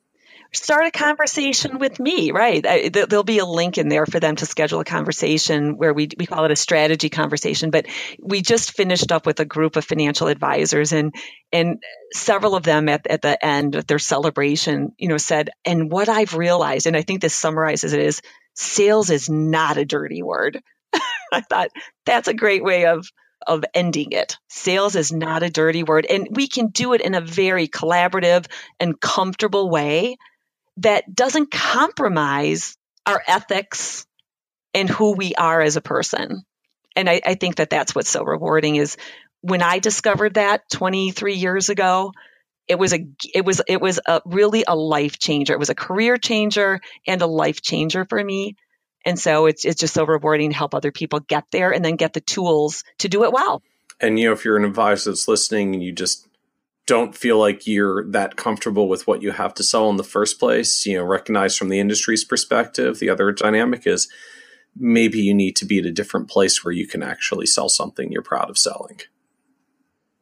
start 0.53 0.85
a 0.85 0.91
conversation 0.91 1.79
with 1.79 1.99
me, 1.99 2.31
right? 2.31 2.65
I, 2.65 2.89
there'll 2.89 3.23
be 3.23 3.39
a 3.39 3.45
link 3.45 3.77
in 3.77 3.89
there 3.89 4.05
for 4.05 4.19
them 4.19 4.35
to 4.37 4.45
schedule 4.45 4.79
a 4.79 4.85
conversation 4.85 5.77
where 5.77 5.93
we, 5.93 6.09
we 6.17 6.25
call 6.25 6.45
it 6.45 6.51
a 6.51 6.55
strategy 6.55 7.09
conversation. 7.09 7.69
But 7.69 7.87
we 8.19 8.41
just 8.41 8.71
finished 8.75 9.11
up 9.11 9.25
with 9.25 9.39
a 9.39 9.45
group 9.45 9.75
of 9.75 9.85
financial 9.85 10.27
advisors 10.27 10.93
and, 10.93 11.13
and 11.51 11.81
several 12.13 12.55
of 12.55 12.63
them 12.63 12.89
at, 12.89 13.07
at 13.07 13.21
the 13.21 13.43
end 13.43 13.75
of 13.75 13.87
their 13.87 13.99
celebration, 13.99 14.93
you 14.97 15.09
know, 15.09 15.17
said, 15.17 15.49
and 15.65 15.91
what 15.91 16.09
I've 16.09 16.33
realized, 16.33 16.87
and 16.87 16.95
I 16.95 17.01
think 17.01 17.21
this 17.21 17.33
summarizes 17.33 17.93
it 17.93 18.01
is 18.01 18.21
sales 18.53 19.09
is 19.09 19.29
not 19.29 19.77
a 19.77 19.85
dirty 19.85 20.23
word. 20.23 20.61
I 21.31 21.41
thought 21.41 21.69
that's 22.05 22.27
a 22.27 22.33
great 22.33 22.63
way 22.63 22.85
of 22.85 23.07
of 23.45 23.63
ending 23.73 24.11
it. 24.11 24.37
Sales 24.49 24.95
is 24.95 25.11
not 25.11 25.43
a 25.43 25.49
dirty 25.49 25.83
word. 25.83 26.05
And 26.05 26.27
we 26.31 26.47
can 26.47 26.67
do 26.67 26.93
it 26.93 27.01
in 27.01 27.15
a 27.15 27.21
very 27.21 27.67
collaborative 27.67 28.47
and 28.79 28.99
comfortable 28.99 29.69
way 29.69 30.17
that 30.77 31.13
doesn't 31.13 31.51
compromise 31.51 32.77
our 33.05 33.21
ethics 33.27 34.05
and 34.73 34.89
who 34.89 35.13
we 35.15 35.33
are 35.35 35.61
as 35.61 35.75
a 35.75 35.81
person. 35.81 36.43
And 36.95 37.09
I, 37.09 37.21
I 37.25 37.35
think 37.35 37.55
that 37.55 37.69
that's 37.69 37.95
what's 37.95 38.09
so 38.09 38.23
rewarding 38.23 38.75
is 38.75 38.97
when 39.41 39.61
I 39.61 39.79
discovered 39.79 40.35
that 40.35 40.69
23 40.71 41.35
years 41.35 41.69
ago, 41.69 42.11
it 42.67 42.77
was 42.77 42.93
a 42.93 43.07
it 43.33 43.45
was 43.45 43.61
it 43.67 43.79
was 43.79 43.99
a 44.05 44.21
really 44.25 44.65
a 44.67 44.75
life 44.75 45.19
changer. 45.19 45.53
It 45.53 45.59
was 45.59 45.69
a 45.69 45.75
career 45.75 46.17
changer 46.17 46.81
and 47.07 47.21
a 47.21 47.27
life 47.27 47.61
changer 47.61 48.05
for 48.05 48.21
me. 48.21 48.55
And 49.07 49.17
so 49.17 49.45
it's 49.45 49.63
it's 49.63 49.79
just 49.79 49.93
so 49.93 50.05
rewarding 50.05 50.49
to 50.49 50.55
help 50.55 50.75
other 50.75 50.91
people 50.91 51.21
get 51.21 51.45
there 51.51 51.71
and 51.71 51.83
then 51.83 51.95
get 51.95 52.11
the 52.11 52.19
tools 52.19 52.83
to 52.97 53.07
do 53.07 53.23
it 53.23 53.31
well. 53.31 53.63
And 54.01 54.19
you 54.19 54.25
know, 54.25 54.33
if 54.33 54.43
you're 54.43 54.57
an 54.57 54.65
advisor 54.65 55.11
that's 55.11 55.29
listening 55.29 55.73
and 55.73 55.81
you 55.81 55.93
just 55.93 56.27
don't 56.87 57.15
feel 57.15 57.39
like 57.39 57.65
you're 57.65 58.03
that 58.11 58.35
comfortable 58.35 58.89
with 58.89 59.07
what 59.07 59.21
you 59.21 59.31
have 59.31 59.53
to 59.53 59.63
sell 59.63 59.89
in 59.89 59.95
the 59.95 60.03
first 60.03 60.39
place, 60.39 60.85
you 60.85 60.97
know, 60.97 61.05
recognize 61.05 61.55
from 61.55 61.69
the 61.69 61.79
industry's 61.79 62.25
perspective, 62.25 62.99
the 62.99 63.09
other 63.09 63.31
dynamic 63.31 63.87
is 63.87 64.09
maybe 64.75 65.19
you 65.19 65.33
need 65.33 65.55
to 65.55 65.65
be 65.65 65.79
at 65.79 65.85
a 65.85 65.91
different 65.91 66.29
place 66.29 66.65
where 66.65 66.73
you 66.73 66.85
can 66.85 67.01
actually 67.01 67.45
sell 67.45 67.69
something 67.69 68.11
you're 68.11 68.21
proud 68.21 68.49
of 68.49 68.57
selling. 68.57 68.99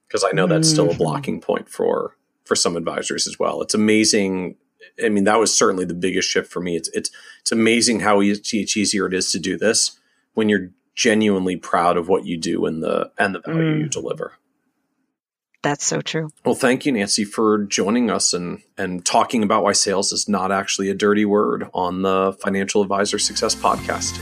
Because 0.07 0.23
I 0.23 0.29
know 0.31 0.45
that's 0.45 0.69
still 0.69 0.85
a 0.85 0.89
mm-hmm. 0.89 0.99
blocking 0.99 1.41
point 1.41 1.69
for 1.69 2.15
for 2.43 2.55
some 2.55 2.77
advisors 2.77 3.25
as 3.25 3.39
well. 3.39 3.63
It's 3.63 3.73
amazing 3.73 4.57
I 5.03 5.09
mean, 5.09 5.25
that 5.25 5.39
was 5.39 5.55
certainly 5.55 5.85
the 5.85 5.93
biggest 5.93 6.29
shift 6.29 6.51
for 6.51 6.61
me. 6.61 6.75
It's 6.75 6.89
it's 6.89 7.11
it's 7.41 7.51
amazing 7.51 8.01
how 8.01 8.21
easy, 8.21 8.65
easier 8.79 9.05
it 9.05 9.13
is 9.13 9.31
to 9.31 9.39
do 9.39 9.57
this 9.57 9.99
when 10.33 10.49
you're 10.49 10.69
genuinely 10.95 11.57
proud 11.57 11.97
of 11.97 12.07
what 12.07 12.25
you 12.25 12.37
do 12.37 12.65
and 12.65 12.81
the 12.81 13.11
and 13.17 13.35
the 13.35 13.41
value 13.41 13.61
mm. 13.61 13.79
you 13.81 13.89
deliver. 13.89 14.33
That's 15.61 15.83
so 15.83 15.99
true. 15.99 16.29
Well, 16.45 16.53
thank 16.53 16.85
you, 16.85 16.91
Nancy, 16.91 17.23
for 17.23 17.65
joining 17.65 18.09
us 18.09 18.33
and 18.33 18.61
and 18.77 19.05
talking 19.05 19.43
about 19.43 19.63
why 19.63 19.73
sales 19.73 20.11
is 20.11 20.29
not 20.29 20.51
actually 20.51 20.89
a 20.89 20.93
dirty 20.93 21.25
word 21.25 21.67
on 21.73 22.03
the 22.03 22.37
Financial 22.41 22.81
Advisor 22.81 23.19
Success 23.19 23.55
Podcast. 23.55 24.19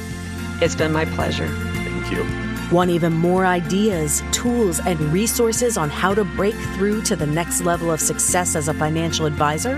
It's 0.62 0.76
been 0.76 0.94
my 0.94 1.06
pleasure. 1.06 1.48
Thank 1.48 2.12
you. 2.12 2.26
Want 2.74 2.90
even 2.90 3.14
more 3.14 3.46
ideas, 3.46 4.24
tools, 4.32 4.80
and 4.80 5.00
resources 5.12 5.78
on 5.78 5.90
how 5.90 6.14
to 6.16 6.24
break 6.24 6.56
through 6.56 7.02
to 7.04 7.16
the 7.16 7.28
next 7.28 7.62
level 7.62 7.92
of 7.92 8.00
success 8.00 8.56
as 8.56 8.68
a 8.70 8.74
financial 8.74 9.26
advisor? 9.26 9.78